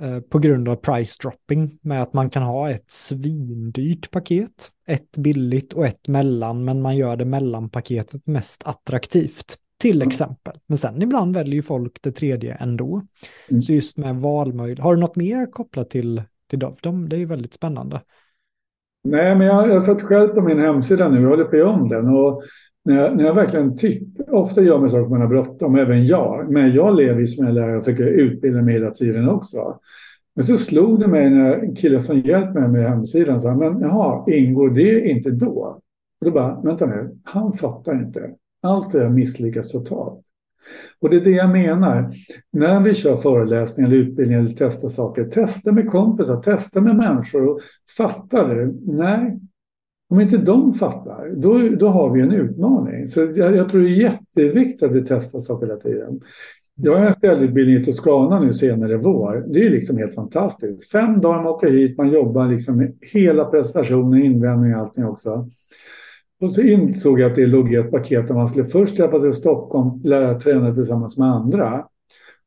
Eh, 0.00 0.20
på 0.20 0.38
grund 0.38 0.68
av 0.68 0.76
price 0.76 1.16
dropping 1.22 1.78
med 1.82 2.02
att 2.02 2.12
man 2.12 2.30
kan 2.30 2.42
ha 2.42 2.70
ett 2.70 2.90
svindyrt 2.90 4.10
paket, 4.10 4.72
ett 4.86 5.16
billigt 5.16 5.72
och 5.72 5.86
ett 5.86 6.08
mellan, 6.08 6.64
men 6.64 6.82
man 6.82 6.96
gör 6.96 7.16
det 7.16 7.24
mellanpaketet 7.24 8.26
mest 8.26 8.62
attraktivt 8.66 9.56
till 9.80 9.96
mm. 9.96 10.08
exempel. 10.08 10.58
Men 10.66 10.78
sen 10.78 11.02
ibland 11.02 11.34
väljer 11.34 11.54
ju 11.54 11.62
folk 11.62 12.02
det 12.02 12.12
tredje 12.12 12.54
ändå. 12.54 13.02
Mm. 13.48 13.62
Så 13.62 13.72
just 13.72 13.96
med 13.96 14.16
valmöjlighet, 14.16 14.84
har 14.84 14.94
du 14.94 15.00
något 15.00 15.16
mer 15.16 15.50
kopplat 15.52 15.90
till, 15.90 16.22
till 16.50 16.58
dem? 16.58 17.08
Det 17.08 17.16
är 17.16 17.20
ju 17.20 17.26
väldigt 17.26 17.54
spännande. 17.54 18.00
Nej, 19.04 19.34
men 19.36 19.46
jag, 19.46 19.68
har 19.68 19.80
satt 19.80 20.02
själv 20.02 20.28
på 20.28 20.40
min 20.40 20.60
hemsida 20.60 21.08
nu, 21.08 21.20
jag 21.20 21.28
håller 21.28 21.44
på 21.44 21.62
om 21.62 21.88
den 21.88 22.08
och 22.08 22.42
när 22.86 22.96
jag, 22.96 23.16
när 23.16 23.24
jag 23.24 23.34
verkligen 23.34 23.76
tittar, 23.76 24.34
ofta 24.34 24.62
gör 24.62 24.78
man 24.78 24.90
saker 24.90 25.10
man 25.10 25.20
har 25.20 25.28
bråttom, 25.28 25.76
även 25.76 26.06
jag. 26.06 26.52
Men 26.52 26.74
jag 26.74 26.96
lever 26.96 27.20
ju 27.20 27.26
som 27.26 27.46
en 27.46 27.54
lärare 27.54 27.78
och 27.78 27.84
försöker 27.84 28.06
utbilda 28.06 28.62
mig 28.62 28.74
hela 28.74 28.90
tiden 28.90 29.28
också. 29.28 29.78
Men 30.34 30.44
så 30.44 30.56
slog 30.56 31.00
det 31.00 31.08
mig 31.08 31.30
när 31.30 31.54
en 31.54 31.74
kille 31.74 32.00
som 32.00 32.18
hjälpte 32.18 32.60
mig 32.60 32.68
med 32.68 32.90
hemsidan 32.90 33.40
sa, 33.40 33.54
men 33.54 33.80
jaha, 33.80 34.24
ingår 34.26 34.70
det 34.70 35.08
inte 35.08 35.30
då? 35.30 35.80
Och 36.20 36.26
då 36.26 36.30
bara, 36.30 36.60
vänta 36.60 36.86
nu, 36.86 37.16
han 37.24 37.52
fattar 37.52 37.94
inte. 37.94 38.30
Alltså 38.62 38.98
jag 38.98 39.12
misslyckas 39.12 39.72
totalt. 39.72 40.22
Och 41.00 41.10
det 41.10 41.16
är 41.16 41.20
det 41.20 41.30
jag 41.30 41.50
menar. 41.50 42.10
När 42.52 42.80
vi 42.80 42.94
kör 42.94 43.16
föreläsningar 43.16 43.88
eller 43.88 43.98
utbildningar 43.98 44.40
eller 44.40 44.54
testar 44.58 44.88
saker, 44.88 45.24
testa 45.24 45.72
med 45.72 45.90
kompisar, 45.90 46.42
testa 46.42 46.80
med 46.80 46.96
människor. 46.96 47.46
Och 47.48 47.60
fattar 47.96 48.54
du? 48.54 48.80
Nej, 48.86 49.40
om 50.08 50.20
inte 50.20 50.36
de 50.36 50.74
fattar, 50.74 51.30
då, 51.36 51.58
då 51.78 51.88
har 51.88 52.10
vi 52.10 52.20
en 52.20 52.32
utmaning. 52.32 53.06
Så 53.06 53.20
jag, 53.20 53.56
jag 53.56 53.70
tror 53.70 53.82
det 53.82 53.88
är 53.88 53.90
jätteviktigt 53.90 54.82
att 54.82 54.92
vi 54.92 55.04
testar 55.08 55.40
saker 55.40 55.66
hela 55.66 55.78
tiden. 55.78 56.20
Jag 56.74 56.96
har 56.96 57.06
en 57.06 57.14
fältutbildning 57.14 57.76
i 57.76 57.84
Toscana 57.84 58.40
nu 58.40 58.54
senare 58.54 58.92
i 58.92 58.96
vår. 58.96 59.44
Det 59.48 59.66
är 59.66 59.70
liksom 59.70 59.98
helt 59.98 60.14
fantastiskt. 60.14 60.90
Fem 60.90 61.20
dagar 61.20 61.36
man 61.36 61.46
åker 61.46 61.70
hit, 61.70 61.98
man 61.98 62.10
jobbar 62.10 62.48
liksom 62.48 62.76
med 62.76 62.94
hela 63.00 63.44
prestationen, 63.44 64.22
invändning 64.22 64.74
och 64.74 64.80
allting 64.80 65.04
också. 65.04 65.48
Och 66.40 66.54
så 66.54 66.60
insåg 66.60 67.20
jag 67.20 67.30
att 67.30 67.36
det 67.36 67.46
låg 67.46 67.72
i 67.72 67.76
ett 67.76 67.90
paket 67.90 68.28
där 68.28 68.34
man 68.34 68.48
skulle 68.48 68.64
först 68.64 68.96
träffas 68.96 69.24
i 69.24 69.32
Stockholm, 69.32 70.00
lära 70.04 70.40
träna 70.40 70.74
tillsammans 70.74 71.16
med 71.16 71.28
andra. 71.28 71.86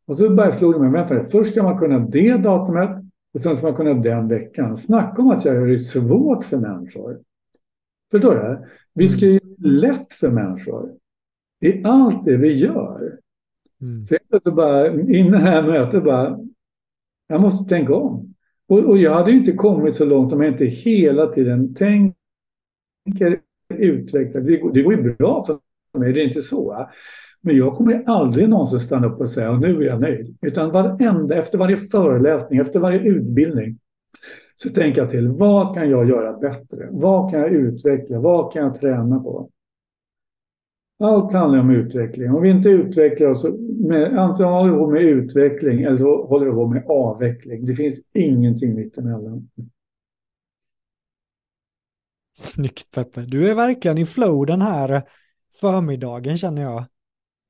Och 0.08 0.18
så 0.18 0.30
bara 0.30 0.52
slog 0.52 0.74
det 0.74 0.80
mig, 0.80 0.92
vänta 0.92 1.24
först 1.24 1.52
ska 1.52 1.64
man 1.64 1.78
kunna 1.78 2.00
det 2.00 2.38
datumet 2.38 2.90
och 3.34 3.42
sen 3.42 3.58
ska 3.58 3.66
man 3.66 3.76
kunna 3.76 3.94
den 3.94 4.28
veckan. 4.28 4.78
Snacka 4.78 5.22
om 5.22 5.30
att 5.30 5.46
jag 5.46 5.56
gör 5.56 5.68
det 5.68 5.80
svårt 5.80 6.46
för 6.46 6.58
människor. 6.58 7.20
Förstår 8.12 8.36
du? 8.36 8.68
Vi 8.94 9.08
ska 9.08 9.26
ju 9.26 9.40
lätt 9.58 10.14
för 10.14 10.30
människor 10.30 10.96
i 11.62 11.84
allt 11.84 12.26
det 12.26 12.38
vi 12.38 12.54
gör. 12.54 13.20
Mm. 13.82 14.04
Så 14.04 14.18
jag 14.30 14.56
bara, 14.56 14.88
innan 14.88 15.32
det 15.32 15.50
här 15.50 15.62
mötet 15.62 16.04
bara, 16.04 16.40
jag 17.28 17.42
måste 17.42 17.70
tänka 17.70 17.96
om. 17.96 18.34
Och, 18.68 18.80
och, 18.80 18.98
jag 18.98 19.14
hade 19.14 19.32
inte 19.32 19.52
kommit 19.52 19.96
så 19.96 20.06
långt 20.06 20.34
om 20.34 20.42
jag 20.42 20.54
inte 20.54 20.66
hela 20.66 21.28
tiden 21.28 21.74
tänker 21.74 23.40
utveckla. 23.74 24.40
Det, 24.40 24.74
det 24.74 24.82
går 24.82 24.94
ju 24.94 25.14
bra 25.14 25.44
för 25.44 25.60
mig, 26.00 26.14
det 26.14 26.22
är 26.22 26.28
inte 26.28 26.42
så. 26.42 26.88
Men 27.42 27.58
jag 27.58 27.76
kommer 27.76 28.04
aldrig 28.06 28.50
någonsin 28.50 28.80
stanna 28.80 29.08
upp 29.08 29.22
och 29.22 29.32
säga 29.32 29.52
och 29.52 29.60
nu 29.60 29.82
är 29.82 29.86
jag 29.86 30.02
nöjd. 30.02 30.38
Utan 30.42 30.72
varenda, 30.72 31.36
efter 31.36 31.58
varje 31.58 31.78
föreläsning, 31.78 32.60
efter 32.60 32.80
varje 32.80 33.00
utbildning 33.00 33.80
så 34.62 34.70
tänker 34.70 35.02
jag 35.02 35.10
till, 35.10 35.28
vad 35.28 35.74
kan 35.74 35.90
jag 35.90 36.10
göra 36.10 36.38
bättre? 36.38 36.88
Vad 36.92 37.32
kan 37.32 37.40
jag 37.40 37.52
utveckla? 37.52 38.20
Vad 38.20 38.54
kan 38.54 38.64
jag 38.64 38.80
träna 38.80 39.20
på? 39.20 39.50
Allt 41.00 41.34
handlar 41.34 41.60
om 41.60 41.70
utveckling. 41.70 42.32
Om 42.32 42.42
vi 42.42 42.50
inte 42.50 42.70
utvecklar 42.70 43.30
oss, 43.30 43.46
med, 43.80 44.18
antingen 44.18 44.54
håller 44.54 44.72
vi 44.72 44.78
på 44.78 44.90
med 44.90 45.02
utveckling 45.02 45.82
eller 45.82 45.98
så 45.98 46.26
håller 46.26 46.46
vi 46.46 46.52
på 46.52 46.68
med 46.68 46.84
avveckling. 46.88 47.66
Det 47.66 47.74
finns 47.74 48.00
ingenting 48.14 48.76
mittemellan. 48.76 49.50
Snyggt 52.38 52.92
Peppe. 52.92 53.22
Du 53.22 53.50
är 53.50 53.54
verkligen 53.54 53.98
i 53.98 54.06
flow 54.06 54.46
den 54.46 54.62
här 54.62 55.04
förmiddagen 55.62 56.38
känner 56.38 56.62
jag. 56.62 56.86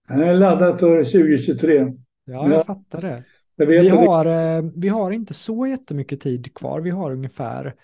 Jag 0.07 0.27
är 0.27 0.35
laddad 0.35 0.79
för 0.79 1.03
2023. 1.03 1.73
Ja, 1.77 1.93
jag 2.25 2.51
ja. 2.51 2.63
fattar 2.63 3.01
det. 3.01 3.23
Vi 3.65 3.89
har. 3.89 4.25
Eh, 4.25 4.63
vi 4.75 4.89
har 4.89 5.11
inte 5.11 5.33
så 5.33 5.67
jättemycket 5.67 6.21
tid 6.21 6.53
kvar. 6.53 6.81
Vi 6.81 6.89
har 6.89 7.11
ungefär 7.11 7.75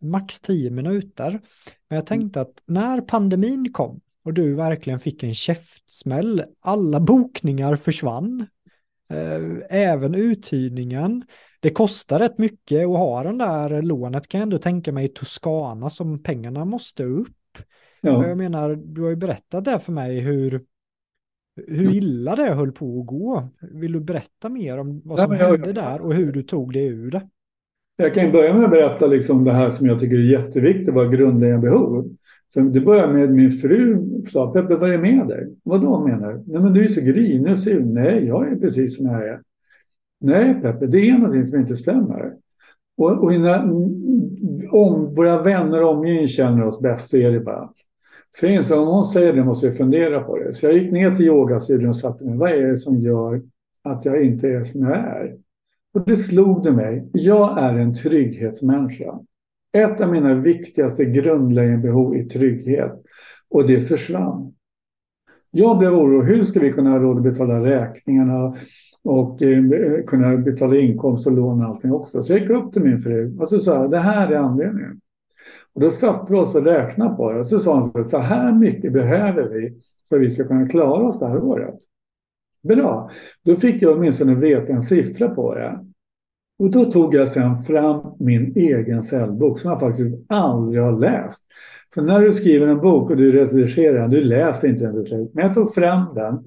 max 0.00 0.40
tio 0.40 0.70
minuter. 0.70 1.40
Men 1.88 1.96
jag 1.96 2.06
tänkte 2.06 2.40
att 2.40 2.62
när 2.66 3.00
pandemin 3.00 3.72
kom 3.72 4.00
och 4.24 4.34
du 4.34 4.54
verkligen 4.54 5.00
fick 5.00 5.22
en 5.22 5.34
käftsmäll, 5.34 6.44
alla 6.60 7.00
bokningar 7.00 7.76
försvann, 7.76 8.46
eh, 9.10 9.78
även 9.78 10.14
uthyrningen. 10.14 11.24
Det 11.60 11.70
kostar 11.70 12.18
rätt 12.18 12.38
mycket 12.38 12.80
att 12.80 12.98
ha 12.98 13.22
den 13.22 13.38
där 13.38 13.82
lånet 13.82 14.28
kan 14.28 14.38
jag 14.38 14.42
ändå 14.42 14.58
tänka 14.58 14.92
mig 14.92 15.04
i 15.04 15.08
Toscana 15.08 15.90
som 15.90 16.22
pengarna 16.22 16.64
måste 16.64 17.04
upp. 17.04 17.58
Ja. 18.00 18.26
Jag 18.26 18.38
menar, 18.38 18.74
du 18.74 19.02
har 19.02 19.10
ju 19.10 19.16
berättat 19.16 19.64
det 19.64 19.78
för 19.78 19.92
mig 19.92 20.20
hur 20.20 20.64
hur 21.68 21.96
illa 21.96 22.36
det 22.36 22.54
höll 22.54 22.72
på 22.72 23.00
att 23.00 23.06
gå. 23.06 23.48
Vill 23.60 23.92
du 23.92 24.00
berätta 24.00 24.48
mer 24.48 24.78
om 24.78 25.02
vad 25.04 25.20
som 25.20 25.32
ja, 25.32 25.46
hände 25.46 25.66
jag, 25.66 25.74
där 25.74 26.00
och 26.00 26.14
hur 26.14 26.32
du 26.32 26.42
tog 26.42 26.72
dig 26.72 26.86
ur 26.86 27.10
det? 27.10 27.22
Jag 27.96 28.14
kan 28.14 28.32
börja 28.32 28.54
med 28.54 28.64
att 28.64 28.70
berätta 28.70 29.06
liksom 29.06 29.44
det 29.44 29.52
här 29.52 29.70
som 29.70 29.86
jag 29.86 30.00
tycker 30.00 30.16
är 30.16 30.32
jätteviktigt, 30.32 30.94
vad 30.94 31.12
grundläggande 31.12 31.70
behov. 31.70 32.08
Så 32.54 32.60
det 32.60 32.80
började 32.80 33.12
med 33.12 33.30
min 33.30 33.50
fru 33.50 34.06
sa, 34.26 34.52
Peppe 34.52 34.76
vad 34.76 34.88
är 34.88 34.92
det 34.92 35.02
med 35.02 35.28
dig? 35.28 35.56
Vad 35.62 35.82
då 35.82 36.06
menar 36.06 36.32
du? 36.32 36.42
Nej 36.46 36.62
men 36.62 36.72
du 36.72 36.84
är 36.84 36.88
så 36.88 37.00
grinig 37.00 37.50
och 37.50 37.58
sur. 37.58 37.80
Nej, 37.80 38.26
jag 38.26 38.52
är 38.52 38.56
precis 38.56 38.96
som 38.96 39.06
jag 39.06 39.28
är. 39.28 39.40
Nej 40.20 40.54
Peppe, 40.62 40.86
det 40.86 41.10
är 41.10 41.18
någonting 41.18 41.46
som 41.46 41.60
inte 41.60 41.76
stämmer. 41.76 42.32
Och, 42.96 43.24
och 43.24 43.32
när 43.32 43.70
om 44.70 45.14
våra 45.14 45.42
vänner 45.42 45.82
och 45.82 45.90
omgivning 45.90 46.28
känner 46.28 46.64
oss 46.64 46.80
bäst 46.80 47.10
så 47.10 47.16
är 47.16 47.30
det 47.30 47.40
bara 47.40 47.70
så 48.38 48.82
om 48.82 48.88
hon 48.88 49.04
säger 49.04 49.32
det 49.32 49.44
måste 49.44 49.66
jag 49.66 49.76
fundera 49.76 50.20
på 50.20 50.38
det. 50.38 50.54
Så 50.54 50.66
jag 50.66 50.74
gick 50.74 50.92
ner 50.92 51.16
till 51.16 51.26
yogastudion 51.26 51.88
och 51.88 51.96
satte 51.96 52.24
mig. 52.24 52.36
Vad 52.36 52.50
är 52.50 52.66
det 52.66 52.78
som 52.78 52.96
gör 52.96 53.42
att 53.82 54.04
jag 54.04 54.24
inte 54.24 54.48
är 54.48 54.64
som 54.64 54.80
jag 54.80 54.96
är? 54.96 55.36
Och 55.94 56.04
det 56.06 56.16
slog 56.16 56.64
det 56.64 56.72
mig. 56.72 57.08
Jag 57.12 57.58
är 57.58 57.74
en 57.74 57.94
trygghetsmänniska. 57.94 59.18
Ett 59.72 60.00
av 60.00 60.12
mina 60.12 60.34
viktigaste 60.34 61.04
grundläggande 61.04 61.78
behov 61.78 62.16
är 62.16 62.24
trygghet. 62.24 63.02
Och 63.50 63.66
det 63.66 63.80
försvann. 63.80 64.54
Jag 65.50 65.78
blev 65.78 65.94
orolig. 65.94 66.36
Hur 66.36 66.44
ska 66.44 66.60
vi 66.60 66.72
kunna 66.72 66.90
ha 66.90 66.98
råd 66.98 67.16
att 67.16 67.22
betala 67.22 67.66
räkningarna 67.66 68.56
och 69.02 69.42
eh, 69.42 69.64
kunna 70.06 70.36
betala 70.36 70.76
inkomst 70.76 71.26
och 71.26 71.32
lån 71.32 71.60
och 71.60 71.66
allting 71.66 71.92
också? 71.92 72.22
Så 72.22 72.32
jag 72.32 72.40
gick 72.40 72.50
upp 72.50 72.72
till 72.72 72.82
min 72.82 73.00
fru 73.00 73.36
och 73.38 73.48
så 73.48 73.58
sa 73.58 73.74
jag, 73.74 73.90
det 73.90 73.98
här 73.98 74.32
är 74.32 74.36
anledningen. 74.36 75.00
Och 75.74 75.80
då 75.80 75.90
satte 75.90 76.32
vi 76.32 76.38
oss 76.38 76.54
och 76.54 76.64
räknade 76.64 77.16
på 77.16 77.32
det. 77.32 77.40
Och 77.40 77.46
så 77.46 77.60
sa 77.60 77.90
han 77.94 78.04
så 78.04 78.18
här 78.18 78.52
mycket 78.52 78.92
behöver 78.92 79.48
vi 79.48 79.78
för 80.08 80.16
att 80.16 80.22
vi 80.22 80.30
ska 80.30 80.44
kunna 80.44 80.68
klara 80.68 81.08
oss 81.08 81.18
det 81.18 81.26
här 81.26 81.42
året. 81.42 81.78
Bra, 82.62 83.10
då 83.44 83.56
fick 83.56 83.82
jag 83.82 83.96
åtminstone 83.96 84.34
veta 84.34 84.72
en 84.72 84.82
siffra 84.82 85.28
på 85.28 85.54
det. 85.54 85.84
Och 86.58 86.70
då 86.70 86.84
tog 86.84 87.14
jag 87.14 87.28
sen 87.28 87.56
fram 87.56 88.00
min 88.18 88.56
egen 88.56 89.04
cellbok 89.04 89.58
som 89.58 89.70
jag 89.70 89.80
faktiskt 89.80 90.16
aldrig 90.28 90.82
har 90.82 90.98
läst. 90.98 91.46
För 91.94 92.02
när 92.02 92.20
du 92.20 92.32
skriver 92.32 92.66
en 92.66 92.80
bok 92.80 93.10
och 93.10 93.16
du 93.16 93.32
redigerar 93.32 94.00
den, 94.00 94.10
du 94.10 94.20
läser 94.20 94.68
inte 94.68 94.84
den 94.84 95.04
till 95.04 95.28
Men 95.32 95.44
jag 95.44 95.54
tog 95.54 95.74
fram 95.74 96.14
den 96.14 96.38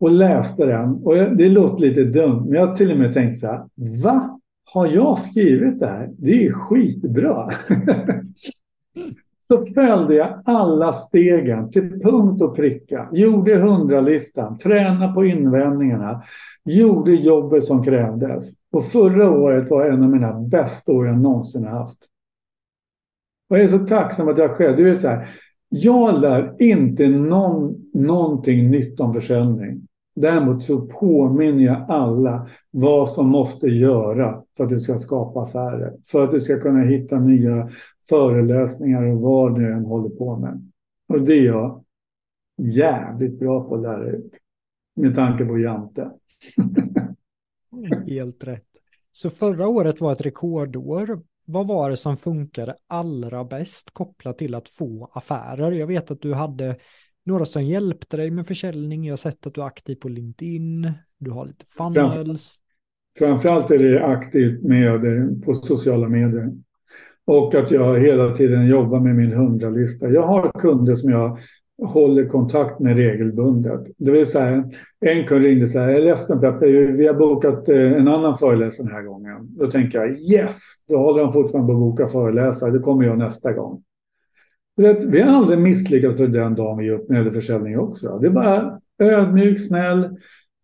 och 0.00 0.10
läste 0.10 0.66
den. 0.66 0.88
Och 0.88 1.14
det 1.14 1.48
låter 1.48 1.86
lite 1.86 2.04
dumt, 2.04 2.44
men 2.44 2.60
jag 2.60 2.76
till 2.76 2.92
och 2.92 2.98
med 2.98 3.14
tänkt 3.14 3.38
så 3.38 3.46
här, 3.46 3.64
va? 4.04 4.40
Har 4.64 4.86
jag 4.86 5.18
skrivit 5.18 5.78
det 5.78 5.86
här? 5.86 6.10
Det 6.18 6.46
är 6.46 6.52
skitbra. 6.52 7.50
Så 9.48 9.66
följde 9.66 10.14
jag 10.14 10.42
alla 10.44 10.92
stegen 10.92 11.70
till 11.70 12.00
punkt 12.00 12.42
och 12.42 12.56
pricka. 12.56 13.08
Gjorde 13.12 13.56
hundralistan, 13.56 14.58
tränade 14.58 15.14
på 15.14 15.24
invändningarna, 15.24 16.22
gjorde 16.64 17.12
jobbet 17.12 17.64
som 17.64 17.82
krävdes. 17.82 18.44
Och 18.72 18.84
förra 18.84 19.30
året 19.30 19.70
var 19.70 19.84
en 19.84 20.02
av 20.02 20.10
mina 20.10 20.32
bästa 20.32 20.92
år 20.92 21.06
jag 21.06 21.18
någonsin 21.18 21.64
haft. 21.64 21.98
Och 23.50 23.58
jag 23.58 23.64
är 23.64 23.68
så 23.68 23.78
tacksam 23.78 24.28
att 24.28 24.38
jag 24.38 24.50
själv, 24.50 24.76
du 24.76 24.84
vet 24.84 25.00
så 25.00 25.08
här, 25.08 25.28
jag 25.68 26.20
lär 26.20 26.62
inte 26.62 27.08
någon, 27.08 27.90
någonting 27.94 28.70
nytt 28.70 29.00
om 29.00 29.14
försäljning. 29.14 29.87
Däremot 30.20 30.62
så 30.64 30.80
påminner 30.80 31.64
jag 31.64 31.84
alla 31.88 32.48
vad 32.70 33.08
som 33.08 33.28
måste 33.28 33.66
göras 33.66 34.44
för 34.56 34.64
att 34.64 34.70
du 34.70 34.80
ska 34.80 34.98
skapa 34.98 35.42
affärer. 35.42 35.94
För 36.04 36.24
att 36.24 36.30
du 36.30 36.40
ska 36.40 36.60
kunna 36.60 36.80
hitta 36.80 37.18
nya 37.18 37.68
föreläsningar 38.08 39.02
och 39.02 39.20
vad 39.20 39.54
du 39.54 39.72
än 39.72 39.84
håller 39.84 40.08
på 40.08 40.36
med. 40.36 40.70
Och 41.08 41.20
det 41.22 41.32
är 41.32 41.44
jag 41.44 41.84
jävligt 42.56 43.38
bra 43.38 43.68
på 43.68 43.74
att 43.74 43.82
lära 43.82 44.10
ut. 44.10 44.32
Med 44.96 45.14
tanke 45.14 45.44
på 45.44 45.58
Jante. 45.58 46.10
Helt 48.06 48.44
rätt. 48.44 48.64
Så 49.12 49.30
förra 49.30 49.68
året 49.68 50.00
var 50.00 50.12
ett 50.12 50.20
rekordår. 50.20 51.22
Vad 51.44 51.66
var 51.66 51.90
det 51.90 51.96
som 51.96 52.16
funkade 52.16 52.76
allra 52.86 53.44
bäst 53.44 53.90
kopplat 53.90 54.38
till 54.38 54.54
att 54.54 54.68
få 54.68 55.10
affärer? 55.12 55.72
Jag 55.72 55.86
vet 55.86 56.10
att 56.10 56.20
du 56.20 56.34
hade 56.34 56.76
några 57.28 57.44
som 57.44 57.64
hjälpte 57.64 58.16
dig 58.16 58.30
med 58.30 58.46
försäljning. 58.46 59.04
Jag 59.04 59.12
har 59.12 59.16
sett 59.16 59.46
att 59.46 59.54
du 59.54 59.60
är 59.60 59.66
aktiv 59.66 59.94
på 59.94 60.08
LinkedIn. 60.08 60.92
Du 61.18 61.30
har 61.30 61.46
lite 61.46 61.64
funnels. 61.66 62.58
Framförallt 63.18 63.70
är 63.70 63.78
det 63.78 64.04
aktivt 64.04 64.62
med 64.62 65.02
på 65.44 65.54
sociala 65.54 66.08
medier. 66.08 66.52
Och 67.24 67.54
att 67.54 67.70
jag 67.70 68.00
hela 68.00 68.36
tiden 68.36 68.66
jobbar 68.66 69.00
med 69.00 69.16
min 69.16 69.32
hundralista. 69.32 70.08
Jag 70.08 70.22
har 70.22 70.50
kunder 70.58 70.94
som 70.94 71.10
jag 71.10 71.38
håller 71.82 72.28
kontakt 72.28 72.80
med 72.80 72.96
regelbundet. 72.96 73.80
Det 73.96 74.10
vill 74.10 74.26
säga, 74.26 74.70
en 75.00 75.26
kund 75.26 75.44
ringde 75.44 75.64
och 75.64 75.70
sa, 75.70 75.78
jag 75.78 75.90
är 75.90 76.02
ledsen 76.02 76.40
Peppe, 76.40 76.66
vi 76.66 77.06
har 77.06 77.14
bokat 77.14 77.68
eh, 77.68 77.92
en 77.92 78.08
annan 78.08 78.38
föreläsare 78.38 78.86
den 78.86 78.94
här 78.94 79.02
gången. 79.02 79.36
Då 79.40 79.70
tänker 79.70 79.98
jag, 79.98 80.18
yes, 80.18 80.58
då 80.88 80.96
håller 80.96 81.24
han 81.24 81.32
fortfarande 81.32 81.66
på 81.66 81.72
att 81.72 81.80
boka 81.80 82.08
föreläsare, 82.08 82.70
det 82.70 82.78
kommer 82.78 83.04
jag 83.04 83.18
nästa 83.18 83.52
gång. 83.52 83.82
Vet, 84.78 85.04
vi 85.04 85.20
har 85.20 85.36
aldrig 85.36 85.58
misslyckats 85.58 86.18
den 86.18 86.54
dagen 86.54 86.78
vi 86.78 86.86
ger 86.86 86.92
upp 86.92 87.08
när 87.08 87.16
det 87.16 87.22
gäller 87.22 87.40
försäljning 87.40 87.78
också. 87.78 88.18
Det 88.18 88.26
är 88.26 88.30
bara 88.30 88.80
ödmjuk, 88.98 89.66
snäll, 89.66 90.16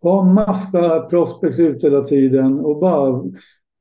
ha 0.03 0.25
massa 0.25 1.01
prospects 1.01 1.59
ute 1.59 1.87
hela 1.87 2.05
tiden 2.05 2.61
och 2.61 2.79
bara 2.81 3.23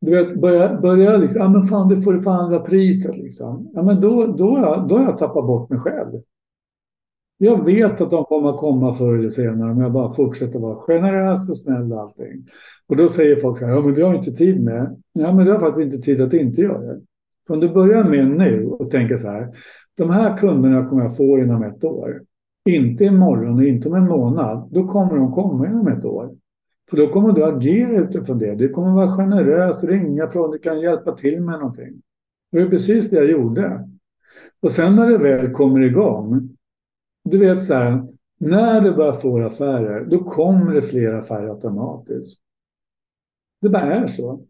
du 0.02 0.12
vet, 0.12 0.42
börja, 0.42 0.82
börja 0.82 1.18
liksom, 1.18 1.42
ja 1.42 1.50
men 1.50 1.68
fan 1.68 1.90
det 1.90 2.02
får 2.02 2.14
du 2.14 2.24
på 2.24 2.30
andra 2.30 2.60
priset 2.60 3.18
liksom. 3.18 3.72
Ja 3.74 3.84
men 3.84 4.02
då, 4.02 4.26
då, 4.26 4.86
då 4.90 4.98
har 4.98 5.04
jag 5.04 5.18
tappat 5.18 5.46
bort 5.46 5.70
mig 5.70 5.80
själv. 5.80 6.22
Jag 7.38 7.66
vet 7.66 8.02
att 8.02 8.12
de 8.12 8.26
kommer 8.26 8.50
att 8.50 8.58
komma 8.58 8.94
förr 8.94 9.18
eller 9.18 9.30
senare 9.30 9.72
om 9.72 9.82
jag 9.82 9.92
bara 9.92 10.14
fortsätter 10.14 10.60
vara 10.60 10.76
generös 10.76 11.50
och 11.50 11.58
snäll 11.58 11.94
och 11.94 12.02
allting. 12.02 12.46
Och 12.88 12.96
då 12.96 13.10
säger 13.10 13.36
folk 13.36 13.58
så 13.60 13.66
här, 13.66 13.74
ja 13.74 13.82
men 13.82 13.94
det 13.94 14.02
har 14.02 14.16
inte 14.16 14.32
tid 14.32 14.64
med. 14.64 15.02
Ja 15.14 15.34
men 15.34 15.46
du 15.46 15.52
har 15.52 15.60
faktiskt 15.60 15.86
inte 15.86 16.06
tid 16.06 16.22
att 16.22 16.34
inte 16.34 16.62
göra 16.62 16.80
det. 16.82 17.02
För 17.48 17.54
om 17.54 17.60
du 17.60 17.70
börjar 17.70 18.04
med 18.04 18.28
nu 18.28 18.68
och 18.68 18.92
tänker 18.92 19.18
så 19.18 19.28
här, 19.28 19.50
de 19.98 20.10
här 20.10 20.38
kunderna 20.38 20.86
kommer 20.86 21.04
jag 21.04 21.18
få 21.18 21.40
inom 21.40 21.64
ett 21.64 21.84
år. 21.84 22.24
Inte 22.70 23.04
imorgon 23.04 23.58
och 23.58 23.64
inte 23.64 23.90
om 23.90 23.96
en 23.96 24.08
månad. 24.08 24.70
Då 24.72 24.88
kommer 24.88 25.16
de 25.16 25.32
komma 25.32 25.68
inom 25.68 25.88
ett 25.88 26.06
år. 26.06 26.36
För 26.90 26.98
då 26.98 27.08
kommer 27.08 27.34
du 27.34 27.44
agera 27.44 27.98
utifrån 27.98 28.40
det. 28.40 28.56
Du 28.56 28.70
kommer 28.70 28.92
vara 28.92 29.18
generös, 29.18 29.84
ringa 29.84 30.28
från, 30.28 30.52
du 30.52 30.60
kan 30.60 30.82
hjälpa 30.82 31.16
till 31.16 31.42
med 31.42 31.60
någonting. 31.60 32.02
Det 32.52 32.64
var 32.64 32.70
precis 32.70 33.10
det 33.10 33.16
jag 33.16 33.32
gjorde. 33.32 33.90
Och 34.62 34.72
sen 34.72 34.96
när 34.96 35.10
det 35.10 35.18
väl 35.18 35.52
kommer 35.52 35.82
igång, 35.82 36.50
du 37.24 37.38
vet 37.38 37.64
så 37.64 37.74
här, 37.74 38.08
när 38.40 38.82
du 38.82 38.92
börjar 38.92 39.14
få 39.14 39.46
affärer, 39.46 40.06
då 40.06 40.24
kommer 40.24 40.74
det 40.74 40.82
fler 40.82 41.14
affärer 41.14 41.50
automatiskt. 41.50 42.40
Det 43.62 43.70
bara 43.70 43.94
är 43.94 44.08
så. 44.08 44.46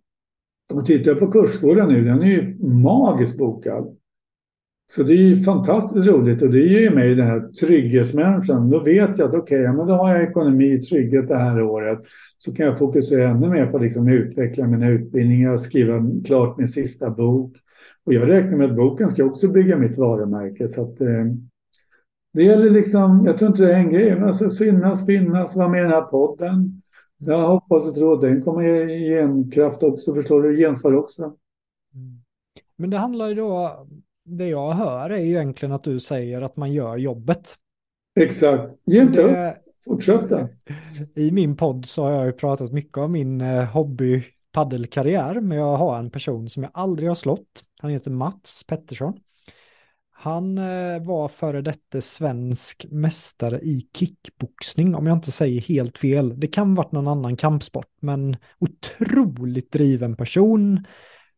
Och 0.73 0.85
tittar 0.85 1.11
jag 1.11 1.19
på 1.19 1.31
kursgården 1.31 1.89
nu, 1.89 2.03
den 2.03 2.21
är 2.21 2.25
ju 2.25 2.65
magiskt 2.65 3.37
bokad. 3.37 3.97
Så 4.95 5.03
det 5.03 5.13
är 5.13 5.17
ju 5.17 5.43
fantastiskt 5.43 6.07
roligt 6.07 6.41
och 6.41 6.49
det 6.49 6.59
ger 6.59 6.79
ju 6.79 6.95
mig 6.95 7.15
den 7.15 7.27
här 7.27 7.51
trygghetsmänniskan. 7.59 8.69
Då 8.69 8.79
vet 8.79 9.17
jag 9.17 9.27
att 9.27 9.41
okej, 9.41 9.61
okay, 9.61 9.77
men 9.77 9.87
då 9.87 9.93
har 9.93 10.15
jag 10.15 10.23
ekonomi, 10.23 10.81
trygghet 10.81 11.27
det 11.27 11.37
här 11.37 11.61
året. 11.61 11.99
Så 12.37 12.55
kan 12.55 12.65
jag 12.65 12.77
fokusera 12.77 13.29
ännu 13.29 13.49
mer 13.49 13.65
på 13.65 13.77
liksom 13.77 14.07
utveckla 14.07 14.67
mina 14.67 14.89
utbildningar, 14.89 15.57
skriva 15.57 16.01
klart 16.25 16.57
min 16.57 16.67
sista 16.67 17.09
bok. 17.09 17.57
Och 18.05 18.13
jag 18.13 18.29
räknar 18.29 18.57
med 18.57 18.69
att 18.69 18.75
boken 18.75 19.09
ska 19.09 19.23
också 19.25 19.47
bygga 19.47 19.77
mitt 19.77 19.97
varumärke. 19.97 20.69
Så 20.69 20.81
att, 20.81 21.01
eh, 21.01 21.25
det 22.33 22.43
gäller 22.43 22.69
liksom, 22.69 23.25
jag 23.25 23.37
tror 23.37 23.49
inte 23.49 23.63
det 23.63 23.73
är 23.73 23.79
en 23.79 23.91
grej, 23.91 24.15
men 24.15 24.23
alltså 24.23 24.49
synas, 24.49 25.05
finnas, 25.05 25.55
vara 25.55 25.69
med 25.69 25.79
i 25.79 25.83
den 25.83 25.91
här 25.91 26.01
podden. 26.01 26.81
Jag 27.17 27.47
hoppas 27.47 27.87
och 27.87 27.95
tror 27.95 28.13
att 28.13 28.21
den 28.21 28.41
kommer 28.41 28.63
ge 28.87 29.19
en 29.19 29.51
kraft 29.51 29.83
också, 29.83 30.15
förstår 30.15 30.43
du, 30.43 30.57
gensvar 30.57 30.93
också. 30.95 31.23
Mm. 31.23 32.21
Men 32.75 32.89
det 32.89 32.97
handlar 32.97 33.29
ju 33.29 33.35
då, 33.35 33.85
det 34.25 34.47
jag 34.47 34.71
hör 34.71 35.09
är 35.09 35.17
ju 35.19 35.29
egentligen 35.29 35.71
att 35.71 35.83
du 35.83 35.99
säger 35.99 36.41
att 36.41 36.57
man 36.57 36.73
gör 36.73 36.97
jobbet. 36.97 37.55
Exakt, 38.19 38.73
ge 38.85 39.01
inte 39.01 39.21
upp, 39.21 39.57
fortsätta. 39.85 40.49
I 41.15 41.31
min 41.31 41.57
podd 41.57 41.85
så 41.85 42.03
har 42.03 42.11
jag 42.11 42.25
ju 42.25 42.31
pratat 42.31 42.71
mycket 42.71 42.97
om 42.97 43.11
min 43.11 43.41
eh, 43.41 43.63
hobby 43.63 44.23
paddelkarriär, 44.51 45.39
men 45.39 45.57
jag 45.57 45.75
har 45.75 45.99
en 45.99 46.09
person 46.09 46.49
som 46.49 46.63
jag 46.63 46.71
aldrig 46.73 47.09
har 47.09 47.15
slått. 47.15 47.63
Han 47.81 47.91
heter 47.91 48.11
Mats 48.11 48.63
Pettersson. 48.67 49.13
Han 50.11 50.57
eh, 50.57 51.03
var 51.05 51.27
före 51.27 51.61
detta 51.61 52.01
svensk 52.01 52.85
mästare 52.89 53.59
i 53.59 53.87
kickboxning, 53.93 54.95
om 54.95 55.07
jag 55.07 55.17
inte 55.17 55.31
säger 55.31 55.61
helt 55.61 55.97
fel. 55.97 56.39
Det 56.39 56.47
kan 56.47 56.75
varit 56.75 56.91
någon 56.91 57.07
annan 57.07 57.37
kampsport, 57.37 57.91
men 57.99 58.37
otroligt 58.59 59.71
driven 59.71 60.15
person. 60.15 60.85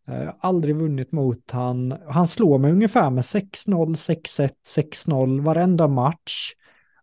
Eh, 0.07 0.33
aldrig 0.39 0.75
vunnit 0.75 1.11
mot 1.11 1.51
han. 1.51 1.97
Han 2.07 2.27
slår 2.27 2.57
mig 2.57 2.71
ungefär 2.71 3.09
med 3.09 3.23
6-0, 3.23 3.95
6-1, 3.95 4.49
6-0 4.65 5.41
varenda 5.41 5.87
match. 5.87 6.51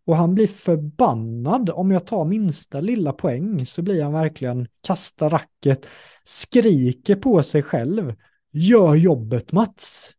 Och 0.05 0.17
han 0.17 0.35
blir 0.35 0.47
förbannad 0.47 1.71
om 1.71 1.91
jag 1.91 2.07
tar 2.07 2.25
minsta 2.25 2.81
lilla 2.81 3.13
poäng 3.13 3.67
så 3.67 3.83
blir 3.83 4.03
han 4.03 4.13
verkligen 4.13 4.69
kasta 4.87 5.29
racket, 5.29 5.87
skriker 6.25 7.15
på 7.15 7.43
sig 7.43 7.63
själv. 7.63 8.15
Gör 8.53 8.95
jobbet 8.95 9.53
Mats! 9.53 10.15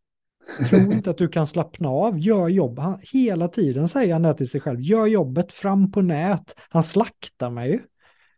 Tro 0.68 0.92
inte 0.92 1.10
att 1.10 1.18
du 1.18 1.28
kan 1.28 1.46
slappna 1.46 1.88
av, 1.88 2.18
gör 2.18 2.48
jobb. 2.48 2.78
Han, 2.78 2.98
hela 3.12 3.48
tiden 3.48 3.88
säger 3.88 4.12
han 4.12 4.22
det 4.22 4.34
till 4.34 4.48
sig 4.48 4.60
själv, 4.60 4.80
gör 4.80 5.06
jobbet 5.06 5.52
fram 5.52 5.92
på 5.92 6.02
nät. 6.02 6.54
Han 6.68 6.82
slaktar 6.82 7.50
mig 7.50 7.70
ju. 7.70 7.80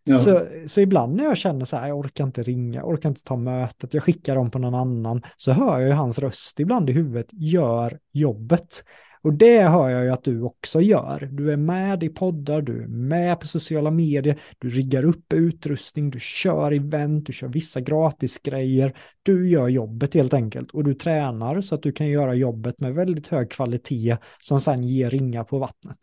Ja. 0.08 0.18
Så, 0.18 0.46
så 0.66 0.80
ibland 0.80 1.16
när 1.16 1.24
jag 1.24 1.36
känner 1.36 1.64
så 1.64 1.76
här, 1.76 1.88
jag 1.88 1.98
orkar 1.98 2.24
inte 2.24 2.42
ringa, 2.42 2.78
jag 2.78 2.88
orkar 2.88 3.08
inte 3.08 3.24
ta 3.24 3.36
mötet, 3.36 3.94
jag 3.94 4.02
skickar 4.02 4.34
dem 4.34 4.50
på 4.50 4.58
någon 4.58 4.74
annan, 4.74 5.22
så 5.36 5.52
hör 5.52 5.80
jag 5.80 5.88
ju 5.88 5.94
hans 5.94 6.18
röst 6.18 6.60
ibland 6.60 6.90
i 6.90 6.92
huvudet, 6.92 7.26
gör 7.32 7.98
jobbet. 8.12 8.84
Och 9.22 9.32
det 9.32 9.62
hör 9.62 9.88
jag 9.88 10.04
ju 10.04 10.10
att 10.10 10.24
du 10.24 10.42
också 10.42 10.80
gör. 10.80 11.28
Du 11.32 11.52
är 11.52 11.56
med 11.56 12.02
i 12.02 12.08
poddar, 12.08 12.62
du 12.62 12.82
är 12.82 12.86
med 12.86 13.40
på 13.40 13.46
sociala 13.46 13.90
medier, 13.90 14.40
du 14.58 14.68
riggar 14.68 15.04
upp 15.04 15.32
utrustning, 15.32 16.10
du 16.10 16.20
kör 16.20 16.72
event, 16.72 17.26
du 17.26 17.32
kör 17.32 17.48
vissa 17.48 17.80
gratisgrejer. 17.80 18.96
Du 19.22 19.48
gör 19.48 19.68
jobbet 19.68 20.14
helt 20.14 20.34
enkelt 20.34 20.70
och 20.70 20.84
du 20.84 20.94
tränar 20.94 21.60
så 21.60 21.74
att 21.74 21.82
du 21.82 21.92
kan 21.92 22.08
göra 22.08 22.34
jobbet 22.34 22.80
med 22.80 22.94
väldigt 22.94 23.28
hög 23.28 23.50
kvalitet 23.50 24.16
som 24.40 24.60
sen 24.60 24.82
ger 24.82 25.10
ringar 25.10 25.44
på 25.44 25.58
vattnet. 25.58 25.98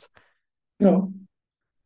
Ja, 0.78 1.12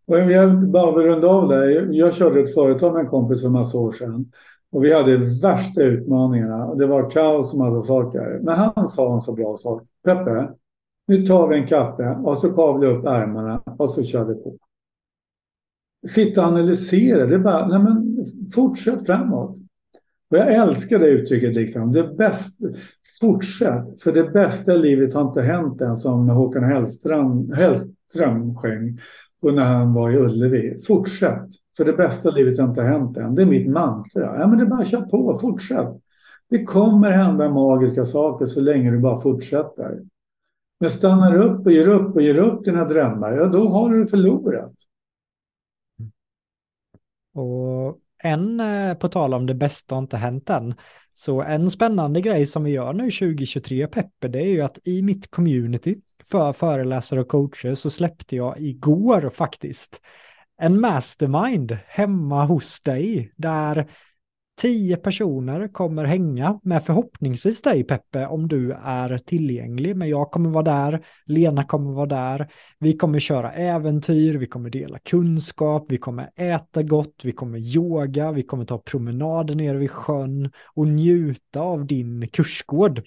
jag 0.08 0.68
bara 0.68 0.98
vill 0.98 1.06
runda 1.08 1.28
av 1.28 1.48
där. 1.48 1.88
Jag 1.92 2.14
körde 2.14 2.40
ett 2.40 2.54
företag 2.54 2.94
med 2.94 3.00
en 3.00 3.10
kompis 3.10 3.42
för 3.42 3.50
massa 3.50 3.78
år 3.78 3.92
sedan 3.92 4.32
och 4.72 4.84
vi 4.84 4.94
hade 4.94 5.18
värsta 5.18 5.82
utmaningarna. 5.82 6.76
Det 6.76 6.88
var 6.88 7.10
kaos 7.10 7.54
och 7.54 7.60
massa 7.60 7.82
saker. 7.82 8.40
Men 8.44 8.56
han 8.56 8.88
sa 8.88 9.16
en 9.16 9.22
så 9.22 9.34
bra 9.34 9.58
sak. 9.58 9.84
Peppe, 10.04 10.50
nu 11.08 11.26
tar 11.26 11.48
vi 11.48 11.58
en 11.58 11.68
kaffe 11.68 12.18
och 12.24 12.38
så 12.38 12.54
kavlar 12.54 12.88
upp 12.88 13.06
ärmarna 13.06 13.64
och 13.78 13.90
så 13.90 14.04
kör 14.04 14.26
vi 14.26 14.34
på. 14.34 14.58
Sitta 16.08 16.42
och 16.42 16.48
analysera, 16.48 17.26
det 17.26 17.36
är 17.36 17.40
bara, 17.40 17.68
nej 17.68 17.80
men 17.80 18.26
fortsätt 18.54 19.06
framåt. 19.06 19.58
Och 20.30 20.38
jag 20.38 20.54
älskar 20.54 21.00
det 21.00 21.08
uttrycket 21.08 21.56
liksom. 21.56 21.92
Det 21.92 22.04
bästa, 22.04 22.66
fortsätt, 23.22 24.02
för 24.02 24.12
det 24.12 24.24
bästa 24.24 24.74
i 24.74 24.78
livet 24.78 25.14
har 25.14 25.22
inte 25.22 25.42
hänt 25.42 25.82
än 25.82 25.98
som 25.98 26.30
Håkan 26.30 26.64
Hellström, 26.64 27.52
Hellström 27.52 28.56
sjöng 28.56 29.00
och 29.42 29.54
när 29.54 29.66
han 29.66 29.94
var 29.94 30.12
i 30.12 30.18
Ullevi. 30.18 30.80
Fortsätt, 30.88 31.50
för 31.78 31.86
det 31.86 31.94
bästa 31.94 32.30
livet 32.30 32.60
har 32.60 32.68
inte 32.68 32.82
hänt 32.82 33.18
än. 33.18 33.36
Det 33.36 33.42
är 33.42 33.46
mitt 33.46 33.70
mantra. 33.70 34.40
Ja, 34.40 34.48
men 34.48 34.58
det 34.58 34.64
är 34.64 34.68
bara 34.68 34.82
att 34.82 34.88
köra 34.88 35.02
på, 35.02 35.38
fortsätt. 35.42 35.90
Det 36.50 36.64
kommer 36.64 37.12
hända 37.12 37.50
magiska 37.50 38.06
saker 38.06 38.46
så 38.46 38.62
länge 38.62 38.92
du 38.92 39.00
bara 39.00 39.20
fortsätter. 39.20 40.02
Men 40.80 40.90
stannar 40.90 41.34
du 41.34 41.44
upp 41.44 41.66
och 41.66 41.72
ger 41.72 41.88
upp 41.88 42.16
och 42.16 42.22
ger 42.22 42.40
upp 42.40 42.66
dina 42.66 42.86
drömmar, 42.86 43.32
ja 43.32 43.46
då 43.46 43.70
har 43.70 43.90
du 43.90 44.08
förlorat. 44.08 44.74
Och 47.34 48.00
en, 48.24 48.60
eh, 48.60 48.94
på 48.94 49.10
tal 49.10 49.34
om 49.34 49.46
det 49.46 49.54
bästa 49.54 49.96
har 49.96 50.00
inte 50.00 50.18
hänt 50.18 50.50
än, 50.50 50.76
så 51.14 51.42
en 51.42 51.70
spännande 51.70 52.22
grej 52.22 52.46
som 52.46 52.64
vi 52.64 52.72
gör 52.72 52.94
nu 52.94 53.04
2023, 53.12 53.88
Peppe, 53.88 54.28
det 54.28 54.40
är 54.40 54.52
ju 54.52 54.62
att 54.62 54.88
i 54.88 55.02
mitt 55.02 55.32
community 55.32 55.96
för 56.32 56.54
föreläsare 56.54 57.22
och 57.22 57.28
coacher 57.28 57.76
så 57.76 57.90
släppte 57.90 58.36
jag 58.36 58.60
igår 58.60 59.30
faktiskt 59.30 60.02
en 60.62 60.82
mastermind 60.82 61.78
hemma 61.88 62.46
hos 62.46 62.82
dig 62.82 63.34
där 63.36 63.88
tio 64.62 64.98
personer 64.98 65.68
kommer 65.68 66.06
hänga 66.06 66.60
med 66.64 66.84
förhoppningsvis 66.84 67.62
dig 67.62 67.84
Peppe 67.84 68.26
om 68.26 68.48
du 68.48 68.72
är 68.72 69.18
tillgänglig. 69.18 69.96
Men 69.96 70.10
jag 70.10 70.32
kommer 70.32 70.50
vara 70.50 70.64
där, 70.64 71.06
Lena 71.26 71.64
kommer 71.64 71.92
vara 71.92 72.06
där, 72.06 72.52
vi 72.80 72.98
kommer 72.98 73.20
köra 73.20 73.52
äventyr, 73.54 74.38
vi 74.38 74.48
kommer 74.48 74.70
dela 74.70 75.00
kunskap, 75.00 75.86
vi 75.90 75.98
kommer 75.98 76.30
äta 76.36 76.84
gott, 76.84 77.22
vi 77.24 77.32
kommer 77.32 77.60
yoga, 77.60 78.32
vi 78.32 78.44
kommer 78.44 78.66
ta 78.66 78.78
promenader 78.78 79.56
nere 79.56 79.78
vid 79.78 79.92
sjön 79.92 80.52
och 80.76 80.88
njuta 80.88 81.62
av 81.62 81.86
din 81.86 82.28
kursgård. 82.28 83.02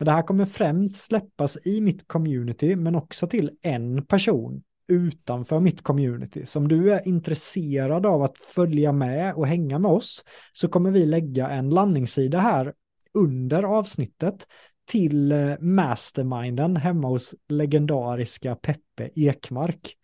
Men 0.00 0.06
det 0.06 0.12
här 0.12 0.22
kommer 0.22 0.44
främst 0.44 1.04
släppas 1.04 1.66
i 1.66 1.80
mitt 1.80 2.08
community 2.08 2.76
men 2.76 2.94
också 2.94 3.26
till 3.26 3.50
en 3.62 4.06
person 4.06 4.62
utanför 4.88 5.60
mitt 5.60 5.82
community. 5.82 6.46
Så 6.46 6.58
om 6.58 6.68
du 6.68 6.92
är 6.92 7.08
intresserad 7.08 8.06
av 8.06 8.22
att 8.22 8.38
följa 8.38 8.92
med 8.92 9.34
och 9.34 9.46
hänga 9.46 9.78
med 9.78 9.90
oss 9.90 10.24
så 10.52 10.68
kommer 10.68 10.90
vi 10.90 11.06
lägga 11.06 11.48
en 11.48 11.70
landningssida 11.70 12.38
här 12.38 12.74
under 13.14 13.62
avsnittet 13.62 14.46
till 14.84 15.32
eh, 15.32 15.58
masterminden 15.60 16.76
hemma 16.76 17.08
hos 17.08 17.34
legendariska 17.48 18.54
Peppe 18.54 19.10
Ekmark. 19.14 19.96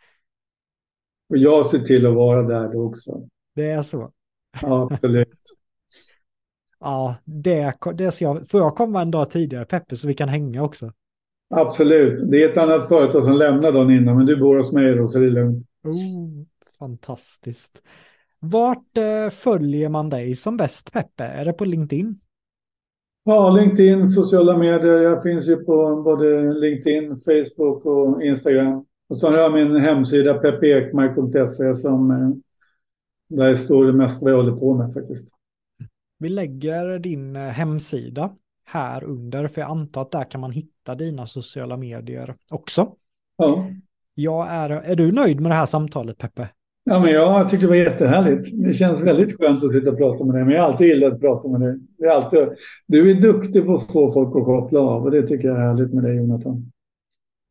Och 1.30 1.36
jag 1.36 1.66
ser 1.66 1.78
till 1.78 2.06
att 2.06 2.14
vara 2.14 2.42
där 2.42 2.72
då 2.72 2.86
också. 2.86 3.28
Det 3.54 3.70
är 3.70 3.82
så. 3.82 4.12
Ja, 4.62 4.88
absolut. 4.90 5.55
Ja, 6.80 7.16
det, 7.24 7.74
det 7.94 8.10
ser 8.10 8.26
jag. 8.26 8.48
Får 8.48 8.60
jag 8.60 8.76
komma 8.76 9.02
en 9.02 9.10
dag 9.10 9.30
tidigare 9.30 9.64
Peppe 9.64 9.96
så 9.96 10.08
vi 10.08 10.14
kan 10.14 10.28
hänga 10.28 10.62
också? 10.62 10.90
Absolut. 11.50 12.30
Det 12.30 12.42
är 12.42 12.50
ett 12.50 12.58
annat 12.58 12.88
företag 12.88 13.24
som 13.24 13.32
lämnar 13.32 13.72
dagen 13.72 13.90
innan, 13.90 14.16
men 14.16 14.26
du 14.26 14.36
bor 14.36 14.56
hos 14.56 14.72
mig 14.72 14.94
då, 14.94 15.08
så 15.08 15.18
det 15.18 15.26
är 15.26 15.30
lugnt. 15.30 15.66
Oh, 15.84 16.44
fantastiskt. 16.78 17.82
Vart 18.40 18.96
eh, 18.96 19.30
följer 19.30 19.88
man 19.88 20.10
dig 20.10 20.34
som 20.34 20.56
bäst, 20.56 20.92
Peppe? 20.92 21.24
Är 21.24 21.44
det 21.44 21.52
på 21.52 21.64
LinkedIn? 21.64 22.20
Ja, 23.24 23.50
LinkedIn, 23.50 24.08
sociala 24.08 24.58
medier. 24.58 24.98
Jag 24.98 25.22
finns 25.22 25.48
ju 25.48 25.56
på 25.56 26.02
både 26.02 26.52
LinkedIn, 26.52 27.16
Facebook 27.16 27.86
och 27.86 28.22
Instagram. 28.22 28.84
Och 29.08 29.16
så 29.16 29.28
har 29.28 29.38
jag 29.38 29.52
min 29.52 29.76
hemsida 29.76 30.34
peppeekmark.se 30.34 31.74
som 31.74 32.10
eh, 32.10 32.30
där 33.28 33.54
står 33.54 33.84
det 33.84 33.92
mesta 33.92 34.24
vad 34.24 34.32
jag 34.32 34.36
håller 34.36 34.56
på 34.56 34.74
med 34.74 34.94
faktiskt. 34.94 35.35
Vi 36.18 36.28
lägger 36.28 36.98
din 36.98 37.36
eh, 37.36 37.42
hemsida 37.42 38.30
här 38.64 39.04
under, 39.04 39.48
för 39.48 39.60
jag 39.60 39.70
antar 39.70 40.02
att 40.02 40.10
där 40.10 40.30
kan 40.30 40.40
man 40.40 40.52
hitta 40.52 40.94
dina 40.94 41.26
sociala 41.26 41.76
medier 41.76 42.34
också. 42.52 42.92
Ja. 43.36 43.70
Jag 44.14 44.46
är, 44.50 44.70
är 44.70 44.96
du 44.96 45.12
nöjd 45.12 45.40
med 45.40 45.50
det 45.50 45.54
här 45.54 45.66
samtalet, 45.66 46.18
Peppe? 46.18 46.48
Ja, 46.84 47.00
men 47.00 47.12
jag 47.12 47.50
tyckte 47.50 47.66
det 47.66 47.70
var 47.70 47.76
jättehärligt. 47.76 48.48
Det 48.52 48.74
känns 48.74 49.00
väldigt 49.00 49.38
skönt 49.38 49.64
att 49.64 49.72
sitta 49.72 49.90
och 49.90 49.98
prata 49.98 50.24
med 50.24 50.34
dig. 50.34 50.44
Men 50.44 50.54
jag 50.54 50.62
har 50.62 50.68
alltid 50.68 50.88
gillat 50.88 51.12
att 51.12 51.20
prata 51.20 51.48
med 51.48 51.60
dig. 51.60 51.78
Det 51.98 52.04
är 52.04 52.10
alltid, 52.10 52.48
du 52.86 53.10
är 53.10 53.20
duktig 53.20 53.66
på 53.66 53.74
att 53.74 53.92
få 53.92 54.12
folk 54.12 54.36
att 54.36 54.44
koppla 54.44 54.80
av 54.80 55.04
och 55.04 55.10
det 55.10 55.26
tycker 55.26 55.48
jag 55.48 55.56
är 55.56 55.60
härligt 55.60 55.94
med 55.94 56.04
dig, 56.04 56.16
Jonathan. 56.16 56.72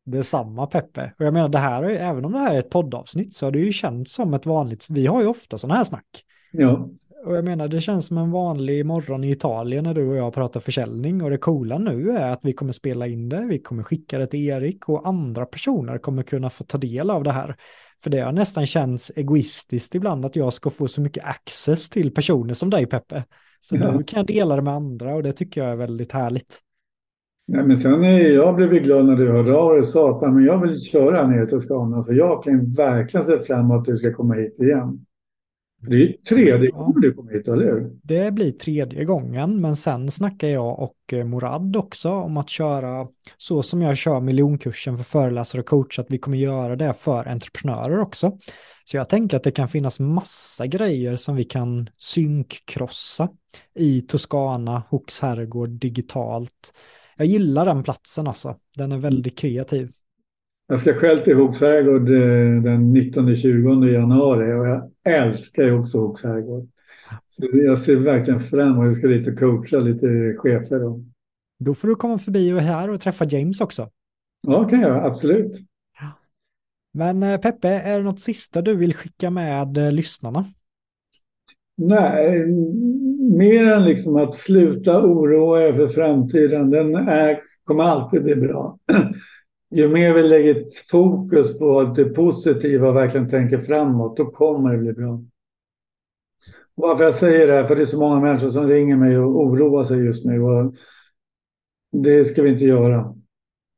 Detsamma 0.06 0.66
Peppe. 0.66 1.12
Och 1.18 1.24
jag 1.24 1.32
menar 1.32 1.48
det 1.48 1.58
här, 1.58 1.84
även 1.84 2.24
om 2.24 2.32
det 2.32 2.38
här 2.38 2.54
är 2.54 2.58
ett 2.58 2.70
poddavsnitt 2.70 3.34
så 3.34 3.46
har 3.46 3.50
det 3.50 3.58
ju 3.58 3.72
känts 3.72 4.12
som 4.12 4.34
ett 4.34 4.46
vanligt, 4.46 4.86
vi 4.88 5.06
har 5.06 5.20
ju 5.20 5.26
ofta 5.26 5.58
sådana 5.58 5.76
här 5.76 5.84
snack. 5.84 6.24
Ja. 6.52 6.88
Och 7.26 7.36
jag 7.36 7.44
menar, 7.44 7.68
det 7.68 7.80
känns 7.80 8.06
som 8.06 8.18
en 8.18 8.30
vanlig 8.30 8.86
morgon 8.86 9.24
i 9.24 9.30
Italien 9.30 9.84
när 9.84 9.94
du 9.94 10.08
och 10.08 10.16
jag 10.16 10.34
pratar 10.34 10.60
försäljning. 10.60 11.22
Och 11.22 11.30
det 11.30 11.38
coola 11.38 11.78
nu 11.78 12.10
är 12.10 12.32
att 12.32 12.40
vi 12.42 12.52
kommer 12.52 12.72
spela 12.72 13.06
in 13.06 13.28
det, 13.28 13.46
vi 13.50 13.58
kommer 13.58 13.82
skicka 13.82 14.18
det 14.18 14.26
till 14.26 14.48
Erik 14.48 14.88
och 14.88 15.08
andra 15.08 15.46
personer 15.46 15.98
kommer 15.98 16.22
kunna 16.22 16.50
få 16.50 16.64
ta 16.64 16.78
del 16.78 17.10
av 17.10 17.22
det 17.22 17.32
här. 17.32 17.56
För 18.02 18.10
det 18.10 18.18
har 18.18 18.32
nästan 18.32 18.66
känns 18.66 19.12
egoistiskt 19.16 19.94
ibland 19.94 20.24
att 20.24 20.36
jag 20.36 20.52
ska 20.52 20.70
få 20.70 20.88
så 20.88 21.00
mycket 21.00 21.24
access 21.24 21.90
till 21.90 22.14
personer 22.14 22.54
som 22.54 22.70
dig 22.70 22.86
Peppe. 22.86 23.24
Så 23.60 23.76
ja. 23.76 23.92
nu 23.92 24.04
kan 24.04 24.16
jag 24.16 24.26
dela 24.26 24.56
det 24.56 24.62
med 24.62 24.74
andra 24.74 25.14
och 25.14 25.22
det 25.22 25.32
tycker 25.32 25.62
jag 25.62 25.72
är 25.72 25.76
väldigt 25.76 26.12
härligt. 26.12 26.58
Nej, 27.48 27.64
men 27.64 27.76
sen 27.76 28.04
är 28.04 28.18
jag 28.18 28.54
blev 28.54 28.70
glad 28.70 29.06
när 29.06 29.16
du 29.16 29.32
hörde 29.32 29.56
av 29.56 29.72
dig 29.72 29.80
och 29.80 29.88
sa 29.88 30.16
att 30.16 30.32
men 30.32 30.44
jag 30.44 30.60
vill 30.60 30.80
köra 30.80 31.28
ner 31.28 31.46
till 31.46 31.60
Skåne. 31.60 32.02
Så 32.02 32.14
jag 32.14 32.42
kan 32.44 32.70
verkligen 32.70 33.26
se 33.26 33.38
fram 33.38 33.60
emot 33.60 33.78
att 33.78 33.84
du 33.84 33.96
ska 33.96 34.14
komma 34.14 34.34
hit 34.34 34.60
igen. 34.60 35.06
Det 35.88 36.02
är 36.02 36.12
tredje 36.28 36.70
gången 36.70 37.00
du 37.00 37.14
kommer 37.14 37.32
hit, 37.32 37.48
eller 37.48 37.64
hur? 37.64 37.90
Det 38.02 38.32
blir 38.32 38.52
tredje 38.52 39.04
gången, 39.04 39.60
men 39.60 39.76
sen 39.76 40.10
snackar 40.10 40.48
jag 40.48 40.78
och 40.78 41.12
eh, 41.12 41.24
Morad 41.24 41.76
också 41.76 42.10
om 42.10 42.36
att 42.36 42.50
köra 42.50 43.06
så 43.36 43.62
som 43.62 43.82
jag 43.82 43.96
kör 43.96 44.20
miljonkursen 44.20 44.96
för 44.96 45.04
föreläsare 45.04 45.60
och 45.60 45.66
coach, 45.66 45.98
att 45.98 46.06
vi 46.10 46.18
kommer 46.18 46.36
göra 46.36 46.76
det 46.76 46.94
för 46.94 47.28
entreprenörer 47.28 48.00
också. 48.00 48.38
Så 48.84 48.96
jag 48.96 49.08
tänker 49.08 49.36
att 49.36 49.42
det 49.42 49.50
kan 49.50 49.68
finnas 49.68 50.00
massa 50.00 50.66
grejer 50.66 51.16
som 51.16 51.36
vi 51.36 51.44
kan 51.44 51.88
synkkrossa 51.96 53.28
i 53.74 54.00
Toscana, 54.00 54.82
Hooks 54.90 55.20
herrgård, 55.20 55.70
digitalt. 55.70 56.74
Jag 57.16 57.26
gillar 57.26 57.66
den 57.66 57.82
platsen 57.82 58.26
alltså. 58.26 58.56
Den 58.76 58.92
är 58.92 58.98
väldigt 58.98 59.38
kreativ. 59.38 59.92
Jag 60.68 60.80
ska 60.80 60.94
själv 60.94 61.18
till 61.18 61.36
Hooks 61.36 61.60
herrgård 61.60 62.10
eh, 62.10 62.62
den 62.62 62.96
19-20 62.96 63.86
januari 63.86 64.52
och 64.52 64.66
jag 64.66 64.90
älskar 65.04 65.62
ju 65.62 65.78
också 65.78 65.98
Hooks 65.98 66.24
herrgård. 66.24 66.68
Så 67.28 67.48
jag 67.52 67.78
ser 67.78 67.96
verkligen 67.96 68.40
fram 68.40 68.68
emot 68.68 68.80
att 68.80 68.86
jag 68.86 68.96
ska 68.96 69.08
dit 69.08 69.28
och 69.28 69.38
coacha 69.38 69.78
lite 69.78 70.34
chefer. 70.38 70.78
Då. 70.78 71.04
då 71.58 71.74
får 71.74 71.88
du 71.88 71.94
komma 71.94 72.18
förbi 72.18 72.52
och 72.52 72.60
här 72.60 72.90
och 72.90 73.00
träffa 73.00 73.24
James 73.24 73.60
också. 73.60 73.90
Ja, 74.46 74.68
kan 74.68 74.80
jag 74.80 75.04
absolut. 75.04 75.52
Men 76.92 77.22
eh, 77.22 77.40
Peppe, 77.40 77.68
är 77.68 77.98
det 77.98 78.04
något 78.04 78.20
sista 78.20 78.62
du 78.62 78.76
vill 78.76 78.94
skicka 78.94 79.30
med 79.30 79.78
eh, 79.78 79.92
lyssnarna? 79.92 80.44
Nej, 81.76 82.46
mer 83.38 83.72
än 83.72 83.84
liksom 83.84 84.16
att 84.16 84.34
sluta 84.34 85.04
oroa 85.04 85.62
er 85.62 85.72
för 85.72 85.88
framtiden. 85.88 86.70
Den 86.70 86.94
är, 86.94 87.40
kommer 87.64 87.84
alltid 87.84 88.22
bli 88.22 88.36
bra 88.36 88.78
ju 89.76 89.88
mer 89.88 90.14
vi 90.14 90.22
lägger 90.22 90.64
fokus 90.90 91.58
på 91.58 91.82
det 91.82 92.04
positiva 92.04 92.88
och 92.88 92.96
verkligen 92.96 93.28
tänker 93.28 93.58
framåt, 93.58 94.16
då 94.16 94.30
kommer 94.30 94.72
det 94.72 94.78
bli 94.78 94.92
bra. 94.92 95.22
Varför 96.74 97.04
jag 97.04 97.14
säger 97.14 97.46
det 97.46 97.52
här, 97.52 97.64
för 97.64 97.76
det 97.76 97.82
är 97.82 97.86
så 97.86 97.98
många 97.98 98.20
människor 98.20 98.50
som 98.50 98.68
ringer 98.68 98.96
mig 98.96 99.18
och 99.18 99.40
oroar 99.40 99.84
sig 99.84 99.98
just 99.98 100.24
nu. 100.24 100.42
Och 100.42 100.74
det 101.92 102.24
ska 102.24 102.42
vi 102.42 102.50
inte 102.50 102.64
göra. 102.64 103.14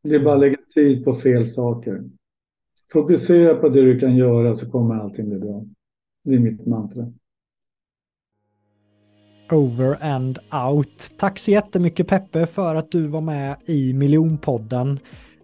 Det 0.03 0.15
är 0.15 0.25
bara 0.25 0.35
att 0.35 0.41
lägga 0.41 0.59
tid 0.75 1.05
på 1.05 1.15
fel 1.15 1.49
saker. 1.49 2.03
Fokusera 2.93 3.55
på 3.55 3.69
det 3.69 3.83
du 3.83 3.99
kan 3.99 4.17
göra 4.17 4.57
så 4.57 4.71
kommer 4.71 4.95
allting 4.95 5.29
bli 5.29 5.39
bra. 5.39 5.65
Det 6.25 6.35
är 6.35 6.39
mitt 6.39 6.67
mantra. 6.67 7.13
Over 9.53 10.05
and 10.05 10.39
out. 10.69 11.13
Tack 11.19 11.39
så 11.39 11.51
jättemycket 11.51 12.09
Peppe 12.09 12.47
för 12.47 12.75
att 12.75 12.91
du 12.91 13.07
var 13.07 13.21
med 13.21 13.57
i 13.67 13.93
Miljonpodden. 13.93 14.99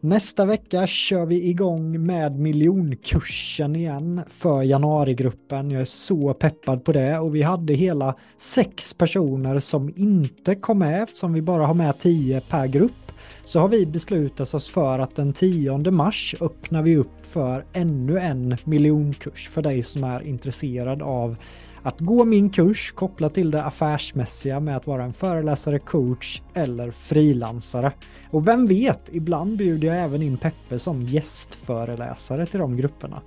Nästa 0.05 0.45
vecka 0.45 0.87
kör 0.87 1.27
vi 1.27 1.49
igång 1.49 2.07
med 2.07 2.39
miljonkursen 2.39 3.77
igen 3.77 4.23
för 4.29 4.63
januarigruppen. 4.63 5.71
Jag 5.71 5.81
är 5.81 5.85
så 5.85 6.35
peppad 6.35 6.85
på 6.85 6.93
det 6.93 7.19
och 7.19 7.35
vi 7.35 7.43
hade 7.43 7.75
hela 7.75 8.15
sex 8.39 8.95
personer 8.95 9.61
som 9.61 9.93
inte 9.97 10.55
kom 10.55 10.79
med 10.79 11.03
eftersom 11.03 11.33
vi 11.33 11.43
bara 11.43 11.67
har 11.67 11.75
med 11.75 11.99
tio 11.99 12.41
per 12.41 12.67
grupp. 12.67 13.13
Så 13.45 13.59
har 13.59 13.69
vi 13.69 13.87
beslutat 13.87 14.55
oss 14.55 14.71
för 14.71 14.99
att 14.99 15.17
den 15.17 15.33
10 15.33 15.91
mars 15.91 16.35
öppnar 16.41 16.83
vi 16.83 16.97
upp 16.97 17.27
för 17.27 17.65
ännu 17.73 18.19
en 18.19 18.57
miljonkurs 18.65 19.49
för 19.49 19.63
dig 19.63 19.83
som 19.83 20.05
är 20.05 20.29
intresserad 20.29 21.03
av 21.03 21.37
att 21.83 22.01
gå 22.01 22.25
min 22.25 22.51
kurs 22.51 22.93
kopplat 22.93 23.35
till 23.35 23.51
det 23.51 23.65
affärsmässiga 23.65 24.61
med 24.61 24.77
att 24.77 24.87
vara 24.87 25.05
en 25.05 25.13
föreläsare, 25.13 25.79
coach 25.79 26.43
eller 26.55 26.91
frilansare. 26.91 27.93
Och 28.31 28.47
vem 28.47 28.67
vet, 28.67 29.01
ibland 29.13 29.57
bjuder 29.57 29.89
jag 29.89 29.99
även 29.99 30.23
in 30.23 30.37
Peppe 30.37 30.79
som 30.79 31.03
gästföreläsare 31.03 32.47
till 32.47 32.61
de 32.61 32.77
grupperna. 32.77 33.23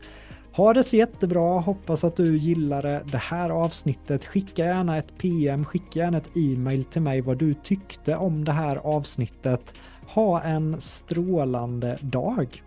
Ha 0.58 0.74
det 0.74 0.84
så 0.84 0.98
jättebra, 0.98 1.60
hoppas 1.60 2.04
att 2.04 2.16
du 2.16 2.38
gillade 2.38 3.04
det 3.12 3.18
här 3.18 3.50
avsnittet. 3.50 4.26
Skicka 4.26 4.66
gärna 4.66 4.98
ett 4.98 5.18
PM, 5.18 5.66
skicka 5.66 6.00
gärna 6.00 6.18
ett 6.18 6.38
e-mail 6.38 6.84
till 6.84 7.02
mig 7.02 7.22
vad 7.22 7.38
du 7.38 7.54
tyckte 7.54 8.16
om 8.16 8.46
det 8.46 8.52
här 8.52 8.76
avsnittet. 8.76 9.74
Ha 10.08 10.42
en 10.42 10.82
strålande 10.82 11.98
dag! 12.02 12.64